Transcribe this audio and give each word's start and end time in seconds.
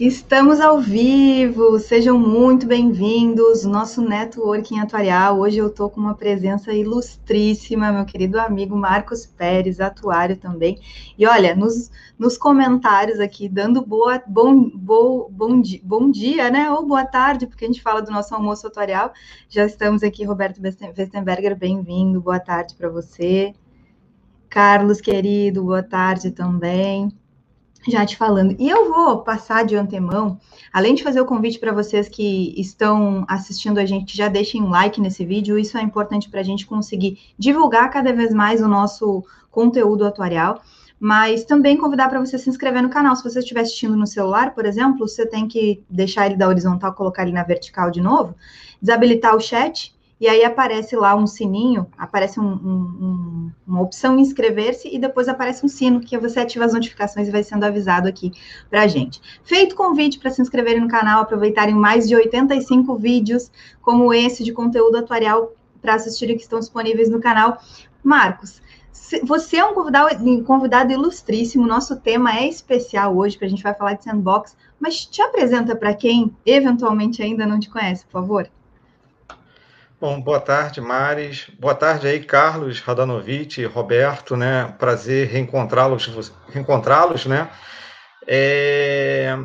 Estamos 0.00 0.60
ao 0.60 0.80
vivo, 0.80 1.78
sejam 1.78 2.18
muito 2.18 2.66
bem-vindos. 2.66 3.66
Nosso 3.66 4.00
networking 4.00 4.78
atuarial. 4.78 5.38
Hoje 5.38 5.58
eu 5.58 5.66
estou 5.66 5.90
com 5.90 6.00
uma 6.00 6.14
presença 6.14 6.72
ilustríssima, 6.72 7.92
meu 7.92 8.06
querido 8.06 8.40
amigo 8.40 8.74
Marcos 8.74 9.26
Pérez, 9.26 9.78
atuário 9.78 10.38
também. 10.38 10.80
E 11.18 11.26
olha, 11.26 11.54
nos, 11.54 11.90
nos 12.18 12.38
comentários 12.38 13.20
aqui, 13.20 13.46
dando 13.46 13.84
boa, 13.84 14.22
bom, 14.26 14.70
bom, 14.74 15.28
bom, 15.30 15.60
bom 15.82 16.10
dia, 16.10 16.50
né? 16.50 16.70
Ou 16.70 16.86
boa 16.86 17.04
tarde, 17.04 17.46
porque 17.46 17.66
a 17.66 17.68
gente 17.68 17.82
fala 17.82 18.00
do 18.00 18.10
nosso 18.10 18.34
almoço 18.34 18.66
atuarial. 18.66 19.12
Já 19.50 19.66
estamos 19.66 20.02
aqui, 20.02 20.24
Roberto 20.24 20.62
Westenberger, 20.62 21.54
bem-vindo, 21.54 22.22
boa 22.22 22.40
tarde 22.40 22.74
para 22.74 22.88
você. 22.88 23.52
Carlos, 24.48 24.98
querido, 24.98 25.62
boa 25.62 25.82
tarde 25.82 26.30
também 26.30 27.19
já 27.88 28.04
te 28.04 28.16
falando. 28.16 28.54
E 28.58 28.68
eu 28.68 28.92
vou 28.92 29.18
passar 29.18 29.64
de 29.64 29.76
antemão, 29.76 30.38
além 30.72 30.94
de 30.94 31.02
fazer 31.02 31.20
o 31.20 31.26
convite 31.26 31.58
para 31.58 31.72
vocês 31.72 32.08
que 32.08 32.54
estão 32.60 33.24
assistindo 33.28 33.78
a 33.78 33.86
gente, 33.86 34.16
já 34.16 34.28
deixem 34.28 34.62
um 34.62 34.68
like 34.68 35.00
nesse 35.00 35.24
vídeo, 35.24 35.58
isso 35.58 35.78
é 35.78 35.82
importante 35.82 36.28
para 36.28 36.40
a 36.40 36.44
gente 36.44 36.66
conseguir 36.66 37.18
divulgar 37.38 37.90
cada 37.90 38.12
vez 38.12 38.34
mais 38.34 38.60
o 38.60 38.68
nosso 38.68 39.24
conteúdo 39.50 40.04
atuarial, 40.04 40.60
mas 40.98 41.44
também 41.44 41.76
convidar 41.76 42.08
para 42.08 42.20
você 42.20 42.38
se 42.38 42.50
inscrever 42.50 42.82
no 42.82 42.90
canal. 42.90 43.16
Se 43.16 43.24
você 43.24 43.38
estiver 43.38 43.62
assistindo 43.62 43.96
no 43.96 44.06
celular, 44.06 44.54
por 44.54 44.66
exemplo, 44.66 45.08
você 45.08 45.26
tem 45.26 45.48
que 45.48 45.82
deixar 45.88 46.26
ele 46.26 46.36
da 46.36 46.46
horizontal, 46.46 46.92
colocar 46.92 47.22
ele 47.22 47.32
na 47.32 47.42
vertical 47.42 47.90
de 47.90 48.00
novo, 48.00 48.34
desabilitar 48.82 49.34
o 49.34 49.40
chat 49.40 49.94
e 50.20 50.28
aí 50.28 50.44
aparece 50.44 50.94
lá 50.94 51.16
um 51.16 51.26
sininho, 51.26 51.86
aparece 51.96 52.38
um, 52.38 52.44
um, 52.44 53.50
uma 53.66 53.80
opção 53.80 54.18
inscrever-se 54.18 54.94
e 54.94 54.98
depois 54.98 55.28
aparece 55.28 55.64
um 55.64 55.68
sino 55.68 56.00
que 56.00 56.18
você 56.18 56.40
ativa 56.40 56.66
as 56.66 56.74
notificações 56.74 57.26
e 57.26 57.30
vai 57.30 57.42
sendo 57.42 57.64
avisado 57.64 58.06
aqui 58.06 58.30
para 58.68 58.86
gente. 58.86 59.18
Feito 59.42 59.74
convite 59.74 60.18
para 60.18 60.30
se 60.30 60.42
inscreverem 60.42 60.82
no 60.82 60.88
canal, 60.88 61.22
aproveitarem 61.22 61.74
mais 61.74 62.06
de 62.06 62.14
85 62.14 62.96
vídeos 62.96 63.50
como 63.80 64.12
esse 64.12 64.44
de 64.44 64.52
conteúdo 64.52 64.98
atuarial 64.98 65.54
para 65.80 65.94
assistirem 65.94 66.36
que 66.36 66.42
estão 66.42 66.60
disponíveis 66.60 67.08
no 67.08 67.18
canal. 67.18 67.58
Marcos, 68.04 68.60
você 69.24 69.56
é 69.56 69.64
um 69.64 69.72
convidado, 69.72 70.44
convidado 70.44 70.92
ilustríssimo, 70.92 71.66
nosso 71.66 71.96
tema 71.96 72.36
é 72.36 72.46
especial 72.46 73.16
hoje, 73.16 73.36
porque 73.36 73.46
a 73.46 73.50
gente 73.50 73.62
vai 73.62 73.74
falar 73.74 73.94
de 73.94 74.04
sandbox, 74.04 74.54
mas 74.78 75.06
te 75.06 75.22
apresenta 75.22 75.74
para 75.74 75.94
quem 75.94 76.36
eventualmente 76.44 77.22
ainda 77.22 77.46
não 77.46 77.58
te 77.58 77.70
conhece, 77.70 78.04
por 78.04 78.20
favor. 78.20 78.50
Bom, 80.00 80.18
boa 80.18 80.40
tarde, 80.40 80.80
Maris. 80.80 81.46
Boa 81.58 81.74
tarde 81.74 82.08
aí, 82.08 82.24
Carlos 82.24 82.80
Radanovic, 82.80 83.62
Roberto, 83.66 84.34
né? 84.34 84.74
Prazer 84.78 85.28
reencontrá-los, 85.28 86.32
reencontrá-los, 86.48 87.26
né? 87.26 87.50
É... 88.26 89.36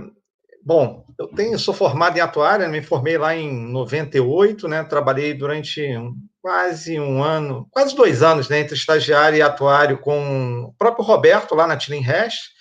Bom, 0.64 1.06
eu 1.20 1.28
tenho, 1.28 1.60
sou 1.60 1.74
formado 1.74 2.18
em 2.18 2.22
atuária, 2.22 2.70
me 2.70 2.82
formei 2.82 3.18
lá 3.18 3.36
em 3.36 3.52
98, 3.70 4.66
né? 4.70 4.82
Trabalhei 4.86 5.34
durante 5.34 5.94
quase 6.42 6.98
um 7.02 7.22
ano, 7.22 7.68
quase 7.70 7.94
dois 7.94 8.24
anos, 8.24 8.48
né? 8.48 8.60
Entre 8.60 8.76
estagiário 8.76 9.38
e 9.38 9.42
atuário 9.42 9.98
com 9.98 10.70
o 10.70 10.74
próprio 10.78 11.04
Roberto 11.04 11.54
lá 11.54 11.68
na 11.68 11.76
Tilling 11.76 12.00
Hash. 12.02 12.55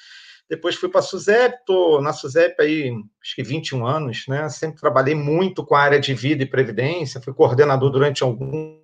Depois 0.48 0.76
fui 0.76 0.88
para 0.90 1.00
a 1.00 1.02
SUSEP, 1.02 1.56
estou 1.56 2.02
na 2.02 2.12
SUSEP 2.12 2.60
aí, 2.60 2.90
acho 3.22 3.34
que 3.34 3.42
21 3.42 3.86
anos, 3.86 4.26
né? 4.28 4.48
Sempre 4.50 4.80
trabalhei 4.80 5.14
muito 5.14 5.64
com 5.64 5.74
a 5.74 5.80
área 5.80 5.98
de 5.98 6.14
vida 6.14 6.42
e 6.42 6.46
previdência, 6.46 7.20
fui 7.20 7.32
coordenador 7.32 7.90
durante 7.90 8.22
algum 8.22 8.78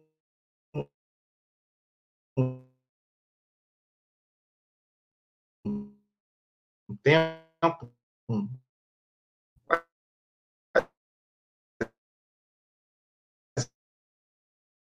tempo 7.02 7.92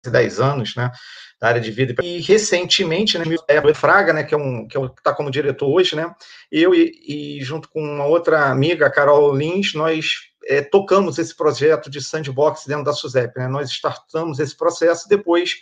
10 0.08 0.40
anos, 0.40 0.76
né, 0.76 0.92
da 1.40 1.48
área 1.48 1.62
de 1.62 1.72
vida. 1.72 1.96
E 2.04 2.22
recentemente, 2.22 3.18
né, 3.18 3.26
o 3.26 3.76
Fraga, 3.76 4.14
né, 4.14 4.24
que 4.24 4.34
é 4.34 4.38
um 4.38 4.68
que 4.68 4.78
é 4.78 4.86
está 4.86 5.14
como 5.14 5.32
diretor 5.32 5.68
hoje, 5.68 5.96
né, 5.96 6.14
eu 6.52 6.74
e, 6.74 6.92
e, 7.40 7.44
junto 7.44 7.68
com 7.70 7.82
uma 7.82 8.06
outra 8.06 8.50
amiga, 8.50 8.90
Carol 8.90 9.36
Lins, 9.36 9.74
nós 9.74 10.30
é, 10.46 10.62
tocamos 10.62 11.18
esse 11.18 11.36
projeto 11.36 11.90
de 11.90 12.02
sandbox 12.02 12.66
dentro 12.66 12.86
da 12.86 12.94
SUSEP, 12.94 13.38
né, 13.38 13.48
nós 13.48 13.70
startamos 13.70 14.40
esse 14.40 14.56
processo 14.56 15.10
depois, 15.10 15.56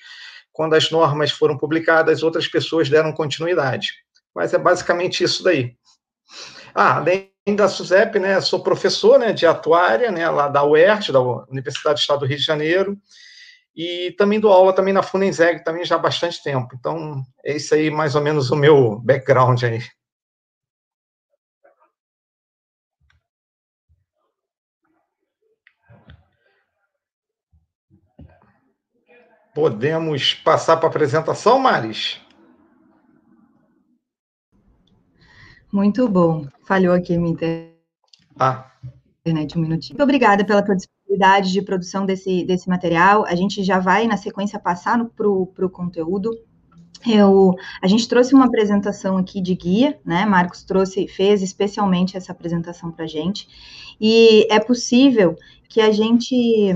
quando 0.52 0.76
as 0.76 0.92
normas 0.92 1.32
foram 1.32 1.58
publicadas, 1.58 2.24
outras 2.24 2.48
pessoas 2.48 2.90
deram 2.90 3.14
continuidade. 3.14 3.94
Mas 4.36 4.54
é 4.54 4.58
basicamente 4.58 5.24
isso 5.24 5.44
daí. 5.44 5.76
Ah, 6.74 6.98
além 6.98 7.32
da 7.56 7.68
SUSEP, 7.68 8.20
né, 8.20 8.40
sou 8.42 8.62
professor 8.62 9.18
né, 9.18 9.34
de 9.34 9.46
atuária, 9.46 10.12
né, 10.12 10.30
lá 10.30 10.48
da 10.48 10.64
UERJ, 10.64 11.12
da 11.12 11.22
Universidade 11.22 11.96
do 11.96 12.02
Estado 12.02 12.20
do 12.20 12.26
Rio 12.26 12.38
de 12.38 12.44
Janeiro, 12.44 12.98
e 13.78 14.12
também 14.18 14.40
dou 14.40 14.52
aula 14.52 14.74
também 14.74 14.92
na 14.92 15.04
Funenseg, 15.04 15.64
também 15.64 15.86
já 15.86 15.96
há 15.96 16.00
bastante 16.00 16.42
tempo. 16.42 16.70
Então, 16.74 17.22
é 17.46 17.56
isso 17.56 17.76
aí 17.76 17.92
mais 17.92 18.16
ou 18.16 18.24
menos 18.24 18.50
o 18.50 18.56
meu 18.56 19.00
background 19.00 19.62
aí. 19.62 19.80
Podemos 29.54 30.34
passar 30.34 30.78
para 30.78 30.88
a 30.88 30.90
apresentação, 30.90 31.60
Maris? 31.60 32.20
Muito 35.72 36.08
bom. 36.08 36.48
Falhou 36.66 36.96
aqui 36.96 37.16
a 37.16 37.20
minha 37.20 37.34
internet. 37.34 37.78
Ah. 38.40 38.72
Internet 39.22 39.58
um 39.58 39.62
minutinho. 39.62 39.94
Muito 39.94 40.04
obrigada 40.04 40.44
pela 40.44 40.64
tua 40.64 40.76
disponibilidade 41.08 41.52
de 41.52 41.62
produção 41.62 42.06
desse, 42.06 42.44
desse 42.44 42.68
material. 42.70 43.26
A 43.26 43.36
gente 43.36 43.64
já 43.64 43.80
vai, 43.80 44.06
na 44.08 44.18
sequência, 44.18 44.60
passar 44.60 45.04
para 45.06 45.28
o 45.28 45.70
conteúdo. 45.70 46.32
Eu, 47.08 47.56
a 47.82 47.88
gente 47.88 48.08
trouxe 48.08 48.34
uma 48.34 48.46
apresentação 48.46 49.18
aqui 49.18 49.42
de 49.42 49.56
guia, 49.56 50.00
né? 50.06 50.26
Marcos 50.26 50.64
trouxe, 50.64 51.08
fez 51.08 51.42
especialmente 51.42 52.18
essa 52.18 52.32
apresentação 52.32 52.92
para 52.92 53.06
a 53.06 53.08
gente. 53.08 53.48
E 54.00 54.46
é 54.52 54.60
possível 54.60 55.36
que 55.70 55.80
a 55.80 55.92
gente 55.92 56.76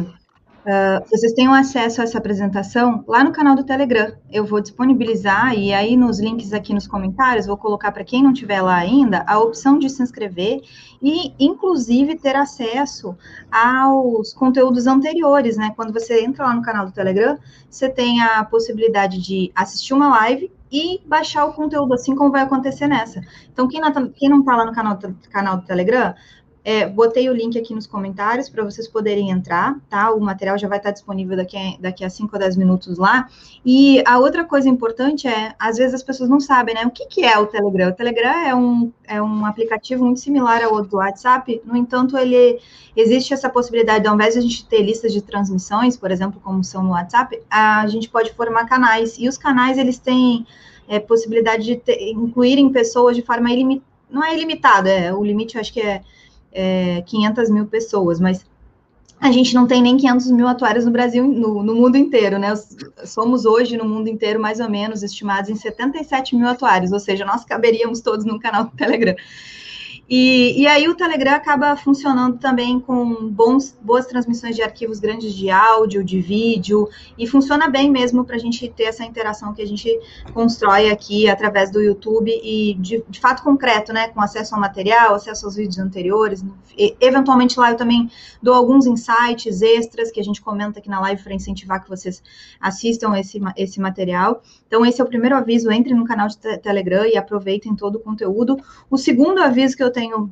Uh, 0.61 1.03
vocês 1.09 1.33
tenham 1.33 1.55
acesso 1.55 2.01
a 2.01 2.03
essa 2.03 2.19
apresentação 2.19 3.03
lá 3.07 3.23
no 3.23 3.31
canal 3.31 3.55
do 3.55 3.63
Telegram. 3.63 4.13
Eu 4.31 4.45
vou 4.45 4.61
disponibilizar 4.61 5.57
e 5.57 5.73
aí 5.73 5.97
nos 5.97 6.19
links 6.19 6.53
aqui 6.53 6.71
nos 6.71 6.85
comentários 6.85 7.47
vou 7.47 7.57
colocar 7.57 7.91
para 7.91 8.03
quem 8.03 8.21
não 8.21 8.31
tiver 8.31 8.61
lá 8.61 8.75
ainda 8.75 9.23
a 9.25 9.39
opção 9.39 9.79
de 9.79 9.89
se 9.89 10.03
inscrever 10.03 10.61
e 11.01 11.33
inclusive 11.39 12.15
ter 12.15 12.35
acesso 12.35 13.17
aos 13.51 14.33
conteúdos 14.33 14.85
anteriores, 14.85 15.57
né? 15.57 15.73
Quando 15.75 15.91
você 15.91 16.23
entra 16.23 16.45
lá 16.45 16.53
no 16.53 16.61
canal 16.61 16.85
do 16.85 16.91
Telegram, 16.91 17.39
você 17.67 17.89
tem 17.89 18.21
a 18.21 18.45
possibilidade 18.45 19.19
de 19.19 19.51
assistir 19.55 19.95
uma 19.95 20.09
live 20.09 20.51
e 20.71 21.01
baixar 21.05 21.45
o 21.45 21.53
conteúdo, 21.53 21.93
assim 21.93 22.15
como 22.15 22.31
vai 22.31 22.43
acontecer 22.43 22.87
nessa. 22.87 23.21
Então, 23.51 23.67
quem 23.67 23.81
não 24.29 24.39
está 24.39 24.55
lá 24.55 24.65
no 24.65 24.71
canal, 24.71 24.97
canal 25.29 25.57
do 25.57 25.65
Telegram, 25.65 26.13
é, 26.63 26.85
botei 26.85 27.27
o 27.29 27.33
link 27.33 27.57
aqui 27.57 27.73
nos 27.73 27.87
comentários 27.87 28.47
para 28.47 28.63
vocês 28.63 28.87
poderem 28.87 29.31
entrar, 29.31 29.79
tá? 29.89 30.11
O 30.11 30.19
material 30.19 30.57
já 30.57 30.67
vai 30.67 30.77
estar 30.77 30.91
disponível 30.91 31.35
daqui 31.35 31.57
a, 31.57 31.77
daqui 31.79 32.05
a 32.05 32.09
5 32.09 32.29
ou 32.31 32.39
10 32.39 32.55
minutos 32.55 32.97
lá. 32.97 33.27
E 33.65 34.03
a 34.05 34.19
outra 34.19 34.43
coisa 34.43 34.69
importante 34.69 35.27
é, 35.27 35.55
às 35.57 35.77
vezes 35.77 35.95
as 35.95 36.03
pessoas 36.03 36.29
não 36.29 36.39
sabem, 36.39 36.75
né? 36.75 36.85
O 36.85 36.91
que, 36.91 37.07
que 37.07 37.23
é 37.23 37.37
o 37.39 37.47
Telegram? 37.47 37.89
O 37.89 37.93
Telegram 37.93 38.31
é 38.31 38.55
um, 38.55 38.91
é 39.07 39.21
um 39.21 39.45
aplicativo 39.45 40.05
muito 40.05 40.19
similar 40.19 40.63
ao 40.63 40.81
do 40.83 40.97
WhatsApp, 40.97 41.61
no 41.65 41.75
entanto, 41.75 42.17
ele 42.17 42.59
existe 42.95 43.33
essa 43.33 43.49
possibilidade, 43.49 44.07
ao 44.07 44.15
invés 44.15 44.33
de 44.33 44.39
a 44.39 44.41
gente 44.41 44.65
ter 44.65 44.81
listas 44.81 45.13
de 45.13 45.21
transmissões, 45.21 45.97
por 45.97 46.11
exemplo, 46.11 46.39
como 46.43 46.63
são 46.63 46.83
no 46.83 46.91
WhatsApp, 46.91 47.41
a 47.49 47.87
gente 47.87 48.09
pode 48.09 48.33
formar 48.33 48.65
canais. 48.65 49.17
E 49.17 49.27
os 49.27 49.37
canais, 49.37 49.77
eles 49.77 49.97
têm 49.97 50.45
é, 50.87 50.99
possibilidade 50.99 51.63
de 51.63 51.75
ter, 51.77 52.11
incluírem 52.11 52.69
pessoas 52.69 53.15
de 53.15 53.21
forma 53.21 53.51
ilimitada. 53.51 53.89
Não 54.09 54.23
é 54.23 54.35
ilimitada, 54.35 54.89
é, 54.89 55.13
o 55.13 55.23
limite 55.23 55.55
eu 55.55 55.61
acho 55.61 55.71
que 55.71 55.79
é 55.79 56.01
é, 56.51 57.01
500 57.05 57.49
mil 57.49 57.65
pessoas, 57.65 58.19
mas 58.19 58.45
a 59.19 59.31
gente 59.31 59.53
não 59.53 59.67
tem 59.67 59.83
nem 59.83 59.97
500 59.97 60.31
mil 60.31 60.47
atuários 60.47 60.83
no 60.83 60.91
Brasil, 60.91 61.23
no, 61.23 61.61
no, 61.61 61.75
mundo 61.75 61.95
inteiro, 61.95 62.39
né? 62.39 62.55
Somos 63.05 63.45
hoje, 63.45 63.77
no 63.77 63.85
mundo 63.85 64.07
inteiro, 64.07 64.39
mais 64.41 64.59
ou 64.59 64.67
menos, 64.67 65.03
estimados 65.03 65.49
em 65.49 65.55
77 65.55 66.35
mil 66.35 66.47
atuários, 66.47 66.91
ou 66.91 66.99
seja, 66.99 67.23
nós 67.23 67.45
caberíamos 67.45 68.01
todos 68.01 68.25
no 68.25 68.39
canal 68.39 68.65
do 68.65 68.71
Telegram. 68.75 69.15
E, 70.09 70.61
e 70.61 70.67
aí 70.67 70.89
o 70.89 70.95
Telegram 70.95 71.33
acaba 71.33 71.75
funcionando 71.75 72.37
também 72.37 72.79
com 72.79 73.29
bons, 73.29 73.77
boas 73.81 74.05
transmissões 74.05 74.55
de 74.55 74.61
arquivos 74.61 74.99
grandes 74.99 75.33
de 75.33 75.49
áudio, 75.49 76.03
de 76.03 76.19
vídeo, 76.19 76.89
e 77.17 77.25
funciona 77.25 77.69
bem 77.69 77.89
mesmo 77.89 78.25
para 78.25 78.35
a 78.35 78.39
gente 78.39 78.67
ter 78.69 78.83
essa 78.83 79.05
interação 79.05 79.53
que 79.53 79.61
a 79.61 79.67
gente 79.67 79.89
constrói 80.33 80.89
aqui 80.89 81.29
através 81.29 81.71
do 81.71 81.81
YouTube 81.81 82.29
e 82.43 82.73
de, 82.75 83.03
de 83.07 83.19
fato 83.19 83.41
concreto, 83.41 83.93
né? 83.93 84.09
Com 84.09 84.21
acesso 84.21 84.53
ao 84.53 84.59
material, 84.59 85.15
acesso 85.15 85.45
aos 85.45 85.55
vídeos 85.55 85.79
anteriores. 85.79 86.43
E, 86.77 86.95
eventualmente 86.99 87.59
lá 87.59 87.71
eu 87.71 87.77
também 87.77 88.09
dou 88.41 88.53
alguns 88.53 88.85
insights 88.85 89.61
extras 89.61 90.11
que 90.11 90.19
a 90.19 90.23
gente 90.23 90.41
comenta 90.41 90.79
aqui 90.79 90.89
na 90.89 90.99
live 90.99 91.23
para 91.23 91.33
incentivar 91.33 91.81
que 91.81 91.89
vocês 91.89 92.21
assistam 92.59 93.17
esse, 93.17 93.39
esse 93.55 93.79
material. 93.79 94.41
Então, 94.67 94.85
esse 94.85 95.01
é 95.01 95.03
o 95.03 95.07
primeiro 95.07 95.35
aviso, 95.35 95.69
entre 95.71 95.93
no 95.93 96.05
canal 96.05 96.27
de 96.27 96.37
Telegram 96.37 97.05
e 97.05 97.17
aproveitem 97.17 97.75
todo 97.75 97.95
o 97.95 97.99
conteúdo. 97.99 98.57
O 98.89 98.97
segundo 98.97 99.39
aviso 99.39 99.75
que 99.75 99.83
eu 99.83 99.90
tenho 99.91 100.31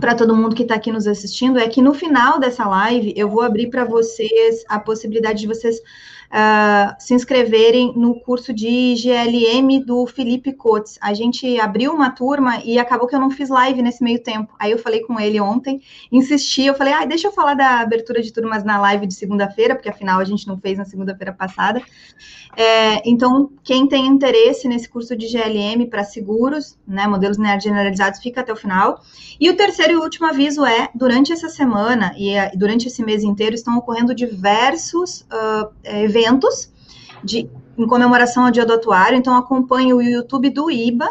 para 0.00 0.14
todo 0.14 0.34
mundo 0.34 0.56
que 0.56 0.62
está 0.62 0.74
aqui 0.74 0.90
nos 0.90 1.06
assistindo 1.06 1.58
é 1.58 1.68
que 1.68 1.80
no 1.80 1.94
final 1.94 2.40
dessa 2.40 2.66
live 2.66 3.14
eu 3.16 3.28
vou 3.28 3.42
abrir 3.42 3.68
para 3.68 3.84
vocês 3.84 4.64
a 4.68 4.78
possibilidade 4.78 5.40
de 5.40 5.46
vocês 5.46 5.80
uh, 6.34 6.94
se 6.98 7.14
inscreverem 7.14 7.92
no 7.96 8.18
curso 8.20 8.52
de 8.52 8.94
GLM 8.96 9.84
do 9.84 10.04
Felipe 10.06 10.52
Coates. 10.52 10.98
A 11.00 11.14
gente 11.14 11.60
abriu 11.60 11.92
uma 11.92 12.10
turma 12.10 12.60
e 12.64 12.78
acabou 12.78 13.06
que 13.06 13.14
eu 13.14 13.20
não 13.20 13.30
fiz 13.30 13.48
live 13.48 13.80
nesse 13.80 14.02
meio 14.02 14.20
tempo. 14.20 14.52
Aí 14.58 14.72
eu 14.72 14.78
falei 14.78 15.00
com 15.02 15.18
ele 15.20 15.40
ontem, 15.40 15.80
insisti, 16.10 16.62
eu 16.62 16.74
falei, 16.74 16.92
ah, 16.92 17.04
deixa 17.04 17.28
eu 17.28 17.32
falar 17.32 17.54
da 17.54 17.80
abertura 17.80 18.20
de 18.20 18.32
turmas 18.32 18.64
na 18.64 18.80
live 18.80 19.06
de 19.06 19.14
segunda-feira, 19.14 19.76
porque 19.76 19.88
afinal 19.88 20.18
a 20.18 20.24
gente 20.24 20.46
não 20.48 20.58
fez 20.58 20.76
na 20.76 20.84
segunda-feira 20.84 21.32
passada. 21.32 21.80
É, 22.56 23.08
então, 23.08 23.50
quem 23.62 23.86
tem 23.86 24.06
interesse 24.06 24.68
nesse 24.68 24.88
curso 24.88 25.16
de 25.16 25.26
GLM 25.26 25.86
para 25.88 26.04
seguros, 26.04 26.78
né, 26.86 27.06
modelos 27.06 27.36
generalizados, 27.36 28.20
fica 28.20 28.40
até 28.40 28.52
o 28.52 28.56
final. 28.56 29.00
E 29.38 29.50
o 29.50 29.56
terceiro 29.56 29.92
e 29.92 29.96
último 29.96 30.26
aviso 30.26 30.64
é, 30.64 30.88
durante 30.94 31.32
essa 31.32 31.48
semana 31.48 32.14
e 32.16 32.34
durante 32.56 32.86
esse 32.86 33.04
mês 33.04 33.22
inteiro 33.22 33.54
estão 33.54 33.76
ocorrendo 33.76 34.14
diversos 34.14 35.22
uh, 35.22 35.72
eventos 35.84 36.23
de, 37.24 37.48
em 37.76 37.86
comemoração 37.86 38.44
ao 38.44 38.50
Dia 38.50 38.66
do 38.66 38.74
Atuário, 38.74 39.16
então 39.16 39.34
acompanhe 39.34 39.92
o 39.94 40.00
YouTube 40.00 40.50
do 40.50 40.70
IBA 40.70 41.08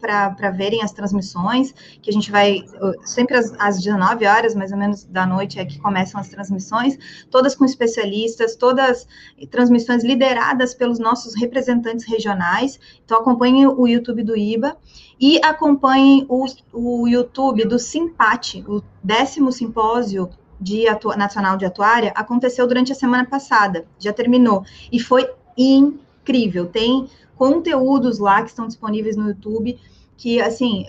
para 0.00 0.50
verem 0.50 0.82
as 0.82 0.92
transmissões, 0.92 1.72
que 2.02 2.10
a 2.10 2.12
gente 2.12 2.30
vai, 2.30 2.64
sempre 3.04 3.36
às, 3.36 3.52
às 3.58 3.78
19 3.78 4.26
horas, 4.26 4.54
mais 4.54 4.72
ou 4.72 4.78
menos, 4.78 5.04
da 5.04 5.24
noite, 5.24 5.58
é 5.58 5.64
que 5.64 5.78
começam 5.78 6.20
as 6.20 6.28
transmissões, 6.28 6.98
todas 7.30 7.54
com 7.54 7.64
especialistas, 7.64 8.56
todas 8.56 9.06
transmissões 9.50 10.04
lideradas 10.04 10.74
pelos 10.74 10.98
nossos 10.98 11.34
representantes 11.34 12.04
regionais, 12.06 12.78
então 13.04 13.18
acompanhe 13.18 13.66
o 13.66 13.86
YouTube 13.86 14.22
do 14.24 14.36
IBA, 14.36 14.76
e 15.20 15.40
acompanhem 15.44 16.26
o, 16.28 16.44
o 16.72 17.08
YouTube 17.08 17.64
do 17.64 17.78
Simpate, 17.78 18.64
o 18.66 18.82
décimo 19.02 19.52
simpósio 19.52 20.28
de 20.64 20.84
nacional 21.16 21.56
de 21.56 21.66
atuária 21.66 22.10
aconteceu 22.16 22.66
durante 22.66 22.90
a 22.90 22.94
semana 22.94 23.26
passada, 23.26 23.86
já 23.98 24.12
terminou, 24.12 24.64
e 24.90 24.98
foi 24.98 25.28
incrível. 25.56 26.66
Tem 26.66 27.06
conteúdos 27.36 28.18
lá 28.18 28.42
que 28.42 28.48
estão 28.48 28.66
disponíveis 28.66 29.16
no 29.16 29.28
YouTube 29.28 29.78
que, 30.16 30.40
assim, 30.40 30.86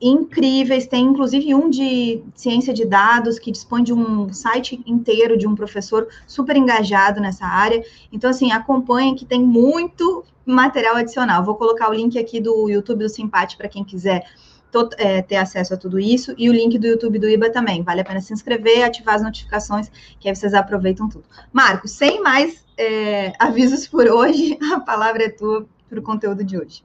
incríveis. 0.00 0.86
Tem 0.86 1.04
inclusive 1.04 1.54
um 1.54 1.68
de 1.68 2.22
ciência 2.34 2.72
de 2.72 2.84
dados 2.84 3.38
que 3.38 3.50
dispõe 3.50 3.82
de 3.82 3.92
um 3.92 4.32
site 4.32 4.80
inteiro 4.86 5.36
de 5.36 5.46
um 5.46 5.54
professor 5.54 6.06
super 6.26 6.56
engajado 6.56 7.20
nessa 7.20 7.46
área. 7.46 7.82
Então, 8.12 8.30
assim, 8.30 8.52
acompanhe 8.52 9.16
que 9.16 9.24
tem 9.24 9.42
muito 9.42 10.24
material 10.44 10.96
adicional. 10.96 11.44
Vou 11.44 11.56
colocar 11.56 11.90
o 11.90 11.94
link 11.94 12.18
aqui 12.18 12.40
do 12.40 12.68
YouTube 12.68 13.00
do 13.00 13.08
Simpate 13.08 13.56
para 13.56 13.68
quem 13.68 13.82
quiser 13.82 14.24
é, 14.98 15.22
ter 15.22 15.36
acesso 15.36 15.74
a 15.74 15.76
tudo 15.76 15.98
isso, 15.98 16.34
e 16.36 16.48
o 16.48 16.52
link 16.52 16.78
do 16.78 16.86
YouTube 16.86 17.18
do 17.18 17.28
IBA 17.28 17.50
também. 17.50 17.82
Vale 17.82 18.00
a 18.00 18.04
pena 18.04 18.20
se 18.20 18.32
inscrever, 18.32 18.84
ativar 18.84 19.14
as 19.14 19.22
notificações, 19.22 19.90
que 20.20 20.28
aí 20.28 20.34
vocês 20.34 20.54
aproveitam 20.54 21.08
tudo. 21.08 21.24
Marcos, 21.52 21.92
sem 21.92 22.22
mais 22.22 22.64
é, 22.76 23.32
avisos 23.38 23.86
por 23.86 24.06
hoje, 24.06 24.58
a 24.72 24.80
palavra 24.80 25.24
é 25.24 25.28
tua 25.28 25.66
para 25.88 25.98
o 25.98 26.02
conteúdo 26.02 26.44
de 26.44 26.58
hoje. 26.58 26.84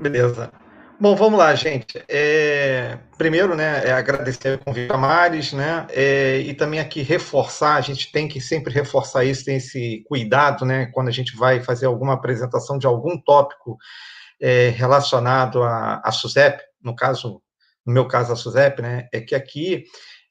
Beleza. 0.00 0.50
Bom, 0.98 1.14
vamos 1.14 1.38
lá, 1.38 1.54
gente. 1.54 2.02
É, 2.08 2.98
primeiro, 3.18 3.54
né, 3.54 3.82
é 3.84 3.92
agradecer 3.92 4.54
o 4.54 4.64
convite 4.64 4.90
a 4.90 4.96
Maris, 4.96 5.52
né, 5.52 5.86
é, 5.90 6.38
e 6.38 6.54
também 6.54 6.80
aqui 6.80 7.02
reforçar, 7.02 7.74
a 7.74 7.82
gente 7.82 8.10
tem 8.10 8.26
que 8.26 8.40
sempre 8.40 8.72
reforçar 8.72 9.22
isso, 9.22 9.44
tem 9.44 9.56
esse 9.56 10.02
cuidado, 10.08 10.64
né, 10.64 10.86
quando 10.86 11.08
a 11.08 11.12
gente 11.12 11.36
vai 11.36 11.62
fazer 11.62 11.84
alguma 11.84 12.14
apresentação 12.14 12.78
de 12.78 12.86
algum 12.86 13.18
tópico 13.20 13.76
é, 14.40 14.68
relacionado 14.70 15.62
à, 15.62 16.00
à 16.04 16.12
SUSEP, 16.12 16.62
no 16.82 16.94
caso, 16.94 17.42
no 17.84 17.92
meu 17.92 18.06
caso, 18.06 18.32
a 18.32 18.36
SUSEP, 18.36 18.82
né, 18.82 19.08
é 19.12 19.20
que 19.20 19.34
aqui 19.34 19.84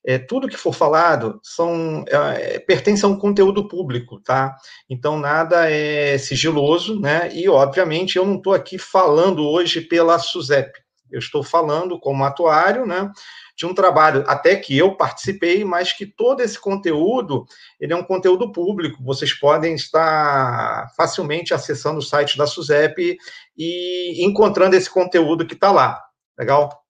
é, 0.05 0.19
tudo 0.19 0.47
que 0.47 0.57
for 0.57 0.73
falado 0.73 1.39
são 1.41 2.05
é, 2.07 2.59
pertence 2.59 3.03
a 3.03 3.07
um 3.07 3.17
conteúdo 3.17 3.67
público, 3.67 4.21
tá? 4.21 4.55
Então 4.87 5.17
nada 5.17 5.69
é 5.69 6.17
sigiloso, 6.17 6.99
né? 6.99 7.29
E 7.33 7.49
obviamente 7.49 8.17
eu 8.17 8.25
não 8.25 8.35
estou 8.35 8.53
aqui 8.53 8.77
falando 8.77 9.43
hoje 9.43 9.81
pela 9.81 10.19
SUSEP, 10.19 10.71
eu 11.11 11.17
estou 11.17 11.43
falando 11.43 11.99
como 11.99 12.23
atuário, 12.23 12.85
né? 12.85 13.11
De 13.55 13.65
um 13.65 13.73
trabalho 13.73 14.23
até 14.27 14.55
que 14.55 14.77
eu 14.77 14.95
participei, 14.95 15.63
mas 15.63 15.93
que 15.93 16.05
todo 16.05 16.41
esse 16.41 16.59
conteúdo 16.59 17.45
ele 17.79 17.93
é 17.93 17.95
um 17.95 18.03
conteúdo 18.03 18.51
público. 18.51 19.03
Vocês 19.03 19.33
podem 19.33 19.75
estar 19.75 20.91
facilmente 20.97 21.53
acessando 21.53 21.99
o 21.99 22.03
site 22.03 22.37
da 22.37 22.45
SUSEP 22.45 23.17
e 23.57 24.25
encontrando 24.25 24.75
esse 24.75 24.89
conteúdo 24.89 25.45
que 25.45 25.53
está 25.53 25.71
lá. 25.71 26.03
Legal? 26.37 26.85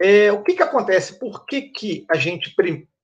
É, 0.00 0.32
o 0.32 0.42
que, 0.42 0.54
que 0.54 0.62
acontece? 0.62 1.18
Por 1.18 1.44
que, 1.44 1.62
que 1.62 2.06
a 2.10 2.16
gente 2.16 2.54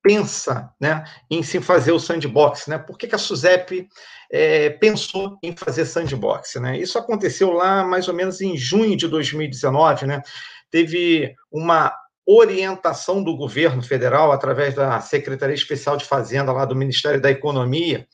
pensa 0.03 0.73
né, 0.81 1.05
em 1.31 1.43
se 1.43 1.61
fazer 1.61 1.93
o 1.93 1.99
sandbox? 1.99 2.69
Né? 2.69 2.79
Por 2.79 2.97
que, 2.97 3.06
que 3.06 3.15
a 3.15 3.19
SUSEP 3.19 3.88
é, 4.31 4.71
pensou 4.71 5.38
em 5.43 5.55
fazer 5.55 5.85
sandbox? 5.85 6.55
Né? 6.55 6.79
Isso 6.79 6.99
aconteceu 6.99 7.50
lá 7.53 7.85
mais 7.85 8.09
ou 8.09 8.15
menos 8.15 8.41
em 8.41 8.56
junho 8.56 8.97
de 8.97 9.09
2019. 9.09 10.06
Né? 10.06 10.23
Teve 10.71 11.35
uma 11.50 11.93
orientação 12.26 13.23
do 13.23 13.37
governo 13.37 13.82
federal, 13.82 14.32
através 14.32 14.75
da 14.75 15.00
Secretaria 15.00 15.55
Especial 15.55 15.96
de 15.96 16.05
Fazenda 16.05 16.52
lá 16.52 16.64
do 16.64 16.75
Ministério 16.75 17.20
da 17.20 17.31
Economia, 17.31 18.06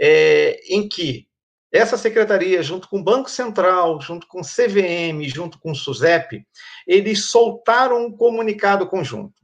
é, 0.00 0.58
em 0.68 0.88
que 0.88 1.28
essa 1.70 1.98
secretaria, 1.98 2.62
junto 2.62 2.88
com 2.88 3.00
o 3.00 3.02
Banco 3.02 3.28
Central, 3.28 4.00
junto 4.00 4.26
com 4.28 4.40
o 4.40 4.44
CVM, 4.44 5.28
junto 5.28 5.58
com 5.58 5.72
o 5.72 5.74
SUSEP, 5.74 6.46
eles 6.86 7.26
soltaram 7.26 8.06
um 8.06 8.16
comunicado 8.16 8.86
conjunto. 8.86 9.34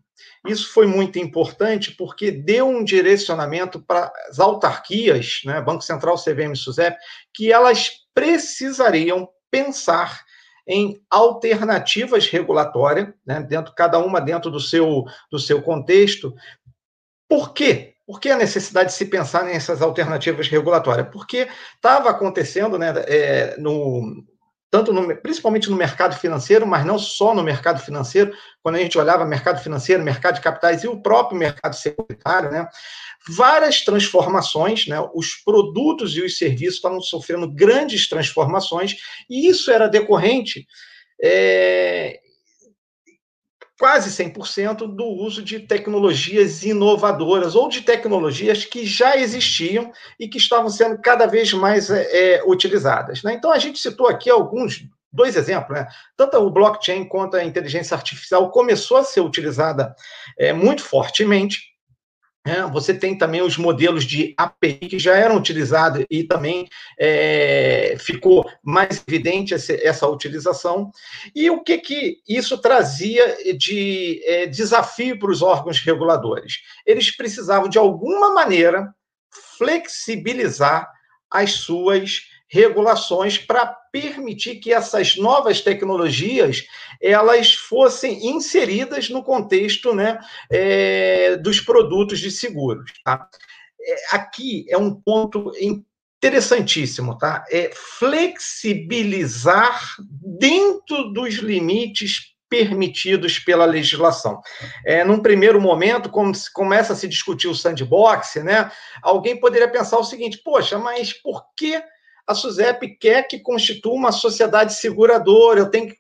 Isso 0.47 0.73
foi 0.73 0.87
muito 0.87 1.19
importante 1.19 1.91
porque 1.91 2.31
deu 2.31 2.69
um 2.69 2.85
direcionamento 2.85 3.81
para 3.81 4.13
as 4.29 4.39
autarquias, 4.39 5.41
né, 5.45 5.61
Banco 5.61 5.83
Central, 5.83 6.17
CVM 6.17 6.53
e 6.53 6.57
SUSEP, 6.57 6.97
que 7.35 7.53
elas 7.53 7.91
precisariam 8.15 9.29
pensar 9.51 10.25
em 10.67 11.01
alternativas 11.11 12.27
regulatórias, 12.27 13.09
né, 13.27 13.41
dentro 13.41 13.75
cada 13.75 13.99
uma 13.99 14.21
dentro 14.21 14.51
do 14.51 14.61
seu 14.61 15.05
do 15.31 15.39
seu 15.39 15.63
contexto. 15.63 16.35
Por 17.29 17.53
quê? 17.53 17.95
Por 18.07 18.19
que 18.19 18.29
a 18.29 18.37
necessidade 18.37 18.91
de 18.91 18.97
se 18.97 19.07
pensar 19.07 19.45
nessas 19.45 19.81
alternativas 19.81 20.49
regulatórias? 20.49 21.09
Porque 21.13 21.49
estava 21.77 22.11
acontecendo, 22.11 22.77
né, 22.77 22.93
é, 23.07 23.57
no, 23.57 24.25
tanto 24.71 24.93
no, 24.93 25.17
principalmente 25.17 25.71
no 25.71 25.77
mercado 25.77 26.17
financeiro, 26.17 26.67
mas 26.67 26.85
não 26.85 26.99
só 26.99 27.35
no 27.35 27.43
mercado 27.43 27.81
financeiro, 27.81 28.33
quando 28.63 28.77
a 28.77 28.79
gente 28.79 28.99
olhava 28.99 29.25
mercado 29.25 29.61
financeiro, 29.61 30.03
mercado 30.03 30.37
de 30.37 30.41
capitais 30.41 30.85
e 30.85 30.89
o 30.89 31.01
próprio 31.01 31.39
mercado 31.39 31.75
securitário, 31.75 32.51
né, 32.51 32.69
várias 33.29 33.83
transformações, 33.83 34.87
né, 34.87 34.97
os 35.15 35.35
produtos 35.35 36.17
e 36.17 36.23
os 36.23 36.39
serviços 36.39 36.77
estavam 36.77 37.01
sofrendo 37.01 37.49
grandes 37.49 38.09
transformações, 38.09 38.97
e 39.29 39.49
isso 39.49 39.71
era 39.71 39.89
decorrente 39.89 40.67
é, 41.23 42.21
quase 43.81 44.11
100% 44.11 44.95
do 44.95 45.07
uso 45.07 45.43
de 45.43 45.61
tecnologias 45.61 46.63
inovadoras 46.63 47.55
ou 47.55 47.67
de 47.67 47.81
tecnologias 47.81 48.63
que 48.67 48.85
já 48.85 49.17
existiam 49.17 49.91
e 50.19 50.29
que 50.29 50.37
estavam 50.37 50.69
sendo 50.69 51.01
cada 51.01 51.25
vez 51.25 51.51
mais 51.55 51.89
é, 51.89 52.37
é, 52.37 52.45
utilizadas. 52.45 53.23
Né? 53.23 53.33
Então, 53.33 53.51
a 53.51 53.59
gente 53.59 53.79
citou 53.79 54.07
aqui 54.07 54.29
alguns, 54.29 54.85
dois 55.11 55.35
exemplos. 55.35 55.79
Né? 55.79 55.87
Tanto 56.15 56.37
o 56.37 56.51
blockchain 56.51 57.09
quanto 57.09 57.39
a 57.39 57.45
inteligência 57.45 57.95
artificial 57.95 58.51
começou 58.51 58.99
a 58.99 59.05
ser 59.05 59.23
utilizada 59.23 59.95
é, 60.39 60.53
muito 60.53 60.83
fortemente 60.83 61.70
é, 62.51 62.69
você 62.69 62.93
tem 62.93 63.17
também 63.17 63.43
os 63.43 63.57
modelos 63.57 64.03
de 64.03 64.35
API 64.37 64.75
que 64.75 64.99
já 64.99 65.15
eram 65.15 65.37
utilizados 65.37 66.05
e 66.11 66.25
também 66.25 66.69
é, 66.99 67.95
ficou 68.01 68.45
mais 68.61 69.05
evidente 69.07 69.55
essa, 69.55 69.73
essa, 69.75 70.09
utilização. 70.09 70.91
E 71.33 71.49
o 71.49 71.63
que, 71.63 71.79
que 71.79 72.17
isso 72.29 72.59
trazia 72.59 73.55
de 73.57 74.21
é, 74.25 74.47
desafio 74.47 75.17
para 75.17 75.31
os 75.31 75.43
órgãos 75.43 75.79
reguladores? 75.79 76.55
Eles 76.85 77.17
precisavam, 77.17 77.69
de 77.69 77.79
alguma 77.79 78.35
maneira, 78.35 78.93
flexibilizar 79.57 80.91
as 81.31 81.53
suas 81.53 82.23
regulações 82.51 83.39
para 83.39 83.67
permitir 83.93 84.57
que 84.57 84.73
essas 84.73 85.17
novas 85.17 85.61
tecnologias 85.61 86.65
elas 87.01 87.55
fossem 87.55 88.27
inseridas 88.27 89.09
no 89.09 89.23
contexto 89.23 89.95
né, 89.95 90.19
é, 90.51 91.37
dos 91.37 91.61
produtos 91.61 92.19
de 92.19 92.31
seguros. 92.31 92.93
Tá? 93.05 93.29
É, 93.81 94.17
aqui 94.17 94.67
é 94.69 94.77
um 94.77 94.93
ponto 94.93 95.53
interessantíssimo, 96.21 97.17
tá? 97.17 97.45
É 97.51 97.71
flexibilizar 97.73 99.81
dentro 100.39 101.13
dos 101.13 101.37
limites 101.37 102.35
permitidos 102.49 103.39
pela 103.39 103.65
legislação. 103.65 104.41
É, 104.85 105.05
num 105.05 105.21
primeiro 105.21 105.61
momento, 105.61 106.11
quando 106.11 106.35
se 106.35 106.53
começa 106.53 106.93
a 106.93 106.97
se 106.97 107.07
discutir 107.07 107.47
o 107.47 107.55
sandbox, 107.55 108.35
né, 108.43 108.73
alguém 109.03 109.39
poderia 109.39 109.71
pensar 109.71 109.99
o 109.99 110.05
seguinte: 110.05 110.41
poxa, 110.45 110.77
mas 110.77 111.13
por 111.13 111.45
que 111.57 111.81
a 112.27 112.35
SUSEP 112.35 112.97
quer 112.99 113.27
que 113.27 113.39
constitua 113.39 113.93
uma 113.93 114.13
sociedade 114.13 114.75
seguradora, 114.75 115.61
eu 115.61 115.71
tenho 115.71 115.89
que, 115.89 115.97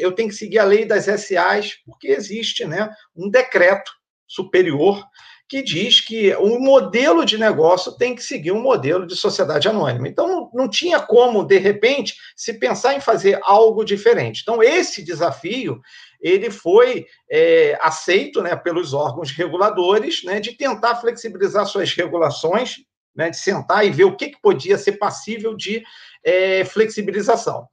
eu 0.00 0.12
tenho 0.12 0.28
que 0.28 0.34
seguir 0.34 0.58
a 0.58 0.64
lei 0.64 0.84
das 0.84 1.04
SAs, 1.04 1.74
porque 1.84 2.08
existe 2.08 2.64
né, 2.64 2.90
um 3.16 3.28
decreto 3.28 3.90
superior 4.26 5.04
que 5.52 5.62
diz 5.62 6.00
que 6.00 6.34
o 6.36 6.58
modelo 6.58 7.26
de 7.26 7.36
negócio 7.36 7.92
tem 7.92 8.14
que 8.14 8.22
seguir 8.22 8.52
um 8.52 8.62
modelo 8.62 9.06
de 9.06 9.14
sociedade 9.14 9.68
anônima. 9.68 10.08
Então, 10.08 10.50
não 10.54 10.66
tinha 10.66 10.98
como, 10.98 11.44
de 11.44 11.58
repente, 11.58 12.14
se 12.34 12.54
pensar 12.54 12.94
em 12.94 13.00
fazer 13.00 13.38
algo 13.42 13.84
diferente. 13.84 14.40
Então, 14.40 14.62
esse 14.62 15.04
desafio 15.04 15.78
ele 16.22 16.50
foi 16.50 17.04
é, 17.30 17.76
aceito 17.82 18.40
né, 18.40 18.56
pelos 18.56 18.94
órgãos 18.94 19.30
reguladores 19.30 20.24
né, 20.24 20.40
de 20.40 20.52
tentar 20.52 20.94
flexibilizar 20.96 21.66
suas 21.66 21.92
regulações, 21.92 22.76
né, 23.14 23.30
de 23.30 23.36
sentar 23.36 23.84
e 23.86 23.90
ver 23.90 24.04
o 24.04 24.16
que, 24.16 24.30
que 24.30 24.40
podia 24.40 24.78
ser 24.78 24.92
passível 24.92 25.56
de 25.56 25.82
é, 26.24 26.64
flexibilização. 26.64 27.66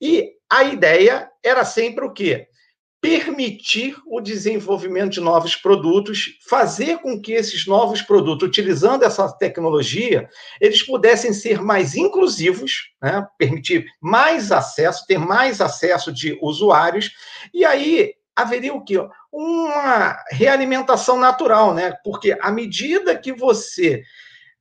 E 0.00 0.32
a 0.50 0.64
ideia 0.64 1.28
era 1.44 1.64
sempre 1.64 2.04
o 2.04 2.12
quê? 2.12 2.48
permitir 3.00 3.96
o 4.06 4.20
desenvolvimento 4.20 5.12
de 5.12 5.20
novos 5.20 5.54
produtos, 5.54 6.36
fazer 6.48 6.98
com 6.98 7.20
que 7.20 7.32
esses 7.32 7.66
novos 7.66 8.02
produtos, 8.02 8.48
utilizando 8.48 9.04
essa 9.04 9.30
tecnologia, 9.32 10.28
eles 10.60 10.82
pudessem 10.82 11.32
ser 11.32 11.62
mais 11.62 11.94
inclusivos, 11.94 12.90
né? 13.00 13.24
permitir 13.38 13.86
mais 14.00 14.50
acesso, 14.50 15.06
ter 15.06 15.18
mais 15.18 15.60
acesso 15.60 16.12
de 16.12 16.36
usuários, 16.42 17.12
e 17.54 17.64
aí 17.64 18.14
haveria 18.34 18.74
o 18.74 18.84
quê? 18.84 18.96
Uma 19.32 20.16
realimentação 20.30 21.18
natural, 21.18 21.74
né? 21.74 21.92
Porque 22.04 22.36
à 22.40 22.50
medida 22.50 23.16
que 23.16 23.32
você 23.32 24.02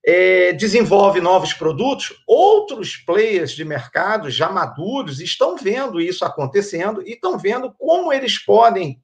é, 0.09 0.53
desenvolve 0.53 1.19
novos 1.19 1.51
produtos, 1.51 2.13
outros 2.25 2.95
players 2.95 3.51
de 3.51 3.65
mercado 3.65 4.29
já 4.29 4.49
maduros 4.49 5.19
estão 5.19 5.57
vendo 5.57 5.99
isso 5.99 6.23
acontecendo 6.23 7.01
e 7.05 7.11
estão 7.11 7.37
vendo 7.37 7.73
como 7.77 8.13
eles 8.13 8.39
podem 8.39 9.01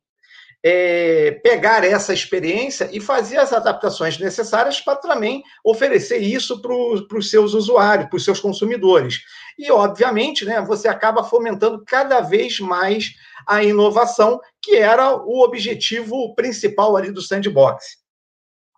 é, 0.64 1.32
pegar 1.44 1.84
essa 1.84 2.14
experiência 2.14 2.90
e 2.90 3.02
fazer 3.02 3.36
as 3.36 3.52
adaptações 3.52 4.18
necessárias 4.18 4.80
para 4.80 4.96
também 4.96 5.44
oferecer 5.62 6.20
isso 6.20 6.62
para 6.62 7.18
os 7.18 7.30
seus 7.30 7.54
usuários, 7.54 8.08
para 8.08 8.16
os 8.16 8.24
seus 8.24 8.40
consumidores. 8.40 9.20
E, 9.60 9.70
obviamente, 9.70 10.46
né, 10.46 10.62
você 10.62 10.88
acaba 10.88 11.22
fomentando 11.22 11.84
cada 11.86 12.22
vez 12.22 12.62
mais 12.62 13.14
a 13.46 13.62
inovação, 13.62 14.40
que 14.62 14.78
era 14.78 15.14
o 15.18 15.44
objetivo 15.44 16.34
principal 16.34 16.96
ali 16.96 17.12
do 17.12 17.22
sandbox. 17.22 18.03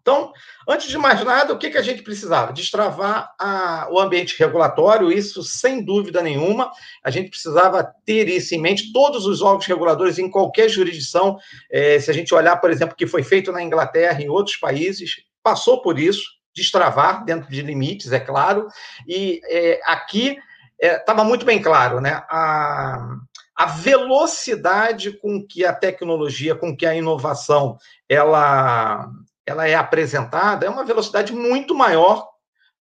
Então, 0.06 0.32
antes 0.70 0.88
de 0.88 1.00
mais 1.00 1.24
nada, 1.24 1.52
o 1.52 1.58
que, 1.58 1.72
que 1.72 1.80
a 1.80 1.82
gente 1.82 2.04
precisava? 2.04 2.54
Destravar 2.54 3.34
a, 3.40 3.88
o 3.90 4.00
ambiente 4.00 4.38
regulatório, 4.38 5.12
isso 5.12 5.42
sem 5.42 5.84
dúvida 5.84 6.22
nenhuma. 6.22 6.72
A 7.04 7.10
gente 7.10 7.32
precisava 7.32 7.84
ter 8.06 8.30
isso 8.30 8.54
em 8.54 8.62
mente. 8.62 8.94
Todos 8.94 9.26
os 9.26 9.42
órgãos 9.42 9.66
reguladores, 9.66 10.20
em 10.20 10.30
qualquer 10.30 10.70
jurisdição, 10.70 11.40
é, 11.72 12.00
se 12.00 12.12
a 12.12 12.14
gente 12.14 12.36
olhar, 12.36 12.58
por 12.58 12.70
exemplo, 12.70 12.94
o 12.94 12.96
que 12.96 13.08
foi 13.08 13.24
feito 13.24 13.52
na 13.52 13.64
Inglaterra 13.64 14.22
e 14.22 14.26
em 14.26 14.30
outros 14.30 14.58
países, 14.58 15.16
passou 15.42 15.82
por 15.82 15.98
isso, 15.98 16.24
destravar 16.56 17.26
dentro 17.26 17.50
de 17.50 17.64
limites, 17.64 18.12
é 18.12 18.20
claro. 18.20 18.68
E 19.08 19.42
é, 19.50 19.82
aqui 19.86 20.38
estava 20.80 21.24
é, 21.24 21.26
muito 21.26 21.48
bem 21.48 21.60
claro, 21.60 22.00
né? 22.00 22.22
A, 22.30 23.18
a 23.56 23.66
velocidade 23.66 25.14
com 25.14 25.44
que 25.44 25.66
a 25.66 25.74
tecnologia, 25.74 26.54
com 26.54 26.78
que 26.78 26.86
a 26.86 26.94
inovação, 26.94 27.80
ela 28.08 29.10
ela 29.46 29.68
é 29.68 29.75
apresentada 29.75 30.66
é 30.66 30.70
uma 30.70 30.86
velocidade 30.86 31.34
muito 31.34 31.75
maior 31.75 32.28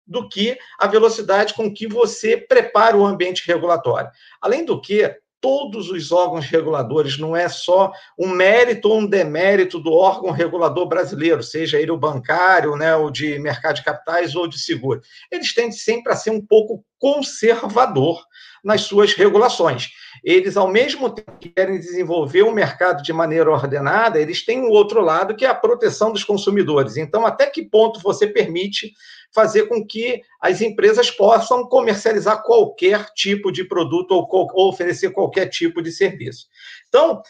do 0.06 0.28
que 0.28 0.58
a 0.80 0.88
velocidade 0.88 1.54
com 1.54 1.74
que 1.74 1.88
você 1.88 2.38
prepara 2.38 2.98
o 2.98 3.06
ambiente 3.06 3.48
regulatório. 3.48 4.10
Além 4.42 4.66
do 4.66 4.80
que, 4.82 5.18
todos 5.44 5.90
os 5.90 6.10
órgãos 6.10 6.46
reguladores, 6.46 7.18
não 7.20 7.36
é 7.36 7.50
só 7.50 7.92
um 8.18 8.30
mérito 8.30 8.88
ou 8.88 9.00
um 9.00 9.06
demérito 9.06 9.78
do 9.78 9.92
órgão 9.92 10.32
regulador 10.32 10.86
brasileiro, 10.86 11.44
seja 11.44 11.78
ele 11.78 11.92
o 11.92 11.98
bancário, 11.98 12.78
né, 12.78 12.96
o 12.96 13.10
de 13.10 13.38
mercado 13.40 13.76
de 13.76 13.84
capitais 13.84 14.36
ou 14.36 14.48
de 14.48 14.58
seguro. 14.58 15.02
Eles 15.30 15.54
tendem 15.54 15.74
sempre 15.74 16.14
a 16.14 16.16
ser 16.16 16.30
um 16.30 16.40
pouco 16.40 16.86
conservador 16.98 18.24
nas 18.64 18.84
suas 18.84 19.14
regulações. 19.14 19.90
Eles, 20.24 20.56
ao 20.56 20.70
mesmo 20.70 21.10
tempo 21.10 21.38
que 21.38 21.50
querem 21.50 21.78
desenvolver 21.78 22.44
o 22.44 22.54
mercado 22.54 23.04
de 23.04 23.12
maneira 23.12 23.52
ordenada, 23.52 24.20
eles 24.20 24.46
têm 24.46 24.62
um 24.62 24.70
outro 24.70 25.02
lado, 25.02 25.36
que 25.36 25.46
é 25.46 25.50
a 25.50 25.56
proteção 25.56 26.14
dos 26.14 26.24
consumidores. 26.24 26.96
Então, 26.96 27.26
até 27.26 27.48
que 27.48 27.62
ponto 27.62 28.00
você 28.00 28.26
permite 28.26 28.94
fazer 29.34 29.68
com 29.68 29.86
que 29.86 30.22
as 30.40 30.62
empresas 30.62 31.12
possam 31.12 31.68
comercializar 31.68 32.42
qualquer 32.44 33.06
tipo 33.14 33.52
de 33.52 33.66
produto 33.66 34.12
ou, 34.12 34.28
ou 34.32 34.70
oferecer 34.70 35.12
qualquer 35.12 35.48
tipo 35.48 35.82
de 35.82 35.92
serviço? 35.92 36.48
Então, 36.88 37.22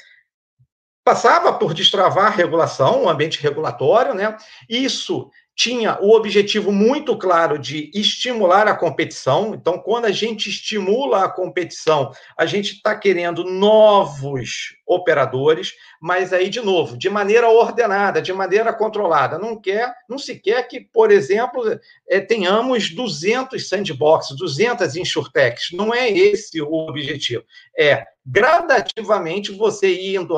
passava 1.03 1.51
por 1.53 1.73
destravar 1.73 2.27
a 2.27 2.35
regulação, 2.35 3.03
o 3.03 3.09
ambiente 3.09 3.41
regulatório, 3.41 4.13
né? 4.13 4.37
Isso 4.69 5.29
tinha 5.55 5.99
o 6.01 6.15
objetivo 6.15 6.71
muito 6.71 7.17
claro 7.17 7.59
de 7.59 7.91
estimular 7.93 8.67
a 8.67 8.75
competição. 8.75 9.53
Então, 9.53 9.77
quando 9.77 10.05
a 10.05 10.11
gente 10.11 10.49
estimula 10.49 11.23
a 11.23 11.29
competição, 11.29 12.11
a 12.37 12.45
gente 12.45 12.73
está 12.73 12.95
querendo 12.97 13.43
novos 13.43 14.75
operadores, 14.85 15.73
mas 16.01 16.33
aí, 16.33 16.49
de 16.49 16.59
novo, 16.59 16.97
de 16.97 17.09
maneira 17.09 17.49
ordenada, 17.49 18.21
de 18.21 18.33
maneira 18.33 18.73
controlada. 18.73 19.37
Não 19.37 19.59
quer, 19.59 19.93
não 20.09 20.17
se 20.17 20.39
quer 20.39 20.67
que, 20.67 20.79
por 20.79 21.11
exemplo, 21.11 21.63
é, 22.09 22.19
tenhamos 22.19 22.89
200 22.89 23.67
sandboxes, 23.67 24.35
200 24.35 24.95
insurtechs. 24.95 25.71
Não 25.71 25.93
é 25.93 26.09
esse 26.09 26.61
o 26.61 26.73
objetivo. 26.73 27.43
É 27.77 28.05
gradativamente 28.25 29.51
você 29.51 30.15
indo 30.15 30.37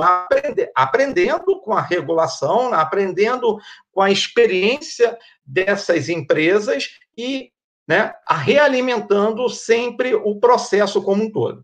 aprendendo 0.74 1.62
com 1.62 1.74
a 1.74 1.82
regulação, 1.82 2.74
aprendendo 2.74 3.60
com 3.92 4.02
a 4.02 4.12
experiência 4.12 5.18
dessas 5.46 6.10
empresas 6.10 6.98
e 7.18 7.52
né, 7.88 8.14
realimentando 8.28 9.48
sempre 9.50 10.16
o 10.16 10.40
processo 10.40 11.02
como 11.04 11.24
um 11.24 11.32
todo. 11.32 11.64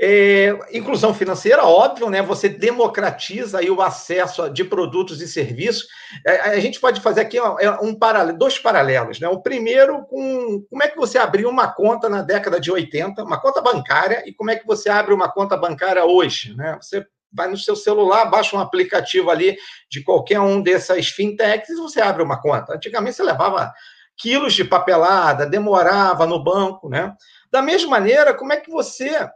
É, 0.00 0.56
inclusão 0.72 1.12
financeira, 1.12 1.64
óbvio, 1.64 2.08
né? 2.08 2.22
Você 2.22 2.48
democratiza 2.48 3.58
aí 3.58 3.68
o 3.68 3.82
acesso 3.82 4.48
de 4.48 4.62
produtos 4.62 5.20
e 5.20 5.26
serviços. 5.26 5.88
É, 6.24 6.40
a 6.50 6.60
gente 6.60 6.78
pode 6.78 7.00
fazer 7.00 7.22
aqui 7.22 7.36
é, 7.36 7.70
um 7.82 7.92
paralelo, 7.92 8.38
dois 8.38 8.60
paralelos, 8.60 9.18
né? 9.18 9.28
O 9.28 9.42
primeiro 9.42 10.04
com 10.04 10.64
como 10.70 10.82
é 10.84 10.88
que 10.88 10.96
você 10.96 11.18
abriu 11.18 11.48
uma 11.48 11.66
conta 11.66 12.08
na 12.08 12.22
década 12.22 12.60
de 12.60 12.70
80, 12.70 13.24
uma 13.24 13.40
conta 13.40 13.60
bancária, 13.60 14.22
e 14.24 14.32
como 14.32 14.52
é 14.52 14.56
que 14.56 14.64
você 14.64 14.88
abre 14.88 15.12
uma 15.12 15.28
conta 15.32 15.56
bancária 15.56 16.04
hoje, 16.04 16.56
né? 16.56 16.78
Você 16.80 17.04
vai 17.32 17.48
no 17.48 17.56
seu 17.56 17.74
celular, 17.74 18.26
baixa 18.26 18.56
um 18.56 18.60
aplicativo 18.60 19.30
ali 19.30 19.56
de 19.90 20.02
qualquer 20.02 20.38
um 20.38 20.62
dessas 20.62 21.08
fintechs 21.08 21.70
e 21.70 21.74
você 21.74 22.00
abre 22.00 22.22
uma 22.22 22.40
conta. 22.40 22.74
Antigamente 22.74 23.16
você 23.16 23.24
levava 23.24 23.72
quilos 24.16 24.54
de 24.54 24.64
papelada, 24.64 25.44
demorava 25.44 26.24
no 26.24 26.42
banco, 26.42 26.88
né? 26.88 27.12
Da 27.50 27.60
mesma 27.60 27.90
maneira, 27.90 28.32
como 28.32 28.52
é 28.52 28.56
que 28.58 28.70
você 28.70 29.28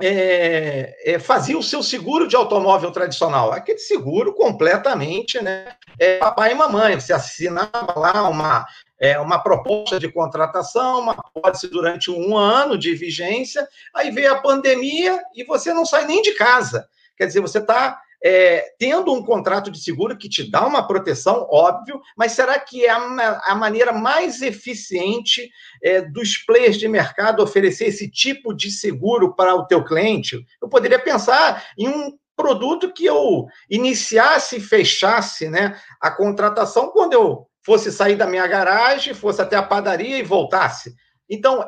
é, 0.00 1.12
é, 1.12 1.18
fazia 1.18 1.56
o 1.56 1.62
seu 1.62 1.82
seguro 1.82 2.26
de 2.26 2.34
automóvel 2.36 2.90
tradicional, 2.90 3.52
aquele 3.52 3.78
seguro 3.78 4.34
completamente, 4.34 5.40
né? 5.42 5.74
É, 5.98 6.18
papai 6.18 6.52
e 6.52 6.54
mamãe, 6.54 6.98
você 6.98 7.12
assinava 7.12 7.94
lá 7.96 8.28
uma, 8.28 8.66
é, 9.00 9.18
uma 9.20 9.38
proposta 9.38 10.00
de 10.00 10.10
contratação, 10.10 11.00
uma 11.00 11.14
pólice 11.14 11.68
durante 11.68 12.10
um 12.10 12.36
ano 12.36 12.76
de 12.76 12.94
vigência, 12.94 13.66
aí 13.94 14.10
veio 14.10 14.32
a 14.32 14.40
pandemia 14.40 15.22
e 15.34 15.44
você 15.44 15.72
não 15.72 15.84
sai 15.84 16.04
nem 16.06 16.22
de 16.22 16.32
casa. 16.34 16.88
Quer 17.16 17.26
dizer, 17.26 17.40
você 17.40 17.58
está 17.58 18.00
é, 18.24 18.64
tendo 18.78 19.12
um 19.12 19.24
contrato 19.24 19.70
de 19.70 19.82
seguro 19.82 20.16
que 20.16 20.28
te 20.28 20.48
dá 20.48 20.66
uma 20.66 20.86
proteção, 20.86 21.46
óbvio, 21.50 22.00
mas 22.16 22.32
será 22.32 22.58
que 22.58 22.84
é 22.84 22.90
a, 22.90 23.42
a 23.46 23.54
maneira 23.54 23.92
mais 23.92 24.42
eficiente 24.42 25.50
é, 25.82 26.00
dos 26.02 26.38
players 26.38 26.78
de 26.78 26.86
mercado 26.86 27.42
oferecer 27.42 27.86
esse 27.86 28.08
tipo 28.10 28.54
de 28.54 28.70
seguro 28.70 29.34
para 29.34 29.54
o 29.54 29.66
teu 29.66 29.84
cliente? 29.84 30.44
Eu 30.60 30.68
poderia 30.68 30.98
pensar 30.98 31.64
em 31.76 31.88
um 31.88 32.12
produto 32.36 32.92
que 32.92 33.04
eu 33.04 33.46
iniciasse 33.68 34.56
e 34.56 34.60
fechasse 34.60 35.48
né, 35.48 35.76
a 36.00 36.10
contratação 36.10 36.90
quando 36.90 37.12
eu 37.12 37.46
fosse 37.64 37.92
sair 37.92 38.16
da 38.16 38.26
minha 38.26 38.46
garagem, 38.46 39.14
fosse 39.14 39.40
até 39.40 39.56
a 39.56 39.62
padaria 39.62 40.18
e 40.18 40.22
voltasse. 40.22 40.94
Então, 41.32 41.66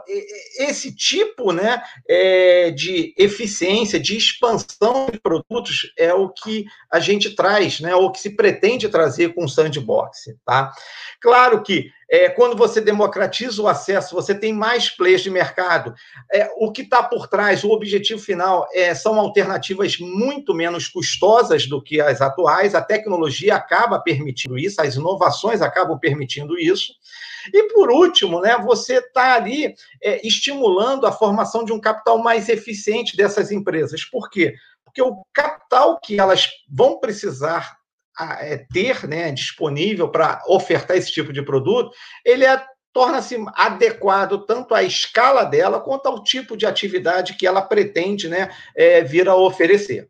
esse 0.59 0.95
tipo 0.95 1.51
né, 1.51 1.83
é, 2.07 2.71
de 2.71 3.15
eficiência, 3.17 3.99
de 3.99 4.15
expansão 4.15 5.09
de 5.11 5.19
produtos 5.19 5.91
é 5.99 6.13
o 6.13 6.29
que 6.29 6.67
a 6.93 7.01
gente 7.01 7.35
traz, 7.35 7.81
né, 7.81 7.95
ou 7.97 8.13
que 8.13 8.21
se 8.21 8.37
pretende 8.37 8.91
trazer 8.91 9.33
com 9.33 9.47
o 9.47 9.49
sandbox. 9.49 10.25
Tá? 10.45 10.71
Claro 11.19 11.63
que 11.63 11.91
é, 12.11 12.29
quando 12.29 12.55
você 12.55 12.81
democratiza 12.81 13.63
o 13.63 13.67
acesso, 13.67 14.15
você 14.15 14.35
tem 14.35 14.53
mais 14.53 14.91
players 14.91 15.23
de 15.23 15.31
mercado. 15.31 15.95
É, 16.31 16.51
o 16.59 16.71
que 16.71 16.83
está 16.83 17.03
por 17.03 17.27
trás, 17.27 17.65
o 17.65 17.71
objetivo 17.71 18.21
final, 18.21 18.69
é, 18.75 18.95
são 18.95 19.19
alternativas 19.19 19.99
muito 19.99 20.53
menos 20.53 20.89
custosas 20.89 21.67
do 21.67 21.83
que 21.83 22.03
as 22.03 22.21
atuais. 22.21 22.75
A 22.75 22.83
tecnologia 22.83 23.55
acaba 23.55 23.99
permitindo 23.99 24.59
isso, 24.59 24.83
as 24.83 24.97
inovações 24.97 25.63
acabam 25.63 25.99
permitindo 25.99 26.59
isso. 26.59 26.93
E, 27.53 27.65
por 27.75 27.91
último, 27.91 28.41
né, 28.41 28.57
você 28.59 28.99
está 28.99 29.35
ali 29.35 29.54
é, 30.03 30.27
estimulando 30.27 31.07
a 31.07 31.13
formação 31.13 31.65
de 31.65 31.73
um 31.73 31.81
capital 31.81 32.19
mais 32.19 32.49
eficiente 32.49 33.17
dessas 33.17 33.51
empresas. 33.51 34.05
Por 34.05 34.31
quê? 34.31 34.55
Porque 34.85 35.03
o 35.03 35.25
capital 35.33 35.99
que 36.03 36.19
elas 36.19 36.49
vão 36.69 37.01
precisar 37.01 37.77
é, 38.41 38.65
ter 38.73 39.07
né, 39.09 39.33
disponível 39.33 40.09
para 40.09 40.43
ofertar 40.47 40.97
esse 40.97 41.11
tipo 41.11 41.33
de 41.33 41.43
produto, 41.43 41.91
ele 42.25 42.45
é, 42.45 42.65
torna-se 42.93 43.37
adequado 43.55 44.47
tanto 44.47 44.73
à 44.75 44.83
escala 44.83 45.45
dela 45.45 45.81
quanto 45.81 46.07
ao 46.07 46.23
tipo 46.23 46.57
de 46.57 46.65
atividade 46.65 47.35
que 47.35 47.47
ela 47.47 47.61
pretende 47.61 48.29
né, 48.29 48.51
é, 48.77 49.03
vir 49.03 49.29
a 49.29 49.35
oferecer. 49.35 50.09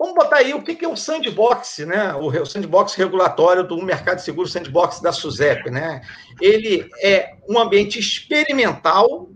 Vamos 0.00 0.14
botar 0.14 0.36
aí 0.36 0.54
o 0.54 0.62
que 0.62 0.82
é 0.82 0.88
o 0.88 0.96
sandbox, 0.96 1.80
né? 1.80 2.14
O 2.14 2.46
sandbox 2.46 2.94
regulatório 2.94 3.68
do 3.68 3.76
mercado 3.82 4.16
de 4.16 4.22
seguro, 4.22 4.48
sandbox 4.48 4.98
da 4.98 5.12
SUSEP, 5.12 5.70
né? 5.70 6.00
Ele 6.40 6.88
é 7.02 7.36
um 7.46 7.58
ambiente 7.58 7.98
experimental, 7.98 9.28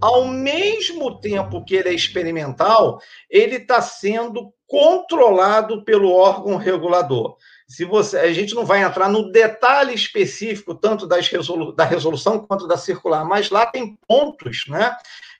ao 0.00 0.24
mesmo 0.24 1.20
tempo 1.20 1.64
que 1.64 1.76
ele 1.76 1.90
é 1.90 1.94
experimental, 1.94 3.00
ele 3.30 3.58
está 3.58 3.80
sendo 3.80 4.52
controlado 4.66 5.84
pelo 5.84 6.10
órgão 6.10 6.56
regulador. 6.56 7.36
Se 7.68 7.84
você, 7.84 8.18
a 8.18 8.32
gente 8.32 8.56
não 8.56 8.66
vai 8.66 8.82
entrar 8.82 9.08
no 9.08 9.30
detalhe 9.30 9.94
específico 9.94 10.74
tanto 10.74 11.06
das 11.06 11.28
resolu, 11.28 11.72
da 11.72 11.84
resolução 11.84 12.44
quanto 12.44 12.66
da 12.66 12.76
circular, 12.76 13.24
mas 13.24 13.50
lá 13.50 13.66
tem 13.66 13.96
pontos, 14.08 14.64
né, 14.66 14.96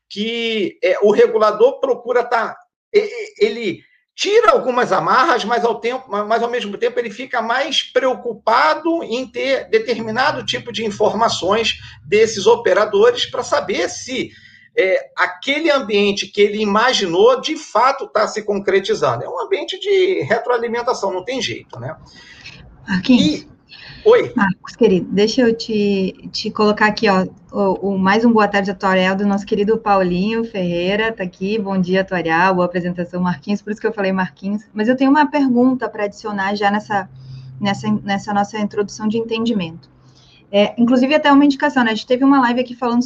que 0.08 0.78
é, 0.84 1.00
o 1.02 1.10
regulador 1.10 1.80
procura 1.80 2.20
estar, 2.20 2.54
tá, 2.54 2.60
ele 2.92 3.82
tira 4.18 4.50
algumas 4.50 4.90
amarras, 4.90 5.44
mas 5.44 5.64
ao 5.64 5.76
tempo, 5.76 6.10
mas 6.10 6.42
ao 6.42 6.50
mesmo 6.50 6.76
tempo 6.76 6.98
ele 6.98 7.08
fica 7.08 7.40
mais 7.40 7.84
preocupado 7.84 9.04
em 9.04 9.24
ter 9.24 9.70
determinado 9.70 10.44
tipo 10.44 10.72
de 10.72 10.84
informações 10.84 11.78
desses 12.04 12.44
operadores 12.44 13.26
para 13.26 13.44
saber 13.44 13.88
se 13.88 14.32
é, 14.76 15.10
aquele 15.16 15.70
ambiente 15.70 16.26
que 16.26 16.40
ele 16.40 16.60
imaginou 16.60 17.40
de 17.40 17.56
fato 17.56 18.06
está 18.06 18.26
se 18.26 18.42
concretizando. 18.42 19.22
É 19.22 19.28
um 19.28 19.40
ambiente 19.40 19.78
de 19.78 20.22
retroalimentação, 20.22 21.12
não 21.12 21.24
tem 21.24 21.40
jeito, 21.40 21.78
né? 21.78 21.96
Marquinhos. 22.88 23.42
E... 23.42 23.57
Oi. 24.10 24.32
Marcos, 24.34 24.74
querido, 24.74 25.06
deixa 25.12 25.42
eu 25.42 25.54
te, 25.54 26.30
te 26.32 26.50
colocar 26.50 26.86
aqui, 26.86 27.06
ó, 27.10 27.26
o, 27.52 27.90
o 27.90 27.98
mais 27.98 28.24
um 28.24 28.32
boa 28.32 28.48
tarde 28.48 28.70
atuarial 28.70 29.14
do 29.14 29.26
nosso 29.26 29.44
querido 29.44 29.76
Paulinho 29.76 30.44
Ferreira, 30.44 31.12
tá 31.12 31.22
aqui, 31.22 31.58
bom 31.58 31.78
dia 31.78 32.00
atuarial, 32.00 32.54
boa 32.54 32.64
apresentação, 32.64 33.20
Marquinhos, 33.20 33.60
por 33.60 33.70
isso 33.70 33.78
que 33.78 33.86
eu 33.86 33.92
falei 33.92 34.10
Marquinhos, 34.10 34.64
mas 34.72 34.88
eu 34.88 34.96
tenho 34.96 35.10
uma 35.10 35.26
pergunta 35.26 35.90
para 35.90 36.04
adicionar 36.04 36.54
já 36.54 36.70
nessa, 36.70 37.06
nessa, 37.60 37.92
nessa 38.02 38.32
nossa 38.32 38.58
introdução 38.58 39.06
de 39.06 39.18
entendimento. 39.18 39.90
É, 40.50 40.74
inclusive, 40.78 41.14
até 41.14 41.30
uma 41.30 41.44
indicação, 41.44 41.84
né? 41.84 41.90
A 41.90 41.94
gente 41.94 42.06
teve 42.06 42.24
uma 42.24 42.40
live 42.40 42.60
aqui 42.60 42.74
falando 42.74 43.02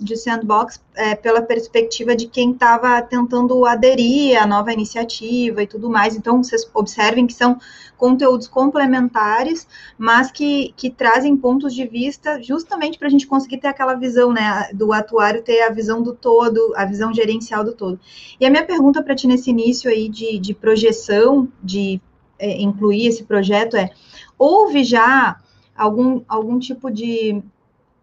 de 0.00 0.16
sandbox 0.16 0.82
é, 0.94 1.14
pela 1.14 1.42
perspectiva 1.42 2.16
de 2.16 2.26
quem 2.26 2.52
estava 2.52 3.02
tentando 3.02 3.66
aderir 3.66 4.42
à 4.42 4.46
nova 4.46 4.72
iniciativa 4.72 5.62
e 5.62 5.66
tudo 5.66 5.90
mais. 5.90 6.16
Então, 6.16 6.42
vocês 6.42 6.66
observem 6.72 7.26
que 7.26 7.34
são 7.34 7.58
conteúdos 7.98 8.48
complementares, 8.48 9.66
mas 9.98 10.32
que, 10.32 10.72
que 10.74 10.88
trazem 10.88 11.36
pontos 11.36 11.74
de 11.74 11.86
vista 11.86 12.42
justamente 12.42 12.98
para 12.98 13.08
a 13.08 13.10
gente 13.10 13.26
conseguir 13.26 13.58
ter 13.58 13.68
aquela 13.68 13.94
visão, 13.94 14.32
né? 14.32 14.70
Do 14.72 14.90
atuário 14.90 15.42
ter 15.42 15.64
a 15.64 15.70
visão 15.70 16.02
do 16.02 16.14
todo, 16.14 16.72
a 16.76 16.86
visão 16.86 17.12
gerencial 17.12 17.62
do 17.62 17.74
todo. 17.74 18.00
E 18.40 18.46
a 18.46 18.50
minha 18.50 18.64
pergunta 18.64 19.02
para 19.02 19.14
ti 19.14 19.26
nesse 19.26 19.50
início 19.50 19.90
aí 19.90 20.08
de, 20.08 20.38
de 20.38 20.54
projeção, 20.54 21.46
de 21.62 22.00
é, 22.38 22.58
incluir 22.58 23.06
esse 23.06 23.24
projeto 23.24 23.76
é: 23.76 23.90
houve 24.38 24.82
já 24.82 25.38
algum, 25.76 26.22
algum 26.28 26.58
tipo 26.58 26.90
de 26.90 27.42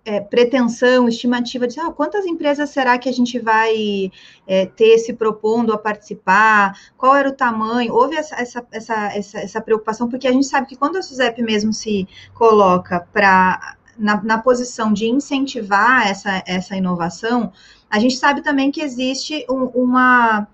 é, 0.06 0.20
pretensão, 0.20 1.08
estimativa 1.08 1.68
de 1.68 1.80
ah, 1.80 1.92
quantas 1.92 2.26
empresas 2.26 2.70
será 2.70 2.98
que 2.98 3.08
a 3.08 3.12
gente 3.12 3.40
vai 3.40 4.12
é, 4.46 4.66
ter 4.66 4.98
se 4.98 5.14
propondo 5.14 5.72
a 5.72 5.78
participar, 5.78 6.78
qual 6.98 7.16
era 7.16 7.30
o 7.30 7.34
tamanho, 7.34 7.94
houve 7.94 8.16
essa, 8.16 8.36
essa, 8.36 8.68
essa, 8.72 8.94
essa, 9.16 9.40
essa 9.40 9.62
preocupação, 9.62 10.10
porque 10.10 10.28
a 10.28 10.32
gente 10.32 10.46
sabe 10.46 10.68
que 10.68 10.76
quando 10.76 10.98
a 10.98 11.02
SUSEP 11.02 11.42
mesmo 11.42 11.72
se 11.72 12.08
coloca 12.34 13.08
para 13.14 13.78
na, 13.98 14.22
na, 14.24 14.38
posição 14.40 14.92
de 14.92 15.06
incentivar 15.06 16.08
essa, 16.08 16.44
essa 16.48 16.76
inovação, 16.76 17.54
a 17.90 18.00
gente 18.00 18.18
sabe 18.18 18.42
também 18.42 18.72
que 18.72 18.82
existe 18.82 19.46
um, 19.50 19.66
uma, 19.66 20.48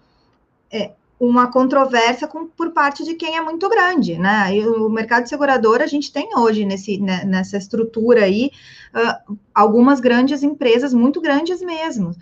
é, 0.71 0.91
uma 1.19 1.51
controvérsia 1.51 2.27
com, 2.27 2.47
por 2.47 2.71
parte 2.71 3.03
de 3.03 3.13
quem 3.13 3.36
é 3.36 3.41
muito 3.41 3.67
grande, 3.67 4.17
né? 4.17 4.55
E 4.55 4.65
o 4.65 4.89
mercado 4.89 5.27
segurador, 5.27 5.82
a 5.82 5.88
gente 5.88 6.13
tem 6.13 6.29
hoje 6.38 6.63
nesse, 6.63 6.97
né, 6.97 7.25
nessa 7.25 7.58
estrutura 7.58 8.23
aí 8.23 8.51
uh, 8.95 9.38
algumas 9.53 9.99
grandes 9.99 10.43
empresas, 10.43 10.93
muito 10.93 11.19
grandes 11.19 11.62
mesmo. 11.62 12.15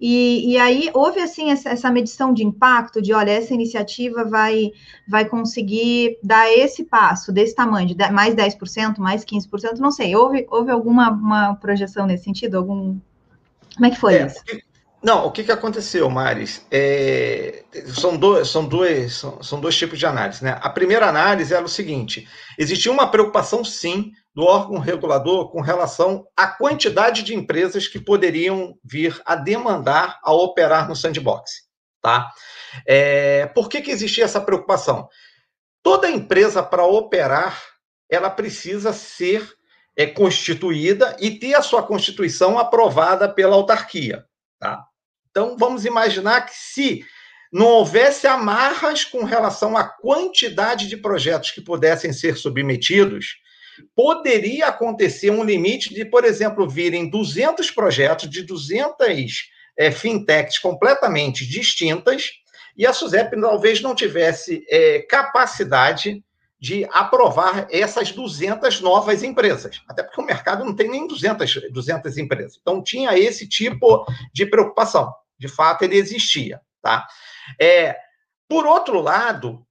E, 0.00 0.52
e 0.52 0.58
aí 0.58 0.90
houve 0.92 1.20
assim 1.20 1.50
essa, 1.50 1.70
essa, 1.70 1.90
medição 1.90 2.32
de 2.32 2.44
impacto, 2.44 3.00
de 3.00 3.14
olha, 3.14 3.30
essa 3.30 3.54
iniciativa 3.54 4.24
vai, 4.24 4.70
vai 5.08 5.24
conseguir 5.24 6.18
dar 6.22 6.52
esse 6.52 6.84
passo, 6.84 7.32
desse 7.32 7.54
tamanho, 7.54 7.88
de 7.88 8.10
mais 8.10 8.34
10%, 8.34 8.98
mais 8.98 9.24
15%, 9.24 9.78
não 9.78 9.90
sei. 9.90 10.14
Houve, 10.14 10.46
houve 10.50 10.70
alguma 10.70 11.10
uma 11.10 11.54
projeção 11.54 12.06
nesse 12.06 12.24
sentido? 12.24 12.58
Algum. 12.58 12.98
Como 13.74 13.86
é 13.86 13.90
que 13.90 13.98
foi 13.98 14.14
é, 14.16 14.26
isso? 14.26 14.42
Não, 15.06 15.24
o 15.24 15.30
que, 15.30 15.44
que 15.44 15.52
aconteceu, 15.52 16.10
Maris? 16.10 16.66
É, 16.68 17.62
são, 17.94 18.16
dois, 18.16 18.48
são, 18.48 18.66
dois, 18.66 19.14
são, 19.14 19.40
são 19.40 19.60
dois 19.60 19.76
tipos 19.76 20.00
de 20.00 20.04
análise. 20.04 20.42
Né? 20.42 20.58
A 20.60 20.68
primeira 20.68 21.08
análise 21.08 21.54
era 21.54 21.64
o 21.64 21.68
seguinte: 21.68 22.28
existia 22.58 22.90
uma 22.90 23.08
preocupação, 23.08 23.64
sim, 23.64 24.10
do 24.34 24.42
órgão 24.42 24.80
regulador 24.80 25.48
com 25.52 25.60
relação 25.60 26.26
à 26.36 26.48
quantidade 26.48 27.22
de 27.22 27.36
empresas 27.36 27.86
que 27.86 28.00
poderiam 28.00 28.76
vir 28.82 29.22
a 29.24 29.36
demandar 29.36 30.18
a 30.24 30.32
operar 30.32 30.88
no 30.88 30.96
sandbox. 30.96 31.52
Tá? 32.02 32.28
É, 32.84 33.46
por 33.46 33.68
que, 33.68 33.82
que 33.82 33.92
existia 33.92 34.24
essa 34.24 34.40
preocupação? 34.40 35.08
Toda 35.84 36.10
empresa, 36.10 36.64
para 36.64 36.84
operar, 36.84 37.62
ela 38.10 38.28
precisa 38.28 38.92
ser 38.92 39.48
é, 39.96 40.04
constituída 40.04 41.16
e 41.20 41.38
ter 41.38 41.54
a 41.54 41.62
sua 41.62 41.84
constituição 41.84 42.58
aprovada 42.58 43.32
pela 43.32 43.54
autarquia. 43.54 44.24
Tá? 44.58 44.84
Então, 45.36 45.54
vamos 45.58 45.84
imaginar 45.84 46.46
que 46.46 46.56
se 46.56 47.04
não 47.52 47.66
houvesse 47.66 48.26
amarras 48.26 49.04
com 49.04 49.22
relação 49.22 49.76
à 49.76 49.84
quantidade 49.84 50.88
de 50.88 50.96
projetos 50.96 51.50
que 51.50 51.60
pudessem 51.60 52.10
ser 52.10 52.38
submetidos, 52.38 53.36
poderia 53.94 54.68
acontecer 54.68 55.28
um 55.28 55.44
limite 55.44 55.92
de, 55.92 56.06
por 56.06 56.24
exemplo, 56.24 56.66
virem 56.66 57.10
200 57.10 57.70
projetos 57.70 58.30
de 58.30 58.44
200 58.44 59.50
é, 59.76 59.90
fintechs 59.90 60.58
completamente 60.58 61.46
distintas 61.46 62.30
e 62.74 62.86
a 62.86 62.94
SUSEP 62.94 63.38
talvez 63.38 63.82
não 63.82 63.94
tivesse 63.94 64.64
é, 64.70 65.00
capacidade 65.00 66.24
de 66.58 66.88
aprovar 66.90 67.68
essas 67.70 68.10
200 68.10 68.80
novas 68.80 69.22
empresas. 69.22 69.82
Até 69.86 70.02
porque 70.02 70.18
o 70.18 70.24
mercado 70.24 70.64
não 70.64 70.74
tem 70.74 70.88
nem 70.88 71.06
200, 71.06 71.70
200 71.70 72.16
empresas. 72.16 72.58
Então, 72.58 72.82
tinha 72.82 73.18
esse 73.18 73.46
tipo 73.46 74.06
de 74.32 74.46
preocupação 74.46 75.12
de 75.38 75.48
fato 75.48 75.82
ele 75.82 75.96
existia, 75.96 76.60
tá? 76.82 77.06
É, 77.60 77.96
por 78.48 78.66
outro 78.66 79.00
lado, 79.00 79.66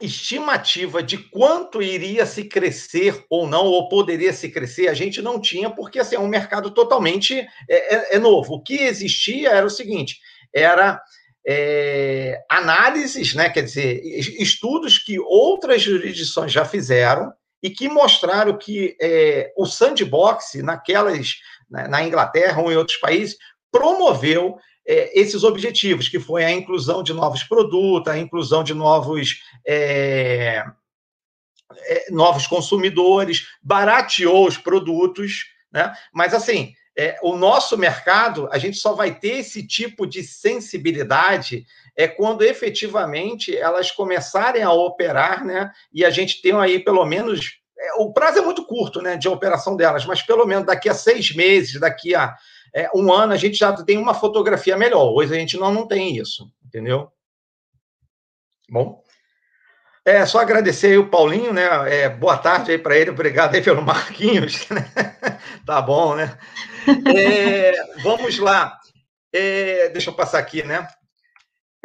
estimativa 0.00 1.02
de 1.02 1.18
quanto 1.18 1.82
iria 1.82 2.24
se 2.24 2.44
crescer 2.44 3.24
ou 3.28 3.46
não, 3.46 3.66
ou 3.66 3.88
poderia 3.88 4.32
se 4.32 4.48
crescer, 4.48 4.88
a 4.88 4.94
gente 4.94 5.20
não 5.20 5.40
tinha, 5.40 5.70
porque 5.70 5.98
assim, 5.98 6.16
é 6.16 6.20
um 6.20 6.28
mercado 6.28 6.70
totalmente 6.70 7.38
é, 7.38 7.46
é, 7.68 8.16
é 8.16 8.18
novo. 8.18 8.54
O 8.54 8.62
que 8.62 8.74
existia 8.74 9.50
era 9.50 9.66
o 9.66 9.70
seguinte: 9.70 10.20
era 10.54 11.00
é, 11.46 12.38
análises, 12.48 13.34
né, 13.34 13.48
quer 13.48 13.62
dizer, 13.62 14.00
estudos 14.40 14.98
que 14.98 15.18
outras 15.18 15.82
jurisdições 15.82 16.52
já 16.52 16.64
fizeram 16.64 17.32
e 17.60 17.70
que 17.70 17.88
mostraram 17.88 18.56
que 18.56 18.96
é, 19.00 19.52
o 19.56 19.66
sandbox 19.66 20.54
naquelas 20.62 21.36
na, 21.68 21.88
na 21.88 22.04
Inglaterra 22.04 22.62
ou 22.62 22.70
em 22.70 22.76
outros 22.76 22.98
países 22.98 23.36
promoveu 23.70 24.58
é, 24.86 25.18
esses 25.18 25.44
objetivos, 25.44 26.08
que 26.08 26.18
foi 26.18 26.44
a 26.44 26.50
inclusão 26.50 27.02
de 27.02 27.12
novos 27.12 27.42
produtos, 27.42 28.12
a 28.12 28.18
inclusão 28.18 28.64
de 28.64 28.74
novos, 28.74 29.42
é, 29.66 30.64
é, 31.86 32.10
novos 32.10 32.46
consumidores, 32.46 33.46
barateou 33.62 34.46
os 34.46 34.56
produtos, 34.56 35.44
né? 35.72 35.92
mas 36.12 36.32
assim, 36.32 36.72
é, 36.96 37.16
o 37.22 37.36
nosso 37.36 37.78
mercado, 37.78 38.48
a 38.50 38.58
gente 38.58 38.76
só 38.76 38.92
vai 38.92 39.14
ter 39.14 39.38
esse 39.38 39.64
tipo 39.64 40.04
de 40.04 40.22
sensibilidade 40.24 41.64
é 41.94 42.08
quando 42.08 42.42
efetivamente 42.42 43.56
elas 43.56 43.90
começarem 43.92 44.64
a 44.64 44.72
operar, 44.72 45.44
né? 45.44 45.70
E 45.92 46.04
a 46.04 46.10
gente 46.10 46.42
tem 46.42 46.52
aí 46.54 46.80
pelo 46.80 47.04
menos 47.04 47.58
é, 47.78 47.92
o 47.98 48.12
prazo 48.12 48.38
é 48.38 48.42
muito 48.42 48.64
curto, 48.64 49.00
né, 49.00 49.16
de 49.16 49.28
operação 49.28 49.76
delas, 49.76 50.04
mas 50.04 50.22
pelo 50.22 50.44
menos 50.44 50.66
daqui 50.66 50.88
a 50.88 50.94
seis 50.94 51.32
meses, 51.34 51.78
daqui 51.78 52.14
a 52.14 52.34
é, 52.74 52.88
um 52.94 53.12
ano, 53.12 53.32
a 53.32 53.36
gente 53.36 53.56
já 53.56 53.72
tem 53.72 53.98
uma 53.98 54.14
fotografia 54.14 54.76
melhor. 54.76 55.12
Hoje 55.12 55.34
a 55.34 55.38
gente 55.38 55.56
não, 55.56 55.72
não 55.72 55.86
tem 55.86 56.16
isso, 56.16 56.50
entendeu? 56.64 57.10
Bom. 58.70 59.02
É 60.04 60.24
só 60.24 60.38
agradecer 60.38 60.88
aí 60.88 60.98
o 60.98 61.10
Paulinho, 61.10 61.52
né? 61.52 61.66
É, 61.86 62.08
boa 62.08 62.38
tarde 62.38 62.72
aí 62.72 62.78
para 62.78 62.96
ele, 62.96 63.10
obrigado 63.10 63.54
aí 63.54 63.62
pelo 63.62 63.82
Marquinhos. 63.84 64.68
Né? 64.68 64.90
tá 65.66 65.82
bom, 65.82 66.14
né? 66.14 66.38
É, 67.14 67.72
vamos 68.02 68.38
lá. 68.38 68.78
É, 69.32 69.90
deixa 69.90 70.10
eu 70.10 70.14
passar 70.14 70.38
aqui, 70.38 70.62
né? 70.62 70.88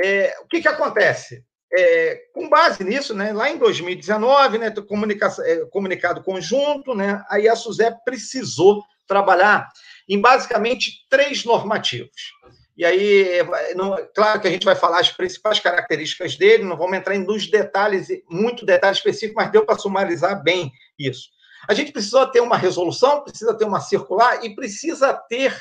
É, 0.02 0.36
o 0.42 0.48
que, 0.48 0.62
que 0.62 0.68
acontece? 0.68 1.44
É, 1.76 2.26
com 2.34 2.48
base 2.48 2.84
nisso, 2.84 3.16
né, 3.16 3.34
lá 3.34 3.50
em 3.50 3.58
2019, 3.58 4.60
né, 4.60 4.68
é, 4.68 5.66
comunicado 5.66 6.22
conjunto, 6.22 6.94
né, 6.94 7.24
aí 7.28 7.48
a 7.48 7.56
SUSEP 7.56 7.98
precisou 8.06 8.84
trabalhar 9.08 9.68
em 10.08 10.22
basicamente 10.22 11.06
três 11.10 11.44
normativos. 11.44 12.34
E 12.76 12.84
aí, 12.84 13.40
não, 13.76 13.96
claro 14.16 14.42
que 14.42 14.48
a 14.48 14.52
gente 14.52 14.66
vai 14.66 14.76
falar 14.76 15.00
as 15.00 15.12
principais 15.12 15.60
características 15.60 16.36
dele, 16.36 16.64
não 16.64 16.78
vamos 16.78 16.98
entrar 16.98 17.18
nos 17.20 17.48
detalhes, 17.48 18.08
muito 18.28 18.66
detalhes 18.66 18.98
específicos, 18.98 19.44
mas 19.44 19.52
deu 19.52 19.66
para 19.66 19.78
sumarizar 19.78 20.42
bem 20.44 20.72
isso. 20.98 21.30
A 21.68 21.74
gente 21.74 21.92
precisa 21.92 22.26
ter 22.28 22.42
uma 22.42 22.58
resolução, 22.58 23.24
precisa 23.24 23.54
ter 23.54 23.66
uma 23.66 23.80
circular 23.80 24.44
e 24.44 24.56
precisa 24.56 25.14
ter 25.14 25.56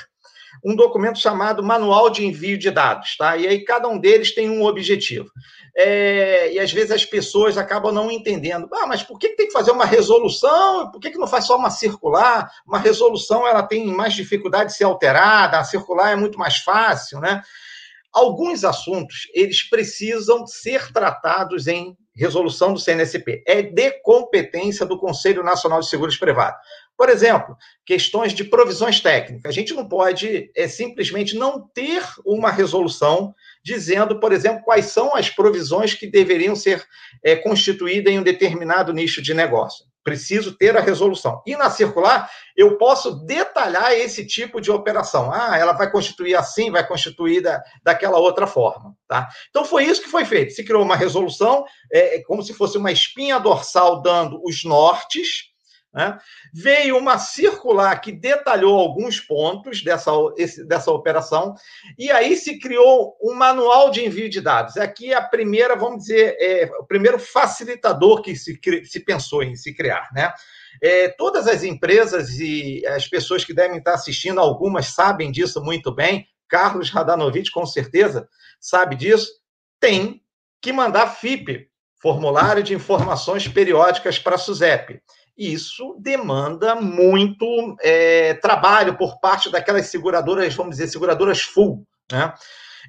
um 0.63 0.75
documento 0.75 1.19
chamado 1.19 1.63
Manual 1.63 2.09
de 2.09 2.25
Envio 2.25 2.57
de 2.57 2.69
Dados, 2.71 3.15
tá? 3.17 3.37
E 3.37 3.47
aí 3.47 3.63
cada 3.63 3.87
um 3.87 3.97
deles 3.97 4.33
tem 4.33 4.49
um 4.49 4.63
objetivo. 4.63 5.29
É, 5.75 6.53
e 6.53 6.59
às 6.59 6.71
vezes 6.71 6.91
as 6.91 7.05
pessoas 7.05 7.57
acabam 7.57 7.91
não 7.91 8.11
entendendo. 8.11 8.69
Ah, 8.73 8.85
mas 8.85 9.01
por 9.01 9.17
que 9.17 9.29
tem 9.29 9.47
que 9.47 9.53
fazer 9.53 9.71
uma 9.71 9.85
resolução? 9.85 10.91
Por 10.91 10.99
que, 10.99 11.09
não 11.17 11.27
faz 11.27 11.45
só 11.45 11.57
uma 11.57 11.69
circular? 11.69 12.51
Uma 12.67 12.77
resolução 12.77 13.47
ela 13.47 13.63
tem 13.63 13.85
mais 13.87 14.13
dificuldade 14.13 14.71
de 14.71 14.77
ser 14.77 14.83
alterada, 14.83 15.59
a 15.59 15.63
circular 15.63 16.11
é 16.11 16.15
muito 16.15 16.37
mais 16.37 16.57
fácil, 16.57 17.19
né? 17.19 17.41
Alguns 18.11 18.63
assuntos 18.63 19.27
eles 19.33 19.63
precisam 19.63 20.45
ser 20.45 20.91
tratados 20.93 21.67
em 21.67 21.97
resolução 22.15 22.73
do 22.73 22.79
CNSP. 22.79 23.43
É 23.47 23.61
de 23.61 23.91
competência 24.01 24.85
do 24.85 24.97
Conselho 24.97 25.43
Nacional 25.43 25.79
de 25.79 25.89
Seguros 25.89 26.17
Privados. 26.17 26.59
Por 26.97 27.09
exemplo, 27.09 27.57
questões 27.85 28.33
de 28.33 28.43
provisões 28.43 28.99
técnicas. 28.99 29.49
A 29.49 29.51
gente 29.51 29.73
não 29.73 29.87
pode 29.87 30.51
é, 30.55 30.67
simplesmente 30.67 31.35
não 31.35 31.67
ter 31.73 32.03
uma 32.25 32.51
resolução 32.51 33.33
dizendo, 33.63 34.19
por 34.19 34.31
exemplo, 34.31 34.63
quais 34.63 34.85
são 34.85 35.15
as 35.15 35.29
provisões 35.29 35.93
que 35.93 36.05
deveriam 36.05 36.55
ser 36.55 36.85
é, 37.23 37.35
constituídas 37.35 38.13
em 38.13 38.19
um 38.19 38.23
determinado 38.23 38.93
nicho 38.93 39.21
de 39.21 39.33
negócio. 39.33 39.85
Preciso 40.03 40.57
ter 40.57 40.75
a 40.75 40.81
resolução. 40.81 41.41
E 41.45 41.55
na 41.55 41.69
circular, 41.69 42.29
eu 42.55 42.77
posso 42.77 43.25
detalhar 43.25 43.93
esse 43.93 44.25
tipo 44.25 44.59
de 44.59 44.69
operação. 44.69 45.31
Ah, 45.31 45.57
ela 45.57 45.73
vai 45.73 45.89
constituir 45.89 46.35
assim, 46.35 46.69
vai 46.69 46.85
constituir 46.85 47.41
da, 47.41 47.63
daquela 47.83 48.17
outra 48.17 48.45
forma. 48.45 48.95
Tá? 49.07 49.29
Então, 49.49 49.63
foi 49.63 49.85
isso 49.85 50.01
que 50.01 50.09
foi 50.09 50.25
feito. 50.25 50.53
Se 50.53 50.63
criou 50.63 50.83
uma 50.83 50.95
resolução, 50.95 51.63
é, 51.91 52.21
como 52.23 52.43
se 52.43 52.53
fosse 52.53 52.77
uma 52.77 52.91
espinha 52.91 53.39
dorsal 53.39 54.01
dando 54.01 54.41
os 54.43 54.63
nortes, 54.63 55.52
né? 55.93 56.17
Veio 56.51 56.97
uma 56.97 57.19
circular 57.19 57.95
que 58.01 58.11
detalhou 58.11 58.79
alguns 58.79 59.19
pontos 59.19 59.83
dessa, 59.83 60.11
esse, 60.37 60.65
dessa 60.65 60.91
operação, 60.91 61.53
e 61.97 62.09
aí 62.09 62.35
se 62.35 62.57
criou 62.57 63.15
um 63.21 63.35
manual 63.35 63.91
de 63.91 64.03
envio 64.03 64.29
de 64.29 64.41
dados. 64.41 64.75
Aqui 64.77 65.13
é 65.13 65.15
a 65.15 65.21
primeira, 65.21 65.75
vamos 65.75 65.99
dizer, 65.99 66.35
é, 66.39 66.65
o 66.79 66.85
primeiro 66.85 67.19
facilitador 67.19 68.21
que 68.21 68.35
se, 68.35 68.59
se 68.85 68.99
pensou 69.01 69.43
em 69.43 69.55
se 69.55 69.73
criar. 69.75 70.09
Né? 70.11 70.33
É, 70.81 71.09
todas 71.09 71.47
as 71.47 71.63
empresas 71.63 72.39
e 72.39 72.83
as 72.87 73.07
pessoas 73.07 73.45
que 73.45 73.53
devem 73.53 73.77
estar 73.77 73.93
assistindo, 73.93 74.39
algumas 74.39 74.87
sabem 74.87 75.31
disso 75.31 75.63
muito 75.63 75.93
bem, 75.93 76.27
Carlos 76.47 76.89
Radanovic, 76.89 77.51
com 77.51 77.65
certeza, 77.65 78.27
sabe 78.59 78.95
disso, 78.95 79.29
tem 79.79 80.21
que 80.61 80.71
mandar 80.71 81.07
FIP, 81.07 81.67
Formulário 82.01 82.61
de 82.63 82.73
Informações 82.73 83.47
Periódicas 83.47 84.19
para 84.19 84.35
a 84.35 84.37
SUSEP 84.37 85.01
isso 85.37 85.95
demanda 85.99 86.75
muito 86.75 87.75
é, 87.81 88.35
trabalho 88.35 88.95
por 88.97 89.19
parte 89.19 89.51
daquelas 89.51 89.87
seguradoras, 89.87 90.53
vamos 90.53 90.77
dizer, 90.77 90.87
seguradoras 90.87 91.41
full. 91.41 91.85
Né? 92.11 92.33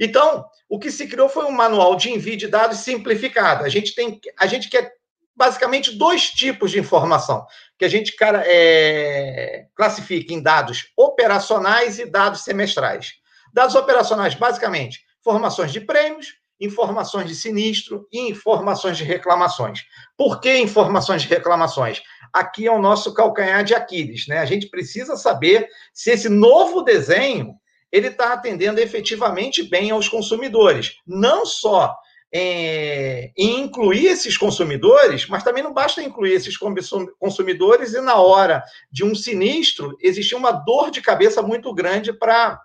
Então, 0.00 0.44
o 0.68 0.78
que 0.78 0.90
se 0.90 1.07
criou 1.07 1.28
foi 1.28 1.44
um 1.44 1.52
manual 1.52 1.96
de 1.96 2.11
envio 2.11 2.37
de 2.37 2.48
dados 2.48 2.78
simplificado. 2.78 3.64
A 3.64 3.68
gente 3.68 3.94
tem, 3.94 4.20
a 4.38 4.46
gente 4.46 4.68
quer 4.68 4.92
basicamente 5.37 5.96
dois 5.96 6.30
tipos 6.30 6.70
de 6.70 6.78
informação 6.78 7.44
que 7.78 7.85
a 7.85 7.88
gente 7.88 8.14
cara, 8.14 8.42
é, 8.46 9.66
classifica 9.74 10.33
em 10.33 10.42
dados 10.42 10.92
operacionais 10.96 11.98
e 11.98 12.07
dados 12.07 12.44
semestrais. 12.44 13.14
Dados 13.52 13.74
operacionais, 13.74 14.35
basicamente, 14.35 15.00
informações 15.20 15.72
de 15.72 15.80
prêmios, 15.80 16.35
informações 16.61 17.29
de 17.29 17.35
sinistro 17.35 18.07
e 18.12 18.31
informações 18.31 18.97
de 18.97 19.05
reclamações. 19.05 19.81
Por 20.17 20.40
que 20.40 20.57
informações 20.59 21.23
de 21.23 21.29
reclamações? 21.29 22.03
Aqui 22.33 22.67
é 22.67 22.73
o 22.73 22.81
nosso 22.81 23.12
calcanhar 23.14 23.64
de 23.64 23.75
Aquiles, 23.75 24.27
né? 24.27 24.38
A 24.38 24.45
gente 24.45 24.69
precisa 24.69 25.17
saber 25.17 25.69
se 25.93 26.11
esse 26.11 26.29
novo 26.29 26.83
desenho 26.83 27.55
ele 27.90 28.09
está 28.09 28.33
atendendo 28.33 28.81
efetivamente 28.81 29.62
bem 29.62 29.90
aos 29.90 30.09
consumidores, 30.09 30.97
não 31.07 31.47
só 31.47 31.95
em, 32.33 33.33
em 33.38 33.61
incluir 33.61 34.07
esses 34.07 34.37
consumidores, 34.37 35.29
mas 35.29 35.45
também 35.45 35.62
não 35.62 35.73
basta 35.73 36.03
incluir 36.03 36.33
esses 36.33 36.57
consumidores 36.57 37.95
e 37.95 38.01
na 38.01 38.17
hora 38.17 38.64
de 38.90 39.05
um 39.05 39.14
sinistro 39.14 39.97
existir 40.01 40.35
uma 40.35 40.51
dor 40.51 40.90
de 40.90 41.01
cabeça 41.01 41.40
muito 41.40 41.73
grande 41.73 42.12
para 42.12 42.61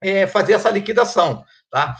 é, 0.00 0.26
fazer 0.26 0.54
essa 0.54 0.70
liquidação, 0.70 1.44
tá? 1.70 1.96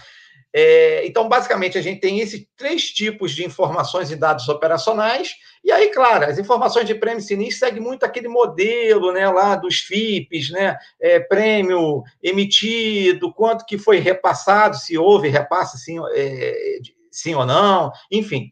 É, 0.58 1.06
então, 1.06 1.28
basicamente, 1.28 1.76
a 1.76 1.82
gente 1.82 2.00
tem 2.00 2.20
esses 2.20 2.46
três 2.56 2.90
tipos 2.90 3.32
de 3.32 3.44
informações 3.44 4.10
e 4.10 4.16
dados 4.16 4.48
operacionais, 4.48 5.34
e 5.62 5.70
aí, 5.70 5.90
claro, 5.90 6.24
as 6.24 6.38
informações 6.38 6.86
de 6.86 6.94
prêmio 6.94 7.20
sinistro 7.20 7.58
seguem 7.58 7.82
muito 7.82 8.04
aquele 8.06 8.26
modelo 8.26 9.12
né, 9.12 9.28
lá 9.28 9.54
dos 9.54 9.80
FIPs, 9.80 10.48
né, 10.48 10.78
é, 10.98 11.20
prêmio 11.20 12.02
emitido, 12.22 13.34
quanto 13.34 13.66
que 13.66 13.76
foi 13.76 13.98
repassado, 13.98 14.78
se 14.78 14.96
houve 14.96 15.28
repasse, 15.28 15.78
sim, 15.78 15.98
é, 16.14 16.78
sim 17.10 17.34
ou 17.34 17.44
não, 17.44 17.92
enfim. 18.10 18.50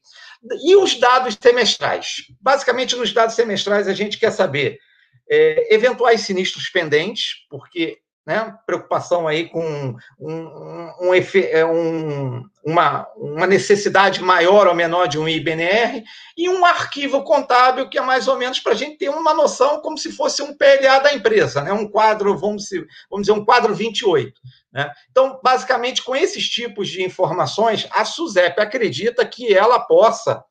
E 0.62 0.76
os 0.76 1.00
dados 1.00 1.38
semestrais? 1.40 2.26
Basicamente, 2.38 2.96
nos 2.96 3.14
dados 3.14 3.34
semestrais, 3.34 3.88
a 3.88 3.94
gente 3.94 4.18
quer 4.18 4.30
saber 4.30 4.78
é, 5.26 5.74
eventuais 5.74 6.20
sinistros 6.20 6.68
pendentes, 6.68 7.46
porque 7.48 8.03
né? 8.26 8.54
preocupação 8.66 9.28
aí 9.28 9.48
com 9.48 9.96
um, 10.18 10.90
um, 11.00 11.14
é, 11.14 11.64
um, 11.64 12.42
uma, 12.64 13.06
uma 13.16 13.46
necessidade 13.46 14.22
maior 14.22 14.66
ou 14.66 14.74
menor 14.74 15.06
de 15.06 15.18
um 15.18 15.28
IBNR, 15.28 16.02
e 16.36 16.48
um 16.48 16.64
arquivo 16.64 17.22
contábil 17.22 17.88
que 17.88 17.98
é 17.98 18.02
mais 18.02 18.26
ou 18.26 18.36
menos 18.36 18.60
para 18.60 18.72
a 18.72 18.76
gente 18.76 18.96
ter 18.96 19.10
uma 19.10 19.34
noção 19.34 19.80
como 19.80 19.98
se 19.98 20.10
fosse 20.10 20.42
um 20.42 20.56
PLA 20.56 21.00
da 21.00 21.12
empresa, 21.12 21.62
né? 21.62 21.72
um 21.72 21.88
quadro, 21.88 22.36
vamos, 22.38 22.68
vamos 23.10 23.26
dizer, 23.26 23.32
um 23.32 23.44
quadro 23.44 23.74
28. 23.74 24.32
Né? 24.72 24.90
Então, 25.10 25.38
basicamente, 25.42 26.02
com 26.02 26.16
esses 26.16 26.48
tipos 26.48 26.88
de 26.88 27.02
informações, 27.02 27.86
a 27.90 28.04
SUSEP 28.04 28.58
acredita 28.60 29.24
que 29.26 29.54
ela 29.54 29.78
possa 29.80 30.42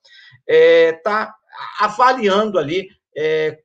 estar 0.48 0.48
é, 0.48 0.94
tá 0.94 1.36
avaliando 1.80 2.60
ali 2.60 2.88
é, 3.15 3.58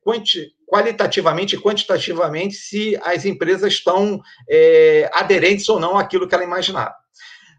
qualitativamente 0.67 1.55
e 1.55 1.59
quantitativamente 1.59 2.55
se 2.55 2.99
as 3.03 3.25
empresas 3.25 3.73
estão 3.73 4.21
é, 4.49 5.09
aderentes 5.13 5.67
ou 5.69 5.79
não 5.79 5.97
àquilo 5.97 6.27
que 6.27 6.35
ela 6.35 6.43
imaginava. 6.43 6.95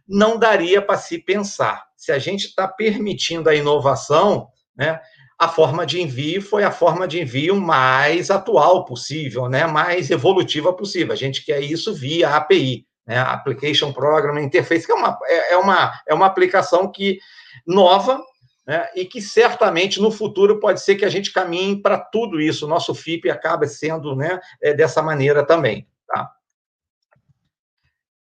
Não 0.09 0.39
daria 0.39 0.81
para 0.81 0.99
se 0.99 1.19
pensar. 1.19 1.85
Se 1.97 2.13
a 2.13 2.19
gente 2.19 2.47
está 2.47 2.67
permitindo 2.67 3.49
a 3.49 3.55
inovação, 3.55 4.49
né, 4.77 5.01
a 5.39 5.49
forma 5.49 5.87
de 5.87 6.01
envio 6.03 6.43
foi 6.43 6.65
a 6.65 6.71
forma 6.71 7.09
de 7.09 7.21
envio 7.21 7.57
mais 7.57 8.31
atual 8.31 8.85
possível, 8.85 9.49
né, 9.49 9.67
mais 9.67 10.11
evolutiva 10.11 10.73
possível. 10.73 11.13
A 11.13 11.17
gente 11.17 11.45
quer 11.45 11.61
isso 11.61 11.95
via 11.95 12.37
API, 12.37 12.87
né, 13.07 13.19
Application 13.19 13.93
Program 13.93 14.39
Interface, 14.39 14.87
que 14.87 14.93
é 14.93 14.95
uma, 14.95 15.19
é, 15.25 15.55
é 15.55 15.57
uma, 15.57 15.93
é 16.07 16.15
uma 16.15 16.27
aplicação 16.27 16.91
que 16.93 17.19
nova, 17.67 18.23
né, 18.71 18.89
e 18.95 19.05
que 19.05 19.21
certamente 19.21 20.01
no 20.01 20.13
futuro 20.13 20.61
pode 20.61 20.81
ser 20.81 20.95
que 20.95 21.05
a 21.05 21.09
gente 21.09 21.33
caminhe 21.33 21.83
para 21.83 21.99
tudo 21.99 22.41
isso. 22.41 22.69
Nosso 22.69 22.95
FIP 22.95 23.29
acaba 23.29 23.67
sendo 23.67 24.15
né, 24.15 24.39
é, 24.63 24.73
dessa 24.73 25.03
maneira 25.03 25.45
também. 25.45 25.89
Tá? 26.07 26.31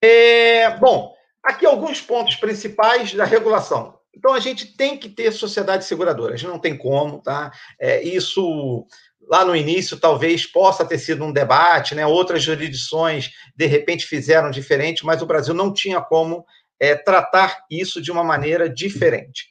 É, 0.01 0.69
bom, 0.77 1.13
aqui 1.43 1.65
alguns 1.65 1.99
pontos 1.99 2.37
principais 2.37 3.13
da 3.13 3.25
regulação. 3.25 3.99
Então, 4.15 4.33
a 4.33 4.39
gente 4.39 4.77
tem 4.77 4.97
que 4.97 5.09
ter 5.09 5.33
sociedade 5.33 5.83
seguradora, 5.83 6.33
a 6.33 6.37
gente 6.37 6.49
não 6.49 6.59
tem 6.59 6.77
como, 6.77 7.21
tá? 7.21 7.51
É, 7.77 8.01
isso 8.01 8.87
lá 9.29 9.43
no 9.43 9.53
início 9.53 9.99
talvez 9.99 10.45
possa 10.45 10.85
ter 10.85 10.97
sido 10.97 11.25
um 11.25 11.33
debate, 11.33 11.93
né? 11.93 12.07
Outras 12.07 12.41
jurisdições 12.41 13.31
de 13.53 13.65
repente 13.65 14.05
fizeram 14.05 14.49
diferente, 14.49 15.05
mas 15.05 15.21
o 15.21 15.25
Brasil 15.25 15.53
não 15.53 15.73
tinha 15.73 15.99
como 15.99 16.45
é, 16.79 16.95
tratar 16.95 17.65
isso 17.69 18.01
de 18.01 18.11
uma 18.11 18.23
maneira 18.23 18.69
diferente. 18.69 19.49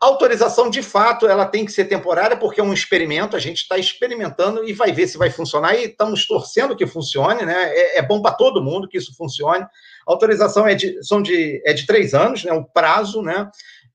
A 0.00 0.06
autorização, 0.06 0.70
de 0.70 0.82
fato, 0.82 1.26
ela 1.26 1.46
tem 1.46 1.64
que 1.64 1.72
ser 1.72 1.84
temporária, 1.84 2.36
porque 2.36 2.60
é 2.60 2.64
um 2.64 2.72
experimento, 2.72 3.36
a 3.36 3.40
gente 3.40 3.58
está 3.58 3.76
experimentando 3.76 4.66
e 4.68 4.72
vai 4.72 4.92
ver 4.92 5.06
se 5.06 5.18
vai 5.18 5.30
funcionar, 5.30 5.74
e 5.74 5.84
estamos 5.84 6.26
torcendo 6.26 6.76
que 6.76 6.86
funcione, 6.86 7.44
né? 7.44 7.70
É, 7.74 7.98
é 7.98 8.02
bom 8.02 8.22
para 8.22 8.34
todo 8.34 8.62
mundo 8.62 8.88
que 8.88 8.98
isso 8.98 9.14
funcione. 9.16 9.64
A 9.64 9.68
autorização 10.06 10.66
é 10.66 10.74
de, 10.74 11.02
são 11.04 11.20
de, 11.20 11.62
é 11.64 11.72
de 11.72 11.86
três 11.86 12.14
anos, 12.14 12.44
né? 12.44 12.52
O 12.52 12.64
prazo, 12.64 13.22
né? 13.22 13.50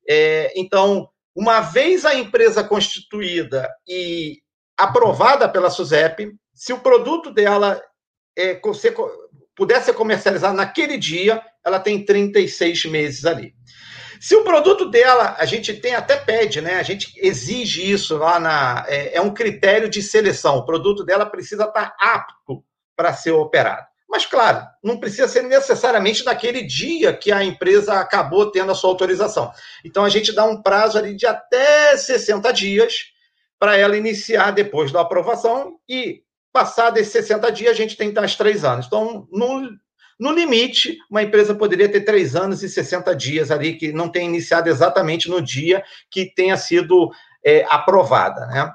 É, 0.07 0.51
então, 0.55 1.09
uma 1.35 1.61
vez 1.61 2.05
a 2.05 2.13
empresa 2.13 2.63
constituída 2.63 3.69
e 3.87 4.39
aprovada 4.77 5.49
pela 5.49 5.69
SUSEP, 5.69 6.33
se 6.53 6.73
o 6.73 6.79
produto 6.79 7.31
dela 7.31 7.81
é, 8.37 8.59
ser, 8.73 8.95
puder 9.59 9.83
ser 9.83 9.91
comercializado 9.91 10.55
naquele 10.55 10.97
dia, 10.97 11.43
ela 11.65 11.81
tem 11.81 12.03
36 12.05 12.85
meses 12.85 13.25
ali. 13.25 13.53
Se 14.21 14.33
o 14.33 14.43
produto 14.43 14.89
dela, 14.89 15.35
a 15.37 15.45
gente 15.45 15.73
tem 15.73 15.95
até 15.95 16.15
pede, 16.15 16.61
né? 16.61 16.75
A 16.75 16.83
gente 16.83 17.11
exige 17.17 17.91
isso 17.91 18.17
lá 18.17 18.39
na. 18.39 18.85
É, 18.87 19.17
é 19.17 19.21
um 19.21 19.33
critério 19.33 19.89
de 19.89 20.01
seleção. 20.01 20.57
O 20.57 20.65
produto 20.65 21.03
dela 21.03 21.25
precisa 21.25 21.65
estar 21.65 21.93
apto 21.99 22.63
para 22.95 23.13
ser 23.13 23.31
operado. 23.31 23.85
Mas, 24.09 24.25
claro, 24.25 24.65
não 24.83 24.97
precisa 24.97 25.27
ser 25.27 25.43
necessariamente 25.43 26.25
naquele 26.25 26.63
dia 26.63 27.13
que 27.13 27.31
a 27.31 27.43
empresa 27.43 27.93
acabou 27.95 28.49
tendo 28.49 28.71
a 28.71 28.75
sua 28.75 28.89
autorização. 28.89 29.51
Então, 29.85 30.03
a 30.03 30.09
gente 30.09 30.33
dá 30.33 30.45
um 30.45 30.61
prazo 30.61 30.97
ali 30.97 31.15
de 31.15 31.25
até 31.25 31.95
60 31.95 32.51
dias 32.51 32.93
para 33.59 33.77
ela 33.77 33.95
iniciar 33.95 34.51
depois 34.51 34.91
da 34.91 35.01
aprovação 35.01 35.77
e, 35.87 36.23
passar 36.51 36.89
desses 36.89 37.13
60 37.13 37.51
dias, 37.51 37.71
a 37.71 37.75
gente 37.75 37.95
tem 37.95 38.13
que 38.13 38.37
três 38.37 38.63
anos. 38.63 38.85
Então, 38.87 39.27
no, 39.31 39.69
no 40.19 40.31
limite, 40.31 40.97
uma 41.09 41.23
empresa 41.23 41.55
poderia 41.55 41.89
ter 41.89 42.01
três 42.01 42.35
anos 42.35 42.61
e 42.63 42.69
60 42.69 43.15
dias 43.15 43.51
ali, 43.51 43.75
que 43.75 43.91
não 43.91 44.09
tenha 44.09 44.25
iniciado 44.25 44.69
exatamente 44.69 45.29
no 45.29 45.41
dia 45.41 45.83
que 46.09 46.25
tenha 46.33 46.57
sido 46.57 47.09
é, 47.43 47.65
aprovada. 47.69 48.45
Né? 48.47 48.73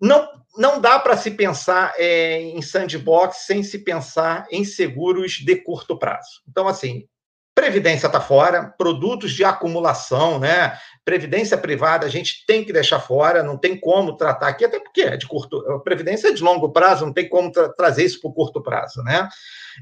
Não, 0.00 0.28
não 0.56 0.80
dá 0.80 0.98
para 0.98 1.16
se 1.16 1.32
pensar 1.32 1.92
é, 1.96 2.40
em 2.40 2.62
sandbox 2.62 3.38
sem 3.46 3.62
se 3.62 3.80
pensar 3.80 4.46
em 4.50 4.64
seguros 4.64 5.32
de 5.32 5.56
curto 5.56 5.98
prazo. 5.98 6.42
Então, 6.48 6.68
assim, 6.68 7.08
Previdência 7.54 8.08
está 8.08 8.20
fora, 8.20 8.74
produtos 8.76 9.32
de 9.32 9.44
acumulação, 9.44 10.40
né? 10.40 10.76
Previdência 11.04 11.56
privada 11.56 12.04
a 12.04 12.10
gente 12.10 12.44
tem 12.46 12.64
que 12.64 12.72
deixar 12.72 12.98
fora, 12.98 13.44
não 13.44 13.56
tem 13.56 13.78
como 13.78 14.16
tratar 14.16 14.48
aqui, 14.48 14.64
até 14.64 14.80
porque 14.80 15.02
é 15.02 15.16
de 15.16 15.26
curto. 15.26 15.62
Previdência 15.84 16.28
é 16.28 16.32
de 16.32 16.42
longo 16.42 16.72
prazo, 16.72 17.06
não 17.06 17.12
tem 17.12 17.28
como 17.28 17.52
tra 17.52 17.68
trazer 17.68 18.04
isso 18.04 18.20
para 18.20 18.30
o 18.30 18.34
curto 18.34 18.60
prazo, 18.60 19.02
né? 19.04 19.28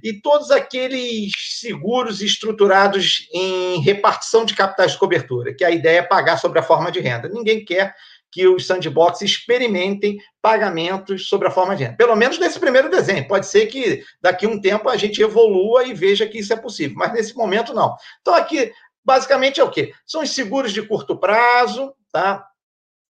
E 0.03 0.13
todos 0.13 0.51
aqueles 0.51 1.33
seguros 1.61 2.21
estruturados 2.21 3.27
em 3.33 3.81
repartição 3.81 4.45
de 4.45 4.55
capitais 4.55 4.93
de 4.93 4.99
cobertura, 4.99 5.55
que 5.55 5.65
a 5.65 5.71
ideia 5.71 6.01
é 6.01 6.03
pagar 6.03 6.39
sobre 6.39 6.59
a 6.59 6.63
forma 6.63 6.93
de 6.93 7.01
renda. 7.01 7.29
Ninguém 7.29 7.65
quer 7.65 7.95
que 8.33 8.49
os 8.49 8.67
sandbox 8.67 9.21
experimentem 9.21 10.19
pagamentos 10.41 11.29
sobre 11.29 11.47
a 11.47 11.51
forma 11.51 11.77
de 11.77 11.85
renda. 11.85 11.97
Pelo 11.97 12.17
menos 12.17 12.39
nesse 12.39 12.59
primeiro 12.59 12.89
desenho. 12.89 13.29
Pode 13.29 13.47
ser 13.47 13.67
que 13.67 14.03
daqui 14.23 14.47
a 14.47 14.49
um 14.49 14.59
tempo 14.59 14.89
a 14.89 14.97
gente 14.97 15.21
evolua 15.21 15.85
e 15.85 15.93
veja 15.93 16.27
que 16.27 16.39
isso 16.39 16.53
é 16.53 16.57
possível, 16.57 16.97
mas 16.97 17.13
nesse 17.13 17.37
momento 17.37 17.75
não. 17.75 17.95
Então, 18.23 18.35
aqui, 18.35 18.73
basicamente, 19.05 19.61
é 19.61 19.65
o 19.65 19.71
quê? 19.71 19.93
São 20.07 20.23
os 20.23 20.31
seguros 20.31 20.73
de 20.73 20.81
curto 20.81 21.17
prazo, 21.17 21.93
tá? 22.11 22.49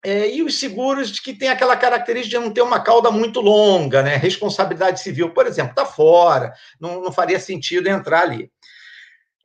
É, 0.04 0.32
e 0.32 0.44
os 0.44 0.60
seguros 0.60 1.18
que 1.18 1.34
têm 1.34 1.48
aquela 1.48 1.76
característica 1.76 2.38
de 2.38 2.44
não 2.44 2.52
ter 2.52 2.62
uma 2.62 2.78
cauda 2.78 3.10
muito 3.10 3.40
longa, 3.40 4.00
né? 4.00 4.14
Responsabilidade 4.14 5.00
civil, 5.00 5.30
por 5.34 5.44
exemplo, 5.44 5.70
está 5.70 5.84
fora, 5.84 6.52
não, 6.80 7.02
não 7.02 7.10
faria 7.10 7.40
sentido 7.40 7.88
entrar 7.88 8.22
ali. 8.22 8.48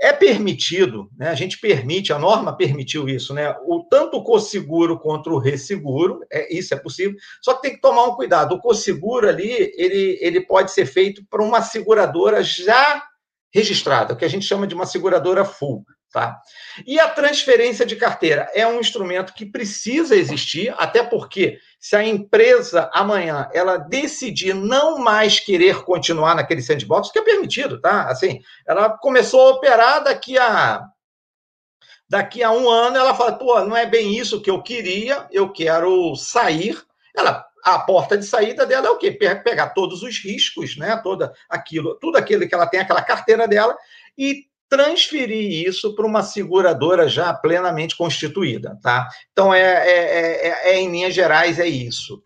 É 0.04 0.12
permitido, 0.12 1.10
né, 1.18 1.30
a 1.30 1.34
gente 1.34 1.58
permite, 1.58 2.12
a 2.12 2.20
norma 2.20 2.58
permitiu 2.58 3.08
isso, 3.08 3.34
né, 3.34 3.56
o, 3.66 3.88
tanto 3.90 4.18
o 4.18 4.24
co-seguro 4.24 5.00
quanto 5.00 5.30
o 5.30 5.38
resseguro, 5.38 6.20
é, 6.30 6.54
isso 6.54 6.74
é 6.74 6.78
possível, 6.78 7.16
só 7.42 7.54
que 7.54 7.62
tem 7.62 7.76
que 7.76 7.80
tomar 7.80 8.04
um 8.04 8.16
cuidado. 8.16 8.54
O 8.54 8.60
co-seguro 8.60 9.30
ali, 9.30 9.72
ele, 9.78 10.18
ele 10.20 10.42
pode 10.42 10.74
ser 10.74 10.86
feito 10.86 11.24
por 11.30 11.40
uma 11.40 11.62
seguradora 11.62 12.44
já 12.44 13.02
registrada, 13.50 14.14
o 14.14 14.18
que 14.18 14.26
a 14.26 14.30
gente 14.30 14.46
chama 14.46 14.68
de 14.68 14.76
uma 14.76 14.86
seguradora 14.86 15.46
full. 15.46 15.86
Tá? 16.12 16.38
E 16.86 17.00
a 17.00 17.10
transferência 17.10 17.86
de 17.86 17.96
carteira 17.96 18.48
é 18.54 18.68
um 18.68 18.80
instrumento 18.80 19.34
que 19.34 19.48
precisa 19.48 20.16
existir, 20.16 20.72
até 20.78 21.02
porque 21.02 21.58
se 21.84 21.98
a 21.98 22.08
empresa 22.08 22.90
amanhã 22.94 23.50
ela 23.54 23.76
decidir 23.76 24.54
não 24.54 25.00
mais 25.00 25.42
querer 25.42 25.84
continuar 25.84 26.34
naquele 26.34 26.62
sandbox, 26.62 27.12
que 27.12 27.20
é 27.20 27.22
permitido, 27.22 27.78
tá? 27.82 28.08
Assim, 28.08 28.40
ela 28.66 28.90
começou 28.90 29.42
a 29.42 29.50
operar 29.50 30.02
daqui 30.02 30.38
a 30.38 30.82
daqui 32.08 32.42
a 32.42 32.52
um 32.52 32.70
ano, 32.70 32.96
ela 32.96 33.14
fala, 33.14 33.34
pô, 33.34 33.60
não 33.66 33.76
é 33.76 33.86
bem 33.86 34.18
isso 34.18 34.42
que 34.42 34.50
eu 34.50 34.64
queria, 34.64 35.28
eu 35.30 35.52
quero 35.52 36.16
sair. 36.16 36.82
Ela 37.14 37.46
a 37.66 37.80
porta 37.80 38.18
de 38.18 38.26
saída 38.26 38.66
dela 38.66 38.88
é 38.88 38.90
o 38.90 38.98
quê? 38.98 39.12
Pegar 39.12 39.72
todos 39.72 40.04
os 40.04 40.24
riscos, 40.24 40.78
né? 40.78 40.96
Toda 41.04 41.34
aquilo, 41.50 41.96
tudo 42.00 42.18
aquilo 42.18 42.48
que 42.48 42.56
ela 42.56 42.68
tem, 42.68 42.80
aquela 42.80 43.02
carteira 43.02 43.46
dela, 43.46 43.78
e 44.18 44.46
transferir 44.74 45.68
isso 45.68 45.94
para 45.94 46.08
uma 46.08 46.24
seguradora 46.24 47.08
já 47.08 47.32
plenamente 47.32 47.96
constituída, 47.96 48.76
tá? 48.82 49.08
Então, 49.32 49.54
é, 49.54 49.62
é, 49.62 50.48
é, 50.48 50.72
é, 50.72 50.80
em 50.80 50.90
linhas 50.90 51.14
gerais, 51.14 51.60
é 51.60 51.68
isso. 51.68 52.24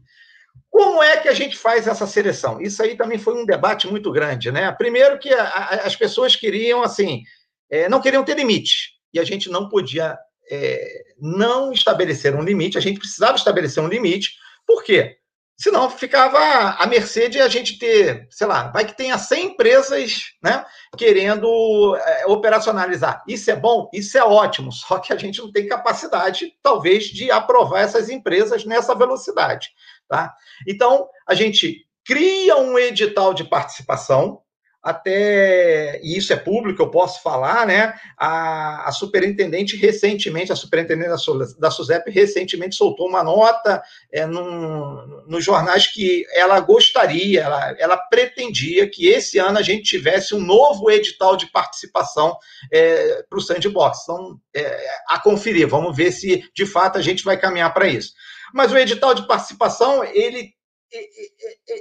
Como 0.69 1.03
é 1.03 1.17
que 1.17 1.27
a 1.27 1.33
gente 1.33 1.57
faz 1.57 1.87
essa 1.87 2.07
seleção? 2.07 2.61
Isso 2.61 2.81
aí 2.81 2.95
também 2.95 3.17
foi 3.17 3.33
um 3.33 3.45
debate 3.45 3.85
muito 3.85 4.09
grande, 4.13 4.49
né? 4.49 4.71
Primeiro 4.71 5.19
que 5.19 5.33
a, 5.33 5.43
a, 5.43 5.69
as 5.87 5.97
pessoas 5.97 6.37
queriam, 6.37 6.81
assim, 6.83 7.21
é, 7.69 7.89
não 7.89 7.99
queriam 7.99 8.23
ter 8.23 8.37
limite, 8.37 8.91
e 9.13 9.19
a 9.19 9.25
gente 9.25 9.49
não 9.49 9.67
podia 9.67 10.17
é, 10.49 11.03
não 11.19 11.73
estabelecer 11.73 12.33
um 12.33 12.43
limite, 12.43 12.77
a 12.77 12.81
gente 12.81 12.99
precisava 12.99 13.35
estabelecer 13.35 13.83
um 13.83 13.89
limite, 13.89 14.31
por 14.65 14.85
quê? 14.85 15.17
Senão 15.59 15.89
ficava 15.89 16.37
à 16.77 16.85
mercê 16.85 17.27
de 17.27 17.41
a 17.41 17.47
gente 17.47 17.79
ter, 17.79 18.27
sei 18.29 18.45
lá, 18.45 18.67
vai 18.67 18.85
que 18.85 18.95
tenha 18.95 19.17
100 19.17 19.45
empresas 19.45 20.35
né, 20.41 20.63
querendo 20.95 21.95
é, 21.95 22.27
operacionalizar. 22.27 23.23
Isso 23.27 23.49
é 23.49 23.55
bom? 23.55 23.89
Isso 23.91 24.15
é 24.17 24.23
ótimo, 24.23 24.71
só 24.71 24.99
que 24.99 25.11
a 25.11 25.17
gente 25.17 25.39
não 25.39 25.51
tem 25.51 25.67
capacidade, 25.67 26.53
talvez, 26.61 27.05
de 27.05 27.31
aprovar 27.31 27.81
essas 27.81 28.07
empresas 28.07 28.65
nessa 28.65 28.93
velocidade. 28.93 29.69
Tá? 30.07 30.31
Então, 30.67 31.07
a 31.27 31.33
gente 31.33 31.87
cria 32.05 32.55
um 32.57 32.77
edital 32.77 33.33
de 33.33 33.43
participação, 33.43 34.41
até, 34.81 35.99
e 36.01 36.17
isso 36.17 36.31
é 36.31 36.35
público, 36.35 36.81
eu 36.81 36.89
posso 36.89 37.21
falar, 37.21 37.65
né? 37.65 37.93
A, 38.17 38.87
a 38.87 38.91
superintendente 38.91 39.75
recentemente, 39.75 40.51
a 40.51 40.55
superintendente 40.55 41.09
da, 41.09 41.45
da 41.59 41.71
SUSEP 41.71 42.09
recentemente 42.09 42.75
soltou 42.75 43.07
uma 43.07 43.23
nota 43.23 43.81
é, 44.11 44.25
nos 44.25 45.43
jornais 45.43 45.87
que 45.87 46.25
ela 46.31 46.59
gostaria, 46.59 47.41
ela, 47.41 47.75
ela 47.79 47.97
pretendia 47.97 48.89
que 48.89 49.07
esse 49.07 49.37
ano 49.37 49.57
a 49.57 49.61
gente 49.63 49.83
tivesse 49.83 50.33
um 50.33 50.39
novo 50.39 50.89
edital 50.89 51.35
de 51.35 51.47
participação 51.47 52.37
é, 52.71 53.23
para 53.29 53.37
o 53.37 53.41
Sandbox. 53.41 54.03
Então, 54.03 54.39
é, 54.55 54.87
a 55.09 55.19
conferir, 55.19 55.67
vamos 55.67 55.95
ver 55.95 56.11
se 56.11 56.43
de 56.55 56.65
fato 56.65 56.97
a 56.97 57.01
gente 57.01 57.23
vai 57.23 57.37
caminhar 57.37 57.73
para 57.73 57.87
isso. 57.87 58.13
Mas 58.53 58.71
o 58.71 58.77
edital 58.77 59.13
de 59.13 59.27
participação, 59.27 60.03
ele 60.03 60.56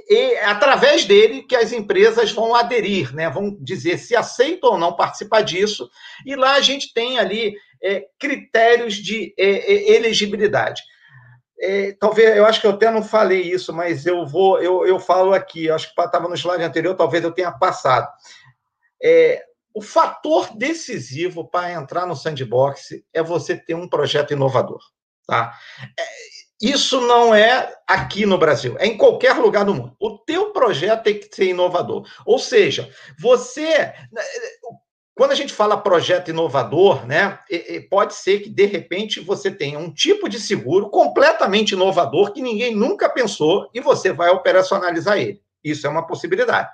é 0.09 0.43
através 0.45 1.05
dele 1.05 1.43
que 1.43 1.55
as 1.55 1.71
empresas 1.71 2.31
vão 2.31 2.53
aderir, 2.53 3.13
né? 3.15 3.29
vão 3.29 3.55
dizer 3.61 3.97
se 3.97 4.15
aceitam 4.15 4.71
ou 4.71 4.77
não 4.77 4.95
participar 4.95 5.41
disso, 5.41 5.89
e 6.25 6.35
lá 6.35 6.53
a 6.53 6.61
gente 6.61 6.93
tem 6.93 7.17
ali 7.17 7.55
é, 7.81 8.05
critérios 8.19 8.95
de 8.95 9.33
é, 9.37 9.45
é, 9.45 9.95
elegibilidade. 9.95 10.81
É, 11.59 11.93
talvez, 11.93 12.37
eu 12.37 12.45
acho 12.45 12.61
que 12.61 12.67
eu 12.67 12.71
até 12.71 12.91
não 12.91 13.01
falei 13.01 13.41
isso, 13.41 13.73
mas 13.73 14.05
eu 14.05 14.25
vou, 14.27 14.61
eu, 14.61 14.85
eu 14.85 14.99
falo 14.99 15.33
aqui, 15.33 15.69
acho 15.69 15.93
que 15.93 16.01
estava 16.01 16.27
no 16.27 16.35
slide 16.35 16.63
anterior, 16.63 16.95
talvez 16.95 17.23
eu 17.23 17.31
tenha 17.31 17.51
passado. 17.51 18.07
É, 19.01 19.43
o 19.73 19.81
fator 19.81 20.55
decisivo 20.55 21.47
para 21.47 21.71
entrar 21.71 22.05
no 22.05 22.15
sandbox 22.15 22.89
é 23.13 23.23
você 23.23 23.55
ter 23.55 23.75
um 23.75 23.87
projeto 23.87 24.33
inovador. 24.33 24.79
Tá? 25.27 25.53
Isso 26.61 26.99
não 27.01 27.35
é 27.35 27.71
aqui 27.87 28.25
no 28.25 28.37
Brasil, 28.37 28.75
é 28.79 28.87
em 28.87 28.97
qualquer 28.97 29.33
lugar 29.33 29.63
do 29.63 29.75
mundo. 29.75 29.95
O 29.99 30.17
teu 30.17 30.51
projeto 30.51 31.03
tem 31.03 31.19
que 31.19 31.33
ser 31.33 31.49
inovador. 31.49 32.07
Ou 32.25 32.39
seja, 32.39 32.89
você 33.19 33.93
quando 35.17 35.31
a 35.31 35.35
gente 35.35 35.51
fala 35.51 35.75
projeto 35.75 36.29
inovador, 36.29 37.07
né, 37.07 37.39
pode 37.89 38.13
ser 38.13 38.39
que 38.39 38.49
de 38.51 38.65
repente 38.65 39.19
você 39.19 39.49
tenha 39.49 39.79
um 39.79 39.91
tipo 39.91 40.29
de 40.29 40.39
seguro 40.39 40.91
completamente 40.91 41.71
inovador 41.71 42.31
que 42.31 42.41
ninguém 42.41 42.75
nunca 42.75 43.09
pensou 43.09 43.67
e 43.73 43.81
você 43.81 44.13
vai 44.13 44.29
operacionalizar 44.29 45.17
ele. 45.17 45.41
Isso 45.63 45.87
é 45.87 45.89
uma 45.89 46.05
possibilidade. 46.05 46.69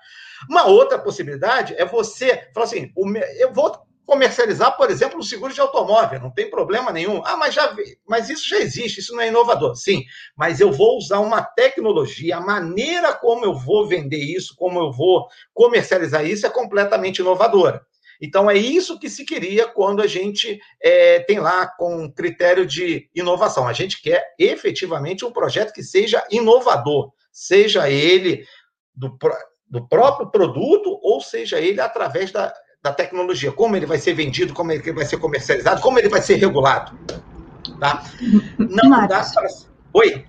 Uma 0.50 0.66
outra 0.66 1.00
possibilidade 1.00 1.74
é 1.78 1.86
você 1.86 2.50
falar 2.54 2.66
assim: 2.66 2.92
eu 3.38 3.54
vou 3.54 3.74
comercializar, 4.06 4.76
por 4.76 4.90
exemplo, 4.90 5.20
o 5.20 5.24
seguro 5.24 5.54
de 5.54 5.62
automóvel, 5.62 6.20
não 6.20 6.32
tem 6.32 6.50
problema 6.50 6.92
nenhum. 6.92 7.22
Ah, 7.26 7.38
mas 7.38 7.54
já 7.54 7.76
mas 8.08 8.30
isso 8.30 8.48
já 8.48 8.58
existe, 8.58 9.00
isso 9.00 9.14
não 9.14 9.22
é 9.22 9.28
inovador. 9.28 9.76
Sim, 9.76 10.04
mas 10.36 10.60
eu 10.60 10.72
vou 10.72 10.98
usar 10.98 11.20
uma 11.20 11.42
tecnologia, 11.42 12.38
a 12.38 12.42
maneira 12.42 13.14
como 13.14 13.46
eu 13.46 13.54
vou 13.54 13.88
vender 13.88 14.18
isso, 14.18 14.56
como 14.58 14.80
eu 14.80 14.92
vou 14.92 15.28
comercializar 15.54 16.26
isso 16.26 16.46
é 16.46 16.50
completamente 16.50 17.20
inovadora. 17.20 17.82
Então, 18.22 18.50
é 18.50 18.56
isso 18.56 19.00
que 19.00 19.10
se 19.10 19.26
queria 19.26 19.68
quando 19.68 20.02
a 20.02 20.08
gente 20.08 20.58
é, 20.82 21.20
tem 21.20 21.40
lá 21.40 21.68
com 21.68 22.10
critério 22.10 22.66
de 22.66 23.10
inovação. 23.14 23.68
A 23.68 23.74
gente 23.74 24.02
quer 24.02 24.34
efetivamente 24.40 25.26
um 25.26 25.32
projeto 25.32 25.74
que 25.74 25.84
seja 25.84 26.26
inovador, 26.32 27.12
seja 27.32 27.90
ele 27.90 28.46
do, 28.96 29.18
do 29.68 29.86
próprio 29.88 30.32
produto 30.32 30.98
ou 31.02 31.20
seja 31.20 31.60
ele 31.60 31.82
através 31.82 32.32
da, 32.32 32.54
da 32.84 32.92
tecnologia. 32.92 33.52
Como 33.52 33.76
ele 33.78 33.86
vai 33.86 33.98
ser 33.98 34.14
vendido, 34.14 34.54
como 34.54 34.72
ele 34.72 34.92
vai 34.92 35.06
ser 35.06 35.18
comercializado, 35.18 35.82
como 35.82 35.98
ele 35.98 36.10
vai 36.10 36.22
ser 36.22 36.36
regulado. 36.36 36.92
Tá? 37.80 38.04
Não 38.60 38.90
Marcos. 38.90 39.08
dá 39.10 39.32
para. 39.34 39.48
Oi? 39.94 40.26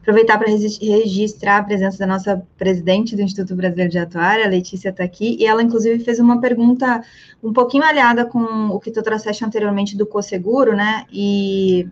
Aproveitar 0.00 0.38
para 0.38 0.48
registrar 0.48 1.58
a 1.58 1.62
presença 1.62 1.98
da 1.98 2.06
nossa 2.06 2.42
presidente 2.56 3.14
do 3.14 3.22
Instituto 3.22 3.54
Brasileiro 3.54 3.90
de 3.90 3.98
Atuária, 3.98 4.44
a 4.44 4.48
Letícia 4.48 4.88
está 4.90 5.04
aqui, 5.04 5.36
e 5.38 5.44
ela, 5.44 5.62
inclusive, 5.62 6.02
fez 6.02 6.18
uma 6.18 6.40
pergunta 6.40 7.02
um 7.42 7.52
pouquinho 7.52 7.84
aliada 7.84 8.24
com 8.24 8.68
o 8.68 8.80
que 8.80 8.90
tu 8.90 9.02
trouxeste 9.02 9.44
anteriormente 9.44 9.96
do 9.96 10.06
CoSeguro, 10.06 10.74
né? 10.74 11.04
E 11.12 11.86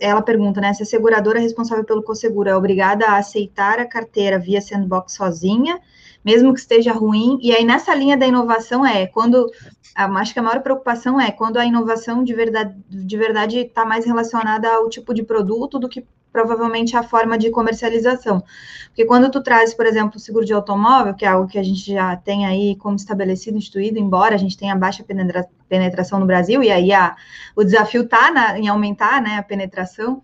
ela 0.00 0.22
pergunta, 0.22 0.60
né, 0.60 0.72
se 0.74 0.82
a 0.82 0.86
seguradora 0.86 1.40
responsável 1.40 1.84
pelo 1.84 2.02
CoSeguro 2.02 2.48
é 2.48 2.56
obrigada 2.56 3.06
a 3.06 3.18
aceitar 3.18 3.78
a 3.78 3.86
carteira 3.86 4.38
via 4.38 4.60
sandbox 4.60 5.14
sozinha, 5.14 5.80
mesmo 6.26 6.52
que 6.52 6.58
esteja 6.58 6.92
ruim, 6.92 7.38
e 7.40 7.54
aí 7.54 7.64
nessa 7.64 7.94
linha 7.94 8.16
da 8.16 8.26
inovação 8.26 8.84
é 8.84 9.06
quando 9.06 9.48
acho 9.94 10.32
que 10.32 10.40
a 10.40 10.42
maior 10.42 10.60
preocupação 10.60 11.20
é 11.20 11.30
quando 11.30 11.56
a 11.56 11.64
inovação 11.64 12.24
de 12.24 12.34
verdade 12.34 12.74
de 12.90 13.16
verdade 13.16 13.58
está 13.60 13.84
mais 13.84 14.04
relacionada 14.04 14.68
ao 14.68 14.88
tipo 14.88 15.14
de 15.14 15.22
produto 15.22 15.78
do 15.78 15.88
que 15.88 16.04
provavelmente 16.32 16.94
a 16.94 17.02
forma 17.02 17.38
de 17.38 17.50
comercialização. 17.50 18.44
Porque 18.88 19.06
quando 19.06 19.30
tu 19.30 19.42
traz, 19.42 19.72
por 19.72 19.86
exemplo, 19.86 20.16
o 20.16 20.20
seguro 20.20 20.44
de 20.44 20.52
automóvel, 20.52 21.14
que 21.14 21.24
é 21.24 21.28
algo 21.28 21.48
que 21.48 21.58
a 21.58 21.62
gente 21.62 21.94
já 21.94 22.14
tem 22.14 22.44
aí 22.44 22.76
como 22.76 22.94
estabelecido, 22.96 23.56
instituído, 23.56 23.98
embora 23.98 24.34
a 24.34 24.38
gente 24.38 24.54
tenha 24.54 24.76
baixa 24.76 25.02
penetração 25.66 26.20
no 26.20 26.26
Brasil, 26.26 26.62
e 26.62 26.70
aí 26.70 26.92
a, 26.92 27.16
o 27.54 27.64
desafio 27.64 28.02
está 28.02 28.58
em 28.58 28.68
aumentar 28.68 29.22
né, 29.22 29.38
a 29.38 29.42
penetração, 29.42 30.22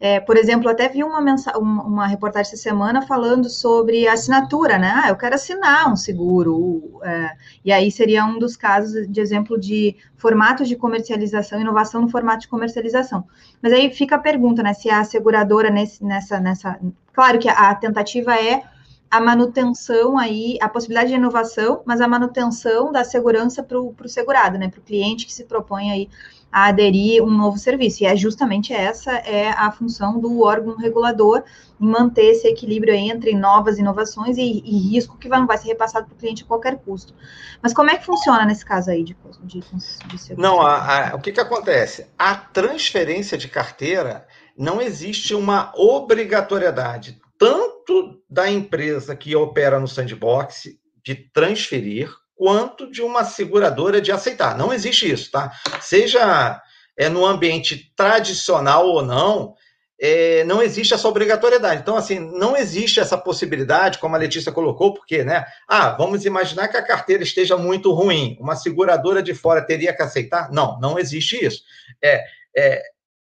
é, 0.00 0.20
por 0.20 0.36
exemplo, 0.36 0.68
até 0.68 0.88
vi 0.88 1.02
uma, 1.02 1.20
uma 1.60 2.06
reportagem 2.06 2.52
essa 2.52 2.62
semana 2.62 3.02
falando 3.02 3.48
sobre 3.48 4.06
assinatura, 4.08 4.78
né? 4.78 4.92
Ah, 5.04 5.08
eu 5.08 5.16
quero 5.16 5.34
assinar 5.34 5.90
um 5.90 5.96
seguro. 5.96 7.00
É, 7.02 7.30
e 7.64 7.72
aí 7.72 7.90
seria 7.90 8.24
um 8.24 8.38
dos 8.38 8.56
casos 8.56 9.10
de 9.10 9.20
exemplo 9.20 9.58
de 9.58 9.96
formatos 10.16 10.68
de 10.68 10.76
comercialização, 10.76 11.60
inovação 11.60 12.02
no 12.02 12.08
formato 12.08 12.40
de 12.40 12.48
comercialização. 12.48 13.24
Mas 13.62 13.72
aí 13.72 13.90
fica 13.90 14.16
a 14.16 14.18
pergunta, 14.18 14.62
né? 14.62 14.74
Se 14.74 14.90
a 14.90 15.04
seguradora 15.04 15.70
nesse, 15.70 16.04
nessa, 16.04 16.40
nessa. 16.40 16.78
Claro 17.12 17.38
que 17.38 17.48
a 17.48 17.74
tentativa 17.74 18.34
é 18.34 18.62
a 19.10 19.20
manutenção 19.20 20.18
aí, 20.18 20.58
a 20.60 20.68
possibilidade 20.68 21.10
de 21.10 21.14
inovação, 21.14 21.82
mas 21.86 22.00
a 22.00 22.08
manutenção 22.08 22.90
da 22.90 23.04
segurança 23.04 23.62
para 23.62 23.78
o 23.78 23.94
segurado, 24.06 24.58
né? 24.58 24.68
Para 24.68 24.80
o 24.80 24.82
cliente 24.82 25.24
que 25.24 25.32
se 25.32 25.44
propõe 25.44 25.90
aí 25.92 26.08
a 26.54 26.66
aderir 26.66 27.20
um 27.20 27.30
novo 27.30 27.58
serviço. 27.58 28.04
E 28.04 28.06
é 28.06 28.14
justamente 28.14 28.72
essa 28.72 29.10
é 29.10 29.48
a 29.48 29.72
função 29.72 30.20
do 30.20 30.40
órgão 30.40 30.76
regulador, 30.76 31.42
em 31.80 31.84
manter 31.84 32.26
esse 32.26 32.46
equilíbrio 32.46 32.94
entre 32.94 33.34
novas 33.34 33.76
inovações 33.76 34.38
e, 34.38 34.62
e 34.64 34.78
risco 34.78 35.18
que 35.18 35.28
não 35.28 35.48
vai 35.48 35.58
ser 35.58 35.66
repassado 35.66 36.06
para 36.06 36.14
o 36.14 36.16
cliente 36.16 36.44
a 36.44 36.46
qualquer 36.46 36.78
custo. 36.78 37.12
Mas 37.60 37.74
como 37.74 37.90
é 37.90 37.98
que 37.98 38.06
funciona 38.06 38.44
nesse 38.44 38.64
caso 38.64 38.88
aí 38.92 39.02
de, 39.02 39.16
de, 39.42 39.58
de 39.58 40.36
Não, 40.36 40.62
a, 40.62 41.10
a, 41.10 41.16
o 41.16 41.20
que, 41.20 41.32
que 41.32 41.40
acontece? 41.40 42.06
A 42.16 42.36
transferência 42.36 43.36
de 43.36 43.48
carteira 43.48 44.24
não 44.56 44.80
existe 44.80 45.34
uma 45.34 45.72
obrigatoriedade 45.74 47.20
tanto 47.36 48.22
da 48.30 48.48
empresa 48.48 49.16
que 49.16 49.34
opera 49.34 49.80
no 49.80 49.88
sandbox 49.88 50.68
de 51.04 51.16
transferir, 51.16 52.14
quanto 52.34 52.90
de 52.90 53.02
uma 53.02 53.24
seguradora 53.24 54.00
de 54.00 54.10
aceitar. 54.10 54.56
Não 54.56 54.72
existe 54.72 55.10
isso, 55.10 55.30
tá? 55.30 55.52
Seja 55.80 56.60
é, 56.96 57.08
no 57.08 57.24
ambiente 57.24 57.92
tradicional 57.96 58.86
ou 58.86 59.02
não, 59.02 59.54
é, 60.00 60.42
não 60.44 60.62
existe 60.62 60.92
essa 60.92 61.08
obrigatoriedade. 61.08 61.80
Então, 61.80 61.96
assim, 61.96 62.18
não 62.18 62.56
existe 62.56 63.00
essa 63.00 63.16
possibilidade, 63.16 63.98
como 63.98 64.14
a 64.16 64.18
Letícia 64.18 64.52
colocou, 64.52 64.92
porque, 64.92 65.22
né? 65.22 65.46
Ah, 65.68 65.90
vamos 65.90 66.24
imaginar 66.24 66.68
que 66.68 66.76
a 66.76 66.82
carteira 66.82 67.22
esteja 67.22 67.56
muito 67.56 67.92
ruim. 67.92 68.36
Uma 68.40 68.56
seguradora 68.56 69.22
de 69.22 69.34
fora 69.34 69.64
teria 69.64 69.94
que 69.94 70.02
aceitar? 70.02 70.50
Não, 70.52 70.78
não 70.80 70.98
existe 70.98 71.42
isso. 71.44 71.62
É, 72.02 72.24
é, 72.56 72.82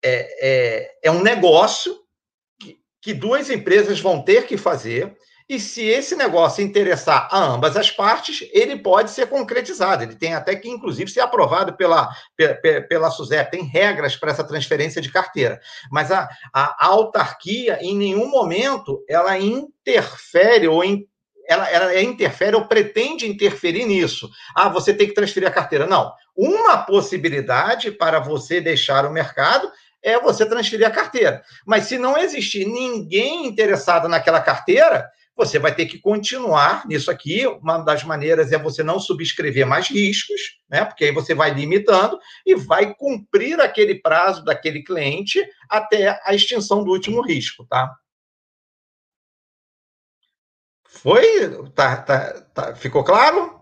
é, 0.04 0.38
é, 0.42 0.92
é 1.04 1.12
um 1.12 1.22
negócio 1.22 2.00
que, 2.60 2.78
que 3.02 3.14
duas 3.14 3.50
empresas 3.50 4.00
vão 4.00 4.22
ter 4.22 4.46
que 4.46 4.58
fazer 4.58 5.16
e 5.52 5.60
se 5.60 5.86
esse 5.86 6.16
negócio 6.16 6.64
interessar 6.64 7.28
a 7.30 7.38
ambas 7.38 7.76
as 7.76 7.92
partes, 7.92 8.48
ele 8.54 8.78
pode 8.78 9.12
ser 9.12 9.28
concretizado. 9.28 10.02
Ele 10.02 10.16
tem 10.16 10.34
até 10.34 10.56
que, 10.56 10.70
inclusive, 10.70 11.12
ser 11.12 11.20
aprovado 11.20 11.76
pela, 11.76 12.10
pela, 12.38 12.82
pela 12.88 13.12
SUSEP. 13.12 13.52
Tem 13.52 13.64
regras 13.66 14.16
para 14.16 14.32
essa 14.32 14.46
transferência 14.46 15.02
de 15.02 15.12
carteira. 15.12 15.60
Mas 15.92 16.10
a, 16.10 16.30
a 16.54 16.86
autarquia, 16.86 17.80
em 17.82 17.94
nenhum 17.94 18.30
momento, 18.30 19.04
ela 19.10 19.38
interfere 19.38 20.70
ou 20.70 20.86
in, 20.86 21.06
ela, 21.46 21.70
ela 21.70 22.02
interfere 22.02 22.56
ou 22.56 22.66
pretende 22.66 23.30
interferir 23.30 23.84
nisso. 23.84 24.30
Ah, 24.56 24.70
você 24.70 24.94
tem 24.94 25.10
que 25.10 25.14
transferir 25.14 25.50
a 25.50 25.52
carteira. 25.52 25.86
Não. 25.86 26.14
Uma 26.34 26.78
possibilidade 26.78 27.92
para 27.92 28.22
você 28.22 28.62
deixar 28.62 29.06
o 29.06 29.12
mercado 29.12 29.70
é 30.02 30.18
você 30.18 30.46
transferir 30.46 30.88
a 30.88 30.92
carteira. 30.92 31.44
Mas 31.68 31.88
se 31.88 31.98
não 31.98 32.18
existir 32.18 32.64
ninguém 32.64 33.46
interessado 33.46 34.08
naquela 34.08 34.40
carteira, 34.40 35.10
você 35.36 35.58
vai 35.58 35.74
ter 35.74 35.86
que 35.86 35.98
continuar 36.00 36.86
nisso 36.88 37.10
aqui. 37.10 37.46
Uma 37.48 37.80
das 37.80 38.04
maneiras 38.04 38.52
é 38.52 38.58
você 38.58 38.84
não 38.84 39.00
subscrever 39.00 39.66
mais 39.66 39.90
riscos, 39.90 40.60
né? 40.70 40.86
Porque 40.86 41.06
aí 41.06 41.12
você 41.12 41.34
vai 41.34 41.54
limitando 41.54 42.20
e 42.46 42.56
vai 42.56 42.94
cumprir 42.94 43.60
aquele 43.60 43.96
prazo 43.96 44.44
daquele 44.44 44.84
cliente 44.84 45.44
até 45.70 46.20
a 46.24 46.34
extinção 46.34 46.84
do 46.84 46.92
último 46.92 47.22
risco, 47.22 47.66
tá? 47.66 47.96
Foi? 50.84 51.24
Tá, 51.74 51.98
tá, 51.98 52.42
tá. 52.54 52.76
Ficou 52.76 53.04
claro? 53.04 53.60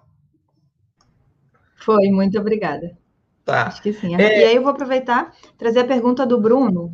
Foi, 1.75 2.09
muito 2.09 2.37
obrigada. 2.37 2.97
Tá. 3.45 3.67
Acho 3.67 3.81
que 3.81 3.93
sim. 3.93 4.15
É... 4.15 4.41
E 4.41 4.43
aí 4.43 4.55
eu 4.55 4.61
vou 4.61 4.71
aproveitar 4.71 5.33
trazer 5.57 5.79
a 5.79 5.87
pergunta 5.87 6.25
do 6.25 6.39
Bruno, 6.39 6.91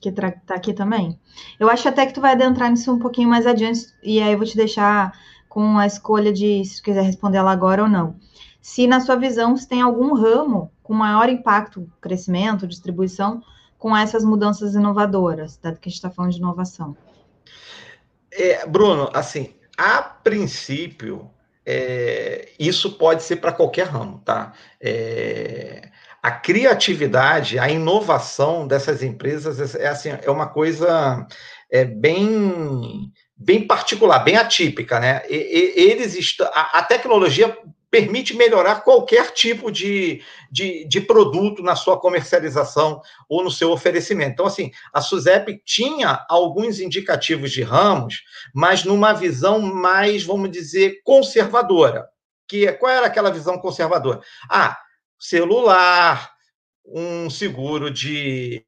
que 0.00 0.08
está 0.08 0.54
aqui 0.54 0.72
também. 0.72 1.18
Eu 1.58 1.68
acho 1.68 1.88
até 1.88 2.06
que 2.06 2.14
tu 2.14 2.20
vai 2.20 2.32
adentrar 2.32 2.70
nisso 2.70 2.92
um 2.92 2.98
pouquinho 2.98 3.28
mais 3.28 3.46
adiante, 3.46 3.86
e 4.02 4.20
aí 4.20 4.32
eu 4.32 4.38
vou 4.38 4.46
te 4.46 4.56
deixar 4.56 5.12
com 5.48 5.78
a 5.78 5.86
escolha 5.86 6.32
de 6.32 6.64
se 6.64 6.82
quiser 6.82 7.02
responder 7.02 7.38
ela 7.38 7.50
agora 7.50 7.82
ou 7.82 7.88
não. 7.88 8.16
Se 8.60 8.86
na 8.86 9.00
sua 9.00 9.16
visão 9.16 9.56
se 9.56 9.68
tem 9.68 9.80
algum 9.80 10.14
ramo 10.14 10.70
com 10.82 10.92
maior 10.92 11.28
impacto, 11.28 11.90
crescimento, 12.00 12.66
distribuição, 12.66 13.42
com 13.78 13.96
essas 13.96 14.24
mudanças 14.24 14.74
inovadoras, 14.74 15.56
dado 15.56 15.78
que 15.78 15.88
a 15.88 15.90
gente 15.90 15.98
está 15.98 16.10
falando 16.10 16.32
de 16.32 16.38
inovação. 16.38 16.96
É, 18.30 18.66
Bruno, 18.66 19.10
assim, 19.14 19.54
a 19.76 20.02
princípio, 20.02 21.30
é, 21.64 22.50
isso 22.58 22.98
pode 22.98 23.22
ser 23.22 23.36
para 23.36 23.52
qualquer 23.52 23.86
ramo, 23.86 24.20
tá? 24.24 24.52
É, 24.80 25.90
a 26.26 26.30
criatividade, 26.32 27.56
a 27.56 27.70
inovação 27.70 28.66
dessas 28.66 29.00
empresas 29.00 29.76
é, 29.76 29.86
assim, 29.86 30.08
é 30.10 30.28
uma 30.28 30.48
coisa 30.48 31.24
é, 31.70 31.84
bem, 31.84 33.12
bem 33.36 33.64
particular, 33.64 34.18
bem 34.18 34.36
atípica, 34.36 34.98
né? 34.98 35.22
E, 35.30 35.36
e, 35.36 35.88
eles 35.88 36.36
a, 36.52 36.80
a, 36.80 36.82
tecnologia 36.82 37.56
permite 37.88 38.34
melhorar 38.36 38.82
qualquer 38.82 39.30
tipo 39.30 39.70
de, 39.70 40.20
de, 40.50 40.84
de, 40.88 41.00
produto 41.00 41.62
na 41.62 41.76
sua 41.76 41.96
comercialização 41.96 43.00
ou 43.28 43.44
no 43.44 43.50
seu 43.50 43.70
oferecimento. 43.70 44.32
Então, 44.32 44.46
assim, 44.46 44.72
a 44.92 45.00
SUSEP 45.00 45.62
tinha 45.64 46.26
alguns 46.28 46.80
indicativos 46.80 47.52
de 47.52 47.62
ramos, 47.62 48.24
mas 48.52 48.82
numa 48.82 49.12
visão 49.12 49.60
mais, 49.60 50.24
vamos 50.24 50.50
dizer, 50.50 51.02
conservadora. 51.04 52.04
Que 52.48 52.72
qual 52.72 52.90
era 52.90 53.06
aquela 53.06 53.30
visão 53.30 53.58
conservadora? 53.58 54.20
Ah, 54.50 54.76
celular, 55.18 56.30
um 56.84 57.28
seguro 57.28 57.90
de. 57.90 58.64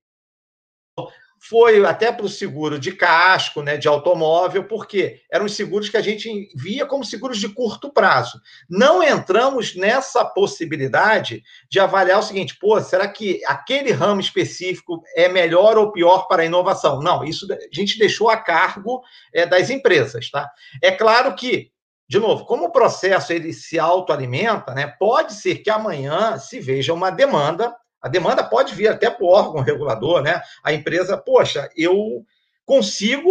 Foi 1.40 1.84
até 1.86 2.10
para 2.10 2.26
o 2.26 2.28
seguro 2.28 2.80
de 2.80 2.90
casco, 2.90 3.62
né, 3.62 3.76
de 3.76 3.86
automóvel, 3.86 4.64
porque 4.64 5.22
eram 5.30 5.46
os 5.46 5.54
seguros 5.54 5.88
que 5.88 5.96
a 5.96 6.00
gente 6.02 6.48
via 6.56 6.84
como 6.84 7.04
seguros 7.04 7.38
de 7.38 7.48
curto 7.48 7.92
prazo. 7.92 8.40
Não 8.68 9.02
entramos 9.02 9.76
nessa 9.76 10.24
possibilidade 10.24 11.44
de 11.70 11.78
avaliar 11.78 12.18
o 12.18 12.22
seguinte: 12.22 12.58
pô, 12.58 12.80
será 12.80 13.06
que 13.06 13.40
aquele 13.46 13.92
ramo 13.92 14.20
específico 14.20 15.00
é 15.14 15.28
melhor 15.28 15.78
ou 15.78 15.92
pior 15.92 16.26
para 16.26 16.42
a 16.42 16.46
inovação? 16.46 17.00
Não, 17.00 17.22
isso 17.24 17.46
a 17.52 17.56
gente 17.72 17.98
deixou 17.98 18.28
a 18.28 18.36
cargo 18.36 19.00
é, 19.32 19.46
das 19.46 19.70
empresas. 19.70 20.30
Tá? 20.30 20.50
É 20.82 20.90
claro 20.90 21.34
que 21.36 21.70
de 22.08 22.18
novo, 22.18 22.46
como 22.46 22.66
o 22.66 22.72
processo 22.72 23.32
ele 23.32 23.52
se 23.52 23.78
autoalimenta, 23.78 24.72
né, 24.74 24.86
pode 24.98 25.34
ser 25.34 25.56
que 25.56 25.68
amanhã 25.68 26.38
se 26.38 26.58
veja 26.58 26.94
uma 26.94 27.10
demanda, 27.10 27.76
a 28.00 28.08
demanda 28.08 28.42
pode 28.42 28.74
vir 28.74 28.88
até 28.88 29.10
para 29.10 29.24
o 29.24 29.28
órgão 29.28 29.60
regulador, 29.60 30.22
né? 30.22 30.40
A 30.62 30.72
empresa, 30.72 31.18
poxa, 31.18 31.68
eu 31.76 32.24
consigo 32.64 33.30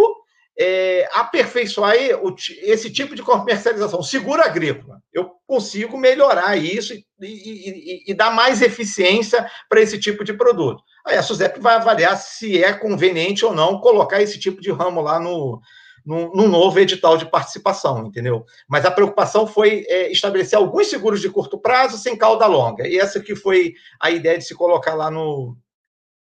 é, 0.60 1.08
aperfeiçoar 1.14 1.96
esse 1.96 2.92
tipo 2.92 3.16
de 3.16 3.22
comercialização, 3.22 4.04
seguro 4.04 4.42
agrícola. 4.42 5.02
Eu 5.14 5.32
consigo 5.48 5.98
melhorar 5.98 6.58
isso 6.58 6.94
e, 6.94 7.06
e, 7.22 7.70
e, 7.70 8.12
e 8.12 8.14
dar 8.14 8.32
mais 8.32 8.62
eficiência 8.62 9.50
para 9.70 9.80
esse 9.80 9.98
tipo 9.98 10.24
de 10.24 10.34
produto. 10.34 10.84
Aí 11.06 11.16
a 11.16 11.24
SUSEP 11.24 11.60
vai 11.60 11.76
avaliar 11.76 12.18
se 12.18 12.62
é 12.62 12.74
conveniente 12.74 13.46
ou 13.46 13.54
não 13.54 13.80
colocar 13.80 14.22
esse 14.22 14.38
tipo 14.38 14.60
de 14.60 14.72
ramo 14.72 15.00
lá 15.00 15.20
no, 15.20 15.62
no 16.08 16.48
novo 16.48 16.80
edital 16.80 17.18
de 17.18 17.26
participação, 17.30 18.08
entendeu? 18.08 18.46
Mas 18.66 18.86
a 18.86 18.92
preocupação 18.92 19.46
foi 19.46 19.86
é, 19.90 20.10
estabelecer 20.10 20.58
alguns 20.58 20.88
seguros 20.88 21.20
de 21.20 21.30
curto 21.30 21.60
prazo 21.60 21.98
sem 21.98 22.18
cauda 22.18 22.46
longa. 22.48 22.88
E 22.88 22.98
essa 22.98 23.20
que 23.20 23.36
foi 23.36 23.74
a 24.00 24.10
ideia 24.10 24.38
de 24.38 24.46
se 24.46 24.56
colocar 24.56 24.94
lá 24.94 25.12
no, 25.12 25.58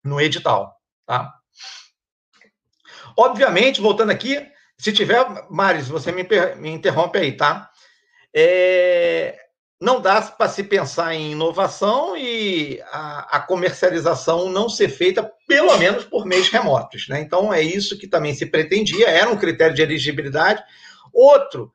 no 0.02 0.18
edital. 0.18 0.74
Tá? 1.04 1.30
Obviamente, 3.18 3.82
voltando 3.82 4.10
aqui, 4.10 4.50
se 4.78 4.92
tiver, 4.92 5.24
Maris, 5.50 5.88
você 5.88 6.10
me, 6.10 6.26
me 6.56 6.70
interrompe 6.70 7.18
aí, 7.18 7.32
tá? 7.32 7.70
É, 8.34 9.38
não 9.80 10.00
dá 10.00 10.22
para 10.22 10.48
se 10.48 10.64
pensar 10.64 11.14
em 11.14 11.32
inovação 11.32 12.16
e 12.16 12.80
a, 12.90 13.36
a, 13.36 13.40
comercialização 13.40 14.48
não 14.48 14.68
ser 14.68 14.88
feita, 14.88 15.30
pelo 15.46 15.76
menos 15.76 16.04
por 16.04 16.24
meios 16.24 16.48
remotos. 16.48 17.06
Né? 17.08 17.20
Então, 17.20 17.52
é 17.52 17.60
isso 17.60 17.98
que 17.98 18.08
também 18.08 18.34
se 18.34 18.46
pretendia, 18.46 19.08
era 19.08 19.28
um 19.28 19.36
critério 19.36 19.74
de 19.74 19.82
elegibilidade. 19.82 20.62
Outro, 21.12 21.70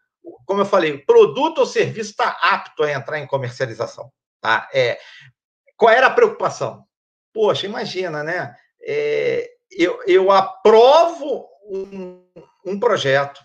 como 0.45 0.61
eu 0.61 0.65
falei, 0.65 0.97
produto 0.97 1.59
ou 1.59 1.65
serviço 1.65 2.11
está 2.11 2.29
apto 2.41 2.83
a 2.83 2.91
entrar 2.91 3.19
em 3.19 3.27
comercialização. 3.27 4.11
Tá? 4.39 4.67
É, 4.73 4.99
qual 5.77 5.93
era 5.93 6.07
a 6.07 6.11
preocupação? 6.11 6.83
Poxa, 7.31 7.67
imagina, 7.67 8.23
né? 8.23 8.55
É, 8.83 9.47
eu, 9.71 10.01
eu 10.07 10.31
aprovo 10.31 11.47
um, 11.69 12.25
um 12.65 12.79
projeto, 12.79 13.41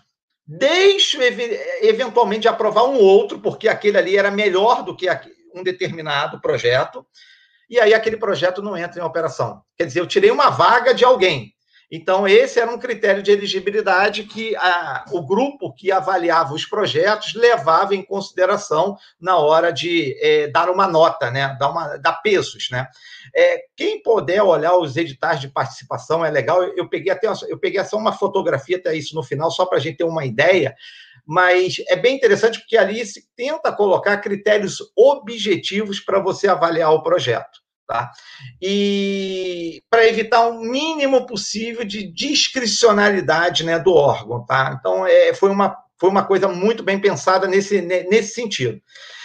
deixo 0.47 1.19
eventualmente 1.81 2.47
aprovar 2.47 2.85
um 2.85 2.97
outro, 2.97 3.39
porque 3.39 3.67
aquele 3.67 3.97
ali 3.97 4.17
era 4.17 4.31
melhor 4.31 4.83
do 4.83 4.95
que 4.95 5.07
um 5.53 5.61
determinado 5.61 6.39
projeto, 6.39 7.05
e 7.69 7.79
aí 7.79 7.93
aquele 7.93 8.15
projeto 8.15 8.61
não 8.61 8.77
entra 8.77 9.01
em 9.01 9.03
operação. 9.03 9.61
Quer 9.75 9.85
dizer, 9.85 9.99
eu 9.99 10.07
tirei 10.07 10.31
uma 10.31 10.49
vaga 10.49 10.93
de 10.93 11.03
alguém. 11.03 11.53
Então, 11.89 12.27
esse 12.27 12.59
era 12.59 12.69
um 12.69 12.77
critério 12.77 13.23
de 13.23 13.31
elegibilidade 13.31 14.25
que 14.25 14.53
a, 14.57 15.05
o 15.11 15.25
grupo 15.25 15.73
que 15.73 15.89
avaliava 15.89 16.53
os 16.53 16.65
projetos 16.65 17.33
levava 17.33 17.95
em 17.95 18.03
consideração 18.03 18.97
na 19.19 19.37
hora 19.37 19.71
de 19.71 20.13
é, 20.19 20.47
dar 20.47 20.69
uma 20.69 20.85
nota, 20.85 21.31
né? 21.31 21.55
dar, 21.57 21.69
uma, 21.69 21.95
dar 21.95 22.21
pesos. 22.21 22.67
Né? 22.69 22.85
É, 23.33 23.61
quem 23.75 24.01
puder 24.01 24.43
olhar 24.43 24.75
os 24.77 24.97
editais 24.97 25.39
de 25.39 25.47
participação 25.47 26.25
é 26.25 26.29
legal. 26.29 26.61
Eu 26.61 26.89
peguei 26.89 27.11
até 27.11 27.27
eu 27.47 27.57
peguei 27.57 27.81
só 27.85 27.97
uma 27.97 28.11
fotografia 28.11 28.75
até 28.75 28.93
isso 28.93 29.15
no 29.15 29.23
final, 29.23 29.49
só 29.49 29.65
para 29.65 29.77
a 29.77 29.81
gente 29.81 29.97
ter 29.97 30.03
uma 30.03 30.25
ideia. 30.25 30.75
Mas 31.25 31.77
é 31.87 31.95
bem 31.95 32.15
interessante 32.15 32.59
porque 32.59 32.77
ali 32.77 33.05
se 33.05 33.29
tenta 33.35 33.71
colocar 33.71 34.17
critérios 34.17 34.77
objetivos 34.95 36.01
para 36.01 36.19
você 36.19 36.49
avaliar 36.49 36.91
o 36.91 37.03
projeto. 37.03 37.66
Tá? 37.87 38.11
E 38.61 39.81
para 39.89 40.05
evitar 40.05 40.45
o 40.47 40.59
mínimo 40.59 41.25
possível 41.25 41.85
de 41.85 42.11
discricionalidade 42.11 43.63
né, 43.63 43.79
do 43.79 43.93
órgão. 43.93 44.45
Tá? 44.45 44.75
Então, 44.77 45.07
é, 45.07 45.33
foi, 45.33 45.49
uma, 45.49 45.77
foi 45.97 46.09
uma 46.09 46.25
coisa 46.25 46.49
muito 46.49 46.83
bem 46.83 46.99
pensada 46.99 47.47
nesse, 47.47 47.81
nesse 47.81 48.33
sentido. 48.33 48.81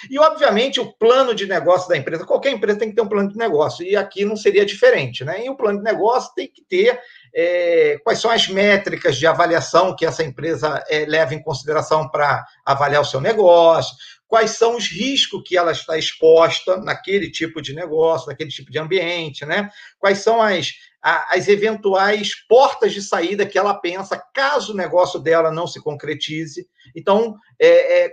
E, 0.08 0.18
obviamente, 0.18 0.80
o 0.80 0.92
plano 0.92 1.34
de 1.34 1.46
negócio 1.46 1.88
da 1.88 1.96
empresa, 1.96 2.24
qualquer 2.24 2.52
empresa 2.52 2.78
tem 2.78 2.90
que 2.90 2.94
ter 2.94 3.02
um 3.02 3.08
plano 3.08 3.28
de 3.28 3.36
negócio, 3.36 3.84
e 3.84 3.96
aqui 3.96 4.24
não 4.24 4.36
seria 4.36 4.64
diferente. 4.64 5.24
Né? 5.24 5.44
E 5.44 5.50
o 5.50 5.56
plano 5.56 5.78
de 5.78 5.84
negócio 5.84 6.32
tem 6.34 6.46
que 6.46 6.62
ter 6.62 7.00
é, 7.34 7.98
quais 8.04 8.20
são 8.20 8.30
as 8.30 8.46
métricas 8.46 9.16
de 9.16 9.26
avaliação 9.26 9.94
que 9.96 10.06
essa 10.06 10.22
empresa 10.22 10.82
é, 10.88 11.04
leva 11.06 11.34
em 11.34 11.42
consideração 11.42 12.08
para 12.08 12.44
avaliar 12.64 13.02
o 13.02 13.06
seu 13.06 13.20
negócio, 13.20 13.94
quais 14.32 14.52
são 14.52 14.76
os 14.76 14.88
riscos 14.88 15.42
que 15.44 15.58
ela 15.58 15.72
está 15.72 15.98
exposta 15.98 16.78
naquele 16.78 17.30
tipo 17.30 17.60
de 17.60 17.74
negócio, 17.74 18.28
naquele 18.28 18.48
tipo 18.48 18.72
de 18.72 18.78
ambiente, 18.78 19.44
né? 19.44 19.68
Quais 19.98 20.20
são 20.20 20.40
as, 20.40 20.72
as 21.02 21.48
eventuais 21.48 22.30
portas 22.48 22.94
de 22.94 23.02
saída 23.02 23.44
que 23.44 23.58
ela 23.58 23.74
pensa 23.74 24.16
caso 24.32 24.72
o 24.72 24.76
negócio 24.76 25.20
dela 25.20 25.52
não 25.52 25.66
se 25.66 25.82
concretize. 25.82 26.66
Então, 26.96 27.36
é, 27.60 28.04
é, 28.04 28.12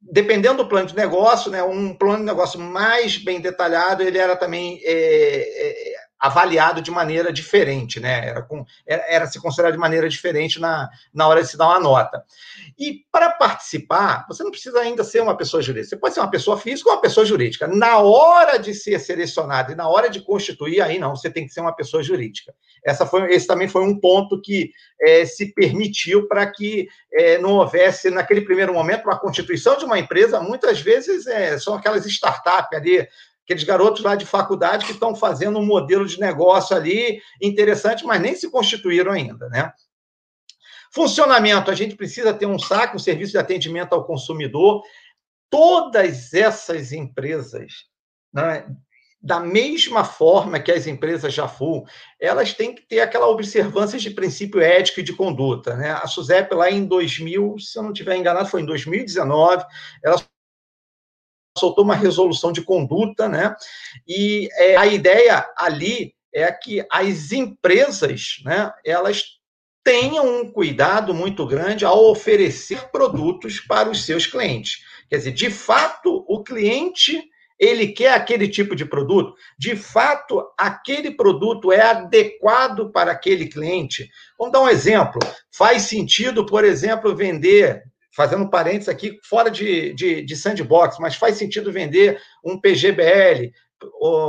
dependendo 0.00 0.64
do 0.64 0.68
plano 0.68 0.88
de 0.88 0.96
negócio, 0.96 1.52
né, 1.52 1.62
um 1.62 1.94
plano 1.94 2.18
de 2.18 2.24
negócio 2.24 2.58
mais 2.58 3.16
bem 3.16 3.40
detalhado, 3.40 4.02
ele 4.02 4.18
era 4.18 4.34
também 4.34 4.80
é, 4.82 5.94
é 5.94 5.94
avaliado 6.20 6.82
de 6.82 6.90
maneira 6.90 7.32
diferente, 7.32 7.98
né? 7.98 8.28
Era, 8.28 8.42
com, 8.42 8.64
era, 8.86 9.04
era, 9.08 9.26
se 9.26 9.40
considerado 9.40 9.72
de 9.72 9.78
maneira 9.78 10.08
diferente 10.08 10.60
na, 10.60 10.90
na 11.14 11.26
hora 11.26 11.42
de 11.42 11.48
se 11.48 11.56
dar 11.56 11.68
uma 11.68 11.80
nota. 11.80 12.22
E 12.78 13.04
para 13.10 13.30
participar, 13.30 14.26
você 14.28 14.42
não 14.44 14.50
precisa 14.50 14.78
ainda 14.80 15.02
ser 15.02 15.22
uma 15.22 15.36
pessoa 15.36 15.62
jurídica. 15.62 15.88
Você 15.88 15.96
pode 15.96 16.14
ser 16.14 16.20
uma 16.20 16.30
pessoa 16.30 16.58
física 16.58 16.90
ou 16.90 16.96
uma 16.96 17.00
pessoa 17.00 17.24
jurídica. 17.24 17.66
Na 17.66 17.98
hora 17.98 18.58
de 18.58 18.74
ser 18.74 19.00
selecionado 19.00 19.72
e 19.72 19.74
na 19.74 19.88
hora 19.88 20.10
de 20.10 20.20
constituir, 20.20 20.82
aí 20.82 20.98
não, 20.98 21.16
você 21.16 21.30
tem 21.30 21.46
que 21.46 21.54
ser 21.54 21.62
uma 21.62 21.74
pessoa 21.74 22.02
jurídica. 22.02 22.54
Essa 22.84 23.06
foi, 23.06 23.32
esse 23.32 23.46
também 23.46 23.68
foi 23.68 23.82
um 23.82 23.98
ponto 23.98 24.40
que 24.42 24.70
é, 25.00 25.24
se 25.24 25.54
permitiu 25.54 26.28
para 26.28 26.46
que 26.46 26.88
é, 27.12 27.38
não 27.38 27.52
houvesse, 27.54 28.10
naquele 28.10 28.42
primeiro 28.42 28.74
momento, 28.74 29.08
a 29.10 29.18
constituição 29.18 29.76
de 29.76 29.84
uma 29.84 29.98
empresa, 29.98 30.40
muitas 30.40 30.80
vezes 30.80 31.26
é, 31.26 31.58
são 31.58 31.74
aquelas 31.74 32.04
startups 32.04 32.78
ali, 32.78 33.08
aqueles 33.50 33.64
garotos 33.64 34.04
lá 34.04 34.14
de 34.14 34.24
faculdade 34.24 34.86
que 34.86 34.92
estão 34.92 35.14
fazendo 35.14 35.58
um 35.58 35.66
modelo 35.66 36.06
de 36.06 36.20
negócio 36.20 36.76
ali 36.76 37.20
interessante, 37.42 38.04
mas 38.04 38.20
nem 38.20 38.36
se 38.36 38.48
constituíram 38.48 39.10
ainda, 39.10 39.48
né? 39.48 39.72
Funcionamento, 40.92 41.70
a 41.70 41.74
gente 41.74 41.96
precisa 41.96 42.32
ter 42.32 42.46
um 42.46 42.58
saque, 42.58 42.94
um 42.94 43.00
serviço 43.00 43.32
de 43.32 43.38
atendimento 43.38 43.92
ao 43.92 44.04
consumidor. 44.04 44.82
Todas 45.48 46.32
essas 46.32 46.92
empresas, 46.92 47.86
né, 48.32 48.66
da 49.20 49.40
mesma 49.40 50.04
forma 50.04 50.60
que 50.60 50.70
as 50.70 50.86
empresas 50.86 51.34
já 51.34 51.48
foram, 51.48 51.84
elas 52.20 52.54
têm 52.54 52.74
que 52.74 52.82
ter 52.82 53.00
aquela 53.00 53.28
observância 53.28 53.98
de 53.98 54.10
princípio 54.10 54.60
ético 54.60 55.00
e 55.00 55.04
de 55.04 55.12
conduta. 55.12 55.76
Né? 55.76 55.90
A 55.90 56.06
SUSEP, 56.06 56.54
lá 56.54 56.70
em 56.70 56.86
2000, 56.86 57.58
se 57.58 57.78
eu 57.78 57.82
não 57.82 57.92
estiver 57.92 58.16
enganado, 58.16 58.48
foi 58.48 58.62
em 58.62 58.66
2019, 58.66 59.64
ela 60.02 60.16
soltou 61.60 61.84
uma 61.84 61.94
resolução 61.94 62.50
de 62.50 62.62
conduta, 62.62 63.28
né? 63.28 63.54
E 64.06 64.48
é, 64.54 64.76
a 64.76 64.86
ideia 64.86 65.46
ali 65.56 66.14
é 66.34 66.50
que 66.50 66.84
as 66.90 67.32
empresas, 67.32 68.36
né, 68.44 68.72
elas 68.84 69.24
tenham 69.82 70.40
um 70.40 70.50
cuidado 70.50 71.14
muito 71.14 71.46
grande 71.46 71.84
ao 71.84 72.10
oferecer 72.10 72.90
produtos 72.90 73.60
para 73.60 73.88
os 73.88 74.04
seus 74.04 74.26
clientes. 74.26 74.78
Quer 75.08 75.16
dizer, 75.16 75.32
de 75.32 75.50
fato, 75.50 76.24
o 76.28 76.42
cliente 76.42 77.22
ele 77.58 77.88
quer 77.88 78.14
aquele 78.14 78.48
tipo 78.48 78.74
de 78.74 78.86
produto? 78.86 79.34
De 79.58 79.76
fato, 79.76 80.42
aquele 80.56 81.10
produto 81.10 81.70
é 81.70 81.82
adequado 81.82 82.90
para 82.90 83.12
aquele 83.12 83.48
cliente? 83.48 84.08
Vamos 84.38 84.52
dar 84.52 84.62
um 84.62 84.68
exemplo. 84.68 85.20
Faz 85.54 85.82
sentido, 85.82 86.46
por 86.46 86.64
exemplo, 86.64 87.14
vender 87.14 87.82
fazendo 88.20 88.50
parênteses 88.50 88.90
aqui, 88.90 89.18
fora 89.24 89.50
de, 89.50 89.94
de, 89.94 90.20
de, 90.22 90.36
sandbox, 90.36 90.98
mas 91.00 91.14
faz 91.14 91.36
sentido 91.36 91.72
vender 91.72 92.20
um 92.44 92.60
PGBL 92.60 93.50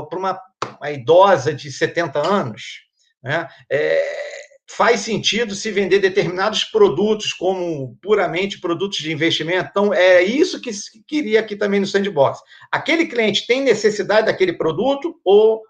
para 0.09 0.17
uma, 0.17 0.41
uma, 0.79 0.91
idosa 0.91 1.53
de 1.53 1.69
70 1.69 2.25
anos? 2.25 2.83
Né? 3.21 3.45
É, 3.69 4.01
faz 4.65 5.01
sentido 5.01 5.53
se 5.53 5.69
vender 5.71 5.99
determinados 5.99 6.63
produtos 6.63 7.33
como 7.33 7.97
puramente 8.01 8.61
produtos 8.61 8.99
de 8.99 9.11
investimento? 9.11 9.67
Então, 9.69 9.93
é 9.93 10.23
isso 10.23 10.61
que 10.61 10.71
queria 11.05 11.41
aqui 11.41 11.57
também 11.57 11.81
no 11.81 11.85
sandbox. 11.85 12.39
Aquele 12.71 13.07
cliente 13.07 13.45
tem 13.45 13.61
necessidade 13.61 14.27
daquele 14.27 14.53
produto 14.53 15.19
ou 15.25 15.61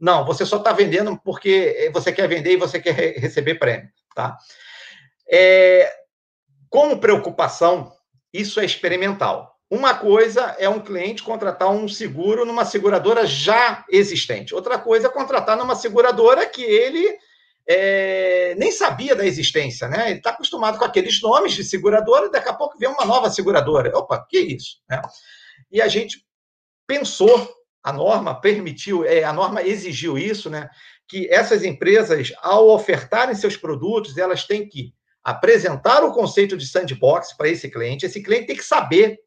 não? 0.00 0.24
Você 0.24 0.46
só 0.46 0.56
está 0.56 0.72
vendendo 0.72 1.20
porque 1.22 1.90
você 1.92 2.10
quer 2.10 2.26
vender 2.26 2.52
e 2.52 2.56
você 2.56 2.80
quer 2.80 3.18
receber 3.18 3.56
prêmio, 3.56 3.90
tá? 4.14 4.34
É, 5.30 6.05
como 6.68 6.98
preocupação, 6.98 7.92
isso 8.32 8.60
é 8.60 8.64
experimental. 8.64 9.56
Uma 9.68 9.94
coisa 9.94 10.54
é 10.58 10.68
um 10.68 10.80
cliente 10.80 11.22
contratar 11.22 11.70
um 11.70 11.88
seguro 11.88 12.44
numa 12.44 12.64
seguradora 12.64 13.26
já 13.26 13.84
existente. 13.90 14.54
Outra 14.54 14.78
coisa 14.78 15.08
é 15.08 15.10
contratar 15.10 15.56
numa 15.56 15.74
seguradora 15.74 16.46
que 16.46 16.62
ele 16.62 17.18
é, 17.68 18.54
nem 18.56 18.70
sabia 18.70 19.16
da 19.16 19.26
existência, 19.26 19.88
né? 19.88 20.10
Ele 20.10 20.18
está 20.18 20.30
acostumado 20.30 20.78
com 20.78 20.84
aqueles 20.84 21.20
nomes 21.20 21.52
de 21.52 21.64
seguradora 21.64 22.26
e 22.26 22.30
daqui 22.30 22.48
a 22.48 22.54
pouco 22.54 22.78
vem 22.78 22.88
uma 22.88 23.04
nova 23.04 23.28
seguradora. 23.28 23.96
Opa, 23.98 24.24
que 24.28 24.38
isso? 24.38 24.76
Né? 24.88 25.02
E 25.72 25.82
a 25.82 25.88
gente 25.88 26.24
pensou, 26.86 27.52
a 27.82 27.92
norma 27.92 28.40
permitiu, 28.40 29.04
é, 29.04 29.24
a 29.24 29.32
norma 29.32 29.62
exigiu 29.62 30.16
isso, 30.16 30.48
né? 30.48 30.70
Que 31.08 31.28
essas 31.28 31.64
empresas, 31.64 32.32
ao 32.40 32.68
ofertarem 32.68 33.34
seus 33.34 33.56
produtos, 33.56 34.16
elas 34.16 34.44
têm 34.44 34.68
que 34.68 34.94
apresentar 35.26 36.04
o 36.04 36.12
conceito 36.12 36.56
de 36.56 36.68
sandbox 36.68 37.32
para 37.32 37.48
esse 37.48 37.68
cliente. 37.68 38.06
Esse 38.06 38.22
cliente 38.22 38.46
tem 38.46 38.56
que 38.56 38.62
saber 38.62 39.18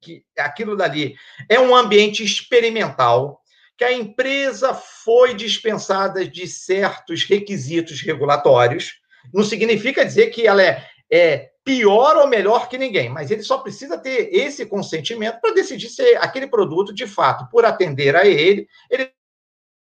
que 0.00 0.22
aquilo 0.38 0.76
dali 0.76 1.16
é 1.48 1.58
um 1.58 1.74
ambiente 1.74 2.22
experimental, 2.22 3.40
que 3.76 3.82
a 3.82 3.92
empresa 3.92 4.72
foi 4.72 5.34
dispensada 5.34 6.24
de 6.24 6.46
certos 6.46 7.24
requisitos 7.24 8.00
regulatórios. 8.02 9.00
Não 9.34 9.42
significa 9.42 10.04
dizer 10.04 10.28
que 10.28 10.46
ela 10.46 10.62
é 10.62 10.86
é 11.10 11.50
pior 11.64 12.16
ou 12.16 12.26
melhor 12.26 12.68
que 12.68 12.78
ninguém, 12.78 13.08
mas 13.08 13.30
ele 13.30 13.42
só 13.42 13.58
precisa 13.58 13.98
ter 13.98 14.28
esse 14.32 14.66
consentimento 14.66 15.40
para 15.40 15.54
decidir 15.54 15.88
se 15.88 16.02
aquele 16.16 16.46
produto, 16.46 16.94
de 16.94 17.06
fato, 17.06 17.48
por 17.50 17.64
atender 17.64 18.14
a 18.14 18.26
ele, 18.26 18.68
ele 18.90 19.10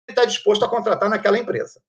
está 0.08 0.24
disposto 0.24 0.64
a 0.64 0.70
contratar 0.70 1.10
naquela 1.10 1.38
empresa. 1.38 1.82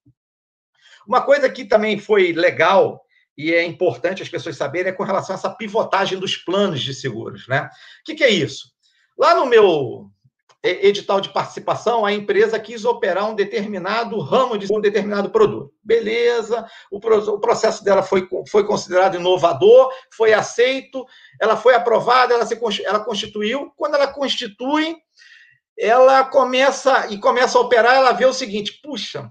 Uma 1.06 1.22
coisa 1.22 1.48
que 1.50 1.64
também 1.64 1.98
foi 1.98 2.32
legal 2.32 3.05
e 3.36 3.52
é 3.52 3.64
importante 3.64 4.22
as 4.22 4.28
pessoas 4.28 4.56
saberem 4.56 4.90
é 4.90 4.94
com 4.94 5.02
relação 5.02 5.34
a 5.34 5.38
essa 5.38 5.50
pivotagem 5.50 6.18
dos 6.18 6.36
planos 6.36 6.80
de 6.80 6.94
seguros, 6.94 7.46
né? 7.48 7.68
O 8.00 8.04
que, 8.04 8.14
que 8.14 8.24
é 8.24 8.30
isso? 8.30 8.70
Lá 9.18 9.34
no 9.34 9.46
meu 9.46 10.10
edital 10.62 11.20
de 11.20 11.28
participação, 11.28 12.04
a 12.04 12.12
empresa 12.12 12.58
quis 12.58 12.84
operar 12.84 13.30
um 13.30 13.34
determinado 13.34 14.18
ramo 14.18 14.58
de 14.58 14.72
um 14.72 14.80
determinado 14.80 15.30
produto. 15.30 15.72
Beleza, 15.82 16.66
o, 16.90 16.98
processo 17.38 17.84
dela 17.84 18.02
foi, 18.02 18.28
foi 18.48 18.66
considerado 18.66 19.16
inovador, 19.16 19.90
foi 20.12 20.32
aceito, 20.32 21.04
ela 21.40 21.56
foi 21.56 21.74
aprovada, 21.74 22.34
ela, 22.34 22.44
se, 22.44 22.58
ela 22.84 23.00
constituiu. 23.00 23.72
Quando 23.76 23.94
ela 23.94 24.08
constitui, 24.08 24.96
ela 25.78 26.24
começa 26.24 27.06
e 27.10 27.18
começa 27.18 27.58
a 27.58 27.60
operar, 27.60 27.94
ela 27.94 28.12
vê 28.12 28.24
o 28.24 28.32
seguinte: 28.32 28.80
puxa, 28.82 29.30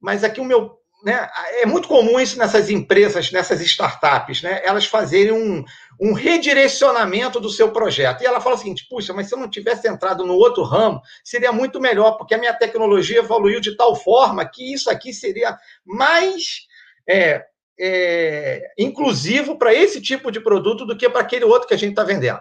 mas 0.00 0.22
aqui 0.22 0.40
o 0.40 0.44
meu 0.44 0.78
né, 1.06 1.30
é 1.60 1.66
muito 1.66 1.86
comum 1.86 2.18
isso 2.18 2.36
nessas 2.36 2.68
empresas, 2.68 3.30
nessas 3.30 3.60
startups, 3.60 4.42
né, 4.42 4.60
elas 4.64 4.86
fazerem 4.86 5.30
um, 5.30 5.64
um 6.00 6.12
redirecionamento 6.12 7.38
do 7.38 7.48
seu 7.48 7.70
projeto. 7.70 8.22
E 8.22 8.26
ela 8.26 8.40
fala 8.40 8.56
o 8.56 8.58
seguinte: 8.58 8.88
puxa, 8.90 9.14
mas 9.14 9.28
se 9.28 9.34
eu 9.34 9.38
não 9.38 9.48
tivesse 9.48 9.86
entrado 9.86 10.26
no 10.26 10.34
outro 10.34 10.64
ramo, 10.64 11.00
seria 11.22 11.52
muito 11.52 11.80
melhor, 11.80 12.16
porque 12.16 12.34
a 12.34 12.38
minha 12.38 12.52
tecnologia 12.52 13.20
evoluiu 13.20 13.60
de 13.60 13.76
tal 13.76 13.94
forma 13.94 14.44
que 14.44 14.74
isso 14.74 14.90
aqui 14.90 15.12
seria 15.12 15.56
mais 15.84 16.66
é, 17.08 17.44
é, 17.78 18.72
inclusivo 18.76 19.56
para 19.56 19.72
esse 19.72 20.02
tipo 20.02 20.32
de 20.32 20.40
produto 20.40 20.84
do 20.84 20.96
que 20.96 21.08
para 21.08 21.20
aquele 21.20 21.44
outro 21.44 21.68
que 21.68 21.74
a 21.74 21.78
gente 21.78 21.90
está 21.90 22.02
vendendo. 22.02 22.40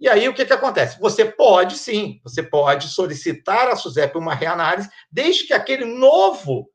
E 0.00 0.08
aí 0.08 0.26
o 0.26 0.32
que, 0.32 0.46
que 0.46 0.54
acontece? 0.54 0.98
Você 1.00 1.22
pode 1.22 1.76
sim, 1.76 2.18
você 2.24 2.42
pode 2.42 2.88
solicitar 2.88 3.68
à 3.68 3.76
SUSEP 3.76 4.16
uma 4.16 4.34
reanálise, 4.34 4.88
desde 5.12 5.44
que 5.44 5.52
aquele 5.52 5.84
novo 5.84 6.70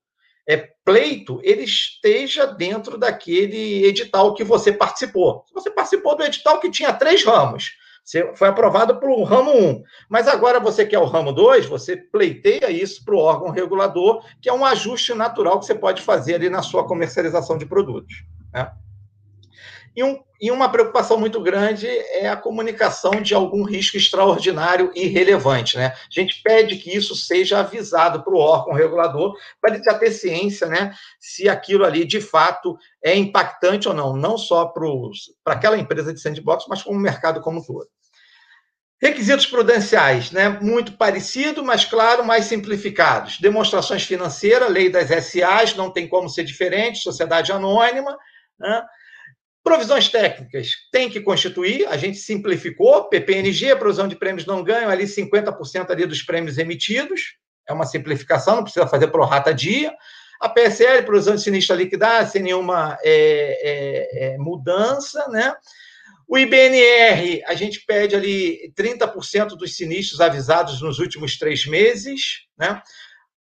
é, 0.48 0.70
pleito 0.84 1.40
ele 1.44 1.64
esteja 1.64 2.46
dentro 2.46 2.98
daquele 2.98 3.86
edital 3.86 4.34
que 4.34 4.44
você 4.44 4.72
participou. 4.72 5.46
Você 5.54 5.70
participou 5.70 6.16
do 6.16 6.24
edital 6.24 6.60
que 6.60 6.70
tinha 6.70 6.94
três 6.94 7.24
ramos. 7.24 7.72
Você 8.04 8.34
foi 8.36 8.48
aprovado 8.48 9.00
para 9.00 9.10
o 9.10 9.24
ramo 9.24 9.52
1. 9.52 9.84
Mas 10.10 10.28
agora 10.28 10.60
você 10.60 10.86
quer 10.86 11.00
o 11.00 11.06
ramo 11.06 11.32
2, 11.32 11.68
você 11.68 11.96
pleiteia 11.96 12.70
isso 12.72 13.06
para 13.06 13.16
o 13.16 13.20
órgão 13.20 13.52
regulador, 13.52 14.26
que 14.42 14.50
é 14.50 14.54
um 14.54 14.66
ajuste 14.66 15.14
natural 15.14 15.60
que 15.60 15.66
você 15.66 15.76
pode 15.76 16.02
fazer 16.02 16.36
ali 16.36 16.50
na 16.50 16.62
sua 16.62 16.88
comercialização 16.88 17.58
de 17.58 17.66
produtos. 17.66 18.24
Né? 18.52 18.72
E, 19.96 20.04
um, 20.04 20.20
e 20.40 20.50
uma 20.50 20.70
preocupação 20.70 21.18
muito 21.18 21.42
grande 21.42 21.88
é 21.88 22.30
a 22.30 22.38
comunicação 22.38 23.22
de 23.22 23.34
algum 23.34 23.64
risco 23.64 23.98
extraordinário 23.98 24.92
e 24.96 25.06
relevante. 25.08 25.78
Né? 25.78 25.88
A 25.88 26.10
gente 26.10 26.42
pede 26.42 26.78
que 26.78 26.96
isso 26.96 27.16
seja 27.16 27.60
avisado 27.60 28.24
para 28.24 28.34
o 28.34 28.38
órgão 28.38 28.74
regulador, 28.74 29.36
para 29.60 29.76
ele 29.76 29.84
já 29.84 29.94
ter 29.94 30.12
ciência 30.12 30.68
né, 30.68 30.94
se 31.20 31.50
aquilo 31.50 31.84
ali 31.84 32.06
de 32.06 32.22
fato 32.22 32.78
é 33.04 33.16
impactante 33.16 33.88
ou 33.88 33.94
não, 33.94 34.16
não 34.16 34.38
só 34.38 34.66
para 34.66 35.54
aquela 35.54 35.78
empresa 35.78 36.14
de 36.14 36.22
sandbox, 36.22 36.66
mas 36.70 36.82
para 36.82 36.94
o 36.94 36.96
mercado 36.96 37.42
como 37.42 37.60
um 37.60 37.64
todo. 37.64 37.88
Requisitos 39.02 39.48
prudenciais, 39.48 40.30
né? 40.30 40.48
Muito 40.62 40.92
parecido, 40.94 41.64
mas 41.64 41.84
claro, 41.84 42.24
mais 42.24 42.46
simplificados. 42.46 43.40
Demonstrações 43.40 44.04
financeiras, 44.04 44.70
lei 44.70 44.92
das 44.92 45.10
SAs, 45.26 45.76
não 45.76 45.90
tem 45.90 46.08
como 46.08 46.30
ser 46.30 46.44
diferente, 46.44 47.00
sociedade 47.00 47.52
anônima, 47.52 48.16
né? 48.60 48.84
Provisões 49.64 50.10
técnicas 50.10 50.70
tem 50.92 51.10
que 51.10 51.22
constituir, 51.22 51.88
a 51.88 51.96
gente 51.96 52.18
simplificou, 52.18 53.08
PPNG, 53.10 53.76
provisão 53.76 54.08
de 54.08 54.16
prêmios 54.16 54.46
não 54.46 54.64
ganho, 54.64 54.90
ali 54.90 55.04
50% 55.04 55.92
ali 55.92 56.06
dos 56.08 56.24
prêmios 56.24 56.58
emitidos, 56.58 57.36
é 57.70 57.74
uma 57.74 57.86
simplificação, 57.86 58.56
não 58.56 58.64
precisa 58.64 58.88
fazer 58.88 59.08
pro 59.08 59.24
rata 59.24 59.54
dia. 59.54 59.94
A 60.40 60.50
PSL, 60.50 61.04
provisão 61.04 61.36
de 61.36 61.42
sinistro 61.42 61.76
a 61.76 61.78
liquidar, 61.78 62.28
sem 62.28 62.42
nenhuma 62.42 62.98
é, 63.04 63.60
é, 63.62 64.34
é, 64.34 64.38
mudança, 64.38 65.28
né? 65.30 65.54
O 66.28 66.38
IBNR, 66.38 67.44
a 67.46 67.54
gente 67.54 67.86
pede 67.86 68.16
ali 68.16 68.74
30% 68.76 69.50
dos 69.50 69.76
sinistros 69.76 70.20
avisados 70.22 70.82
nos 70.82 70.98
últimos 70.98 71.38
três 71.38 71.66
meses, 71.68 72.48
né? 72.58 72.82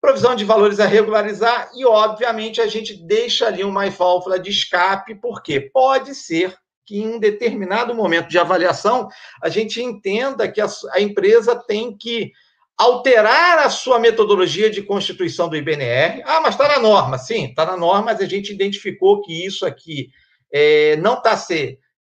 Provisão 0.02 0.36
de 0.36 0.46
valores 0.46 0.80
a 0.80 0.86
regularizar 0.86 1.70
e, 1.76 1.86
obviamente, 1.86 2.62
a 2.62 2.68
gente 2.68 2.94
deixa 2.94 3.48
ali 3.48 3.64
uma 3.64 3.90
válvula 3.90 4.40
de 4.40 4.50
escape, 4.50 5.16
porque 5.16 5.60
pode 5.60 6.14
ser 6.14 6.56
que 6.86 7.00
em 7.00 7.08
um 7.16 7.20
determinado 7.20 7.94
momento 7.94 8.30
de 8.30 8.40
avaliação 8.40 9.10
a 9.44 9.50
gente 9.50 9.82
entenda 9.82 10.50
que 10.50 10.62
a, 10.62 10.68
a 10.94 11.02
empresa 11.02 11.56
tem 11.56 11.96
que 11.96 12.32
alterar 12.78 13.60
a 13.60 13.70
sua 13.70 14.00
metodologia 14.00 14.70
de 14.70 14.84
constituição 14.84 15.50
do 15.50 15.58
IBNR. 15.58 16.22
Ah, 16.26 16.40
mas 16.40 16.54
está 16.54 16.68
na 16.68 16.80
norma. 16.80 17.18
Sim, 17.18 17.46
está 17.46 17.66
na 17.66 17.76
norma, 17.76 18.06
mas 18.06 18.22
a 18.22 18.26
gente 18.26 18.54
identificou 18.54 19.22
que 19.22 19.46
isso 19.46 19.66
aqui 19.66 20.10
é, 20.54 20.96
não 20.98 21.16
está 21.16 21.36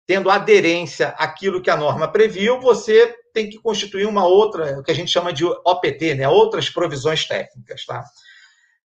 tendo 0.05 0.29
aderência 0.29 1.09
àquilo 1.17 1.61
que 1.61 1.69
a 1.69 1.75
norma 1.75 2.07
previu, 2.07 2.61
você 2.61 3.13
tem 3.38 3.47
que 3.47 3.59
constituir 3.59 4.07
uma 4.07 4.25
outra, 4.25 4.79
o 4.79 4.83
que 4.83 4.89
a 4.89 4.95
gente 4.95 5.11
chama 5.11 5.31
de 5.31 5.45
OPT, 5.45 6.15
né? 6.15 6.27
outras 6.27 6.71
provisões 6.71 7.23
técnicas. 7.27 7.85
Tá? 7.85 8.03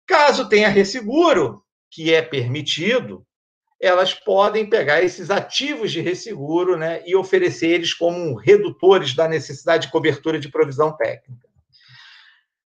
Caso 0.07 0.47
tenha 0.47 0.69
resseguro, 0.69 1.65
que 1.91 2.13
é 2.13 2.21
permitido, 2.21 3.27
elas 3.81 4.13
podem 4.13 4.69
pegar 4.69 5.03
esses 5.03 5.31
ativos 5.31 5.91
de 5.91 6.03
resseguro 6.03 6.77
né, 6.77 7.03
e 7.07 7.17
oferecer 7.17 7.69
eles 7.69 7.95
como 7.95 8.35
redutores 8.35 9.15
da 9.15 9.27
necessidade 9.27 9.87
de 9.87 9.93
cobertura 9.93 10.39
de 10.39 10.51
provisão 10.51 10.95
técnica. 10.95 11.49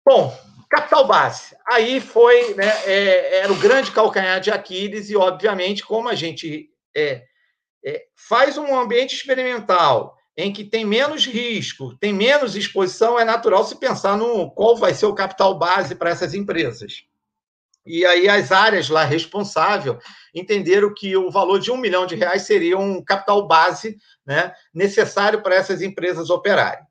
Bom, 0.06 0.32
capital 0.70 1.04
base. 1.04 1.56
Aí 1.68 2.00
foi, 2.00 2.54
né, 2.54 2.68
é, 2.86 3.38
era 3.40 3.52
o 3.52 3.58
grande 3.58 3.90
calcanhar 3.90 4.40
de 4.40 4.52
Aquiles, 4.52 5.10
e, 5.10 5.16
obviamente, 5.16 5.84
como 5.84 6.08
a 6.08 6.14
gente 6.14 6.70
é, 6.96 7.24
é, 7.84 8.04
faz 8.14 8.56
um 8.56 8.72
ambiente 8.78 9.16
experimental 9.16 10.16
em 10.42 10.52
que 10.52 10.64
tem 10.64 10.84
menos 10.84 11.26
risco, 11.26 11.96
tem 11.98 12.12
menos 12.12 12.56
exposição, 12.56 13.18
é 13.18 13.24
natural 13.24 13.64
se 13.64 13.76
pensar 13.76 14.16
no 14.16 14.50
qual 14.50 14.76
vai 14.76 14.92
ser 14.92 15.06
o 15.06 15.14
capital 15.14 15.58
base 15.58 15.94
para 15.94 16.10
essas 16.10 16.34
empresas. 16.34 17.04
E 17.84 18.06
aí 18.06 18.28
as 18.28 18.52
áreas 18.52 18.88
lá 18.88 19.04
responsáveis 19.04 19.96
entenderam 20.34 20.92
que 20.94 21.16
o 21.16 21.30
valor 21.30 21.58
de 21.58 21.70
um 21.70 21.76
milhão 21.76 22.06
de 22.06 22.14
reais 22.14 22.42
seria 22.42 22.78
um 22.78 23.02
capital 23.02 23.46
base 23.46 23.96
né, 24.24 24.52
necessário 24.72 25.42
para 25.42 25.54
essas 25.54 25.82
empresas 25.82 26.30
operarem. 26.30 26.84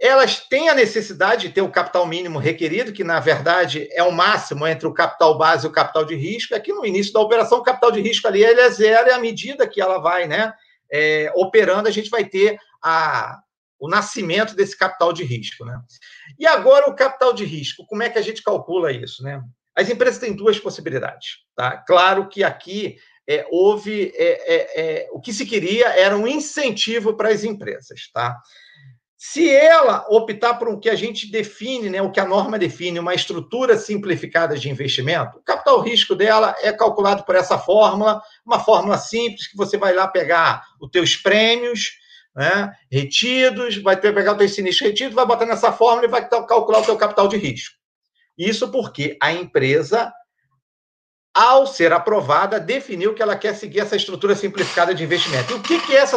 Elas 0.00 0.40
têm 0.40 0.68
a 0.68 0.74
necessidade 0.74 1.48
de 1.48 1.54
ter 1.54 1.62
o 1.62 1.70
capital 1.70 2.06
mínimo 2.06 2.38
requerido, 2.38 2.92
que 2.92 3.04
na 3.04 3.20
verdade 3.20 3.88
é 3.92 4.02
o 4.02 4.12
máximo 4.12 4.66
entre 4.66 4.86
o 4.86 4.92
capital 4.92 5.38
base 5.38 5.64
e 5.64 5.68
o 5.68 5.72
capital 5.72 6.04
de 6.04 6.16
risco. 6.16 6.54
Aqui 6.54 6.72
no 6.72 6.84
início 6.84 7.12
da 7.12 7.20
operação, 7.20 7.58
o 7.58 7.62
capital 7.62 7.92
de 7.92 8.00
risco 8.00 8.26
ali 8.26 8.44
ele 8.44 8.60
é 8.60 8.68
zero, 8.70 9.08
e 9.08 9.12
à 9.12 9.18
medida 9.18 9.66
que 9.66 9.80
ela 9.80 9.98
vai 9.98 10.26
né, 10.26 10.52
é, 10.94 11.32
operando, 11.34 11.88
a 11.88 11.90
gente 11.90 12.08
vai 12.08 12.24
ter 12.24 12.56
a, 12.80 13.40
o 13.80 13.88
nascimento 13.88 14.54
desse 14.54 14.78
capital 14.78 15.12
de 15.12 15.24
risco. 15.24 15.64
Né? 15.64 15.76
E 16.38 16.46
agora, 16.46 16.88
o 16.88 16.94
capital 16.94 17.32
de 17.32 17.44
risco, 17.44 17.84
como 17.86 18.04
é 18.04 18.08
que 18.08 18.18
a 18.18 18.22
gente 18.22 18.44
calcula 18.44 18.92
isso? 18.92 19.20
Né? 19.24 19.42
As 19.74 19.90
empresas 19.90 20.20
têm 20.20 20.32
duas 20.32 20.60
possibilidades. 20.60 21.38
Tá? 21.56 21.78
Claro 21.78 22.28
que 22.28 22.44
aqui 22.44 22.96
é, 23.28 23.44
houve. 23.50 24.12
É, 24.14 24.54
é, 24.54 24.82
é 24.82 25.08
o 25.10 25.20
que 25.20 25.32
se 25.32 25.44
queria 25.44 25.88
era 25.88 26.16
um 26.16 26.28
incentivo 26.28 27.14
para 27.16 27.30
as 27.30 27.42
empresas. 27.42 28.08
Tá? 28.12 28.38
Se 29.26 29.50
ela 29.50 30.04
optar 30.10 30.52
por 30.58 30.68
o 30.68 30.78
que 30.78 30.90
a 30.90 30.94
gente 30.94 31.30
define, 31.30 31.88
né, 31.88 32.02
o 32.02 32.10
que 32.10 32.20
a 32.20 32.26
norma 32.26 32.58
define, 32.58 32.98
uma 32.98 33.14
estrutura 33.14 33.78
simplificada 33.78 34.54
de 34.54 34.68
investimento, 34.68 35.38
o 35.38 35.42
capital 35.42 35.80
risco 35.80 36.14
dela 36.14 36.54
é 36.60 36.70
calculado 36.70 37.24
por 37.24 37.34
essa 37.34 37.58
fórmula, 37.58 38.20
uma 38.44 38.60
fórmula 38.60 38.98
simples 38.98 39.48
que 39.48 39.56
você 39.56 39.78
vai 39.78 39.94
lá 39.94 40.06
pegar 40.06 40.62
os 40.78 40.90
teus 40.90 41.16
prêmios 41.16 41.92
né, 42.36 42.70
retidos, 42.92 43.78
vai 43.78 43.98
pegar 43.98 44.32
o 44.32 44.36
teu 44.36 44.46
sinistro 44.46 44.88
retido, 44.88 45.14
vai 45.14 45.24
botar 45.24 45.46
nessa 45.46 45.72
fórmula 45.72 46.04
e 46.04 46.10
vai 46.10 46.28
calcular 46.28 46.80
o 46.80 46.84
teu 46.84 46.96
capital 46.98 47.26
de 47.26 47.38
risco. 47.38 47.74
Isso 48.36 48.70
porque 48.70 49.16
a 49.22 49.32
empresa 49.32 50.12
ao 51.34 51.66
ser 51.66 51.92
aprovada, 51.92 52.60
definiu 52.60 53.12
que 53.12 53.20
ela 53.20 53.36
quer 53.36 53.54
seguir 53.54 53.80
essa 53.80 53.96
estrutura 53.96 54.36
simplificada 54.36 54.94
de 54.94 55.02
investimento. 55.02 55.52
E 55.52 55.54
o 55.56 55.62
que 55.62 55.92
é 55.92 55.98
essa 55.98 56.16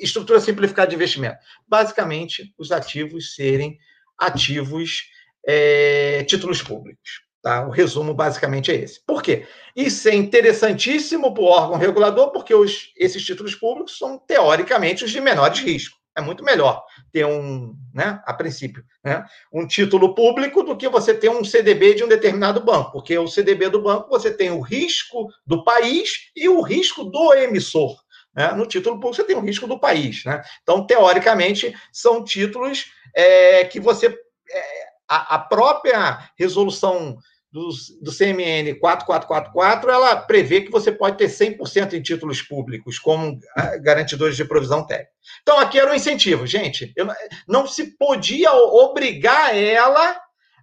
estrutura 0.00 0.40
simplificada 0.40 0.88
de 0.88 0.94
investimento? 0.94 1.38
Basicamente, 1.66 2.54
os 2.56 2.70
ativos 2.70 3.34
serem 3.34 3.76
ativos 4.16 5.08
é, 5.44 6.24
títulos 6.28 6.62
públicos. 6.62 7.22
Tá? 7.42 7.66
O 7.66 7.70
resumo 7.70 8.14
basicamente 8.14 8.70
é 8.70 8.76
esse. 8.76 9.04
Por 9.04 9.20
quê? 9.20 9.46
Isso 9.74 10.08
é 10.08 10.14
interessantíssimo 10.14 11.34
para 11.34 11.42
o 11.42 11.46
órgão 11.46 11.76
regulador, 11.76 12.30
porque 12.30 12.54
os, 12.54 12.92
esses 12.96 13.24
títulos 13.24 13.56
públicos 13.56 13.98
são, 13.98 14.16
teoricamente, 14.16 15.04
os 15.04 15.10
de 15.10 15.20
menores 15.20 15.58
risco 15.58 16.01
é 16.16 16.20
muito 16.20 16.44
melhor 16.44 16.84
ter 17.10 17.24
um, 17.24 17.74
né, 17.92 18.22
a 18.26 18.34
princípio, 18.34 18.84
né, 19.04 19.24
um 19.52 19.66
título 19.66 20.14
público 20.14 20.62
do 20.62 20.76
que 20.76 20.88
você 20.88 21.14
ter 21.14 21.30
um 21.30 21.44
CDB 21.44 21.94
de 21.94 22.04
um 22.04 22.08
determinado 22.08 22.60
banco, 22.60 22.92
porque 22.92 23.16
o 23.16 23.28
CDB 23.28 23.68
do 23.68 23.82
banco 23.82 24.10
você 24.10 24.32
tem 24.32 24.50
o 24.50 24.60
risco 24.60 25.28
do 25.46 25.64
país 25.64 26.30
e 26.36 26.48
o 26.48 26.60
risco 26.60 27.04
do 27.04 27.34
emissor. 27.34 27.96
Né? 28.34 28.50
No 28.52 28.66
título 28.66 28.96
público, 28.96 29.16
você 29.16 29.24
tem 29.24 29.36
o 29.36 29.44
risco 29.44 29.66
do 29.66 29.78
país. 29.78 30.24
Né? 30.24 30.42
Então, 30.62 30.86
teoricamente, 30.86 31.74
são 31.92 32.24
títulos 32.24 32.86
é, 33.14 33.64
que 33.64 33.78
você. 33.78 34.06
É, 34.50 34.92
a, 35.08 35.34
a 35.34 35.38
própria 35.38 36.30
resolução 36.38 37.18
do, 37.52 37.68
do 38.00 38.10
CMN 38.10 38.74
4444, 38.80 39.90
ela 39.90 40.16
prevê 40.16 40.62
que 40.62 40.70
você 40.70 40.90
pode 40.90 41.18
ter 41.18 41.28
100% 41.28 41.92
em 41.92 42.02
títulos 42.02 42.40
públicos 42.40 42.98
como 42.98 43.38
ah, 43.54 43.76
garantidores 43.76 44.36
de 44.36 44.44
provisão 44.44 44.86
técnica. 44.86 45.12
Então, 45.42 45.58
aqui 45.58 45.78
era 45.78 45.90
um 45.90 45.94
incentivo, 45.94 46.46
gente. 46.46 46.92
Eu, 46.96 47.06
não 47.46 47.66
se 47.66 47.96
podia 47.98 48.52
obrigar 48.52 49.54
ela 49.54 50.18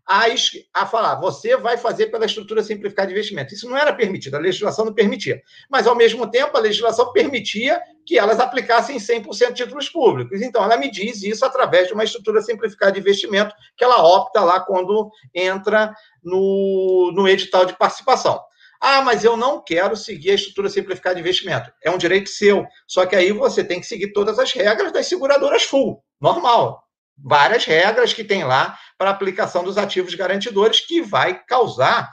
a, 0.08 0.26
a 0.74 0.86
falar, 0.88 1.20
você 1.20 1.56
vai 1.56 1.78
fazer 1.78 2.08
pela 2.08 2.26
estrutura 2.26 2.64
simplificada 2.64 3.10
de 3.10 3.14
investimento. 3.14 3.54
Isso 3.54 3.70
não 3.70 3.78
era 3.78 3.94
permitido, 3.94 4.34
a 4.34 4.40
legislação 4.40 4.86
não 4.86 4.94
permitia. 4.94 5.40
Mas, 5.70 5.86
ao 5.86 5.96
mesmo 5.96 6.30
tempo, 6.30 6.58
a 6.58 6.62
legislação 6.62 7.14
permitia 7.14 7.80
que 8.10 8.18
elas 8.18 8.40
aplicassem 8.40 8.98
100% 8.98 9.54
títulos 9.54 9.88
públicos. 9.88 10.42
Então, 10.42 10.64
ela 10.64 10.78
me 10.78 10.90
diz 10.90 11.22
isso 11.22 11.46
através 11.46 11.88
de 11.88 11.94
uma 11.94 12.04
estrutura 12.04 12.42
simplificada 12.42 12.94
de 12.94 13.00
investimento 13.00 13.54
que 13.78 13.84
ela 13.84 14.02
opta 14.02 14.42
lá 14.42 14.60
quando 14.60 15.12
entra 15.32 15.94
no, 16.24 17.12
no 17.14 17.28
edital 17.28 17.68
de 17.68 17.78
participação. 17.78 18.42
Ah, 18.82 19.04
mas 19.04 19.24
eu 19.24 19.38
não 19.38 19.64
quero 19.64 19.96
seguir 19.96 20.32
a 20.32 20.34
estrutura 20.34 20.70
simplificada 20.70 21.14
de 21.14 21.22
investimento. 21.22 21.72
É 21.84 21.92
um 21.92 22.00
direito 22.00 22.32
seu. 22.32 22.66
Só 22.88 23.06
que 23.06 23.16
aí 23.16 23.32
você 23.32 23.64
tem 23.64 23.80
que 23.80 23.86
seguir 23.86 24.12
todas 24.12 24.40
as 24.40 24.52
regras 24.54 24.92
das 24.92 25.06
seguradoras 25.06 25.62
full. 25.62 26.04
Normal. 26.20 26.84
Várias 27.16 27.64
regras 27.64 28.12
que 28.12 28.24
tem 28.24 28.44
lá 28.44 28.76
para 28.98 29.12
aplicação 29.12 29.64
dos 29.64 29.78
ativos 29.78 30.16
garantidores, 30.16 30.80
que 30.80 31.00
vai 31.00 31.44
causar, 31.46 32.10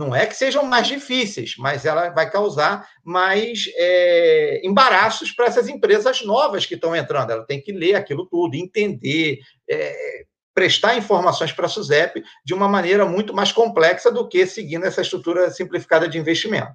não 0.00 0.16
é 0.16 0.24
que 0.24 0.34
sejam 0.34 0.64
mais 0.64 0.88
difíceis, 0.88 1.56
mas 1.58 1.84
ela 1.84 2.08
vai 2.08 2.30
causar 2.30 2.88
mais 3.04 3.70
é, 3.76 4.62
embaraços 4.64 5.30
para 5.30 5.44
essas 5.44 5.68
empresas 5.68 6.24
novas 6.24 6.64
que 6.64 6.74
estão 6.74 6.96
entrando. 6.96 7.30
Ela 7.30 7.44
tem 7.44 7.60
que 7.60 7.70
ler 7.70 7.94
aquilo 7.94 8.26
tudo, 8.26 8.56
entender, 8.56 9.40
é, 9.68 10.24
prestar 10.54 10.96
informações 10.96 11.52
para 11.52 11.66
a 11.66 11.68
SUSEP 11.68 12.24
de 12.42 12.54
uma 12.54 12.66
maneira 12.66 13.04
muito 13.04 13.34
mais 13.34 13.52
complexa 13.52 14.10
do 14.10 14.26
que 14.26 14.46
seguindo 14.46 14.86
essa 14.86 15.02
estrutura 15.02 15.50
simplificada 15.50 16.08
de 16.08 16.18
investimento. 16.18 16.72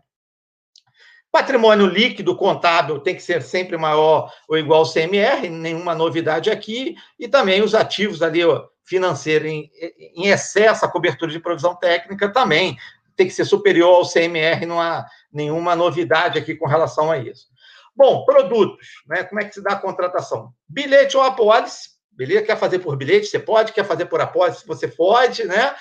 Patrimônio 1.32 1.88
líquido 1.88 2.36
contábil 2.38 3.00
tem 3.00 3.16
que 3.16 3.24
ser 3.24 3.42
sempre 3.42 3.76
maior 3.76 4.32
ou 4.48 4.56
igual 4.56 4.82
ao 4.82 4.94
CMR, 4.94 5.50
nenhuma 5.50 5.96
novidade 5.96 6.52
aqui, 6.52 6.96
e 7.20 7.28
também 7.28 7.64
os 7.64 7.74
ativos 7.74 8.22
ali 8.22 8.42
financeiros 8.86 9.50
em, 9.50 9.70
em 10.16 10.28
excesso, 10.28 10.86
a 10.86 10.92
cobertura 10.92 11.32
de 11.32 11.40
provisão 11.40 11.76
técnica 11.76 12.32
também 12.32 12.78
tem 13.16 13.28
que 13.28 13.34
ser 13.34 13.46
superior 13.46 13.96
ao 13.96 14.10
CMR, 14.10 14.66
não 14.66 14.80
há 14.80 15.06
nenhuma 15.32 15.76
novidade 15.76 16.38
aqui 16.38 16.56
com 16.56 16.68
relação 16.68 17.12
a 17.12 17.18
isso. 17.18 17.48
Bom, 17.96 18.26
produtos, 18.26 18.88
né? 19.08 19.24
Como 19.24 19.40
é 19.40 19.46
que 19.46 19.54
se 19.54 19.64
dá 19.64 19.72
a 19.74 19.80
contratação? 19.80 20.54
Bilhete 20.68 21.16
ou 21.16 21.24
apólice, 21.24 21.92
beleza? 22.12 22.46
Quer 22.46 22.58
fazer 22.58 22.80
por 22.80 22.98
bilhete? 22.98 23.28
Você 23.28 23.40
pode, 23.40 23.72
quer 23.72 23.86
fazer 23.86 24.06
por 24.06 24.20
apólice? 24.20 24.68
Você 24.68 24.88
pode, 24.88 25.46
né? 25.46 25.74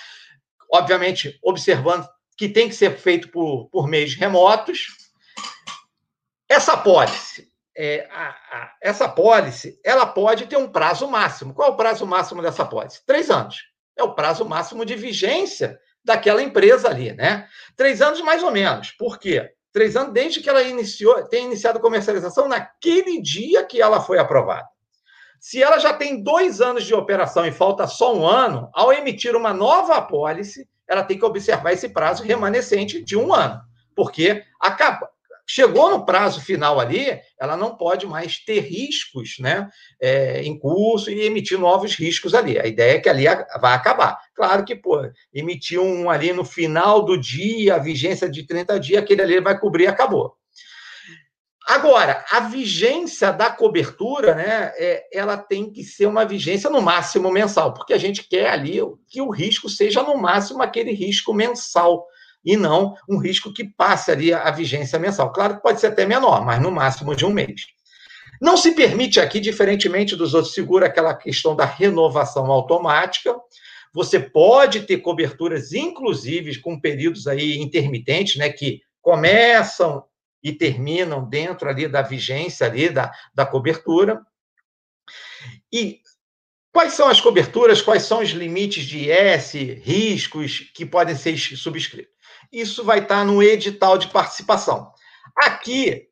Obviamente, 0.72 1.39
observando 1.43 2.09
que 2.37 2.49
tem 2.49 2.68
que 2.68 2.74
ser 2.74 2.97
feito 2.97 3.28
por, 3.30 3.68
por 3.68 3.89
meios 3.89 4.14
remotos. 4.14 4.89
Essa 6.49 6.74
apólice, 6.74 7.49
é, 7.76 8.09
a, 8.11 8.28
a, 8.28 8.72
essa 8.80 9.07
apólice, 9.07 9.80
ela 9.85 10.07
pode 10.07 10.47
ter 10.47 10.57
um 10.57 10.70
prazo 10.70 11.09
máximo. 11.09 11.53
Qual 11.53 11.68
é 11.68 11.72
o 11.72 11.76
prazo 11.76 12.07
máximo 12.07 12.43
dessa 12.43 12.62
apólice? 12.62 13.05
Três 13.05 13.30
anos. 13.30 13.57
É 13.97 14.03
o 14.03 14.14
prazo 14.14 14.45
máximo 14.45 14.85
de 14.85 14.95
vigência 14.95 15.80
daquela 16.05 16.42
empresa 16.42 16.88
ali, 16.88 17.12
né? 17.12 17.46
Três 17.76 18.02
anos 18.02 18.20
mais 18.20 18.42
ou 18.42 18.50
menos. 18.50 18.90
Por 18.92 19.18
quê? 19.18 19.50
Três 19.72 19.96
anos 19.96 20.12
desde 20.12 20.40
que 20.40 20.48
ela 20.48 20.62
iniciou, 20.62 21.26
tem 21.28 21.46
iniciado 21.46 21.80
comercialização 21.80 22.46
naquele 22.46 23.20
dia 23.20 23.64
que 23.64 23.80
ela 23.80 24.00
foi 24.00 24.18
aprovada. 24.18 24.68
Se 25.40 25.62
ela 25.62 25.78
já 25.78 25.92
tem 25.92 26.22
dois 26.22 26.61
anos 26.61 26.84
de 26.84 26.94
operação 26.94 27.44
e 27.44 27.52
falta 27.52 27.86
só 27.86 28.14
um 28.14 28.26
ano, 28.26 28.70
ao 28.72 28.92
emitir 28.92 29.34
uma 29.34 29.52
nova 29.52 29.96
apólice, 29.96 30.68
ela 30.86 31.02
tem 31.02 31.18
que 31.18 31.24
observar 31.24 31.72
esse 31.72 31.88
prazo 31.88 32.22
remanescente 32.22 33.02
de 33.02 33.16
um 33.16 33.32
ano, 33.32 33.61
porque 33.94 34.44
acaba, 34.61 35.09
chegou 35.47 35.90
no 35.90 36.05
prazo 36.05 36.40
final 36.40 36.80
ali, 36.80 37.20
ela 37.38 37.57
não 37.57 37.76
pode 37.76 38.07
mais 38.07 38.38
ter 38.38 38.61
riscos 38.61 39.36
né, 39.38 39.68
é, 40.01 40.42
em 40.42 40.59
curso 40.59 41.11
e 41.11 41.20
emitir 41.22 41.59
novos 41.59 41.95
riscos 41.95 42.34
ali. 42.34 42.59
A 42.59 42.66
ideia 42.66 42.97
é 42.97 43.01
que 43.01 43.09
ali 43.09 43.24
vai 43.61 43.74
acabar. 43.74 44.18
Claro 44.34 44.64
que, 44.64 44.74
pô, 44.74 45.01
emitir 45.32 45.80
um 45.80 46.11
ali 46.11 46.32
no 46.32 46.45
final 46.45 47.03
do 47.05 47.18
dia, 47.18 47.74
a 47.74 47.78
vigência 47.78 48.28
de 48.28 48.47
30 48.47 48.80
dias, 48.80 49.03
aquele 49.03 49.22
ali 49.22 49.40
vai 49.40 49.59
cobrir 49.59 49.84
e 49.84 49.88
acabou. 49.88 50.36
Agora, 51.66 52.22
a 52.30 52.40
vigência 52.40 53.32
da 53.32 53.49
cobertura, 53.49 54.34
né, 54.34 54.72
é, 54.76 55.09
ela 55.11 55.38
tem 55.38 55.72
que 55.72 55.82
ser 55.82 56.05
uma 56.05 56.26
vigência 56.26 56.68
no 56.68 56.82
máximo 56.82 57.32
mensal, 57.32 57.72
porque 57.72 57.95
a 57.95 57.99
gente 57.99 58.28
quer 58.28 58.51
ali 58.51 58.80
que 59.09 59.22
o 59.22 59.30
risco 59.30 59.68
seja 59.70 60.03
no 60.03 60.18
máximo 60.18 60.62
aquele 60.62 60.92
risco 60.92 61.32
mensal, 61.32 62.07
e 62.45 62.57
não 62.57 62.95
um 63.09 63.18
risco 63.18 63.53
que 63.53 63.64
passe 63.64 64.11
ali 64.11 64.32
a 64.32 64.51
vigência 64.51 64.99
mensal. 64.99 65.32
Claro 65.32 65.57
que 65.57 65.62
pode 65.62 65.80
ser 65.80 65.88
até 65.88 66.05
menor, 66.05 66.45
mas 66.45 66.61
no 66.61 66.70
máximo 66.70 67.14
de 67.16 67.24
um 67.24 67.32
mês. 67.32 67.62
Não 68.40 68.57
se 68.57 68.72
permite 68.72 69.20
aqui, 69.20 69.40
diferentemente 69.40 70.16
dos 70.16 70.34
outros 70.34 70.55
seguros, 70.55 70.88
aquela 70.88 71.14
questão 71.14 71.57
da 71.57 71.64
renovação 71.64 72.51
automática. 72.51 73.34
Você 73.92 74.18
pode 74.18 74.82
ter 74.82 74.99
coberturas, 74.99 75.72
inclusive, 75.72 76.61
com 76.61 76.78
períodos 76.78 77.26
aí 77.26 77.57
intermitentes, 77.59 78.36
né, 78.36 78.51
que 78.51 78.80
começam 79.01 80.05
e 80.42 80.53
terminam 80.53 81.26
dentro 81.26 81.68
ali 81.68 81.88
da 81.88 82.03
vigência 82.03 82.66
ali 82.66 82.90
da, 82.90 83.11
da 83.32 83.47
cobertura. 83.47 84.20
E 85.72 86.01
quais 86.72 86.92
são 86.92 87.09
as 87.09 87.20
coberturas, 87.20 87.80
quais 87.80 88.03
são 88.03 88.20
os 88.20 88.30
limites 88.30 88.84
de 88.84 89.09
IS, 89.11 89.53
riscos 89.82 90.70
que 90.74 90.84
podem 90.84 91.14
ser 91.14 91.38
subscritos? 91.38 92.14
Isso 92.55 92.84
vai 92.84 93.00
estar 93.00 93.24
no 93.24 93.42
edital 93.42 93.98
de 93.98 94.07
participação. 94.09 94.92
Aqui 95.36 96.07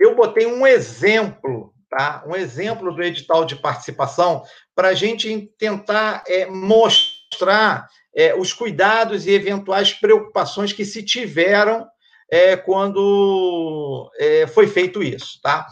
eu 0.00 0.16
botei 0.16 0.46
um 0.46 0.66
exemplo, 0.66 1.74
tá? 1.90 2.24
Um 2.26 2.34
exemplo 2.34 2.90
do 2.90 3.02
edital 3.02 3.44
de 3.44 3.56
participação 3.56 4.42
para 4.74 4.88
a 4.88 4.94
gente 4.94 5.52
tentar 5.58 6.24
é, 6.26 6.46
mostrar 6.46 7.86
é, 8.16 8.34
os 8.34 8.50
cuidados 8.52 9.26
e 9.26 9.30
eventuais 9.32 9.92
preocupações 9.92 10.72
que 10.72 10.86
se 10.86 11.02
tiveram 11.02 11.86
é, 12.30 12.56
quando 12.56 14.10
é, 14.18 14.46
foi 14.46 14.66
feito 14.66 15.02
isso. 15.02 15.38
Tá? 15.42 15.66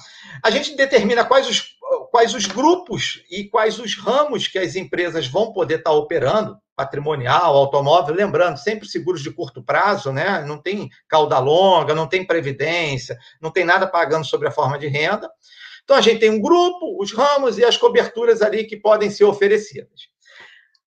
A 0.45 0.51
gente 0.51 0.77
determina 0.77 1.25
quais 1.25 1.49
os, 1.49 1.75
quais 2.11 2.35
os 2.35 2.47
grupos 2.47 3.25
e 3.31 3.45
quais 3.45 3.79
os 3.79 3.97
ramos 3.97 4.47
que 4.47 4.59
as 4.59 4.77
empresas 4.77 5.27
vão 5.27 5.55
poder 5.55 5.79
estar 5.79 5.93
operando, 5.93 6.59
patrimonial, 6.77 7.57
automóvel, 7.57 8.15
lembrando, 8.15 8.57
sempre 8.57 8.89
seguros 8.89 9.23
de 9.23 9.31
curto 9.31 9.63
prazo, 9.63 10.13
né? 10.13 10.45
não 10.47 10.59
tem 10.59 10.89
cauda 11.09 11.39
longa, 11.39 11.95
não 11.95 12.07
tem 12.07 12.27
previdência, 12.27 13.19
não 13.41 13.51
tem 13.51 13.65
nada 13.65 13.87
pagando 13.87 14.25
sobre 14.25 14.49
a 14.49 14.53
forma 14.53 14.79
de 14.79 14.89
renda. 14.89 15.31
Então, 15.85 15.97
a 15.97 16.01
gente 16.01 16.21
tem 16.21 16.31
um 16.31 16.41
grupo, 16.41 16.97
os 17.01 17.13
ramos 17.13 17.59
e 17.59 17.65
as 17.65 17.77
coberturas 17.77 18.41
ali 18.41 18.65
que 18.65 18.77
podem 18.77 19.11
ser 19.11 19.25
oferecidas. 19.25 20.13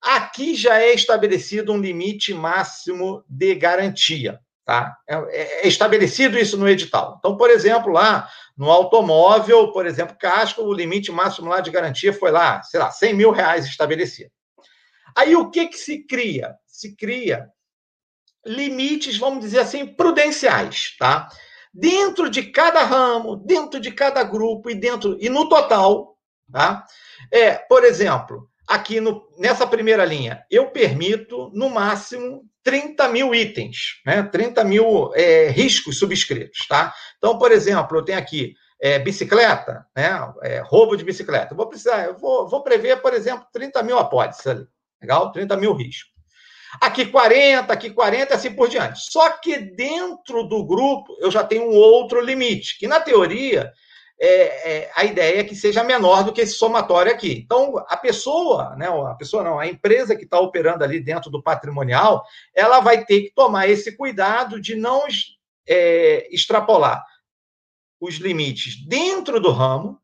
Aqui 0.02 0.56
já 0.56 0.80
é 0.80 0.94
estabelecido 0.94 1.74
um 1.74 1.80
limite 1.80 2.34
máximo 2.34 3.24
de 3.28 3.56
garantia. 3.56 4.40
Tá? 4.66 4.98
É, 5.08 5.16
é, 5.16 5.62
é, 5.62 5.68
estabelecido 5.68 6.40
isso 6.40 6.58
no 6.58 6.68
edital. 6.68 7.18
Então, 7.20 7.38
por 7.38 7.52
exemplo, 7.52 7.92
lá 7.92 8.28
no 8.58 8.72
automóvel, 8.72 9.72
por 9.72 9.86
exemplo, 9.86 10.18
casco, 10.20 10.64
o 10.64 10.74
limite 10.74 11.12
máximo 11.12 11.50
lá 11.50 11.60
de 11.60 11.70
garantia 11.70 12.12
foi 12.12 12.32
lá, 12.32 12.64
sei 12.64 12.80
lá, 12.80 12.90
100 12.90 13.14
mil 13.14 13.32
reais 13.32 13.66
estabelecido. 13.66 14.32
Aí 15.16 15.36
o 15.36 15.50
que, 15.50 15.68
que 15.68 15.78
se 15.78 16.06
cria? 16.06 16.56
Se 16.68 16.96
cria 16.96 17.50
limites, 18.46 19.18
vamos 19.18 19.40
dizer 19.40 19.60
assim, 19.60 19.86
prudenciais, 19.86 20.96
tá? 21.00 21.28
Dentro 21.74 22.30
de 22.30 22.44
cada 22.44 22.84
ramo, 22.84 23.36
dentro 23.36 23.80
de 23.80 23.92
cada 23.92 24.24
grupo 24.24 24.70
e 24.70 24.76
dentro 24.76 25.18
e 25.20 25.30
no 25.30 25.50
total, 25.50 26.18
tá? 26.52 26.86
É, 27.32 27.56
por 27.56 27.84
exemplo, 27.84 28.48
aqui 28.68 29.00
no, 29.02 29.28
nessa 29.38 29.66
primeira 29.66 30.06
linha, 30.06 30.46
eu 30.50 30.70
permito, 30.70 31.50
no 31.54 31.70
máximo, 31.70 32.44
30 32.64 33.10
mil 33.10 33.34
itens, 33.34 34.02
né? 34.06 34.24
30 34.24 34.64
mil 34.64 35.12
é, 35.16 35.50
riscos 35.50 35.98
subscritos, 35.98 36.68
tá? 36.68 36.94
Então, 37.18 37.38
por 37.38 37.52
exemplo, 37.52 37.98
eu 37.98 38.04
tenho 38.04 38.20
aqui 38.20 38.54
é, 38.80 39.00
bicicleta, 39.00 39.86
né? 39.96 40.34
É, 40.44 40.60
roubo 40.60 40.96
de 40.96 41.04
bicicleta. 41.04 41.56
Vou 41.56 41.68
precisar, 41.68 42.06
eu 42.06 42.18
vou, 42.18 42.48
vou 42.48 42.64
prever, 42.64 43.02
por 43.02 43.14
exemplo, 43.14 43.48
30 43.52 43.84
mil 43.84 43.98
apólices 43.98 44.46
ali, 44.48 44.66
legal? 45.02 45.32
30 45.32 45.58
mil 45.58 45.74
riscos. 45.74 46.14
Aqui 46.82 47.06
40, 47.06 47.72
aqui 47.72 47.90
40, 47.90 48.36
assim 48.36 48.54
por 48.54 48.68
diante. 48.68 49.00
Só 49.12 49.30
que 49.38 49.58
dentro 49.58 50.44
do 50.44 50.66
grupo 50.66 51.16
eu 51.20 51.32
já 51.32 51.44
tenho 51.44 51.70
um 51.70 51.76
outro 51.76 52.20
limite, 52.20 52.78
que 52.78 52.88
na 52.88 53.00
teoria 53.00 53.72
é, 54.20 54.72
é, 54.72 54.92
a 54.96 55.04
ideia 55.04 55.42
é 55.42 55.44
que 55.44 55.56
seja 55.56 55.84
menor 55.84 56.24
do 56.24 56.32
que 56.32 56.42
esse 56.42 56.54
somatório 56.54 57.12
aqui. 57.12 57.42
Então, 57.44 57.78
a 57.88 57.98
pessoa, 57.98 58.76
né, 58.76 58.88
a 58.88 59.14
pessoa 59.16 59.44
não, 59.44 59.60
a 59.60 59.68
empresa 59.68 60.16
que 60.16 60.24
está 60.24 60.40
operando 60.40 60.84
ali 60.84 61.00
dentro 61.00 61.30
do 61.30 61.44
patrimonial, 61.44 62.24
ela 62.54 62.80
vai 62.80 63.06
ter 63.06 63.22
que 63.22 63.34
tomar 63.34 63.68
esse 63.68 63.96
cuidado 63.96 64.60
de 64.60 64.76
não 64.76 65.04
é, 65.68 66.28
extrapolar 66.34 67.06
os 68.00 68.16
limites 68.16 68.86
dentro 68.88 69.40
do 69.40 69.52
ramo, 69.52 70.00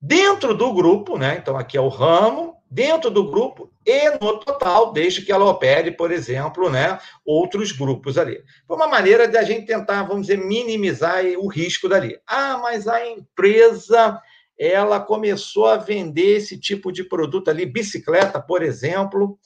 dentro 0.00 0.54
do 0.54 0.72
grupo, 0.72 1.18
né? 1.18 1.36
Então, 1.40 1.56
aqui 1.56 1.76
é 1.76 1.80
o 1.80 1.88
ramo, 1.88 2.51
dentro 2.72 3.10
do 3.10 3.30
grupo 3.30 3.70
e 3.84 4.08
no 4.12 4.38
total, 4.38 4.92
desde 4.92 5.20
que 5.20 5.30
ela 5.30 5.44
opere, 5.44 5.90
por 5.90 6.10
exemplo, 6.10 6.70
né, 6.70 6.98
outros 7.22 7.70
grupos 7.70 8.16
ali. 8.16 8.42
Foi 8.66 8.76
uma 8.76 8.88
maneira 8.88 9.28
de 9.28 9.36
a 9.36 9.42
gente 9.42 9.66
tentar, 9.66 10.04
vamos 10.04 10.26
dizer, 10.26 10.38
minimizar 10.38 11.22
o 11.36 11.48
risco 11.48 11.86
dali. 11.86 12.18
Ah, 12.26 12.58
mas 12.62 12.88
a 12.88 13.06
empresa 13.06 14.18
ela 14.58 14.98
começou 15.00 15.66
a 15.66 15.76
vender 15.76 16.36
esse 16.36 16.58
tipo 16.58 16.90
de 16.90 17.04
produto 17.04 17.50
ali, 17.50 17.66
bicicleta, 17.66 18.40
por 18.40 18.62
exemplo, 18.62 19.38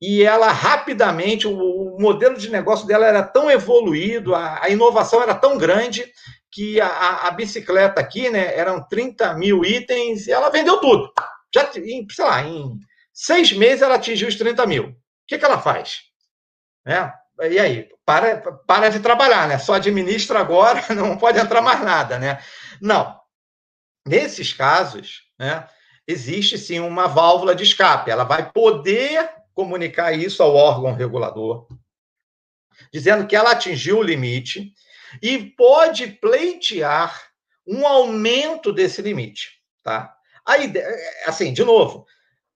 e 0.00 0.22
ela 0.22 0.50
rapidamente, 0.50 1.46
o, 1.46 1.96
modelo 1.98 2.38
de 2.38 2.50
negócio 2.50 2.86
dela 2.86 3.06
era 3.06 3.22
tão 3.22 3.50
evoluído, 3.50 4.34
a, 4.34 4.70
inovação 4.70 5.20
era 5.20 5.34
tão 5.34 5.58
grande 5.58 6.06
que 6.50 6.80
a, 6.80 7.26
a, 7.26 7.30
bicicleta 7.30 8.00
aqui, 8.00 8.30
né, 8.30 8.56
eram 8.56 8.82
30 8.88 9.34
mil 9.34 9.64
itens, 9.66 10.26
e 10.26 10.32
ela 10.32 10.48
vendeu 10.48 10.78
tudo. 10.78 11.12
Já, 11.54 11.70
em, 11.76 12.06
sei 12.10 12.24
lá, 12.24 12.42
em 12.42 12.78
seis 13.12 13.52
meses 13.52 13.82
ela 13.82 13.96
atingiu 13.96 14.28
os 14.28 14.36
30 14.36 14.66
mil. 14.66 14.88
O 14.88 14.94
que, 15.26 15.38
que 15.38 15.44
ela 15.44 15.60
faz? 15.60 16.02
Né? 16.84 17.12
E 17.50 17.58
aí? 17.58 17.88
Para, 18.04 18.40
para 18.66 18.88
de 18.88 19.00
trabalhar, 19.00 19.46
né? 19.48 19.58
Só 19.58 19.74
administra 19.74 20.40
agora, 20.40 20.82
não 20.94 21.16
pode 21.16 21.38
entrar 21.38 21.60
mais 21.60 21.80
nada, 21.82 22.18
né? 22.18 22.42
Não. 22.80 23.18
Nesses 24.06 24.52
casos, 24.52 25.22
né, 25.38 25.68
existe 26.06 26.56
sim 26.56 26.80
uma 26.80 27.06
válvula 27.06 27.54
de 27.54 27.62
escape. 27.62 28.10
Ela 28.10 28.24
vai 28.24 28.50
poder 28.50 29.30
comunicar 29.54 30.12
isso 30.12 30.42
ao 30.42 30.54
órgão 30.54 30.94
regulador, 30.94 31.66
dizendo 32.92 33.26
que 33.26 33.36
ela 33.36 33.50
atingiu 33.50 33.98
o 33.98 34.02
limite 34.02 34.72
e 35.20 35.38
pode 35.38 36.06
pleitear 36.06 37.28
um 37.66 37.86
aumento 37.86 38.72
desse 38.72 39.02
limite, 39.02 39.60
tá? 39.82 40.14
A 40.48 40.56
ideia, 40.56 40.96
assim, 41.26 41.52
de 41.52 41.62
novo, 41.62 42.06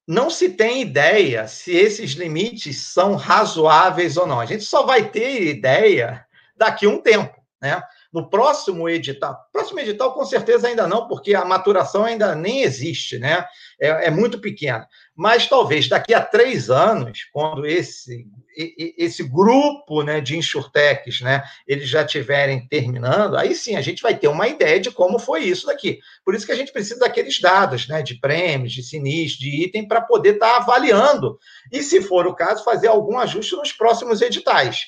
não 0.09 0.31
se 0.31 0.49
tem 0.49 0.81
ideia 0.81 1.47
se 1.47 1.77
esses 1.77 2.13
limites 2.13 2.87
são 2.87 3.17
razoáveis 3.17 4.17
ou 4.17 4.27
não. 4.27 4.41
A 4.41 4.47
gente 4.47 4.65
só 4.65 4.87
vai 4.87 5.11
ter 5.11 5.43
ideia 5.43 6.27
daqui 6.57 6.87
a 6.87 6.89
um 6.89 6.99
tempo, 6.99 7.37
né? 7.61 7.83
No 8.13 8.29
próximo 8.29 8.89
edital, 8.91 9.39
próximo 9.51 9.81
edital 9.81 10.13
com 10.13 10.23
certeza 10.27 10.69
ainda 10.69 10.87
não, 10.87 11.09
porque 11.09 11.35
a 11.35 11.47
maturação 11.47 12.05
ainda 12.05 12.35
nem 12.35 12.63
existe, 12.63 13.19
né? 13.19 13.47
É, 13.81 14.09
é 14.09 14.11
muito 14.11 14.39
pequena. 14.39 14.87
Mas 15.17 15.47
talvez 15.47 15.89
daqui 15.89 16.13
a 16.13 16.21
três 16.21 16.69
anos, 16.69 17.27
quando 17.33 17.65
esse, 17.65 18.27
esse 18.55 19.23
grupo 19.23 20.03
né, 20.03 20.21
de 20.21 20.37
insurtechs, 20.37 21.23
né, 21.23 21.43
eles 21.67 21.89
já 21.89 22.03
estiverem 22.03 22.69
terminando, 22.69 23.37
aí 23.37 23.55
sim 23.55 23.77
a 23.77 23.81
gente 23.81 24.03
vai 24.03 24.15
ter 24.15 24.29
uma 24.29 24.47
ideia 24.47 24.79
de 24.79 24.91
como 24.91 25.19
foi 25.19 25.45
isso 25.45 25.67
daqui. 25.67 25.99
Por 26.23 26.35
isso 26.35 26.45
que 26.45 26.53
a 26.53 26.57
gente 26.57 26.73
precisa 26.73 27.01
daqueles 27.01 27.41
dados, 27.41 27.89
né, 27.89 28.03
de 28.03 28.17
prêmios, 28.21 28.75
de 28.75 28.83
sinistros, 28.83 29.39
de 29.39 29.65
item, 29.65 29.89
para 29.89 30.03
poder 30.03 30.35
estar 30.35 30.51
tá 30.51 30.57
avaliando. 30.59 31.39
E, 31.73 31.83
se 31.83 32.03
for 32.03 32.27
o 32.27 32.35
caso, 32.35 32.63
fazer 32.63 32.89
algum 32.89 33.19
ajuste 33.19 33.57
nos 33.57 33.73
próximos 33.73 34.21
editais 34.21 34.83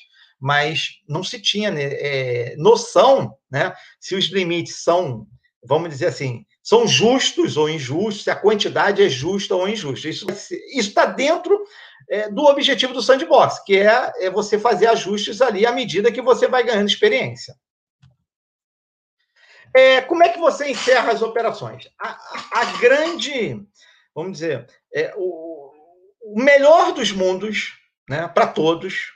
mas 0.45 1.01
não 1.09 1.23
se 1.23 1.41
tinha 1.41 1.71
né, 1.71 1.85
é, 1.85 2.55
noção 2.55 3.35
né, 3.49 3.73
se 3.99 4.13
os 4.13 4.25
limites 4.25 4.83
são, 4.83 5.25
vamos 5.63 5.89
dizer 5.89 6.05
assim, 6.05 6.45
são 6.61 6.87
justos 6.87 7.57
ou 7.57 7.67
injustos, 7.67 8.25
se 8.25 8.29
a 8.29 8.35
quantidade 8.35 9.01
é 9.01 9.09
justa 9.09 9.55
ou 9.55 9.67
injusta. 9.67 10.07
Isso 10.07 10.27
está 10.71 11.07
dentro 11.07 11.59
é, 12.07 12.29
do 12.29 12.43
objetivo 12.43 12.93
do 12.93 13.01
sandbox, 13.01 13.63
que 13.65 13.75
é, 13.75 14.11
é 14.19 14.29
você 14.29 14.59
fazer 14.59 14.85
ajustes 14.85 15.41
ali 15.41 15.65
à 15.65 15.71
medida 15.71 16.11
que 16.11 16.21
você 16.21 16.47
vai 16.47 16.63
ganhando 16.63 16.89
experiência. 16.89 17.55
É, 19.75 19.99
como 20.01 20.23
é 20.23 20.29
que 20.29 20.37
você 20.37 20.69
encerra 20.69 21.11
as 21.11 21.23
operações? 21.23 21.89
A, 21.99 22.09
a, 22.09 22.61
a 22.61 22.65
grande, 22.77 23.65
vamos 24.13 24.33
dizer, 24.33 24.67
é, 24.93 25.11
o, 25.17 25.71
o 26.21 26.39
melhor 26.39 26.91
dos 26.91 27.11
mundos, 27.11 27.73
né, 28.07 28.27
para 28.27 28.45
todos, 28.45 29.15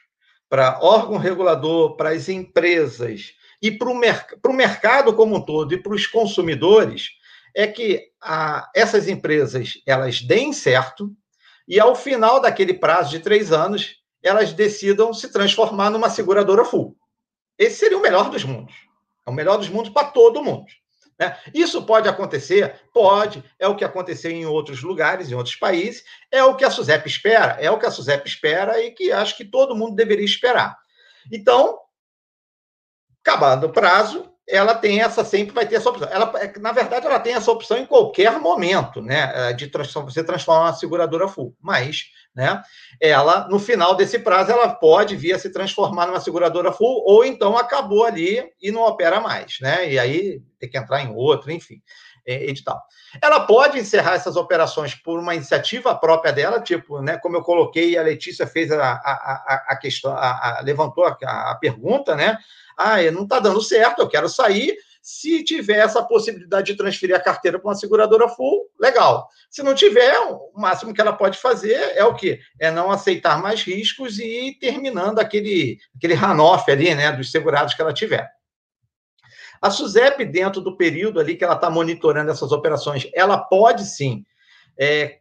para 0.50 0.80
órgão 0.82 1.18
regulador, 1.18 1.96
para 1.96 2.10
as 2.10 2.28
empresas 2.28 3.34
e 3.62 3.72
para 3.72 3.90
o 3.90 3.96
merc 3.96 4.36
mercado 4.50 5.14
como 5.14 5.36
um 5.36 5.42
todo 5.42 5.74
e 5.74 5.78
para 5.78 5.94
os 5.94 6.08
consumidores, 6.08 7.12
é 7.56 7.68
que 7.68 8.10
a, 8.22 8.70
essas 8.76 9.08
empresas 9.08 9.82
elas 9.86 10.22
deem 10.22 10.52
certo 10.52 11.12
e 11.68 11.80
ao 11.80 11.96
final 11.96 12.42
daquele 12.42 12.74
prazo 12.74 13.12
de 13.12 13.20
três 13.20 13.52
anos 13.52 13.98
elas 14.24 14.52
decidam 14.52 15.14
se 15.14 15.32
transformar 15.32 15.90
numa 15.90 16.10
seguradora 16.10 16.66
full. 16.66 16.98
Esse 17.58 17.78
seria 17.78 17.98
o 17.98 18.02
melhor 18.02 18.30
dos 18.30 18.44
mundos. 18.44 18.76
É 19.26 19.30
o 19.30 19.34
melhor 19.34 19.58
dos 19.58 19.70
mundos 19.70 19.92
para 19.92 20.08
todo 20.08 20.44
mundo. 20.44 20.66
Né? 21.20 21.38
Isso 21.54 21.86
pode 21.86 22.08
acontecer? 22.08 22.82
Pode. 22.94 23.44
É 23.60 23.68
o 23.68 23.76
que 23.76 23.84
aconteceu 23.84 24.32
em 24.32 24.46
outros 24.46 24.82
lugares, 24.82 25.30
em 25.30 25.36
outros 25.36 25.56
países. 25.56 26.04
É 26.32 26.44
o 26.44 26.56
que 26.56 26.64
a 26.64 26.72
SUSEP 26.72 27.08
espera. 27.08 27.58
É 27.60 27.70
o 27.70 27.78
que 27.78 27.86
a 27.86 27.92
SUSEP 27.92 28.28
espera 28.28 28.82
e 28.82 28.92
que 28.92 29.12
acho 29.12 29.36
que 29.36 29.44
todo 29.44 29.76
mundo 29.76 29.96
deveria 29.96 30.26
esperar. 30.26 30.78
Então, 31.32 31.78
acabado 33.22 33.66
o 33.66 33.72
prazo, 33.72 34.32
ela 34.50 34.74
tem 34.74 35.02
essa, 35.02 35.24
sempre 35.24 35.54
vai 35.54 35.68
ter 35.68 35.76
essa 35.76 35.90
opção. 35.90 36.08
Ela, 36.12 36.32
é, 36.38 36.60
na 36.60 36.72
verdade, 36.72 37.06
ela 37.06 37.20
tem 37.20 37.34
essa 37.34 37.52
opção 37.52 37.78
em 37.78 37.86
qualquer 37.86 38.40
momento, 38.40 39.02
né? 39.02 39.32
É, 39.34 39.54
de 39.54 39.72
você 40.04 40.24
transformar 40.24 40.66
uma 40.66 40.74
seguradora 40.74 41.28
full. 41.28 41.56
Mas, 41.62 42.06
né? 42.36 42.62
Ela, 43.00 43.48
no 43.48 43.60
final 43.60 43.96
desse 43.96 44.18
prazo, 44.18 44.52
ela 44.52 44.70
pode 44.70 45.16
vir 45.16 45.34
a 45.34 45.40
se 45.40 45.52
transformar 45.52 46.08
numa 46.08 46.20
seguradora 46.20 46.72
full, 46.72 47.04
ou 47.06 47.24
então 47.24 47.56
acabou 47.56 48.04
ali 48.04 48.44
e 48.60 48.72
não 48.72 48.82
opera 48.82 49.20
mais, 49.20 49.58
né? 49.62 49.90
E 49.90 50.00
aí 50.00 50.42
tem 50.60 50.70
que 50.70 50.78
entrar 50.78 51.04
em 51.04 51.14
outro, 51.14 51.52
enfim, 51.52 51.82
é, 52.26 52.46
edital. 52.50 52.82
Ela 53.22 53.42
pode 53.42 53.78
encerrar 53.78 54.16
essas 54.16 54.36
operações 54.36 54.96
por 54.96 55.20
uma 55.20 55.36
iniciativa 55.36 55.94
própria 55.94 56.34
dela, 56.34 56.60
tipo, 56.60 57.02
né? 57.02 57.18
Como 57.20 57.36
eu 57.36 57.44
coloquei, 57.44 57.96
a 57.98 58.02
Letícia 58.02 58.48
fez 58.48 58.72
a, 58.72 58.94
a, 58.94 58.94
a, 58.94 59.66
a 59.70 59.78
questão, 59.78 60.12
a, 60.12 60.58
a 60.58 60.62
levantou 60.62 61.06
a 61.06 61.56
pergunta, 61.56 62.16
né? 62.16 62.38
Ah, 62.80 63.12
não 63.12 63.24
está 63.24 63.40
dando 63.40 63.62
certo, 63.62 64.00
eu 64.00 64.08
quero 64.08 64.30
sair. 64.30 64.78
Se 65.02 65.44
tiver 65.44 65.80
essa 65.80 66.02
possibilidade 66.04 66.72
de 66.72 66.78
transferir 66.78 67.16
a 67.16 67.20
carteira 67.20 67.60
para 67.60 67.70
uma 67.70 67.76
seguradora 67.76 68.30
full, 68.30 68.70
legal. 68.80 69.28
Se 69.50 69.62
não 69.62 69.74
tiver, 69.74 70.18
o 70.20 70.52
máximo 70.56 70.94
que 70.94 71.02
ela 71.02 71.14
pode 71.14 71.38
fazer 71.38 71.94
é 71.96 72.04
o 72.06 72.16
quê? 72.16 72.40
É 72.60 72.72
não 72.72 72.92
aceitar 72.92 73.42
mais 73.42 73.64
riscos 73.64 74.20
e 74.20 74.24
ir 74.24 74.60
terminando 74.60 75.20
aquele, 75.20 75.78
aquele 75.96 76.14
runoff 76.14 76.70
ali, 76.72 76.94
né, 76.96 77.12
dos 77.12 77.32
segurados 77.32 77.74
que 77.74 77.82
ela 77.82 77.94
tiver. 77.94 78.30
A 79.62 79.70
SUSEP, 79.70 80.24
dentro 80.26 80.62
do 80.62 80.78
período 80.78 81.20
ali 81.20 81.36
que 81.36 81.44
ela 81.44 81.56
está 81.56 81.70
monitorando 81.70 82.32
essas 82.32 82.52
operações, 82.52 83.10
ela 83.14 83.38
pode 83.38 83.84
sim 83.86 84.24
é, 84.80 85.19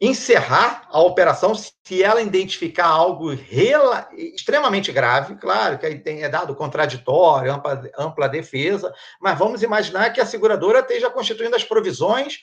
encerrar 0.00 0.86
a 0.90 1.00
operação 1.00 1.54
se 1.54 2.02
ela 2.02 2.20
identificar 2.20 2.86
algo 2.86 3.32
extremamente 3.32 4.92
grave, 4.92 5.36
claro 5.36 5.78
que 5.78 5.86
aí 5.86 5.98
tem, 5.98 6.22
é 6.22 6.28
dado 6.28 6.54
contraditório, 6.54 7.52
ampla, 7.52 7.90
ampla 7.98 8.28
defesa, 8.28 8.92
mas 9.20 9.38
vamos 9.38 9.62
imaginar 9.62 10.10
que 10.12 10.20
a 10.20 10.26
seguradora 10.26 10.80
esteja 10.80 11.08
constituindo 11.08 11.56
as 11.56 11.64
provisões 11.64 12.40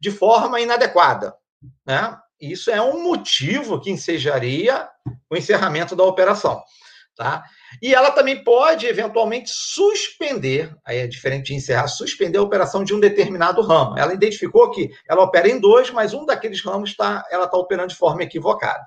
de 0.00 0.10
forma 0.10 0.60
inadequada, 0.60 1.34
né? 1.84 2.16
Isso 2.40 2.70
é 2.72 2.82
um 2.82 3.04
motivo 3.04 3.80
que 3.80 3.90
ensejaria 3.90 4.88
o 5.30 5.36
encerramento 5.36 5.94
da 5.94 6.02
operação, 6.02 6.60
tá? 7.16 7.44
E 7.80 7.94
ela 7.94 8.10
também 8.10 8.42
pode, 8.42 8.86
eventualmente, 8.86 9.50
suspender, 9.52 10.74
aí 10.84 10.98
é 10.98 11.06
diferente 11.06 11.46
de 11.46 11.54
encerrar, 11.54 11.88
suspender 11.88 12.38
a 12.38 12.42
operação 12.42 12.84
de 12.84 12.94
um 12.94 13.00
determinado 13.00 13.62
ramo. 13.62 13.98
Ela 13.98 14.14
identificou 14.14 14.70
que 14.70 14.90
ela 15.08 15.22
opera 15.22 15.48
em 15.48 15.58
dois, 15.58 15.90
mas 15.90 16.14
um 16.14 16.24
daqueles 16.24 16.64
ramos 16.64 16.96
tá, 16.96 17.24
ela 17.30 17.44
está 17.44 17.56
operando 17.56 17.88
de 17.88 17.96
forma 17.96 18.22
equivocada. 18.22 18.86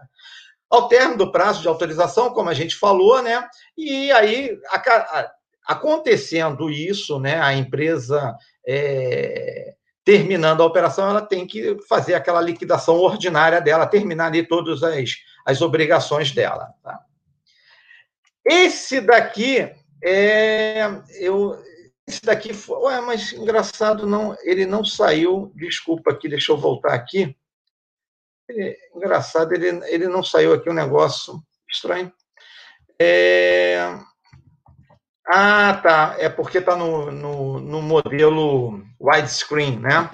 Ao 0.69 0.87
término 0.87 1.17
do 1.17 1.31
prazo 1.31 1.61
de 1.61 1.67
autorização, 1.67 2.33
como 2.33 2.49
a 2.49 2.53
gente 2.53 2.75
falou, 2.75 3.21
né? 3.21 3.47
E 3.77 4.11
aí, 4.11 4.57
a, 4.69 4.77
a, 4.77 5.31
acontecendo 5.67 6.69
isso, 6.69 7.19
né? 7.19 7.39
A 7.39 7.53
empresa 7.53 8.35
é, 8.67 9.75
terminando 10.03 10.61
a 10.61 10.65
operação, 10.65 11.09
ela 11.09 11.21
tem 11.21 11.47
que 11.47 11.77
fazer 11.89 12.13
aquela 12.13 12.39
liquidação 12.39 12.97
ordinária 12.97 13.59
dela, 13.59 13.87
terminar 13.87 14.27
ali 14.27 14.47
todas 14.47 14.83
as, 14.83 15.11
as 15.45 15.61
obrigações 15.61 16.31
dela. 16.31 16.69
Tá? 16.83 16.99
Esse 18.45 19.01
daqui 19.01 19.71
é. 20.03 20.83
Eu, 21.19 21.57
esse 22.07 22.21
daqui 22.21 22.53
foi. 22.53 22.77
Ué, 22.77 23.01
mas 23.01 23.33
engraçado, 23.33 24.05
não, 24.05 24.37
ele 24.43 24.65
não 24.65 24.85
saiu. 24.85 25.51
Desculpa 25.55 26.11
aqui, 26.11 26.29
deixa 26.29 26.51
eu 26.51 26.57
voltar 26.57 26.93
aqui. 26.93 27.35
Ele, 28.47 28.77
engraçado, 28.95 29.51
ele, 29.53 29.67
ele 29.87 30.07
não 30.07 30.23
saiu 30.23 30.53
aqui 30.53 30.69
um 30.69 30.73
negócio 30.73 31.41
estranho. 31.67 32.13
É... 33.01 33.97
Ah, 35.27 35.79
tá. 35.81 36.15
É 36.19 36.29
porque 36.29 36.59
está 36.59 36.75
no, 36.75 37.11
no, 37.11 37.59
no, 37.59 37.81
modelo 37.81 38.83
widescreen, 39.01 39.79
né? 39.79 40.11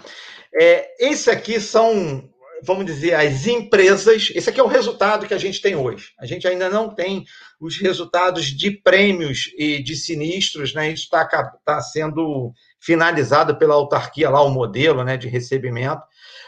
É, 0.53 1.05
esse 1.05 1.29
aqui 1.29 1.59
são 1.59 2.30
vamos 2.63 2.85
dizer, 2.85 3.13
as 3.13 3.47
empresas. 3.47 4.31
Esse 4.35 4.49
aqui 4.49 4.59
é 4.59 4.63
o 4.63 4.67
resultado 4.67 5.25
que 5.27 5.33
a 5.33 5.37
gente 5.37 5.61
tem 5.61 5.75
hoje. 5.75 6.11
A 6.19 6.25
gente 6.25 6.47
ainda 6.47 6.69
não 6.69 6.93
tem 6.93 7.25
os 7.59 7.77
resultados 7.77 8.45
de 8.45 8.71
prêmios 8.71 9.51
e 9.57 9.81
de 9.81 9.95
sinistros, 9.95 10.73
né? 10.73 10.91
Isso 10.91 11.03
está 11.03 11.25
tá 11.65 11.81
sendo 11.81 12.53
finalizado 12.79 13.57
pela 13.57 13.75
autarquia 13.75 14.29
lá, 14.29 14.41
o 14.41 14.49
modelo 14.49 15.03
né, 15.03 15.17
de 15.17 15.27
recebimento. 15.27 16.01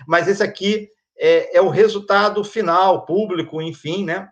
Mas 0.08 0.28
esse 0.28 0.44
aqui 0.44 0.90
é, 1.18 1.58
é 1.58 1.62
o 1.62 1.70
resultado 1.70 2.44
final, 2.44 3.06
público, 3.06 3.62
enfim, 3.62 4.06
né? 4.06 4.30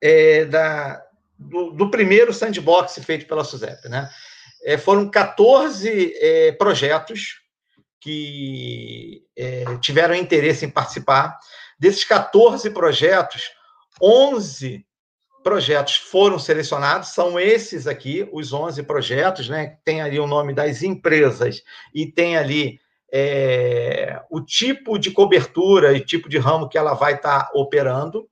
É, 0.00 0.44
da, 0.44 1.02
do, 1.38 1.72
do, 1.72 1.90
primeiro 1.90 2.32
sandbox 2.32 2.98
feito 3.04 3.26
pela 3.26 3.44
SUSEP, 3.44 3.88
né? 3.88 4.08
É, 4.64 4.76
foram 4.76 5.08
14 5.10 6.12
é, 6.16 6.52
projetos 6.52 7.47
que 8.00 9.22
é, 9.36 9.64
tiveram 9.80 10.14
interesse 10.14 10.64
em 10.64 10.70
participar. 10.70 11.36
Desses 11.78 12.04
14 12.04 12.70
projetos, 12.70 13.50
11 14.00 14.84
projetos 15.42 15.96
foram 15.96 16.38
selecionados, 16.38 17.08
são 17.08 17.38
esses 17.38 17.86
aqui, 17.86 18.28
os 18.32 18.52
11 18.52 18.82
projetos, 18.82 19.48
né? 19.48 19.78
Tem 19.84 20.00
ali 20.00 20.18
o 20.18 20.26
nome 20.26 20.52
das 20.52 20.82
empresas 20.82 21.62
e 21.94 22.06
tem 22.06 22.36
ali 22.36 22.78
é, 23.12 24.20
o 24.30 24.40
tipo 24.40 24.98
de 24.98 25.10
cobertura 25.10 25.94
e 25.94 26.04
tipo 26.04 26.28
de 26.28 26.38
ramo 26.38 26.68
que 26.68 26.76
ela 26.76 26.94
vai 26.94 27.14
estar 27.14 27.44
tá 27.44 27.50
operando. 27.54 28.28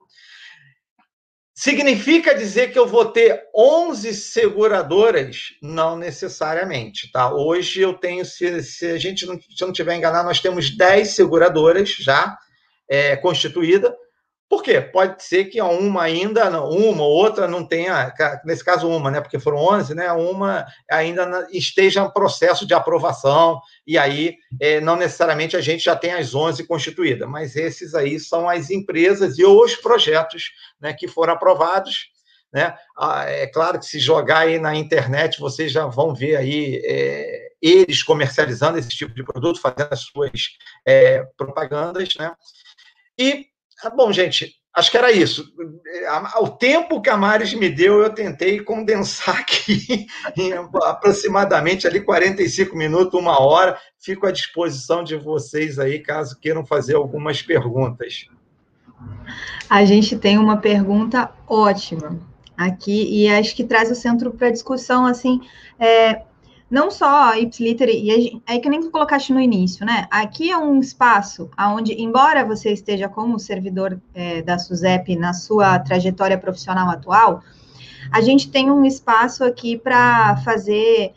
Significa 1.58 2.34
dizer 2.34 2.70
que 2.70 2.78
eu 2.78 2.86
vou 2.86 3.06
ter 3.06 3.44
11 3.56 4.12
seguradoras? 4.12 5.54
Não 5.62 5.96
necessariamente, 5.96 7.10
tá? 7.10 7.32
Hoje 7.32 7.80
eu 7.80 7.94
tenho, 7.94 8.26
se, 8.26 8.62
se 8.62 8.86
a 8.88 8.98
gente 8.98 9.24
não, 9.24 9.40
se 9.40 9.62
eu 9.62 9.66
não 9.66 9.72
tiver 9.72 9.96
enganado, 9.96 10.28
nós 10.28 10.38
temos 10.38 10.76
10 10.76 11.08
seguradoras 11.08 11.88
já 11.88 12.36
é, 12.86 13.16
constituídas. 13.16 13.90
Por 14.48 14.62
quê? 14.62 14.80
Pode 14.80 15.24
ser 15.24 15.46
que 15.46 15.60
uma 15.60 16.04
ainda, 16.04 16.48
uma 16.62 17.02
ou 17.02 17.10
outra 17.10 17.48
não 17.48 17.66
tenha, 17.66 18.12
nesse 18.44 18.64
caso 18.64 18.88
uma, 18.88 19.10
né? 19.10 19.20
Porque 19.20 19.40
foram 19.40 19.58
11, 19.58 19.92
né? 19.94 20.12
Uma 20.12 20.64
ainda 20.88 21.48
esteja 21.50 22.02
em 22.02 22.12
processo 22.12 22.64
de 22.64 22.72
aprovação, 22.72 23.60
e 23.84 23.98
aí 23.98 24.36
é, 24.60 24.80
não 24.80 24.94
necessariamente 24.94 25.56
a 25.56 25.60
gente 25.60 25.82
já 25.82 25.96
tem 25.96 26.12
as 26.12 26.32
11 26.32 26.64
constituídas, 26.64 27.28
mas 27.28 27.56
esses 27.56 27.92
aí 27.92 28.20
são 28.20 28.48
as 28.48 28.70
empresas 28.70 29.36
e 29.36 29.44
os 29.44 29.74
projetos 29.74 30.50
né, 30.80 30.92
que 30.92 31.08
foram 31.08 31.32
aprovados. 31.32 32.08
Né? 32.52 32.72
Ah, 32.96 33.24
é 33.28 33.48
claro 33.48 33.80
que 33.80 33.84
se 33.84 33.98
jogar 33.98 34.40
aí 34.40 34.60
na 34.60 34.76
internet, 34.76 35.40
vocês 35.40 35.72
já 35.72 35.86
vão 35.86 36.14
ver 36.14 36.36
aí 36.36 36.80
é, 36.84 37.48
eles 37.60 38.04
comercializando 38.04 38.78
esse 38.78 38.90
tipo 38.90 39.12
de 39.12 39.24
produto, 39.24 39.60
fazendo 39.60 39.88
as 39.90 40.00
suas 40.02 40.50
é, 40.86 41.24
propagandas, 41.36 42.14
né? 42.16 42.32
E 43.18 43.46
ah, 43.82 43.90
bom, 43.90 44.10
gente, 44.12 44.54
acho 44.74 44.90
que 44.90 44.96
era 44.96 45.12
isso. 45.12 45.46
O 46.40 46.48
tempo 46.48 47.00
que 47.00 47.10
a 47.10 47.16
Maris 47.16 47.52
me 47.54 47.68
deu, 47.68 48.00
eu 48.00 48.10
tentei 48.10 48.60
condensar 48.60 49.38
aqui 49.38 50.06
em 50.36 50.52
aproximadamente 50.52 51.86
ali 51.86 52.00
45 52.00 52.76
minutos, 52.76 53.20
uma 53.20 53.40
hora. 53.40 53.78
Fico 53.98 54.26
à 54.26 54.32
disposição 54.32 55.04
de 55.04 55.16
vocês 55.16 55.78
aí, 55.78 55.98
caso 55.98 56.38
queiram 56.40 56.64
fazer 56.64 56.94
algumas 56.94 57.42
perguntas. 57.42 58.26
A 59.68 59.84
gente 59.84 60.16
tem 60.16 60.38
uma 60.38 60.56
pergunta 60.56 61.30
ótima 61.46 62.18
aqui 62.56 63.06
e 63.10 63.28
acho 63.28 63.54
que 63.54 63.64
traz 63.64 63.90
o 63.90 63.94
centro 63.94 64.30
para 64.30 64.50
discussão 64.50 65.04
assim. 65.04 65.40
É, 65.78 66.22
não 66.70 66.90
só 66.90 67.30
a 67.30 67.38
Ipsiliter, 67.38 67.88
e 67.88 68.42
é 68.46 68.58
que 68.58 68.68
nem 68.68 68.90
colocaste 68.90 69.32
no 69.32 69.40
início, 69.40 69.86
né? 69.86 70.08
Aqui 70.10 70.50
é 70.50 70.58
um 70.58 70.80
espaço 70.80 71.48
onde, 71.58 71.92
embora 71.94 72.44
você 72.44 72.72
esteja 72.72 73.08
como 73.08 73.38
servidor 73.38 74.00
é, 74.12 74.42
da 74.42 74.58
SUSEP 74.58 75.14
na 75.16 75.32
sua 75.32 75.78
trajetória 75.78 76.36
profissional 76.36 76.90
atual, 76.90 77.42
a 78.10 78.20
gente 78.20 78.50
tem 78.50 78.70
um 78.70 78.84
espaço 78.84 79.44
aqui 79.44 79.76
para 79.76 80.36
fazer 80.38 81.12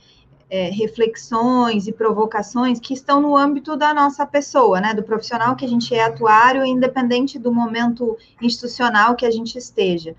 é, 0.50 0.70
reflexões 0.70 1.88
e 1.88 1.91
provocações 1.91 2.80
que 2.80 2.93
estão 2.93 3.22
no 3.22 3.36
âmbito 3.36 3.76
da 3.76 3.91
nossa 3.93 4.26
pessoa, 4.28 4.80
né? 4.80 4.93
Do 4.93 5.04
profissional 5.04 5.56
que 5.56 5.66
a 5.66 5.68
gente 5.68 5.93
é 5.95 6.04
atuário, 6.04 6.64
independente 6.64 7.39
do 7.39 7.52
momento 7.52 8.18
institucional 8.39 9.16
que 9.16 9.26
a 9.26 9.32
gente 9.32 9.58
esteja. 9.58 10.16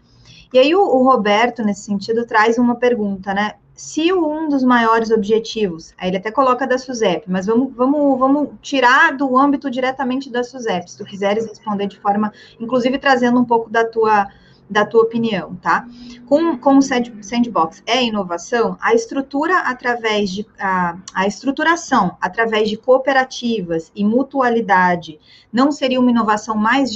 E 0.53 0.59
aí 0.59 0.75
o, 0.75 0.81
o 0.81 1.05
Roberto, 1.05 1.63
nesse 1.63 1.83
sentido, 1.83 2.27
traz 2.27 2.59
uma 2.59 2.75
pergunta, 2.75 3.33
né? 3.33 3.55
Se 3.75 4.13
um 4.13 4.49
dos 4.49 4.63
maiores 4.63 5.11
objetivos, 5.11 5.95
aí 5.97 6.09
ele 6.09 6.19
até 6.19 6.31
coloca 6.31 6.67
da 6.67 6.77
SUSEP, 6.77 7.25
mas 7.31 7.47
vamos, 7.47 7.73
vamos, 7.75 8.19
vamos 8.19 8.49
tirar 8.61 9.17
do 9.17 9.39
âmbito 9.39 9.71
diretamente 9.71 10.31
da 10.31 10.45
SUSEP, 10.45 10.91
se 10.91 10.99
tu 10.99 11.05
quiseres 11.05 11.47
responder 11.47 11.87
de 11.87 11.99
forma, 11.99 12.33
inclusive 12.61 12.99
trazendo 12.99 13.41
um 13.41 13.45
pouco 13.45 13.71
da 13.71 13.85
tua, 13.85 14.29
da 14.69 14.85
tua 14.85 15.03
opinião, 15.03 15.57
tá? 15.57 15.87
Com, 16.27 16.57
com 16.57 16.79
o 16.79 16.83
sandbox 16.83 17.83
é 17.87 18.05
inovação, 18.05 18.77
a 18.81 18.95
estrutura 18.95 19.59
através 19.59 20.31
de 20.31 20.47
a, 20.59 20.97
a 21.13 21.27
estruturação 21.27 22.17
através 22.21 22.69
de 22.69 22.77
cooperativas 22.77 23.91
e 23.97 24.05
mutualidade 24.05 25.19
não 25.53 25.73
seria 25.73 25.99
uma 25.99 26.11
inovação 26.11 26.55
mais 26.55 26.93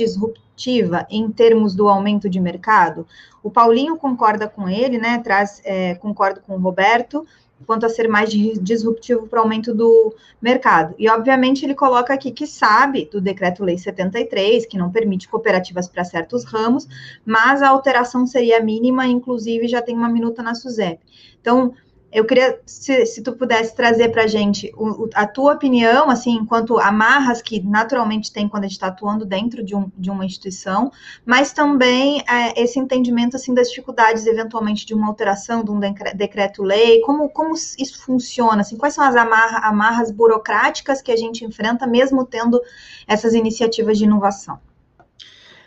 disruptiva 0.55 1.07
em 1.11 1.31
termos 1.31 1.75
do 1.75 1.89
aumento 1.89 2.29
de 2.29 2.41
mercado? 2.41 3.07
O 3.43 3.51
Paulinho 3.51 3.97
concorda 3.97 4.49
com 4.49 4.69
ele, 4.69 4.99
né? 4.99 5.19
Traz, 5.19 5.61
é, 5.65 5.95
concordo 5.97 6.41
com 6.41 6.55
o 6.55 6.61
Roberto, 6.61 7.27
quanto 7.67 7.87
a 7.87 7.89
ser 7.89 8.09
mais 8.09 8.31
disruptivo 8.31 9.27
para 9.27 9.39
o 9.39 9.43
aumento 9.43 9.75
do 9.75 10.15
mercado. 10.41 10.95
E, 10.99 11.09
obviamente, 11.09 11.65
ele 11.65 11.75
coloca 11.75 12.13
aqui 12.13 12.31
que 12.31 12.47
sabe 12.47 13.09
do 13.11 13.21
Decreto-Lei 13.21 13.79
73, 13.79 14.67
que 14.67 14.77
não 14.77 14.91
permite 14.91 15.29
cooperativas 15.29 15.89
para 15.89 16.05
certos 16.05 16.45
ramos, 16.45 16.87
mas 17.25 17.63
a 17.63 17.69
alteração 17.69 18.27
seria 18.27 18.61
mínima, 18.61 19.07
inclusive 19.07 19.69
já 19.69 19.81
tem 19.81 19.97
uma 19.97 20.09
minuta 20.09 20.43
na 20.43 20.55
SUSEP. 20.55 21.01
Então, 21.41 21.75
eu 22.15 22.25
queria, 22.25 22.61
se, 22.65 23.05
se 23.07 23.21
tu 23.21 23.33
pudesse 23.33 23.75
trazer 23.75 24.11
para 24.11 24.23
a 24.23 24.27
gente 24.29 24.73
o, 24.77 25.11
a 25.15 25.27
tua 25.27 25.55
opinião, 25.55 26.09
assim, 26.09 26.37
enquanto 26.37 26.79
amarras 26.79 27.43
que 27.43 27.61
naturalmente 27.61 28.33
tem 28.33 28.49
quando 28.49 28.63
a 28.63 28.67
gente 28.69 28.77
está 28.77 28.87
atuando 28.87 29.27
dentro 29.27 29.65
de, 29.65 29.75
um, 29.75 29.91
de 29.99 30.11
uma 30.11 30.25
instituição, 30.25 30.93
mas 31.27 31.53
também 31.53 32.23
é, 32.31 32.63
esse 32.63 32.79
entendimento, 32.79 33.35
assim, 33.35 33.53
das 33.53 33.69
dificuldades, 33.69 34.27
eventualmente, 34.27 34.87
de 34.87 34.95
uma 34.95 35.09
alteração, 35.09 35.65
de 35.65 35.73
um 35.73 35.81
decreto-lei, 36.15 37.01
como, 37.01 37.29
como 37.29 37.53
isso 37.55 38.01
funciona, 38.01 38.61
assim, 38.61 38.77
quais 38.77 38.95
são 38.95 39.03
as 39.03 39.17
amarra, 39.17 39.59
amarras 39.67 40.13
burocráticas 40.13 41.03
que 41.03 41.11
a 41.11 41.17
gente 41.17 41.45
enfrenta, 41.45 41.85
mesmo 41.85 42.25
tendo 42.25 42.63
essas 43.09 43.35
iniciativas 43.35 43.99
de 43.99 44.05
inovação? 44.05 44.61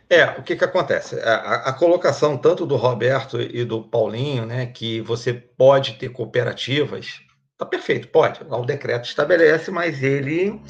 É, 0.10 0.24
o 0.39 0.43
que, 0.43 0.55
que 0.55 0.64
acontece? 0.64 1.20
A, 1.20 1.70
a, 1.70 1.74
colocação 1.74 2.38
tanto 2.38 2.66
do 2.66 2.78
Roberto 2.78 3.41
e 3.41 3.66
do 3.66 3.84
Paulinho, 3.84 4.45
né, 4.45 4.66
que 4.68 5.01
você 5.01 5.34
pode 5.34 5.95
ter 5.95 6.10
cooperativas, 6.10 7.20
tá 7.58 7.66
perfeito, 7.66 8.08
pode. 8.08 8.39
O 8.49 8.66
decreto 8.66 9.05
estabelece, 9.05 9.70
mas 9.70 10.01
ele 10.01 10.62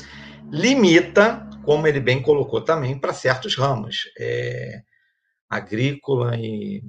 limita, 0.52 1.48
como 1.64 1.86
ele 1.86 2.00
bem 2.00 2.20
colocou 2.20 2.62
também, 2.62 2.98
para 2.98 3.14
certos 3.14 3.56
ramos. 3.56 4.10
É, 4.20 4.82
agrícola 5.50 6.36
e. 6.36 6.82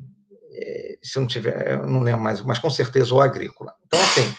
É, 0.51 0.99
se 1.03 1.21
não 1.21 1.27
tiver, 1.27 1.73
eu 1.73 1.87
não 1.87 2.01
lembro 2.01 2.23
mais, 2.23 2.41
mas 2.41 2.59
com 2.59 2.71
certeza 2.71 3.15
o 3.15 3.21
agrícola. 3.21 3.75
Então, 3.87 4.01
assim, 4.01 4.35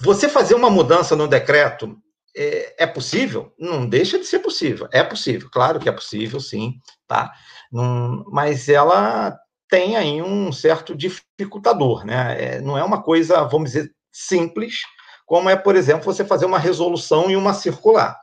você 0.00 0.28
fazer 0.28 0.54
uma 0.54 0.70
mudança 0.70 1.16
no 1.16 1.26
decreto 1.26 1.96
é, 2.36 2.84
é, 2.84 2.86
possível? 2.86 3.52
Não 3.58 3.86
deixa 3.86 4.18
de 4.18 4.24
ser 4.24 4.38
possível. 4.38 4.88
É 4.92 5.02
possível, 5.02 5.48
claro 5.50 5.78
que 5.78 5.88
é 5.88 5.92
possível, 5.92 6.40
sim, 6.40 6.74
tá? 7.06 7.32
Não, 7.70 8.24
mas 8.30 8.68
ela 8.68 9.38
tem 9.68 9.96
aí 9.96 10.20
um 10.22 10.52
certo 10.52 10.94
dificultador, 10.94 12.04
né? 12.04 12.36
É, 12.38 12.60
não 12.60 12.76
é 12.76 12.84
uma 12.84 13.02
coisa, 13.02 13.42
vamos 13.44 13.72
dizer, 13.72 13.90
simples, 14.12 14.80
como 15.24 15.48
é, 15.48 15.56
por 15.56 15.76
exemplo, 15.76 16.04
você 16.04 16.24
fazer 16.24 16.44
uma 16.44 16.58
resolução 16.58 17.30
e 17.30 17.36
uma 17.36 17.54
circular, 17.54 18.18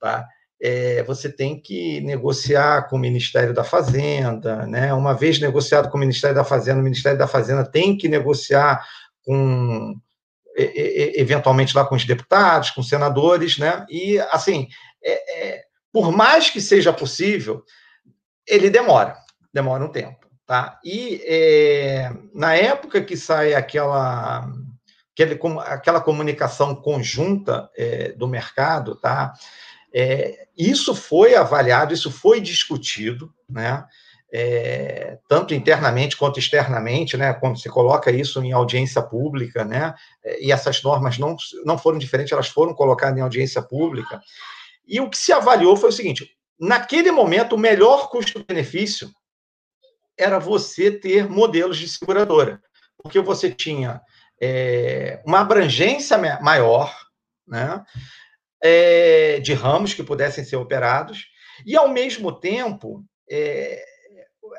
tá? 0.00 0.26
É, 0.60 1.02
você 1.02 1.28
tem 1.28 1.60
que 1.60 2.00
negociar 2.02 2.88
com 2.88 2.96
o 2.96 2.98
Ministério 2.98 3.52
da 3.52 3.64
Fazenda, 3.64 4.66
né? 4.66 4.92
Uma 4.94 5.12
vez 5.12 5.40
negociado 5.40 5.90
com 5.90 5.96
o 5.96 6.00
Ministério 6.00 6.36
da 6.36 6.44
Fazenda, 6.44 6.80
o 6.80 6.84
Ministério 6.84 7.18
da 7.18 7.26
Fazenda 7.26 7.64
tem 7.64 7.96
que 7.96 8.08
negociar 8.08 8.84
com 9.24 9.96
eventualmente 10.56 11.74
lá 11.74 11.84
com 11.84 11.94
os 11.94 12.04
deputados, 12.04 12.70
com 12.70 12.80
os 12.80 12.88
senadores, 12.88 13.58
né? 13.58 13.86
E 13.88 14.18
assim, 14.30 14.68
é, 15.02 15.38
é, 15.38 15.62
por 15.92 16.12
mais 16.12 16.50
que 16.50 16.60
seja 16.60 16.92
possível, 16.92 17.64
ele 18.46 18.70
demora, 18.70 19.16
demora 19.52 19.84
um 19.84 19.88
tempo, 19.88 20.26
tá? 20.46 20.78
E 20.84 21.22
é, 21.24 22.10
na 22.34 22.54
época 22.54 23.02
que 23.02 23.16
sai 23.16 23.54
aquela 23.54 24.48
aquele, 25.12 25.38
aquela 25.66 26.00
comunicação 26.00 26.74
conjunta 26.74 27.70
é, 27.76 28.12
do 28.12 28.26
mercado, 28.26 28.94
tá? 28.96 29.32
É, 29.94 30.46
isso 30.56 30.94
foi 30.94 31.34
avaliado, 31.34 31.92
isso 31.92 32.10
foi 32.10 32.40
discutido, 32.40 33.32
né? 33.48 33.84
É, 34.32 35.18
tanto 35.28 35.52
internamente 35.52 36.16
quanto 36.16 36.38
externamente, 36.38 37.16
né, 37.18 37.34
quando 37.34 37.58
se 37.58 37.68
coloca 37.68 38.10
isso 38.10 38.42
em 38.42 38.52
audiência 38.52 39.02
pública, 39.02 39.62
né, 39.62 39.94
e 40.40 40.50
essas 40.50 40.82
normas 40.82 41.18
não, 41.18 41.36
não 41.64 41.76
foram 41.76 41.98
diferentes, 41.98 42.32
elas 42.32 42.48
foram 42.48 42.72
colocadas 42.74 43.18
em 43.18 43.22
audiência 43.22 43.60
pública, 43.60 44.20
E 44.86 45.00
o 45.00 45.08
que 45.08 45.18
se 45.18 45.32
avaliou 45.32 45.76
foi 45.76 45.90
o 45.90 45.92
seguinte: 45.92 46.30
naquele 46.58 47.10
momento, 47.10 47.54
o 47.54 47.58
melhor 47.58 48.08
custo-benefício 48.10 49.10
era 50.18 50.38
você 50.38 50.90
ter 50.90 51.28
modelos 51.28 51.78
de 51.78 51.88
seguradora, 51.88 52.60
porque 52.96 53.20
você 53.20 53.50
tinha 53.50 54.00
é, 54.40 55.22
uma 55.24 55.40
abrangência 55.40 56.18
maior, 56.40 56.94
né, 57.46 57.84
é, 58.62 59.40
de 59.40 59.52
ramos 59.52 59.94
que 59.94 60.02
pudessem 60.02 60.44
ser 60.44 60.56
operados, 60.56 61.26
e, 61.66 61.76
ao 61.76 61.88
mesmo 61.88 62.32
tempo, 62.32 63.04
é, 63.30 63.91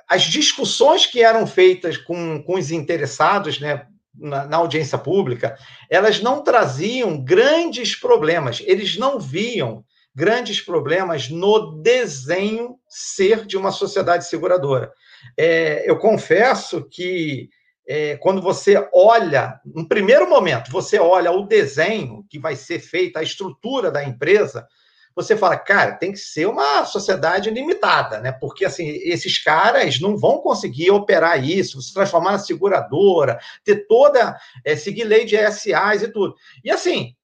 as 0.10 0.24
discussões 0.24 1.06
que 1.06 1.24
eram 1.24 1.48
feitas 1.48 1.98
com, 1.98 2.42
com 2.44 2.56
os 2.56 2.72
interessados, 2.72 3.60
né, 3.60 3.86
na, 4.14 4.46
na, 4.46 4.58
audiência 4.58 4.98
pública, 4.98 5.58
elas 5.90 6.22
não 6.22 6.44
traziam 6.44 7.24
grandes 7.24 7.96
problemas, 7.96 8.62
eles 8.66 8.98
não 8.98 9.20
viam 9.20 9.84
grandes 10.16 10.62
problemas 10.62 11.30
no 11.30 11.82
desenho 11.82 12.76
ser 12.88 13.46
de 13.46 13.58
uma 13.58 13.72
sociedade 13.72 14.28
seguradora. 14.28 14.92
É, 15.38 15.90
eu 15.90 15.98
confesso 15.98 16.88
que 16.90 17.50
é, 17.88 18.16
quando 18.18 18.42
você 18.42 18.88
olha, 18.94 19.60
no 19.66 19.88
primeiro 19.88 20.30
momento, 20.30 20.72
você 20.72 21.00
olha 21.00 21.32
o 21.32 21.46
desenho 21.46 22.26
que 22.30 22.40
vai 22.40 22.56
ser 22.56 22.80
feito, 22.80 23.18
a 23.18 23.24
estrutura 23.24 23.92
da 23.92 24.04
empresa, 24.04 24.68
você 25.16 25.38
fala, 25.38 25.58
cara, 25.58 25.94
tem 25.94 26.12
que 26.12 26.18
ser 26.18 26.46
uma 26.48 26.86
sociedade 26.86 27.50
limitada, 27.50 28.20
né? 28.20 28.32
Porque 28.32 28.66
assim, 28.66 28.88
esses 28.88 29.42
caras 29.42 30.00
não 30.00 30.18
vão 30.18 30.40
conseguir 30.40 30.92
operar 30.92 31.44
isso, 31.44 31.82
se 31.82 31.94
transformar 31.94 32.34
na 32.34 32.40
seguradora, 32.40 33.40
ter 33.64 33.88
toda, 33.88 34.38
é, 34.66 34.76
seguir 34.76 35.04
lei 35.04 35.26
de 35.26 35.36
ESAs 35.36 36.04
e 36.04 36.08
tudo. 36.08 36.36
E 36.64 36.72
assim, 36.72 37.16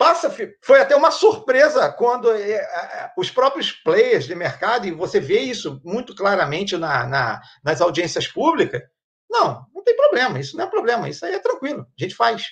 passa, 0.00 0.34
foi 0.62 0.80
até 0.80 0.96
uma 0.96 1.10
surpresa 1.10 1.92
quando 1.92 2.32
é, 2.32 3.12
os 3.18 3.30
próprios 3.30 3.70
players 3.70 4.24
de 4.24 4.34
mercado, 4.34 4.86
e 4.86 4.92
você 4.92 5.20
vê 5.20 5.40
isso 5.40 5.80
muito 5.84 6.14
claramente 6.14 6.76
na, 6.78 7.06
na, 7.06 7.40
nas 7.62 7.82
audiências 7.82 8.26
públicas, 8.26 8.82
não, 9.30 9.66
não 9.74 9.84
tem 9.84 9.94
problema, 9.94 10.40
isso 10.40 10.56
não 10.56 10.64
é 10.64 10.66
problema, 10.66 11.08
isso 11.08 11.24
aí 11.26 11.34
é 11.34 11.38
tranquilo, 11.38 11.82
a 11.82 12.02
gente 12.02 12.14
faz. 12.14 12.46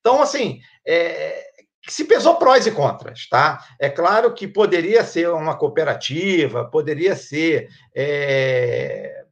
Então, 0.00 0.22
assim, 0.22 0.60
é, 0.86 1.55
se 1.88 2.04
pesou 2.04 2.36
prós 2.36 2.66
e 2.66 2.70
contras, 2.70 3.28
tá? 3.28 3.64
É 3.78 3.88
claro 3.88 4.32
que 4.34 4.48
poderia 4.48 5.04
ser 5.04 5.28
uma 5.30 5.56
cooperativa, 5.56 6.64
poderia 6.64 7.14
ser 7.14 7.68
é, 7.94 9.24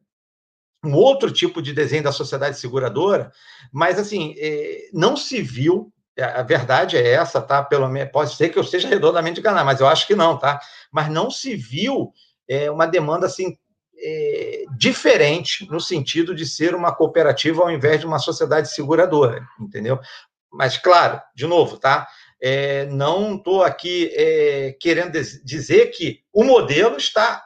um 0.84 0.94
outro 0.94 1.32
tipo 1.32 1.62
de 1.62 1.72
desenho 1.72 2.02
da 2.02 2.12
sociedade 2.12 2.59
seguradora, 2.59 3.32
mas 3.72 3.98
assim 3.98 4.34
é, 4.38 4.88
não 4.92 5.16
se 5.16 5.40
viu. 5.40 5.90
A 6.16 6.42
verdade 6.42 6.96
é 6.96 7.14
essa, 7.14 7.42
tá? 7.42 7.61
Pelo 7.61 7.88
menos 7.88 8.12
pode 8.12 8.36
ser 8.36 8.48
que 8.48 8.57
eu 8.57 8.62
esteja 8.62 8.86
redondamente 8.86 9.40
enganado, 9.40 9.66
mas 9.66 9.80
eu 9.80 9.88
acho 9.88 10.07
que 10.07 10.14
não, 10.14 10.38
tá? 10.38 10.61
Mas 10.92 11.09
não 11.11 11.28
se 11.28 11.57
viu 11.57 12.12
é, 12.48 12.70
uma 12.70 12.86
demanda 12.86 13.26
assim 13.26 13.59
é, 13.98 14.64
diferente 14.76 15.68
no 15.68 15.80
sentido 15.80 16.34
de 16.34 16.46
ser 16.46 16.74
uma 16.74 16.94
cooperativa 16.94 17.62
ao 17.62 17.70
invés 17.70 17.98
de 17.98 18.07
uma 18.07 18.20
sociedade 18.20 18.68
seguradora, 18.68 19.44
entendeu? 19.59 19.98
Mas 20.52 20.78
claro, 20.78 21.20
de 21.34 21.48
novo, 21.48 21.78
tá? 21.78 22.07
É, 22.47 22.84
não 22.86 23.36
estou 23.36 23.62
aqui 23.62 24.11
é, 24.12 24.76
querendo 24.78 25.12
dizer 25.42 25.86
que 25.86 26.20
o 26.30 26.45
modelo 26.45 26.99
está 26.99 27.42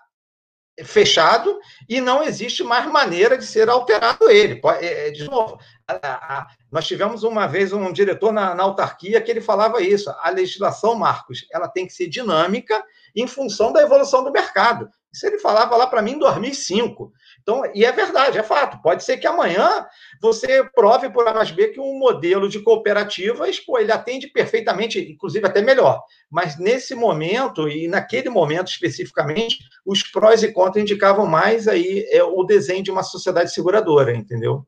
fechado 0.84 1.56
e 1.88 2.00
não 2.00 2.20
existe 2.20 2.64
mais 2.64 2.90
maneira 2.90 3.38
de 3.38 3.46
ser 3.46 3.68
alterado 3.68 4.28
ele. 4.28 4.60
É, 4.80 5.06
é, 5.06 5.10
de 5.12 5.22
novo, 5.22 5.56
nós 6.68 6.84
tivemos 6.84 7.22
uma 7.22 7.46
vez 7.46 7.72
um 7.72 7.92
diretor 7.92 8.32
na, 8.32 8.56
na, 8.56 8.64
autarquia 8.64 9.20
que 9.20 9.30
ele 9.30 9.40
falava 9.40 9.80
isso. 9.80 10.10
A 10.20 10.30
legislação, 10.30 10.96
Marcos, 10.96 11.46
ela 11.52 11.68
tem 11.68 11.86
que 11.86 11.92
ser 11.92 12.08
dinâmica 12.08 12.84
em 13.14 13.28
função 13.28 13.72
da 13.72 13.80
evolução 13.80 14.24
do 14.24 14.32
mercado. 14.32 14.90
Isso 15.18 15.26
ele 15.26 15.40
falava 15.40 15.74
lá 15.74 15.88
para 15.88 16.00
mim 16.00 16.12
em 16.12 16.18
2005. 16.20 17.12
Então, 17.42 17.64
e 17.74 17.84
é 17.84 17.90
verdade, 17.90 18.38
é 18.38 18.42
fato. 18.44 18.80
Pode 18.80 19.02
ser 19.02 19.16
que 19.16 19.26
amanhã 19.26 19.84
você 20.22 20.62
prove 20.62 21.10
por 21.10 21.26
A 21.26 21.34
mais 21.34 21.50
B 21.50 21.68
que 21.68 21.80
um 21.80 21.98
modelo 21.98 22.48
de 22.48 22.60
cooperativas, 22.60 23.58
pô, 23.58 23.80
ele 23.80 23.90
atende 23.90 24.28
perfeitamente, 24.28 25.00
inclusive 25.00 25.44
até 25.44 25.60
melhor. 25.60 26.00
Mas 26.30 26.56
nesse 26.56 26.94
momento, 26.94 27.68
e 27.68 27.88
naquele 27.88 28.30
momento 28.30 28.68
especificamente, 28.68 29.58
os 29.84 30.04
prós 30.04 30.44
e 30.44 30.52
contras 30.52 30.84
indicavam 30.84 31.26
mais 31.26 31.66
aí 31.66 32.06
é, 32.12 32.22
o 32.22 32.44
desenho 32.44 32.84
de 32.84 32.92
uma 32.92 33.02
sociedade 33.02 33.52
seguradora, 33.52 34.14
entendeu? 34.14 34.64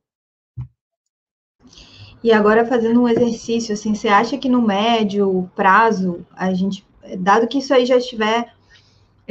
E 2.25 2.33
agora 2.33 2.67
fazendo 2.67 3.01
um 3.01 3.09
exercício, 3.09 3.73
assim, 3.73 3.95
você 3.95 4.09
acha 4.09 4.37
que 4.37 4.49
no 4.49 4.61
médio 4.61 5.49
prazo, 5.55 6.27
a 6.35 6.53
gente, 6.53 6.85
dado 7.21 7.47
que 7.47 7.59
isso 7.59 7.73
aí 7.73 7.87
já 7.87 7.97
estiver 7.97 8.53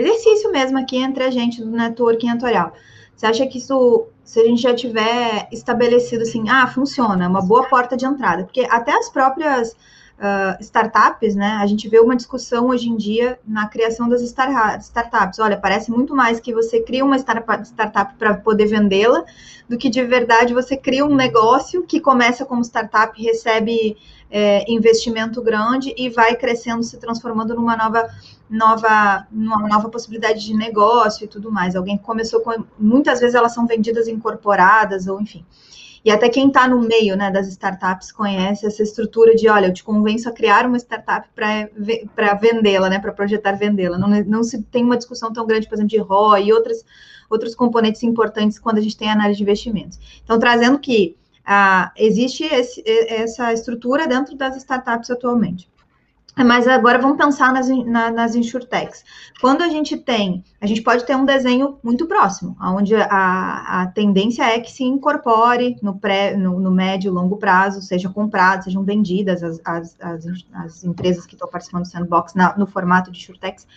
exercício 0.02 0.52
mesmo 0.52 0.78
aqui 0.78 0.98
entre 0.98 1.24
a 1.24 1.32
gente 1.32 1.62
do 1.62 1.70
networking 1.72 2.30
editorial, 2.30 2.74
você 3.16 3.26
acha 3.26 3.48
que 3.48 3.58
isso, 3.58 4.08
se 4.24 4.40
a 4.40 4.46
gente 4.46 4.62
já 4.62 4.74
tiver 4.74 5.48
estabelecido 5.52 6.24
assim, 6.24 6.50
ah, 6.50 6.68
funciona, 6.68 7.26
é 7.26 7.28
uma 7.28 7.42
boa 7.42 7.68
porta 7.68 7.98
de 7.98 8.06
entrada? 8.06 8.44
Porque 8.44 8.66
até 8.70 8.94
as 8.94 9.10
próprias 9.10 9.76
uh, 10.20 10.62
startups, 10.62 11.36
né? 11.36 11.58
A 11.62 11.66
gente 11.66 11.88
vê 11.88 12.00
uma 12.00 12.16
discussão 12.16 12.68
hoje 12.68 12.90
em 12.90 12.96
dia 12.96 13.40
na 13.48 13.68
criação 13.68 14.08
das 14.08 14.22
startups. 14.22 15.40
Olha, 15.40 15.58
parece 15.58 15.90
muito 15.90 16.16
mais 16.16 16.40
que 16.40 16.54
você 16.54 16.82
cria 16.82 17.04
uma 17.04 17.18
startup 17.18 18.14
para 18.18 18.36
poder 18.36 18.68
vendê-la 18.68 19.24
do 19.68 19.78
que 19.78 19.90
de 19.90 20.04
verdade 20.04 20.54
você 20.54 20.76
cria 20.76 21.06
um 21.06 21.16
negócio 21.16 21.84
que 21.84 22.00
começa 22.00 22.46
como 22.46 22.62
startup, 22.62 23.22
recebe 23.22 23.98
é, 24.32 24.70
investimento 24.72 25.42
grande 25.42 25.94
e 25.98 26.10
vai 26.10 26.36
crescendo, 26.36 26.84
se 26.84 26.98
transformando 26.98 27.56
numa 27.56 27.78
nova, 27.78 28.08
nova, 28.50 29.28
numa 29.32 29.68
nova 29.68 29.90
possibilidade 29.90 30.46
de 30.46 30.54
negócio 30.54 31.26
e 31.26 31.28
tudo 31.28 31.52
mais. 31.52 31.76
Alguém 31.76 31.98
começou 31.98 32.42
com. 32.42 32.64
Muitas 32.78 33.20
vezes 33.20 33.36
elas 33.36 33.54
são 33.54 33.68
vendidas 33.68 34.08
incorporadas, 34.08 35.08
ou 35.08 35.22
enfim. 35.22 35.46
E 36.04 36.12
até 36.12 36.30
quem 36.30 36.48
está 36.48 36.68
no 36.68 36.80
meio 36.80 37.16
né, 37.18 37.30
das 37.30 37.48
startups 37.48 38.12
conhece 38.12 38.66
essa 38.66 38.82
estrutura 38.82 39.36
de, 39.36 39.50
olha, 39.50 39.68
eu 39.68 39.74
te 39.74 39.84
convenço 39.84 40.30
a 40.30 40.32
criar 40.32 40.66
uma 40.66 40.78
startup 40.78 41.28
para 41.36 42.34
vendê-la, 42.36 42.90
né, 42.90 43.00
para 43.00 43.12
projetar 43.12 43.54
vendê-la. 43.54 43.98
Não, 43.98 44.08
não 44.08 44.44
se 44.44 44.64
tem 44.64 44.84
uma 44.84 44.98
discussão 44.98 45.34
tão 45.34 45.46
grande, 45.46 45.68
por 45.68 45.76
exemplo, 45.76 45.90
de 45.90 45.98
ROI 45.98 46.46
e 46.46 46.54
outras, 46.54 46.86
outros 47.30 47.54
componentes 47.54 48.02
importantes 48.02 48.58
quando 48.58 48.78
a 48.78 48.82
gente 48.82 48.96
tem 48.96 49.12
análise 49.12 49.38
de 49.38 49.44
investimentos. 49.44 50.00
Então, 50.24 50.40
trazendo 50.40 50.80
que 50.80 51.18
ah, 51.46 51.92
existe 51.98 52.44
esse, 52.46 52.82
essa 52.86 53.52
estrutura 53.52 54.08
dentro 54.08 54.38
das 54.38 54.56
startups 54.56 55.10
atualmente. 55.10 55.70
Mas 56.46 56.68
agora 56.68 57.00
vamos 57.00 57.18
pensar 57.18 57.52
nas, 57.52 57.68
na, 57.68 58.10
nas 58.12 58.34
insurtechs. 58.34 59.04
Quando 59.42 59.62
a 59.62 59.68
gente 59.68 59.98
tem, 59.98 60.44
a 60.62 60.66
gente 60.66 60.82
pode 60.82 61.06
ter 61.06 61.16
um 61.16 61.26
desenho 61.26 61.78
muito 61.84 62.08
próximo, 62.08 62.56
onde 62.62 62.96
a, 62.96 63.82
a 63.82 63.88
tendência 63.88 64.44
é 64.44 64.60
que 64.60 64.72
se 64.72 64.84
incorpore 64.84 65.76
no, 65.82 66.00
pré, 66.00 66.38
no, 66.38 66.60
no 66.60 66.72
médio 66.72 67.10
e 67.10 67.12
longo 67.12 67.36
prazo, 67.38 67.82
sejam 67.82 68.14
compradas, 68.14 68.66
sejam 68.66 68.84
vendidas 68.84 69.44
as, 69.44 69.60
as, 69.66 69.98
as, 70.00 70.26
as 70.54 70.84
empresas 70.84 71.26
que 71.26 71.36
estão 71.36 71.50
participando 71.50 71.84
do 71.84 71.90
sandbox 71.90 72.34
na, 72.34 72.58
no 72.58 72.66
formato 72.66 73.12
de 73.12 73.20
insurtechs. 73.20 73.68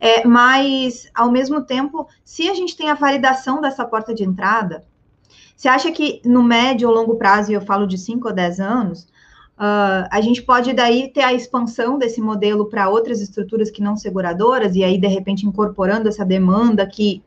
É, 0.00 0.24
mas, 0.24 1.10
ao 1.12 1.30
mesmo 1.30 1.62
tempo, 1.62 2.06
se 2.24 2.48
a 2.48 2.54
gente 2.54 2.76
tem 2.76 2.88
a 2.90 2.94
validação 2.94 3.60
dessa 3.60 3.84
porta 3.84 4.14
de 4.14 4.22
entrada, 4.22 4.84
você 5.56 5.68
acha 5.68 5.90
que 5.90 6.20
no 6.24 6.44
médio 6.44 6.88
ou 6.88 6.94
longo 6.94 7.16
prazo, 7.16 7.50
e 7.50 7.54
eu 7.54 7.60
falo 7.60 7.84
de 7.84 7.98
5 7.98 8.28
ou 8.28 8.32
10 8.32 8.60
anos, 8.60 9.08
uh, 9.58 10.08
a 10.10 10.20
gente 10.20 10.42
pode 10.42 10.72
daí 10.72 11.12
ter 11.12 11.22
a 11.22 11.32
expansão 11.32 11.98
desse 11.98 12.20
modelo 12.20 12.66
para 12.66 12.88
outras 12.88 13.20
estruturas 13.20 13.70
que 13.70 13.82
não 13.82 13.96
seguradoras, 13.96 14.74
e 14.74 14.84
aí, 14.84 14.98
de 14.98 15.08
repente, 15.08 15.46
incorporando 15.46 16.08
essa 16.08 16.24
demanda 16.24 16.86
que 16.86 17.22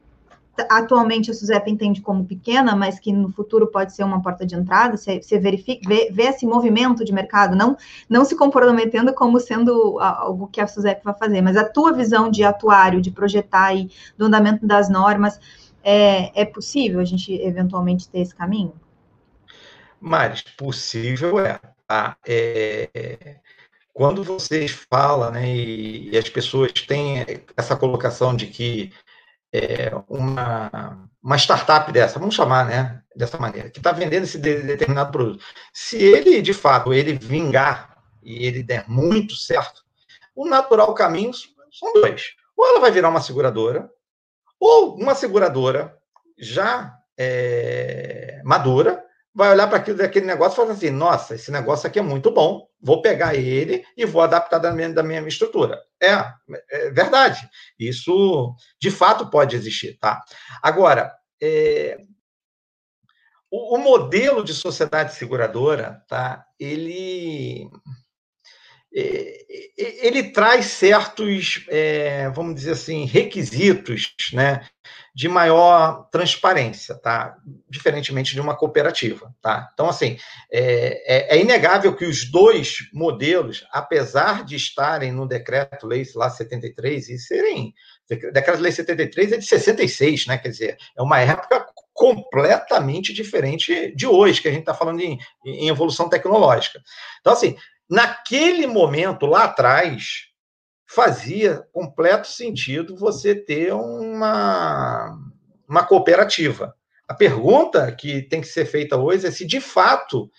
atualmente 0.70 1.32
a 1.32 1.34
SUSEP 1.34 1.72
entende 1.72 2.02
como 2.02 2.26
pequena, 2.26 2.76
mas 2.76 3.00
que 3.00 3.12
no 3.12 3.32
futuro 3.32 3.68
pode 3.68 3.94
ser 3.94 4.04
uma 4.04 4.22
porta 4.22 4.46
de 4.46 4.56
entrada, 4.56 4.98
você, 4.98 5.20
verifica, 5.40 5.88
vê, 5.88 6.10
vê, 6.12 6.24
esse 6.24 6.46
movimento 6.46 7.06
de 7.06 7.14
mercado, 7.14 7.56
não, 7.56 7.78
não 8.10 8.26
se 8.26 8.36
comprometendo 8.36 9.14
como 9.14 9.40
sendo 9.40 10.00
algo 10.00 10.48
que 10.48 10.62
a 10.62 10.68
SUSEP 10.68 11.04
vai 11.04 11.14
fazer, 11.14 11.42
mas 11.42 11.56
a 11.56 11.64
tua 11.64 11.94
visão 11.94 12.30
de 12.30 12.44
atuário, 12.44 13.02
de 13.02 13.12
projetar 13.12 13.74
e 13.74 13.90
do 14.18 14.26
andamento 14.26 14.66
das 14.66 14.90
normas, 14.90 15.40
é, 15.84 16.42
é 16.42 16.46
possível 16.46 17.00
a 17.00 17.06
gente 17.06 17.34
eventualmente 17.34 18.08
ter 18.08 18.20
esse 18.20 18.36
caminho? 18.36 18.74
Mas 20.00 20.42
possível 20.42 21.40
é. 21.40 21.60
Tá? 21.92 22.18
é 22.26 23.36
quando 23.94 24.24
vocês 24.24 24.72
falam, 24.90 25.32
né, 25.32 25.54
e, 25.54 26.12
e, 26.12 26.18
as 26.18 26.30
pessoas 26.30 26.72
têm 26.72 27.26
essa 27.58 27.76
colocação 27.76 28.34
de 28.34 28.48
que 28.48 28.94
é, 29.52 29.92
uma, 30.08 31.10
uma 31.22 31.36
startup 31.36 31.92
dessa, 31.92 32.18
vamos 32.18 32.34
chamar, 32.34 32.66
né, 32.66 33.04
dessa 33.14 33.38
maneira, 33.38 33.70
que 33.70 33.80
está 33.80 33.92
vendendo 33.92 34.24
esse 34.24 34.40
de, 34.40 34.62
determinado 34.62 35.12
produto, 35.12 35.44
se 35.74 35.98
ele, 35.98 36.42
de 36.42 36.54
fato, 36.54 36.94
ele 36.94 37.14
vingar 37.14 37.98
e 38.24 38.46
ele 38.46 38.64
der 38.64 38.86
muito 38.88 39.36
certo, 39.36 39.84
o 40.34 40.48
natural 40.48 40.94
caminho 40.94 41.34
são 41.34 41.92
dois. 41.94 42.34
Ou 42.56 42.66
ela 42.66 42.80
vai 42.80 42.92
virar 42.92 43.10
uma 43.10 43.20
seguradora, 43.20 43.92
ou 44.58 44.96
uma 44.96 45.14
seguradora 45.14 45.98
já 46.40 46.98
é, 47.18 48.42
madura, 48.46 49.01
vai 49.34 49.52
olhar 49.52 49.68
para 49.68 49.94
daquele 49.94 50.26
negócio 50.26 50.54
e 50.54 50.58
falar 50.58 50.74
assim: 50.74 50.90
nossa, 50.90 51.36
esse 51.36 51.52
negócio 51.52 51.88
aqui 51.88 52.00
é 52.00 52.02
muito 52.02 52.32
bom, 52.32 52.68
vou 52.82 53.02
pegar 53.02 53.36
ele 53.36 53.84
e 53.96 54.06
vou 54.06 54.22
adaptar 54.22 54.60
da 54.60 54.72
minha, 54.72 54.90
da 54.92 55.04
minha 55.04 55.26
estrutura. 55.28 55.82
É, 56.02 56.12
é 56.70 56.92
verdade. 56.92 57.48
Isso 57.80 58.56
de 58.80 58.92
fato 58.92 59.30
pode 59.30 59.56
existir, 59.56 59.98
tá? 60.00 60.22
Agora, 60.62 61.14
é, 61.42 61.98
o, 63.50 63.76
o, 63.76 63.78
modelo 63.78 64.44
de 64.44 64.54
sociedade 64.54 65.14
seguradora, 65.16 66.04
tá? 66.08 66.46
Ele 66.60 67.70
é, 68.94 69.46
ele 69.78 70.32
traz 70.32 70.66
certos, 70.66 71.66
é, 71.70 72.30
vamos 72.30 72.56
dizer 72.56 72.72
assim, 72.72 73.06
requisitos, 73.06 74.14
né, 74.34 74.68
de 75.14 75.28
maior 75.28 76.08
transparência, 76.10 76.96
tá? 76.96 77.36
Diferentemente 77.70 78.34
de 78.34 78.40
uma 78.40 78.56
cooperativa, 78.56 79.34
tá? 79.42 79.70
Então, 79.74 79.90
assim, 79.90 80.18
é, 80.50 81.34
é, 81.34 81.38
é 81.38 81.42
inegável 81.42 81.96
que 81.96 82.06
os 82.06 82.30
dois 82.32 82.78
modelos, 82.94 83.66
apesar 83.72 84.46
de 84.46 84.56
estarem 84.56 85.12
no 85.12 85.28
decreto-lei 85.28 86.06
lá 86.16 86.30
73 86.30 87.10
e 87.10 87.18
serem 87.18 87.74
decreto-lei 88.10 88.72
73 88.72 89.34
é 89.34 89.38
de 89.38 89.46
66, 89.46 90.28
né? 90.28 90.38
Quer 90.38 90.50
dizer, 90.50 90.78
é 90.98 91.02
uma 91.02 91.20
época 91.20 91.66
completamente 91.94 93.14
diferente 93.14 93.94
de 93.96 94.08
hoje, 94.08 94.42
que 94.42 94.48
a 94.48 94.52
gente 94.52 94.62
está 94.62 94.74
falando 94.74 95.02
em, 95.02 95.20
em 95.46 95.68
evolução 95.70 96.10
tecnológica. 96.10 96.82
Então, 97.20 97.34
assim, 97.34 97.56
naquele 97.90 98.66
momento, 98.66 99.26
lá 99.26 99.44
atrás, 99.44 100.31
fazia 100.94 101.66
completo 101.72 102.28
sentido 102.28 102.98
você 102.98 103.34
ter 103.34 103.74
uma, 103.74 105.18
uma 105.68 105.86
cooperativa. 105.86 106.76
A 107.08 107.14
pergunta 107.14 107.90
que 107.94 108.22
tem 108.24 108.42
que 108.42 108.48
ser 108.48 108.66
feita 108.66 108.98
hoje 108.98 109.26
é 109.26 109.32
se, 109.32 109.46
de 109.48 109.62
fato, 109.62 110.30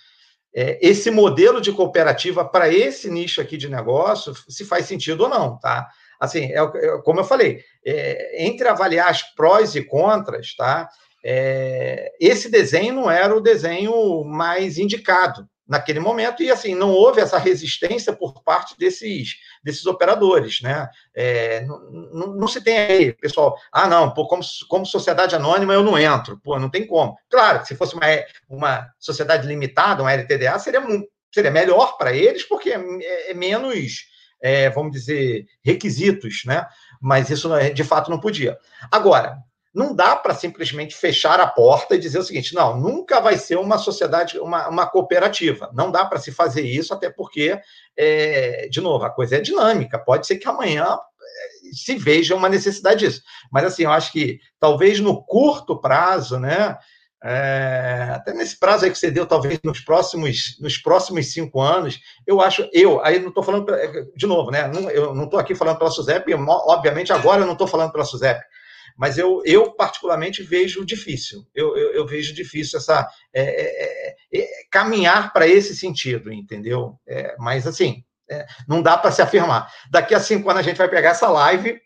é, 0.54 0.78
esse 0.86 1.10
modelo 1.10 1.58
de 1.58 1.72
cooperativa 1.72 2.44
para 2.44 2.68
esse 2.68 3.10
nicho 3.10 3.40
aqui 3.40 3.56
de 3.56 3.66
negócio 3.66 4.34
se 4.46 4.62
faz 4.66 4.84
sentido 4.84 5.22
ou 5.22 5.30
não, 5.30 5.58
tá? 5.58 5.88
Assim, 6.20 6.52
é, 6.52 6.58
é 6.58 6.98
como 7.02 7.20
eu 7.20 7.24
falei, 7.24 7.60
é, 7.84 8.44
entre 8.44 8.68
avaliar 8.68 9.08
as 9.08 9.22
prós 9.34 9.74
e 9.74 9.82
contras, 9.82 10.54
tá? 10.54 10.86
É, 11.24 12.12
esse 12.20 12.50
desenho 12.50 12.94
não 12.94 13.10
era 13.10 13.34
o 13.34 13.40
desenho 13.40 14.22
mais 14.24 14.76
indicado 14.76 15.48
naquele 15.66 16.00
momento, 16.00 16.42
e 16.42 16.50
assim, 16.50 16.74
não 16.74 16.90
houve 16.90 17.20
essa 17.20 17.38
resistência 17.38 18.12
por 18.12 18.42
parte 18.42 18.76
desses, 18.76 19.36
desses 19.62 19.86
operadores, 19.86 20.60
né? 20.60 20.88
É, 21.14 21.60
não, 21.62 21.90
não, 21.90 22.26
não, 22.34 22.48
se 22.48 22.60
tem 22.60 22.78
aí, 22.78 23.12
pessoal, 23.12 23.56
ah, 23.72 23.86
não, 23.86 24.12
pô, 24.12 24.26
como, 24.26 24.42
como 24.68 24.84
sociedade 24.84 25.34
anônima 25.34 25.72
eu 25.72 25.82
não 25.82 25.98
entro, 25.98 26.38
pô, 26.42 26.58
não 26.58 26.68
tem 26.68 26.86
como. 26.86 27.16
Claro, 27.30 27.64
se 27.64 27.76
fosse 27.76 27.94
uma, 27.94 28.06
uma 28.48 28.88
sociedade 28.98 29.46
limitada, 29.46 30.02
uma 30.02 30.12
LTDA, 30.12 30.58
seria, 30.58 30.82
seria 31.32 31.50
melhor 31.50 31.96
para 31.96 32.12
eles, 32.12 32.42
porque 32.44 32.70
é, 32.70 33.30
é, 33.30 33.34
menos, 33.34 34.06
é, 34.42 34.68
vamos 34.70 34.92
dizer, 34.92 35.46
requisitos, 35.64 36.42
né? 36.44 36.66
Mas 37.00 37.30
isso, 37.30 37.48
de 37.72 37.84
fato, 37.84 38.10
não 38.10 38.20
podia. 38.20 38.58
Agora, 38.90 39.38
não 39.74 39.94
dá 39.94 40.14
para 40.14 40.34
simplesmente 40.34 40.94
fechar 40.94 41.40
a 41.40 41.46
porta 41.46 41.94
e 41.94 41.98
dizer 41.98 42.18
o 42.18 42.22
seguinte: 42.22 42.54
não, 42.54 42.78
nunca 42.78 43.20
vai 43.20 43.38
ser 43.38 43.56
uma 43.56 43.78
sociedade, 43.78 44.38
uma, 44.38 44.68
uma 44.68 44.86
cooperativa. 44.86 45.70
Não 45.72 45.90
dá 45.90 46.04
para 46.04 46.18
se 46.18 46.30
fazer 46.30 46.62
isso, 46.62 46.92
até 46.92 47.08
porque, 47.08 47.58
é, 47.96 48.68
de 48.70 48.80
novo, 48.80 49.04
a 49.04 49.10
coisa 49.10 49.36
é 49.36 49.40
dinâmica. 49.40 49.98
Pode 49.98 50.26
ser 50.26 50.36
que 50.36 50.48
amanhã 50.48 50.84
é, 50.84 51.74
se 51.74 51.96
veja 51.96 52.34
uma 52.34 52.48
necessidade 52.48 53.00
disso. 53.00 53.22
Mas, 53.50 53.64
assim, 53.64 53.84
eu 53.84 53.92
acho 53.92 54.12
que 54.12 54.38
talvez 54.60 55.00
no 55.00 55.24
curto 55.24 55.80
prazo, 55.80 56.38
né? 56.38 56.76
É, 57.24 58.10
até 58.14 58.34
nesse 58.34 58.58
prazo 58.58 58.84
aí 58.84 58.90
que 58.90 58.98
você 58.98 59.08
deu, 59.08 59.24
talvez 59.24 59.60
nos 59.62 59.78
próximos, 59.78 60.58
nos 60.60 60.76
próximos 60.76 61.32
cinco 61.32 61.60
anos, 61.60 62.00
eu 62.26 62.40
acho, 62.40 62.68
eu, 62.72 63.00
aí 63.04 63.20
não 63.20 63.28
estou 63.28 63.44
falando, 63.44 63.66
de 64.16 64.26
novo, 64.26 64.50
né? 64.50 64.68
Eu 64.92 65.14
não 65.14 65.24
estou 65.24 65.38
aqui 65.38 65.54
falando 65.54 65.78
pela 65.78 65.90
SUSEP, 65.90 66.34
obviamente 66.34 67.12
agora 67.12 67.42
eu 67.42 67.46
não 67.46 67.52
estou 67.52 67.68
falando 67.68 67.92
pela 67.92 68.04
SUSEP, 68.04 68.42
mas 68.96 69.18
eu, 69.18 69.42
eu 69.44 69.72
particularmente 69.72 70.42
vejo 70.42 70.84
difícil. 70.84 71.46
Eu, 71.54 71.76
eu, 71.76 71.92
eu 71.92 72.06
vejo 72.06 72.34
difícil 72.34 72.78
essa 72.78 73.08
é, 73.32 73.42
é, 73.42 74.14
é, 74.34 74.40
é 74.40 74.48
caminhar 74.70 75.32
para 75.32 75.46
esse 75.46 75.76
sentido, 75.76 76.32
entendeu? 76.32 76.98
É, 77.06 77.34
mas 77.38 77.66
assim, 77.66 78.04
não 78.66 78.82
dá 78.82 78.96
para 78.96 79.10
se 79.10 79.22
afirmar. 79.22 79.70
Daqui 79.90 80.14
a 80.14 80.20
cinco 80.20 80.48
anos 80.50 80.60
a 80.60 80.62
gente 80.62 80.78
vai 80.78 80.88
pegar 80.88 81.10
essa 81.10 81.28
live 81.28 81.80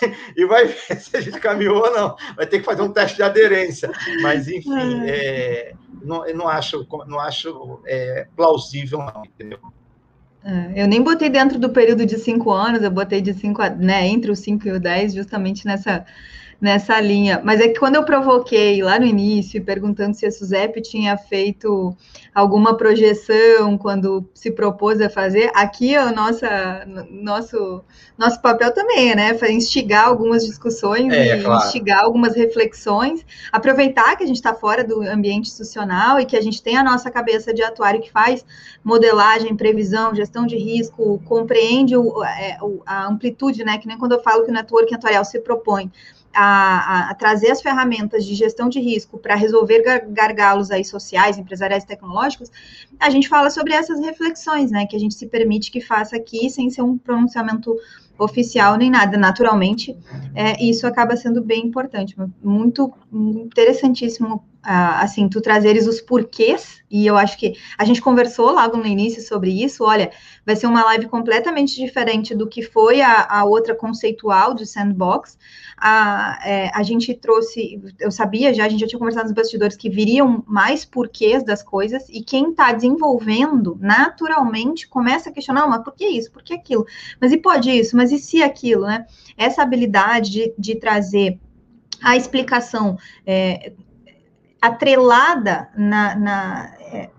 e 0.36 0.46
vai 0.46 0.66
ver 0.66 1.00
se 1.00 1.16
a 1.16 1.20
gente 1.20 1.40
caminhou 1.40 1.84
ou 1.84 1.92
não. 1.92 2.16
Vai 2.36 2.46
ter 2.46 2.58
que 2.58 2.64
fazer 2.64 2.82
um 2.82 2.92
teste 2.92 3.16
de 3.16 3.22
aderência. 3.22 3.90
Mas, 4.22 4.48
enfim, 4.48 5.08
é, 5.08 5.72
não, 6.02 6.24
não 6.34 6.48
acho, 6.48 6.86
não 7.06 7.18
acho 7.18 7.82
é, 7.86 8.26
plausível, 8.36 8.98
não, 8.98 9.22
entendeu? 9.24 9.58
Eu 10.74 10.86
nem 10.86 11.02
botei 11.02 11.28
dentro 11.28 11.58
do 11.58 11.70
período 11.70 12.06
de 12.06 12.16
cinco 12.18 12.50
anos, 12.50 12.82
eu 12.82 12.90
botei 12.90 13.20
de 13.20 13.34
cinco, 13.34 13.62
né, 13.76 14.06
entre 14.06 14.30
os 14.30 14.38
cinco 14.38 14.68
e 14.68 14.72
o 14.72 14.80
dez, 14.80 15.12
justamente 15.12 15.66
nessa 15.66 16.06
nessa 16.60 17.00
linha. 17.00 17.40
Mas 17.44 17.60
é 17.60 17.68
que 17.68 17.78
quando 17.78 17.94
eu 17.94 18.04
provoquei 18.04 18.82
lá 18.82 18.98
no 18.98 19.06
início, 19.06 19.62
perguntando 19.64 20.14
se 20.14 20.26
a 20.26 20.30
SUSEP 20.30 20.82
tinha 20.82 21.16
feito 21.16 21.96
alguma 22.34 22.76
projeção 22.76 23.78
quando 23.78 24.28
se 24.34 24.50
propôs 24.50 25.00
a 25.00 25.08
fazer, 25.08 25.50
aqui 25.54 25.94
é 25.94 26.04
o 26.04 26.12
nossa, 26.12 26.84
nosso, 27.10 27.82
nosso 28.16 28.42
papel 28.42 28.72
também, 28.72 29.14
né? 29.14 29.34
Foi 29.34 29.52
instigar 29.52 30.06
algumas 30.06 30.44
discussões 30.44 31.12
é, 31.12 31.38
e 31.38 31.42
claro. 31.42 31.64
instigar 31.64 32.02
algumas 32.02 32.34
reflexões, 32.34 33.24
aproveitar 33.52 34.16
que 34.16 34.24
a 34.24 34.26
gente 34.26 34.36
está 34.36 34.52
fora 34.52 34.82
do 34.82 35.02
ambiente 35.02 35.48
institucional 35.48 36.18
e 36.18 36.26
que 36.26 36.36
a 36.36 36.40
gente 36.40 36.62
tem 36.62 36.76
a 36.76 36.82
nossa 36.82 37.10
cabeça 37.10 37.54
de 37.54 37.62
atuário 37.62 38.00
que 38.00 38.10
faz 38.10 38.44
modelagem, 38.82 39.56
previsão, 39.56 40.14
gestão 40.14 40.44
de 40.44 40.56
risco, 40.56 41.20
compreende 41.24 41.96
o, 41.96 42.24
é, 42.24 42.58
a 42.84 43.06
amplitude, 43.06 43.64
né? 43.64 43.78
Que 43.78 43.86
nem 43.86 43.96
quando 43.96 44.12
eu 44.12 44.22
falo 44.22 44.44
que 44.44 44.50
o 44.50 44.54
networking 44.54 44.94
atuarial 44.94 45.24
se 45.24 45.38
propõe 45.40 45.90
a, 46.40 47.10
a, 47.10 47.14
trazer 47.14 47.50
as 47.50 47.60
ferramentas 47.60 48.24
de 48.24 48.32
gestão 48.32 48.68
de 48.68 48.78
risco 48.78 49.18
para 49.18 49.34
resolver 49.34 49.82
gargalos 50.08 50.70
aí 50.70 50.84
sociais, 50.84 51.36
empresariais 51.36 51.82
e 51.82 51.86
tecnológicos, 51.88 52.48
a 53.00 53.10
gente 53.10 53.28
fala 53.28 53.50
sobre 53.50 53.72
essas 53.72 53.98
reflexões, 53.98 54.70
né, 54.70 54.86
que 54.86 54.94
a 54.94 55.00
gente 55.00 55.14
se 55.14 55.26
permite 55.26 55.72
que 55.72 55.80
faça 55.80 56.14
aqui 56.14 56.48
sem 56.48 56.70
ser 56.70 56.82
um 56.82 56.96
pronunciamento 56.96 57.74
oficial 58.18 58.76
nem 58.76 58.90
nada, 58.90 59.16
naturalmente, 59.16 59.96
é, 60.34 60.62
isso 60.62 60.86
acaba 60.86 61.16
sendo 61.16 61.42
bem 61.42 61.66
importante, 61.66 62.16
muito 62.42 62.92
interessantíssimo 63.12 64.42
assim, 64.62 65.28
tu 65.28 65.40
trazeres 65.40 65.86
os 65.86 66.00
porquês, 66.00 66.82
e 66.90 67.06
eu 67.06 67.16
acho 67.16 67.38
que 67.38 67.54
a 67.76 67.84
gente 67.84 68.02
conversou 68.02 68.52
logo 68.52 68.76
no 68.76 68.86
início 68.86 69.22
sobre 69.22 69.50
isso, 69.50 69.84
olha, 69.84 70.10
vai 70.44 70.56
ser 70.56 70.66
uma 70.66 70.84
live 70.84 71.06
completamente 71.06 71.76
diferente 71.76 72.34
do 72.34 72.46
que 72.46 72.62
foi 72.62 73.00
a, 73.00 73.26
a 73.30 73.44
outra 73.44 73.74
conceitual 73.74 74.54
de 74.54 74.66
Sandbox, 74.66 75.38
a, 75.76 76.38
é, 76.44 76.70
a 76.74 76.82
gente 76.82 77.14
trouxe, 77.14 77.80
eu 78.00 78.10
sabia 78.10 78.52
já, 78.52 78.64
a 78.64 78.68
gente 78.68 78.80
já 78.80 78.86
tinha 78.86 78.98
conversado 78.98 79.26
nos 79.26 79.34
bastidores 79.34 79.76
que 79.76 79.88
viriam 79.88 80.42
mais 80.46 80.84
porquês 80.84 81.44
das 81.44 81.62
coisas, 81.62 82.08
e 82.08 82.22
quem 82.22 82.50
está 82.50 82.72
desenvolvendo, 82.72 83.78
naturalmente, 83.80 84.88
começa 84.88 85.30
a 85.30 85.32
questionar, 85.32 85.66
mas 85.66 85.82
por 85.82 85.94
que 85.94 86.06
isso, 86.06 86.30
por 86.30 86.42
que 86.42 86.52
aquilo? 86.52 86.86
Mas 87.20 87.32
e 87.32 87.38
pode 87.38 87.70
isso, 87.70 87.96
mas 87.96 88.07
e 88.12 88.18
se 88.18 88.42
aquilo, 88.42 88.86
né? 88.86 89.06
Essa 89.36 89.62
habilidade 89.62 90.30
de, 90.30 90.54
de 90.58 90.74
trazer 90.76 91.38
a 92.02 92.16
explicação 92.16 92.96
é, 93.26 93.72
atrelada 94.60 95.68
na, 95.76 96.14
na 96.14 96.74
é, 96.80 97.10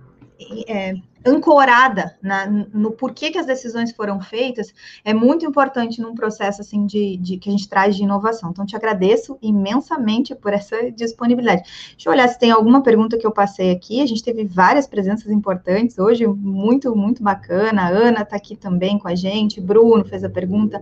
é, 0.68 0.94
ancorada 1.26 2.18
na, 2.22 2.46
no 2.46 2.92
porquê 2.92 3.30
que 3.32 3.38
as 3.38 3.46
decisões 3.46 3.92
foram 3.92 4.22
feitas, 4.22 4.74
é 5.04 5.14
muito 5.14 5.46
importante 5.46 6.02
num 6.02 6.16
processo 6.16 6.62
assim 6.62 6.86
de, 6.86 7.18
de, 7.18 7.38
que 7.38 7.50
a 7.50 7.52
gente 7.52 7.68
traz 7.68 7.96
de 7.96 8.04
inovação. 8.04 8.52
Então, 8.52 8.66
te 8.66 8.76
agradeço 8.76 9.38
imensamente 9.42 10.34
por 10.34 10.54
essa 10.54 10.92
disponibilidade. 10.92 11.64
Deixa 11.92 12.08
eu 12.10 12.14
olhar 12.14 12.28
se 12.28 12.40
tem 12.40 12.52
alguma 12.52 12.82
pergunta 12.82 13.18
que 13.18 13.28
eu 13.28 13.32
passei 13.32 13.72
aqui. 13.72 14.02
A 14.02 14.06
gente 14.06 14.24
teve 14.24 14.46
várias 14.46 14.88
presenças 14.88 15.30
importantes 15.30 16.00
hoje, 16.00 16.26
muito, 16.26 16.96
muito 16.96 17.22
bacana. 17.22 17.84
A 17.84 17.90
Ana 17.90 18.22
está 18.22 18.38
aqui 18.38 18.56
também 18.56 18.98
com 18.98 19.08
a 19.08 19.16
gente, 19.16 19.60
Bruno 19.60 20.06
fez 20.06 20.24
a 20.24 20.30
pergunta, 20.30 20.80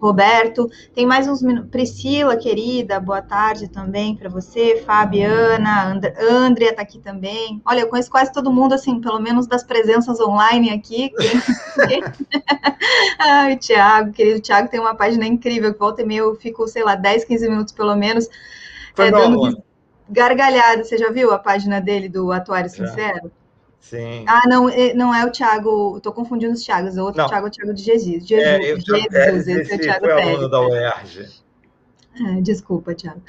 Roberto. 0.00 0.68
Tem 0.94 1.06
mais 1.06 1.26
uns 1.26 1.42
minutos. 1.42 1.70
Priscila, 1.70 2.36
querida, 2.36 3.00
boa 3.00 3.22
tarde 3.22 3.68
também 3.68 4.14
para 4.14 4.28
você, 4.28 4.82
Fabiana, 4.84 5.92
And 5.92 6.00
Andrea 6.18 6.70
está 6.70 6.82
aqui 6.82 6.98
também. 6.98 7.60
Olha, 7.64 7.80
eu 7.80 7.88
conheço 7.88 8.10
quase 8.10 8.32
todo 8.32 8.52
mundo, 8.52 8.74
assim, 8.74 9.00
pelo 9.00 9.18
menos 9.18 9.46
das 9.46 9.62
presenças 9.62 9.77
presenças 9.78 10.20
online 10.20 10.70
aqui. 10.70 11.12
Ai, 13.18 13.56
Tiago, 13.56 14.12
querido 14.12 14.40
Tiago 14.40 14.68
tem 14.68 14.80
uma 14.80 14.94
página 14.94 15.26
incrível, 15.26 15.72
que 15.72 15.78
volta 15.78 16.02
e 16.02 16.06
meia 16.06 16.20
eu 16.20 16.34
fico, 16.34 16.66
sei 16.66 16.82
lá, 16.82 16.94
10, 16.94 17.24
15 17.24 17.48
minutos 17.48 17.72
pelo 17.72 17.94
menos, 17.94 18.28
é, 18.96 19.10
dando 19.10 19.62
gargalhada. 20.08 20.84
Você 20.84 20.98
já 20.98 21.10
viu 21.10 21.32
a 21.32 21.38
página 21.38 21.80
dele 21.80 22.08
do 22.08 22.32
Atuário 22.32 22.68
Sincero? 22.68 23.30
Sim. 23.80 24.24
Ah, 24.26 24.42
não, 24.48 24.68
é, 24.68 24.92
não 24.92 25.14
é 25.14 25.24
o 25.24 25.30
Thiago, 25.30 25.96
estou 25.96 26.12
confundindo 26.12 26.52
os 26.52 26.62
Thiagos, 26.62 26.96
o 26.96 27.04
outro 27.04 27.22
não. 27.22 27.28
Thiago 27.28 27.46
é 27.46 27.48
o 27.48 27.52
Thiago 27.52 27.74
de 27.74 27.82
Jesus. 27.82 28.26
Jesus, 28.26 28.46
é, 28.46 28.60
Jesus, 28.60 28.84
Jesus 28.86 29.48
esse, 29.48 29.60
esse 29.60 29.72
é 29.72 29.76
o 29.76 29.80
Thiago 29.80 30.04
foi 30.04 30.22
aluno 30.22 30.48
da 30.48 30.60
UERJ. 30.60 31.28
É, 32.20 32.40
desculpa, 32.40 32.94
Thiago. 32.94 33.22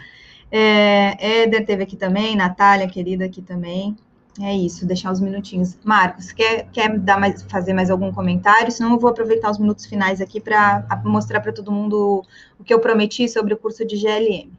É, 0.52 1.44
Éder 1.44 1.66
teve 1.66 1.84
aqui 1.84 1.96
também, 1.96 2.36
Natália, 2.36 2.88
querida, 2.88 3.26
aqui 3.26 3.42
também. 3.42 3.96
É 4.42 4.56
isso, 4.56 4.86
deixar 4.86 5.12
os 5.12 5.20
minutinhos. 5.20 5.78
Marcos, 5.84 6.32
quer, 6.32 6.68
quer 6.72 6.98
dar 6.98 7.20
mais, 7.20 7.44
fazer 7.44 7.74
mais 7.74 7.90
algum 7.90 8.12
comentário? 8.12 8.72
Senão 8.72 8.94
eu 8.94 9.00
vou 9.00 9.10
aproveitar 9.10 9.52
os 9.52 9.58
minutos 9.58 9.86
finais 9.86 10.22
aqui 10.22 10.40
para 10.40 10.86
mostrar 11.04 11.42
para 11.42 11.52
todo 11.52 11.72
mundo 11.72 12.24
o 12.58 12.64
que 12.64 12.74
eu 12.74 12.80
prometi 12.80 13.28
sobre 13.28 13.54
o 13.54 13.58
curso 13.58 13.86
de 13.86 13.98
GLM. 13.98 14.50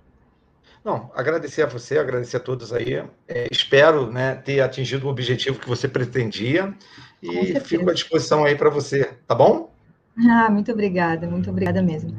Não, 0.85 1.11
agradecer 1.15 1.63
a 1.63 1.67
você, 1.67 1.99
agradecer 1.99 2.37
a 2.37 2.41
todos 2.41 2.73
aí. 2.73 3.03
É, 3.27 3.49
espero 3.51 4.11
né, 4.11 4.35
ter 4.35 4.61
atingido 4.61 5.07
o 5.07 5.11
objetivo 5.11 5.59
que 5.59 5.69
você 5.69 5.89
pretendia 5.89 6.75
e 7.23 7.59
fico 7.61 7.89
à 7.89 7.95
disposição 7.95 8.45
aí 8.45 8.57
para 8.57 8.71
você, 8.71 9.11
tá 9.27 9.35
bom? 9.35 9.71
Ah, 10.19 10.51
muito 10.51 10.73
obrigada, 10.73 11.27
muito 11.27 11.49
obrigada 11.49 11.83
mesmo. 11.83 12.15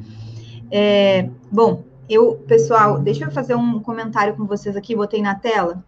É, 0.72 1.30
bom, 1.52 1.84
eu, 2.10 2.36
pessoal, 2.48 3.00
deixa 3.00 3.26
eu 3.26 3.32
fazer 3.32 3.56
um 3.56 3.80
comentário 3.80 4.36
com 4.36 4.46
vocês 4.46 4.76
aqui, 4.76 4.96
botei 4.96 5.22
na 5.22 5.36
tela. 5.36 5.84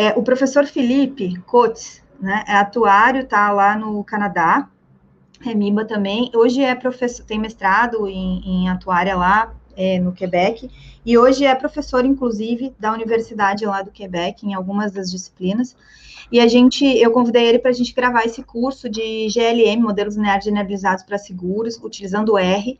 É, 0.00 0.14
o 0.16 0.22
professor 0.22 0.64
Felipe 0.64 1.38
Coates, 1.40 2.02
né, 2.18 2.42
é 2.48 2.54
atuário, 2.54 3.26
tá 3.26 3.52
lá 3.52 3.76
no 3.76 4.02
Canadá, 4.02 4.66
é 5.44 5.54
MIBA 5.54 5.84
também, 5.84 6.30
hoje 6.34 6.62
é 6.62 6.74
professor, 6.74 7.22
tem 7.26 7.38
mestrado 7.38 8.08
em, 8.08 8.40
em 8.46 8.68
atuária 8.70 9.14
lá 9.14 9.54
é, 9.76 9.98
no 9.98 10.12
Quebec, 10.12 10.70
e 11.04 11.18
hoje 11.18 11.44
é 11.44 11.54
professor, 11.54 12.02
inclusive, 12.02 12.74
da 12.78 12.94
universidade 12.94 13.66
lá 13.66 13.82
do 13.82 13.90
Quebec, 13.90 14.46
em 14.46 14.54
algumas 14.54 14.90
das 14.90 15.10
disciplinas, 15.10 15.76
e 16.32 16.40
a 16.40 16.48
gente, 16.48 16.82
eu 16.82 17.10
convidei 17.10 17.46
ele 17.46 17.58
para 17.58 17.70
a 17.70 17.74
gente 17.74 17.92
gravar 17.92 18.24
esse 18.24 18.42
curso 18.42 18.88
de 18.88 19.28
GLM, 19.28 19.82
Modelos 19.82 20.16
Lineares 20.16 20.46
Generalizados 20.46 21.04
para 21.04 21.18
Seguros, 21.18 21.76
utilizando 21.76 22.38
R, 22.38 22.78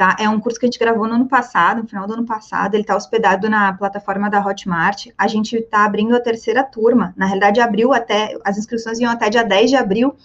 Tá? 0.00 0.16
É 0.18 0.26
um 0.26 0.40
curso 0.40 0.58
que 0.58 0.64
a 0.64 0.68
gente 0.68 0.78
gravou 0.78 1.06
no 1.06 1.12
ano 1.12 1.28
passado, 1.28 1.82
no 1.82 1.86
final 1.86 2.06
do 2.06 2.14
ano 2.14 2.24
passado, 2.24 2.74
ele 2.74 2.84
está 2.84 2.96
hospedado 2.96 3.50
na 3.50 3.74
plataforma 3.74 4.30
da 4.30 4.40
Hotmart. 4.40 5.08
A 5.18 5.28
gente 5.28 5.56
está 5.56 5.84
abrindo 5.84 6.16
a 6.16 6.20
terceira 6.20 6.64
turma. 6.64 7.12
Na 7.18 7.26
realidade, 7.26 7.60
abriu 7.60 7.92
até, 7.92 8.34
as 8.42 8.56
inscrições 8.56 8.98
iam 8.98 9.12
até 9.12 9.28
dia 9.28 9.44
10 9.44 9.68
de 9.68 9.76
abril. 9.76 10.16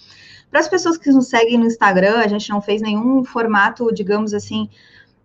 Para 0.49 0.61
as 0.61 0.69
pessoas 0.69 0.97
que 0.97 1.11
nos 1.11 1.27
seguem 1.27 1.57
no 1.57 1.65
Instagram, 1.65 2.19
a 2.19 2.27
gente 2.30 2.49
não 2.52 2.61
fez 2.61 2.81
nenhum 2.81 3.26
formato, 3.26 3.93
digamos 3.93 4.34
assim, 4.34 4.69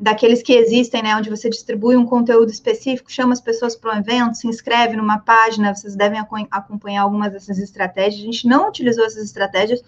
daqueles 0.01 0.43
que 0.43 0.53
existem, 0.53 1.01
né, 1.01 1.15
onde 1.15 1.31
você 1.31 1.49
distribui 1.49 1.97
um 1.97 2.05
conteúdo 2.05 2.51
específico, 2.51 3.09
chama 3.09 3.33
as 3.33 3.41
pessoas 3.41 3.77
para 3.77 3.95
um 3.95 3.99
evento, 4.01 4.35
se 4.35 4.49
inscreve 4.49 4.97
numa 4.97 5.21
página, 5.21 5.73
vocês 5.73 5.95
devem 5.95 6.19
acompanhar 6.51 7.03
algumas 7.03 7.33
dessas 7.33 7.57
estratégias. 7.61 8.21
A 8.21 8.25
gente 8.25 8.49
não 8.49 8.67
utilizou 8.67 9.05
essas 9.05 9.23
estratégias 9.23 9.81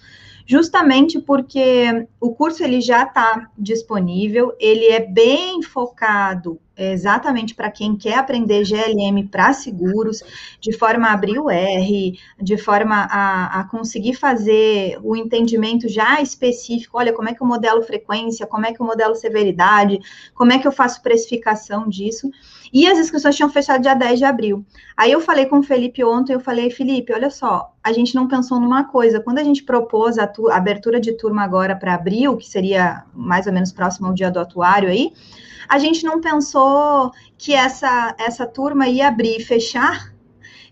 justamente 0.53 1.19
porque 1.19 2.07
o 2.21 2.35
curso 2.35 2.63
ele 2.63 2.83
já 2.83 3.05
está 3.05 3.49
disponível, 3.57 4.55
ele 4.61 4.85
é 4.85 5.01
bem 5.01 5.63
focado 5.63 6.61
exatamente 6.77 7.55
para 7.55 7.71
quem 7.71 7.97
quer 7.97 8.19
aprender 8.19 8.63
GLM 8.63 9.27
para 9.31 9.55
seguros, 9.55 10.23
de 10.61 10.77
forma 10.77 11.09
a 11.09 11.15
abrir 11.15 11.39
o 11.39 11.49
R, 11.49 12.19
de 12.39 12.59
forma 12.59 13.09
a, 13.11 13.61
a, 13.61 13.65
conseguir 13.65 14.13
fazer 14.13 14.99
o 15.03 15.17
entendimento 15.17 15.89
já 15.89 16.21
específico, 16.21 16.99
olha, 16.99 17.15
como 17.15 17.31
é 17.31 17.35
que 17.35 17.43
eu 17.43 17.47
modelo 17.47 17.83
frequência, 17.83 18.47
como 18.47 18.67
é 18.67 18.75
que 18.75 18.81
eu 18.83 18.87
modelo 18.87 19.15
severidade, 19.15 19.99
como 20.35 20.53
é 20.53 20.59
que 20.59 20.69
eu 20.69 20.73
faço 20.73 21.03
precificação 21.03 21.89
disso, 21.89 22.31
e 22.73 22.87
as 22.87 22.99
inscrições 22.99 23.37
tinham 23.37 23.51
fechado 23.51 23.83
dia 23.83 23.95
10 23.95 24.19
de 24.19 24.25
abril. 24.25 24.65
Aí 24.97 25.13
eu 25.13 25.21
falei 25.21 25.47
com 25.47 25.59
o 25.59 25.63
Felipe 25.63 26.03
ontem, 26.03 26.33
eu 26.33 26.41
falei, 26.41 26.71
Felipe, 26.71 27.13
olha 27.13 27.29
só, 27.29 27.75
a 27.83 27.93
gente 27.93 28.15
não 28.15 28.27
pensou 28.27 28.59
numa 28.59 28.85
coisa, 28.85 29.21
quando 29.21 29.39
a 29.39 29.45
gente 29.45 29.63
propôs 29.63 30.19
a, 30.19 30.25
a 30.51 30.57
abertura 30.57 30.99
de 30.99 31.13
turma 31.13 31.43
agora 31.43 31.77
para 31.77 31.95
abril, 31.95 32.37
que 32.37 32.49
seria 32.49 33.05
mais 33.15 33.47
ou 33.47 33.53
menos 33.53 33.73
próximo 33.73 34.07
ao 34.07 34.15
dia 34.15 34.31
do 34.31 34.41
atuário 34.41 34.89
aí, 34.89 35.13
a 35.69 35.79
gente 35.79 36.05
não 36.05 36.21
pensou 36.21 37.13
que 37.37 37.55
essa, 37.55 38.15
essa 38.19 38.47
turma 38.47 38.89
ia 38.89 39.09
abrir 39.09 39.37
e 39.37 39.45
fechar 39.45 40.13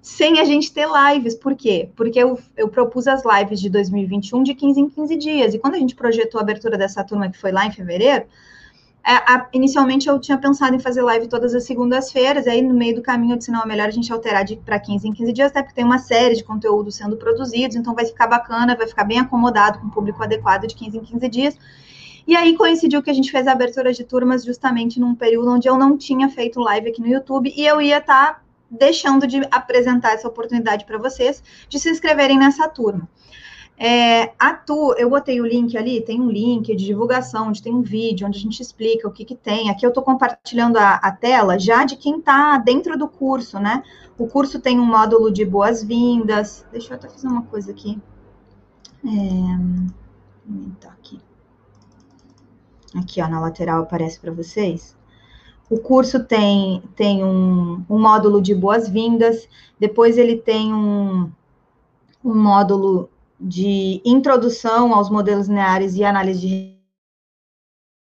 sem 0.03 0.41
a 0.41 0.45
gente 0.45 0.73
ter 0.73 0.89
lives. 0.89 1.35
Por 1.35 1.55
quê? 1.55 1.91
Porque 1.95 2.19
eu, 2.19 2.39
eu 2.57 2.69
propus 2.69 3.07
as 3.07 3.23
lives 3.25 3.61
de 3.61 3.69
2021 3.69 4.43
de 4.43 4.55
15 4.55 4.81
em 4.81 4.89
15 4.89 5.17
dias. 5.17 5.55
E 5.55 5.59
quando 5.59 5.75
a 5.75 5.79
gente 5.79 5.95
projetou 5.95 6.39
a 6.39 6.43
abertura 6.43 6.79
dessa 6.79 7.05
turma, 7.05 7.31
que 7.31 7.39
foi 7.39 7.53
lá 7.53 7.67
em 7.67 7.71
fevereiro, 7.71 8.25
é, 9.07 9.13
a, 9.13 9.49
inicialmente 9.53 10.09
eu 10.09 10.19
tinha 10.19 10.37
pensado 10.37 10.77
em 10.77 10.79
fazer 10.79 11.03
live 11.03 11.27
todas 11.27 11.55
as 11.55 11.65
segundas-feiras, 11.65 12.47
aí 12.47 12.61
no 12.61 12.75
meio 12.75 12.95
do 12.95 13.03
caminho 13.03 13.35
eu 13.35 13.39
disse, 13.39 13.51
não, 13.51 13.63
é 13.63 13.67
melhor 13.67 13.89
a 13.89 13.91
gente 13.91 14.13
alterar 14.13 14.45
para 14.65 14.79
15 14.79 15.09
em 15.09 15.13
15 15.13 15.33
dias, 15.33 15.51
até 15.51 15.63
porque 15.63 15.75
tem 15.75 15.85
uma 15.85 15.99
série 15.99 16.35
de 16.35 16.45
conteúdos 16.45 16.97
sendo 16.97 17.17
produzidos, 17.17 17.77
então 17.77 17.95
vai 17.95 18.05
ficar 18.05 18.27
bacana, 18.27 18.77
vai 18.77 18.87
ficar 18.87 19.05
bem 19.05 19.19
acomodado 19.19 19.79
com 19.79 19.87
o 19.87 19.91
público 19.91 20.23
adequado 20.23 20.67
de 20.67 20.75
15 20.75 20.99
em 20.99 21.01
15 21.03 21.29
dias. 21.29 21.59
E 22.27 22.37
aí 22.37 22.57
coincidiu 22.57 23.03
que 23.03 23.11
a 23.11 23.15
gente 23.15 23.31
fez 23.31 23.47
a 23.47 23.53
abertura 23.53 23.93
de 23.93 24.05
turmas 24.05 24.45
justamente 24.45 25.01
num 25.01 25.15
período 25.15 25.51
onde 25.51 25.69
eu 25.69 25.77
não 25.79 25.97
tinha 25.97 26.29
feito 26.29 26.61
live 26.61 26.91
aqui 26.91 27.01
no 27.01 27.09
YouTube 27.09 27.53
e 27.57 27.67
eu 27.67 27.81
ia 27.81 27.99
estar 27.99 28.35
tá 28.35 28.43
deixando 28.71 29.27
de 29.27 29.41
apresentar 29.51 30.13
essa 30.13 30.29
oportunidade 30.29 30.85
para 30.85 30.99
vocês 30.99 31.43
de 31.69 31.79
se 31.79 31.91
inscreverem 31.91 32.39
nessa 32.39 32.69
turma. 32.69 33.09
É, 33.83 34.35
a 34.39 34.53
tu, 34.53 34.95
eu 34.99 35.09
botei 35.09 35.41
o 35.41 35.47
link 35.47 35.77
ali, 35.79 36.03
tem 36.03 36.21
um 36.21 36.29
link 36.29 36.77
de 36.77 36.85
divulgação, 36.85 37.49
onde 37.49 37.63
tem 37.63 37.75
um 37.75 37.81
vídeo, 37.81 38.27
onde 38.27 38.39
a 38.39 38.43
gente 38.43 38.61
explica 38.61 39.09
o 39.09 39.11
que, 39.11 39.25
que 39.25 39.35
tem. 39.35 39.71
Aqui 39.71 39.87
eu 39.87 39.89
estou 39.89 40.03
compartilhando 40.03 40.77
a, 40.77 40.97
a, 40.97 41.11
tela 41.11 41.59
já 41.59 41.85
de 41.85 41.97
quem 41.97 42.19
está 42.19 42.59
dentro 42.59 42.99
do 42.99 43.09
curso, 43.09 43.59
né? 43.59 43.83
O 44.19 44.27
curso 44.27 44.61
tem 44.61 44.79
um 44.79 44.85
módulo 44.85 45.33
de 45.33 45.47
boas-vindas. 45.47 46.67
Deixa 46.71 46.93
eu 46.93 46.97
até 46.99 47.09
fazer 47.09 47.29
uma 47.29 47.43
coisa 47.45 47.71
aqui. 47.71 47.99
É, 49.03 49.11
tá 50.79 50.91
aqui 50.91 51.19
aqui 52.95 53.21
ó, 53.21 53.29
na 53.29 53.41
lateral 53.41 53.83
aparece 53.83 54.19
para 54.19 54.33
vocês. 54.33 54.97
O 55.69 55.79
curso 55.79 56.25
tem, 56.25 56.83
tem 56.97 57.25
um, 57.25 57.85
um 57.89 57.99
módulo 57.99 58.43
de 58.43 58.55
boas-vindas, 58.55 59.49
depois 59.79 60.19
ele 60.19 60.37
tem 60.37 60.75
um, 60.75 61.31
um 62.25 62.35
módulo 62.35 63.09
de 63.41 64.03
introdução 64.05 64.95
aos 64.95 65.09
modelos 65.09 65.49
lineares 65.49 65.95
e 65.97 66.05
análise 66.05 66.41
de 66.41 66.81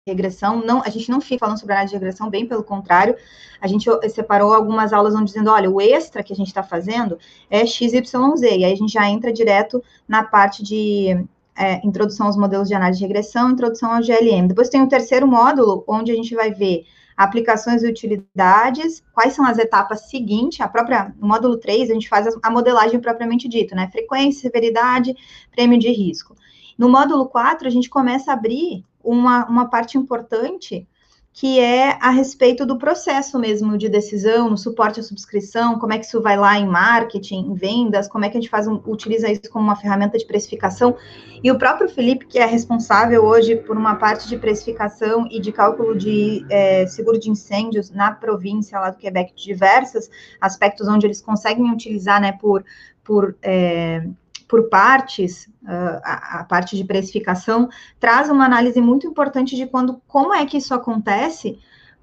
regressão. 0.05 0.63
Não, 0.65 0.81
a 0.83 0.89
gente 0.89 1.09
não 1.09 1.21
fica 1.21 1.39
falando 1.39 1.59
sobre 1.59 1.73
análise 1.73 1.93
de 1.93 1.97
regressão, 1.97 2.29
bem 2.29 2.45
pelo 2.45 2.63
contrário. 2.63 3.15
A 3.61 3.67
gente 3.67 3.89
separou 4.09 4.53
algumas 4.53 4.91
aulas 4.91 5.15
onde 5.15 5.25
dizendo, 5.25 5.49
olha, 5.49 5.71
o 5.71 5.79
extra 5.79 6.21
que 6.21 6.33
a 6.33 6.35
gente 6.35 6.47
está 6.47 6.61
fazendo 6.61 7.17
é 7.49 7.65
XYZ, 7.65 8.13
e 8.41 8.47
aí 8.47 8.65
a 8.65 8.75
gente 8.75 8.91
já 8.91 9.09
entra 9.09 9.31
direto 9.31 9.81
na 10.05 10.23
parte 10.23 10.61
de 10.61 11.25
é, 11.55 11.85
introdução 11.85 12.27
aos 12.27 12.35
modelos 12.35 12.67
de 12.67 12.73
análise 12.73 12.99
de 12.99 13.05
regressão, 13.05 13.51
introdução 13.51 13.93
ao 13.93 14.01
GLM. 14.01 14.47
Depois 14.47 14.67
tem 14.67 14.81
o 14.81 14.89
terceiro 14.89 15.25
módulo, 15.25 15.83
onde 15.87 16.11
a 16.11 16.15
gente 16.15 16.35
vai 16.35 16.51
ver 16.51 16.85
aplicações 17.15 17.83
e 17.83 17.87
utilidades, 17.87 19.03
quais 19.13 19.33
são 19.33 19.45
as 19.45 19.57
etapas 19.57 20.09
seguintes, 20.09 20.61
a 20.61 20.67
própria, 20.67 21.13
no 21.19 21.27
módulo 21.27 21.57
3, 21.57 21.89
a 21.89 21.93
gente 21.93 22.09
faz 22.09 22.27
a 22.41 22.49
modelagem 22.49 22.99
propriamente 22.99 23.47
dita, 23.47 23.75
né, 23.75 23.89
frequência, 23.91 24.41
severidade, 24.41 25.15
prêmio 25.51 25.79
de 25.79 25.89
risco. 25.89 26.35
No 26.77 26.89
módulo 26.89 27.27
4, 27.27 27.67
a 27.67 27.71
gente 27.71 27.89
começa 27.89 28.31
a 28.31 28.33
abrir 28.33 28.83
uma, 29.03 29.45
uma 29.45 29.69
parte 29.69 29.97
importante 29.97 30.87
que 31.33 31.59
é 31.59 31.97
a 31.99 32.11
respeito 32.11 32.63
do 32.63 32.77
processo 32.77 33.39
mesmo 33.39 33.75
de 33.75 33.89
decisão, 33.89 34.51
no 34.51 34.57
suporte 34.57 34.99
à 34.99 35.03
subscrição, 35.03 35.79
como 35.79 35.91
é 35.91 35.97
que 35.97 36.05
isso 36.05 36.21
vai 36.21 36.37
lá 36.37 36.59
em 36.59 36.67
marketing, 36.67 37.47
em 37.47 37.55
vendas, 37.55 38.07
como 38.07 38.23
é 38.23 38.29
que 38.29 38.37
a 38.37 38.39
gente 38.39 38.51
faz 38.51 38.67
um, 38.67 38.79
utiliza 38.85 39.31
isso 39.31 39.49
como 39.51 39.65
uma 39.65 39.75
ferramenta 39.75 40.15
de 40.15 40.25
precificação. 40.25 40.95
E 41.43 41.51
o 41.51 41.57
próprio 41.57 41.89
Felipe, 41.89 42.27
que 42.27 42.37
é 42.37 42.45
responsável 42.45 43.25
hoje 43.25 43.55
por 43.55 43.75
uma 43.75 43.95
parte 43.95 44.29
de 44.29 44.37
precificação 44.37 45.27
e 45.31 45.41
de 45.41 45.51
cálculo 45.51 45.97
de 45.97 46.45
é, 46.51 46.85
seguro 46.85 47.19
de 47.19 47.31
incêndios 47.31 47.89
na 47.89 48.11
província 48.11 48.79
lá 48.79 48.91
do 48.91 48.97
Quebec, 48.97 49.33
diversos 49.35 50.11
aspectos 50.39 50.87
onde 50.87 51.07
eles 51.07 51.19
conseguem 51.19 51.71
utilizar, 51.71 52.21
né, 52.21 52.33
por, 52.33 52.63
por 53.03 53.35
é, 53.41 54.07
por 54.53 54.69
partes, 54.69 55.47
uh, 55.63 55.99
a, 56.03 56.41
a, 56.41 56.43
parte 56.43 56.77
de 56.77 56.83
precificação, 56.83 57.67
traz 57.99 58.29
uma 58.29 58.45
análise 58.45 58.79
muito 58.79 59.07
importante 59.07 59.55
de 59.55 59.65
quando, 59.65 59.99
como 60.07 60.31
é 60.31 60.45
que 60.45 60.57
isso 60.57 60.75
acontece, 60.75 61.57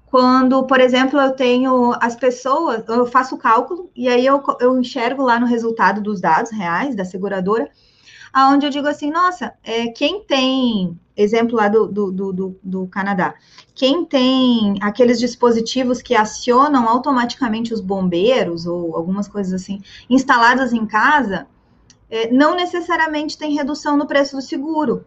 quando, 0.07 0.65
por 0.65 0.81
exemplo, 0.81 1.17
eu 1.17 1.31
tenho 1.31 1.93
as 2.01 2.17
pessoas, 2.17 2.83
eu 2.89 3.05
faço 3.05 3.35
o 3.35 3.37
cálculo, 3.37 3.89
e 3.95 4.09
aí 4.09 4.25
eu, 4.25 4.43
eu 4.59 4.77
enxergo 4.77 5.23
lá 5.23 5.39
no 5.39 5.45
resultado 5.45 6.01
dos 6.01 6.19
dados 6.19 6.51
reais 6.51 6.93
da 6.93 7.05
seguradora, 7.05 7.69
aonde 8.33 8.65
eu 8.65 8.69
digo 8.69 8.89
assim, 8.89 9.09
nossa, 9.09 9.53
é, 9.63 9.87
quem 9.87 10.25
tem, 10.25 10.99
exemplo 11.15 11.55
lá 11.55 11.69
do, 11.69 11.87
do, 11.87 12.11
do, 12.11 12.59
do, 12.61 12.87
Canadá, 12.87 13.33
quem 13.73 14.03
tem 14.03 14.77
aqueles 14.81 15.19
dispositivos 15.19 16.01
que 16.01 16.15
acionam 16.15 16.89
automaticamente 16.89 17.73
os 17.73 17.79
bombeiros, 17.79 18.65
ou 18.65 18.93
algumas 18.93 19.29
coisas 19.29 19.53
assim, 19.53 19.81
instaladas 20.09 20.73
em 20.73 20.85
casa, 20.85 21.47
não 22.31 22.55
necessariamente 22.55 23.37
tem 23.37 23.53
redução 23.53 23.95
no 23.97 24.05
preço 24.05 24.35
do 24.35 24.41
seguro, 24.41 25.05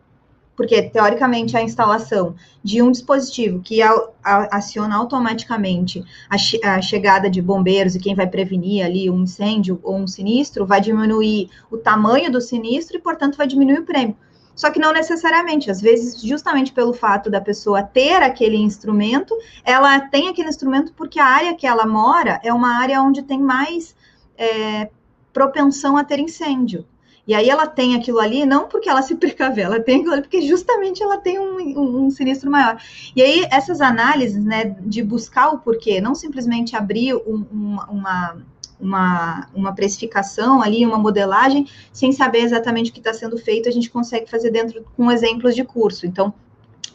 porque 0.56 0.82
teoricamente 0.82 1.56
a 1.56 1.62
instalação 1.62 2.34
de 2.62 2.80
um 2.80 2.90
dispositivo 2.90 3.60
que 3.60 3.80
aciona 4.22 4.96
automaticamente 4.96 6.04
a, 6.30 6.80
chegada 6.80 7.28
de 7.28 7.42
bombeiros 7.42 7.94
e 7.94 8.00
quem 8.00 8.14
vai 8.14 8.26
prevenir 8.26 8.84
ali 8.84 9.10
um 9.10 9.22
incêndio 9.22 9.80
ou 9.82 9.96
um 9.96 10.06
sinistro 10.06 10.64
vai 10.64 10.80
diminuir 10.80 11.50
o 11.70 11.76
tamanho 11.76 12.30
do 12.30 12.40
sinistro 12.40 12.96
e, 12.96 13.00
portanto, 13.00 13.36
vai 13.36 13.46
diminuir 13.46 13.80
o 13.80 13.84
prêmio. 13.84 14.16
Só 14.54 14.70
que 14.70 14.78
não 14.78 14.92
necessariamente, 14.92 15.68
às 15.70 15.80
vezes, 15.80 16.22
justamente 16.22 16.72
pelo 16.72 16.92
fato 16.92 17.28
da 17.28 17.40
pessoa 17.40 17.82
ter 17.82 18.22
aquele 18.22 18.56
instrumento, 18.56 19.36
ela 19.64 20.00
tem 20.00 20.28
aquele 20.28 20.48
instrumento 20.48 20.92
porque 20.92 21.18
a 21.18 21.26
área 21.26 21.54
que 21.54 21.66
ela 21.66 21.84
mora 21.84 22.40
é 22.44 22.52
uma 22.52 22.78
área 22.78 23.02
onde 23.02 23.22
tem 23.22 23.40
mais 23.40 23.96
é, 24.38 24.90
propensão 25.32 25.96
a 25.96 26.04
ter 26.04 26.20
incêndio. 26.20 26.86
E 27.26 27.34
aí 27.34 27.48
ela 27.48 27.66
tem 27.66 27.94
aquilo 27.94 28.18
ali, 28.18 28.44
não 28.44 28.68
porque 28.68 28.88
ela 28.88 29.02
se 29.02 29.14
precaver, 29.16 29.64
ela 29.64 29.80
tem 29.80 30.00
aquilo 30.00 30.12
ali 30.12 30.22
porque 30.22 30.42
justamente 30.42 31.02
ela 31.02 31.18
tem 31.18 31.38
um, 31.38 31.58
um, 31.58 32.04
um, 32.04 32.10
sinistro 32.10 32.50
maior. 32.50 32.80
E 33.14 33.22
aí 33.22 33.46
essas 33.50 33.80
análises, 33.80 34.44
né, 34.44 34.76
de 34.80 35.02
buscar 35.02 35.48
o 35.48 35.58
porquê, 35.58 36.00
não 36.00 36.14
simplesmente 36.14 36.76
abrir 36.76 37.14
um, 37.14 37.44
uma, 37.50 38.36
uma, 38.80 39.48
uma 39.54 39.74
precificação 39.74 40.60
ali, 40.60 40.84
uma 40.84 40.98
modelagem, 40.98 41.66
sem 41.92 42.12
saber 42.12 42.40
exatamente 42.40 42.90
o 42.90 42.92
que 42.92 43.00
está 43.00 43.14
sendo 43.14 43.38
feito, 43.38 43.68
a 43.68 43.72
gente 43.72 43.90
consegue 43.90 44.30
fazer 44.30 44.50
dentro 44.50 44.84
com 44.96 45.10
exemplos 45.10 45.54
de 45.54 45.64
curso. 45.64 46.06
Então, 46.06 46.34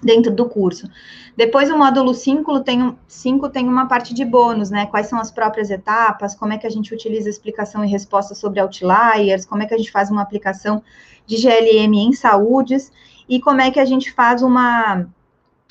dentro 0.02 0.34
do 0.34 0.48
curso. 0.48 0.90
Depois, 1.36 1.70
o 1.70 1.78
módulo 1.78 2.14
5 2.14 2.62
tem, 2.62 2.98
5 3.08 3.50
tem 3.50 3.68
uma 3.68 3.88
parte 3.88 4.14
de 4.14 4.26
bônus, 4.26 4.70
né? 4.70 4.86
Quais 4.86 5.08
são 5.08 5.20
as 5.20 5.32
próprias 5.32 5.70
etapas, 5.70 6.36
como 6.36 6.54
é 6.54 6.58
que 6.58 6.68
a 6.68 6.70
gente 6.70 6.94
utiliza 6.94 7.30
explicação 7.30 7.84
e 7.84 7.88
resposta 7.88 8.36
sobre 8.36 8.60
outliers, 8.60 9.46
como 9.46 9.64
é 9.64 9.66
que 9.66 9.74
a 9.74 9.78
gente 9.78 9.92
faz 9.92 10.10
uma 10.10 10.22
aplicação 10.22 10.82
de 11.26 11.38
GLM 11.38 11.96
em 11.96 12.14
saúdes, 12.14 12.92
e 13.28 13.40
como 13.40 13.62
é 13.62 13.72
que 13.72 13.80
a 13.80 13.86
gente 13.86 14.12
faz 14.12 14.42
uma 14.42 15.08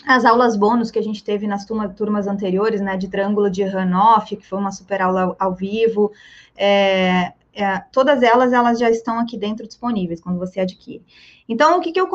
as 0.07 0.25
aulas 0.25 0.57
bônus 0.57 0.91
que 0.91 0.99
a 0.99 1.03
gente 1.03 1.23
teve 1.23 1.47
nas 1.47 1.67
turma, 1.67 1.89
turmas 1.89 2.27
anteriores, 2.27 2.81
né, 2.81 2.97
de 2.97 3.09
triângulo 3.09 3.51
de 3.51 3.65
runoff, 3.65 4.37
que 4.37 4.47
foi 4.47 4.59
uma 4.59 4.71
super 4.71 5.03
aula 5.03 5.23
ao, 5.23 5.37
ao 5.39 5.55
vivo, 5.55 6.13
é, 6.57 7.33
é, 7.53 7.79
todas 7.93 8.23
elas, 8.23 8.53
elas 8.53 8.79
já 8.79 8.89
estão 8.89 9.19
aqui 9.19 9.37
dentro 9.37 9.67
disponíveis, 9.67 10.21
quando 10.21 10.39
você 10.39 10.61
adquire. 10.61 11.05
Então, 11.49 11.77
o 11.77 11.81
que, 11.81 11.93
que 11.93 12.01
eu 12.01 12.07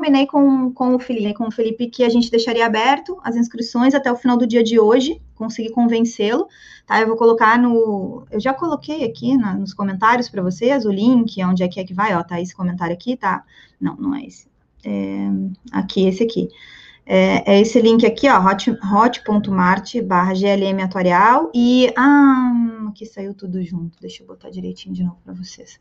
combinei 0.00 0.26
com, 0.26 0.72
com 0.72 0.94
o 0.94 0.98
Felipe, 0.98 1.34
com 1.34 1.48
o 1.48 1.50
Felipe 1.50 1.86
que 1.86 2.02
a 2.02 2.08
gente 2.08 2.30
deixaria 2.30 2.64
aberto 2.64 3.20
as 3.22 3.36
inscrições 3.36 3.94
até 3.94 4.10
o 4.10 4.16
final 4.16 4.38
do 4.38 4.46
dia 4.46 4.62
de 4.62 4.80
hoje, 4.80 5.20
consegui 5.34 5.68
convencê-lo, 5.68 6.48
tá? 6.86 6.98
Eu 6.98 7.06
vou 7.06 7.16
colocar 7.16 7.58
no, 7.58 8.26
eu 8.30 8.40
já 8.40 8.54
coloquei 8.54 9.04
aqui 9.04 9.36
na, 9.36 9.52
nos 9.52 9.74
comentários 9.74 10.30
para 10.30 10.42
vocês 10.42 10.86
o 10.86 10.90
link, 10.90 11.44
onde 11.44 11.62
é 11.62 11.68
que 11.68 11.78
é 11.78 11.84
que 11.84 11.92
vai, 11.92 12.16
ó, 12.16 12.22
tá 12.22 12.40
esse 12.40 12.56
comentário 12.56 12.94
aqui, 12.94 13.14
tá? 13.14 13.44
Não, 13.78 13.94
não 13.96 14.14
é 14.14 14.24
esse. 14.24 14.48
É, 14.82 15.28
aqui, 15.70 16.06
esse 16.06 16.22
aqui. 16.22 16.48
É, 17.12 17.42
é, 17.54 17.60
esse 17.60 17.80
link 17.80 18.06
aqui, 18.06 18.28
ó, 18.28 18.38
hot.mart 18.38 19.96
hot 19.96 20.00
barra 20.02 20.32
GLM 20.32 20.78
e, 21.52 21.92
ah, 21.96 22.86
aqui 22.88 23.04
saiu 23.04 23.34
tudo 23.34 23.60
junto, 23.64 23.98
deixa 24.00 24.22
eu 24.22 24.28
botar 24.28 24.48
direitinho 24.48 24.94
de 24.94 25.02
novo 25.02 25.18
para 25.24 25.34
vocês. 25.34 25.80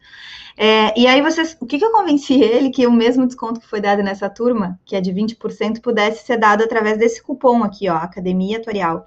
É, 0.57 0.99
e 0.99 1.05
aí 1.05 1.21
vocês, 1.21 1.55
o 1.61 1.67
que, 1.67 1.77
que 1.77 1.85
eu 1.85 1.91
convenci 1.91 2.41
ele 2.41 2.71
que 2.71 2.87
o 2.87 2.91
mesmo 2.91 3.27
desconto 3.27 3.59
que 3.59 3.67
foi 3.67 3.79
dado 3.79 4.01
nessa 4.01 4.27
turma, 4.27 4.79
que 4.83 4.95
é 4.95 5.01
de 5.01 5.13
20%, 5.13 5.81
pudesse 5.81 6.25
ser 6.25 6.37
dado 6.37 6.63
através 6.63 6.97
desse 6.97 7.21
cupom 7.21 7.63
aqui, 7.63 7.87
ó, 7.87 7.97
Academia 7.97 8.57
Atuarial. 8.57 9.05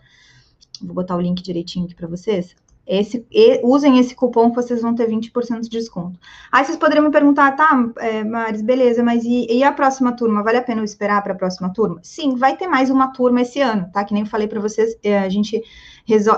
Vou 0.80 0.94
botar 0.94 1.16
o 1.16 1.20
link 1.20 1.42
direitinho 1.42 1.86
aqui 1.86 1.96
para 1.96 2.06
vocês. 2.06 2.54
Esse, 2.86 3.24
e, 3.30 3.60
usem 3.62 3.98
esse 3.98 4.14
cupom 4.14 4.50
que 4.50 4.56
vocês 4.56 4.82
vão 4.82 4.94
ter 4.94 5.08
20% 5.08 5.60
de 5.60 5.68
desconto. 5.68 6.18
Aí 6.50 6.64
vocês 6.64 6.76
poderiam 6.76 7.04
me 7.04 7.12
perguntar, 7.12 7.52
tá, 7.52 7.90
é, 7.98 8.24
Maris, 8.24 8.60
beleza, 8.60 9.02
mas 9.04 9.24
e, 9.24 9.46
e, 9.48 9.62
a 9.62 9.70
próxima 9.70 10.12
turma? 10.12 10.42
Vale 10.42 10.58
a 10.58 10.62
pena 10.62 10.80
eu 10.80 10.84
esperar 10.84 11.22
para 11.22 11.32
a 11.32 11.36
próxima 11.36 11.72
turma? 11.72 12.00
Sim, 12.02 12.34
vai 12.34 12.56
ter 12.56 12.66
mais 12.66 12.90
uma 12.90 13.12
turma 13.12 13.42
esse 13.42 13.60
ano, 13.60 13.88
tá? 13.92 14.04
Que 14.04 14.12
nem 14.12 14.24
eu 14.24 14.28
falei 14.28 14.48
para 14.48 14.60
vocês, 14.60 14.96
é, 15.02 15.18
a 15.18 15.28
gente 15.28 15.62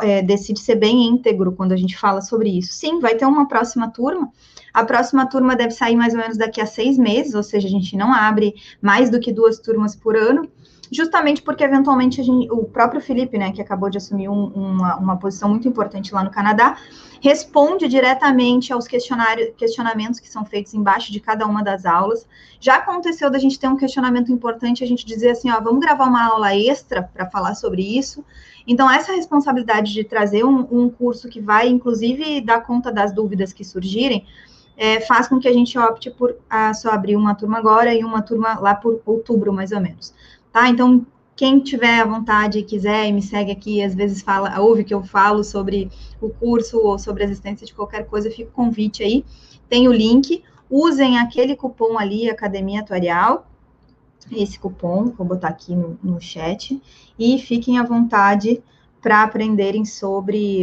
é, 0.03 0.23
decide 0.23 0.61
ser 0.61 0.75
bem 0.75 1.07
íntegro 1.07 1.53
quando 1.53 1.73
a 1.73 1.77
gente 1.77 1.97
fala 1.97 2.21
sobre 2.21 2.51
isso. 2.51 2.75
Sim, 2.75 3.01
vai 3.01 3.15
ter 3.15 3.25
uma 3.25 3.49
próxima 3.49 3.91
turma. 3.91 4.31
A 4.73 4.85
próxima 4.85 5.27
turma 5.27 5.57
deve 5.57 5.71
sair 5.71 5.97
mais 5.97 6.13
ou 6.13 6.21
menos 6.21 6.37
daqui 6.37 6.61
a 6.61 6.67
seis 6.67 6.99
meses, 6.99 7.35
ou 7.35 7.43
seja, 7.43 7.67
a 7.67 7.71
gente 7.71 7.97
não 7.97 8.13
abre 8.13 8.55
mais 8.83 9.09
do 9.09 9.19
que 9.19 9.33
duas 9.33 9.59
turmas 9.59 9.97
por 9.97 10.17
ano 10.17 10.51
justamente 10.95 11.43
porque 11.43 11.65
eventualmente 11.65 12.23
gente, 12.23 12.49
o 12.53 12.65
próprio 12.65 13.01
Felipe, 13.01 13.37
né, 13.37 13.51
que 13.51 13.61
acabou 13.61 13.91
de 13.91 13.99
assumir 13.99 14.29
um, 14.29 14.47
uma, 14.47 14.97
uma 14.97 15.17
posição 15.17 15.49
muito 15.49 15.67
importante 15.67 16.15
lá 16.15 16.23
no 16.23 16.31
Canadá, 16.31 16.77
responde 17.21 17.89
diretamente 17.89 18.73
aos 18.73 18.87
questionamentos 18.87 20.21
que 20.21 20.29
são 20.29 20.45
feitos 20.45 20.73
embaixo 20.73 21.11
de 21.11 21.19
cada 21.19 21.47
uma 21.47 21.65
das 21.65 21.85
aulas. 21.85 22.29
Já 22.61 22.77
aconteceu 22.77 23.29
da 23.29 23.41
gente 23.41 23.59
ter 23.59 23.67
um 23.67 23.77
questionamento 23.77 24.31
importante, 24.31 24.85
a 24.85 24.87
gente 24.87 25.05
dizer 25.05 25.31
assim, 25.31 25.51
ó, 25.51 25.61
vamos 25.61 25.81
gravar 25.81 26.05
uma 26.05 26.27
aula 26.27 26.55
extra 26.55 27.03
para 27.03 27.29
falar 27.29 27.57
sobre 27.57 27.83
isso. 27.83 28.25
Então, 28.65 28.89
essa 28.89 29.13
responsabilidade 29.13 29.93
de 29.93 30.05
trazer 30.05 30.45
um, 30.45 30.67
um 30.71 30.89
curso 30.89 31.29
que 31.29 31.41
vai, 31.41 31.69
inclusive, 31.69 32.41
dar 32.41 32.61
conta 32.61 32.93
das 32.93 33.13
dúvidas 33.13 33.53
que 33.53 33.65
surgirem, 33.65 34.25
é, 34.77 35.01
faz 35.01 35.27
com 35.27 35.39
que 35.41 35.49
a 35.49 35.53
gente 35.53 35.79
opte 35.79 36.11
por 36.11 36.37
ah, 36.49 36.73
só 36.73 36.91
abrir 36.91 37.17
uma 37.17 37.35
turma 37.35 37.59
agora 37.59 37.93
e 37.95 38.05
uma 38.05 38.23
turma 38.23 38.59
lá 38.61 38.75
por 38.75 39.01
outubro, 39.05 39.53
mais 39.53 39.73
ou 39.73 39.81
menos 39.81 40.15
tá? 40.55 40.69
Então, 40.69 41.05
quem 41.35 41.59
tiver 41.59 42.01
à 42.01 42.05
vontade 42.05 42.61
e 42.61 42.63
quiser 42.63 43.09
e 43.09 43.13
me 43.13 43.21
segue 43.21 43.51
aqui, 43.51 43.83
às 43.83 43.93
vezes 43.93 44.23
fala, 44.23 44.61
ouve 44.61 44.85
que 44.85 44.95
eu 44.95 45.03
falo 45.03 45.43
sobre 45.43 45.91
o 46.21 46.31
curso 46.31 46.79
ou 46.79 46.97
sobre 46.97 47.25
a 47.25 47.27
existência 47.27 47.67
de 47.67 47.75
qualquer 47.75 48.07
coisa, 48.07 48.31
fica 48.31 48.49
o 48.49 48.53
convite 48.53 49.03
aí. 49.03 49.25
Tem 49.69 49.89
o 49.89 49.93
link, 49.93 50.45
usem 50.71 51.19
aquele 51.19 51.57
cupom 51.57 51.99
ali, 51.99 52.31
Academia 52.31 52.81
Atuarial, 52.81 53.49
esse 54.31 54.59
cupom, 54.59 55.07
vou 55.07 55.27
botar 55.27 55.49
aqui 55.49 55.75
no, 55.75 55.99
no 56.01 56.21
chat, 56.21 56.81
e 57.19 57.39
fiquem 57.41 57.79
à 57.79 57.83
vontade 57.83 58.63
para 59.03 59.25
aprenderem 59.25 59.85
sobre 59.85 60.63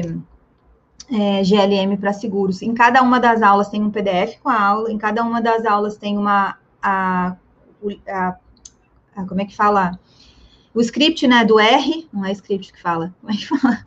é, 1.12 1.44
GLM 1.44 1.98
para 2.00 2.14
seguros. 2.14 2.62
Em 2.62 2.74
cada 2.74 3.02
uma 3.04 3.20
das 3.20 3.42
aulas 3.42 3.68
tem 3.68 3.84
um 3.84 3.92
PDF 3.92 4.40
com 4.42 4.50
a 4.50 4.60
aula, 4.60 4.90
em 4.90 4.98
cada 4.98 5.22
uma 5.22 5.42
das 5.42 5.66
aulas 5.66 5.98
tem 5.98 6.18
uma 6.18 6.58
a, 6.82 7.36
a 8.08 8.36
como 9.28 9.42
é 9.42 9.46
que 9.46 9.56
fala? 9.56 10.00
O 10.74 10.80
script, 10.80 11.28
né, 11.28 11.44
do 11.44 11.60
R, 11.60 12.08
não 12.14 12.26
é 12.26 12.32
script 12.32 12.72
que 12.72 12.82
fala, 12.82 13.14
como 13.20 13.34
é 13.34 13.36
que 13.36 13.48
fala? 13.48 13.84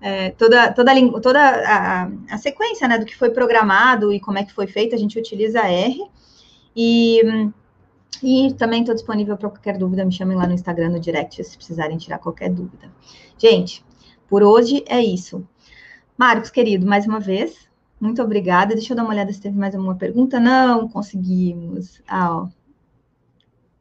É, 0.00 0.30
toda 0.30 0.72
toda, 0.72 0.92
a, 0.92 1.20
toda 1.20 1.40
a, 1.40 2.10
a, 2.30 2.38
sequência, 2.38 2.86
né, 2.86 2.98
do 2.98 3.06
que 3.06 3.16
foi 3.16 3.30
programado 3.30 4.12
e 4.12 4.20
como 4.20 4.38
é 4.38 4.44
que 4.44 4.52
foi 4.52 4.66
feito, 4.66 4.94
a 4.94 4.98
gente 4.98 5.18
utiliza 5.18 5.60
R. 5.60 5.98
E, 6.76 7.20
e 8.22 8.54
também 8.54 8.80
estou 8.80 8.94
disponível 8.94 9.36
para 9.36 9.48
qualquer 9.48 9.78
dúvida, 9.78 10.04
me 10.04 10.12
chamem 10.12 10.36
lá 10.36 10.46
no 10.46 10.52
Instagram, 10.52 10.90
no 10.90 11.00
direct, 11.00 11.42
se 11.42 11.56
precisarem 11.56 11.96
tirar 11.96 12.18
qualquer 12.18 12.50
dúvida. 12.50 12.90
Gente, 13.38 13.84
por 14.28 14.42
hoje 14.42 14.84
é 14.86 15.02
isso. 15.02 15.46
Marcos, 16.16 16.50
querido, 16.50 16.86
mais 16.86 17.06
uma 17.06 17.18
vez, 17.18 17.68
muito 18.00 18.22
obrigada. 18.22 18.74
Deixa 18.74 18.92
eu 18.92 18.96
dar 18.96 19.02
uma 19.02 19.12
olhada 19.12 19.32
se 19.32 19.40
teve 19.40 19.58
mais 19.58 19.74
alguma 19.74 19.94
pergunta. 19.94 20.38
Não, 20.38 20.88
conseguimos. 20.88 22.02
Ah, 22.06 22.36
ó, 22.36 22.48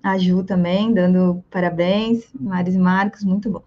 a 0.02 0.18
Ju 0.18 0.44
também, 0.44 0.94
dando 0.94 1.44
parabéns. 1.50 2.28
Maris 2.40 2.76
e 2.76 2.80
Marcos, 2.80 3.24
muito 3.24 3.50
bom. 3.50 3.64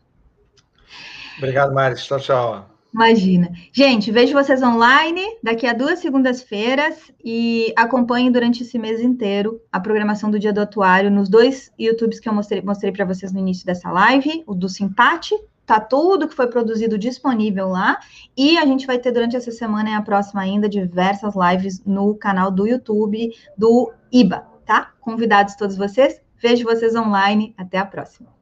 Obrigado, 1.39 1.75
Maris. 1.75 2.05
Tchau, 2.05 2.21
tchau. 2.21 2.73
Imagina. 2.95 3.51
Gente, 3.73 4.11
vejo 4.11 4.35
vocês 4.35 4.63
online 4.63 5.23
daqui 5.43 5.67
a 5.67 5.73
duas 5.73 6.01
segundas-feiras 6.01 7.11
e 7.25 7.73
acompanhem 7.75 8.31
durante 8.31 8.63
esse 8.63 8.79
mês 8.79 9.01
inteiro 9.01 9.61
a 9.73 9.81
programação 9.81 10.31
do 10.31 10.39
Dia 10.39 10.53
do 10.53 10.61
Atuário 10.61 11.11
nos 11.11 11.31
dois 11.31 11.73
YouTubes 11.79 12.21
que 12.21 12.29
eu 12.29 12.35
mostrei, 12.35 12.61
mostrei 12.61 12.93
para 12.93 13.07
vocês 13.07 13.33
no 13.33 13.39
início 13.39 13.65
dessa 13.65 13.91
live, 13.91 14.45
o 14.47 14.55
do 14.55 14.69
Simpate, 14.69 15.35
tá 15.65 15.81
tudo 15.81 16.29
que 16.29 16.35
foi 16.35 16.49
produzido 16.49 16.99
disponível 16.99 17.69
lá, 17.69 17.99
e 18.37 18.59
a 18.59 18.67
gente 18.67 18.87
vai 18.87 18.99
ter 18.99 19.11
durante 19.11 19.37
essa 19.37 19.51
semana 19.51 19.89
e 19.89 19.95
a 19.95 20.03
próxima 20.03 20.43
ainda 20.43 20.69
diversas 20.69 21.35
lives 21.35 21.83
no 21.87 22.15
canal 22.15 22.51
do 22.51 22.67
YouTube 22.67 23.31
do 23.57 23.91
IBA, 24.13 24.47
tá? 24.65 24.93
Convidados 25.01 25.57
todos 25.57 25.77
vocês. 25.77 26.21
Vejo 26.37 26.65
vocês 26.65 26.95
online. 26.95 27.55
Até 27.57 27.79
a 27.79 27.87
próxima. 27.87 28.33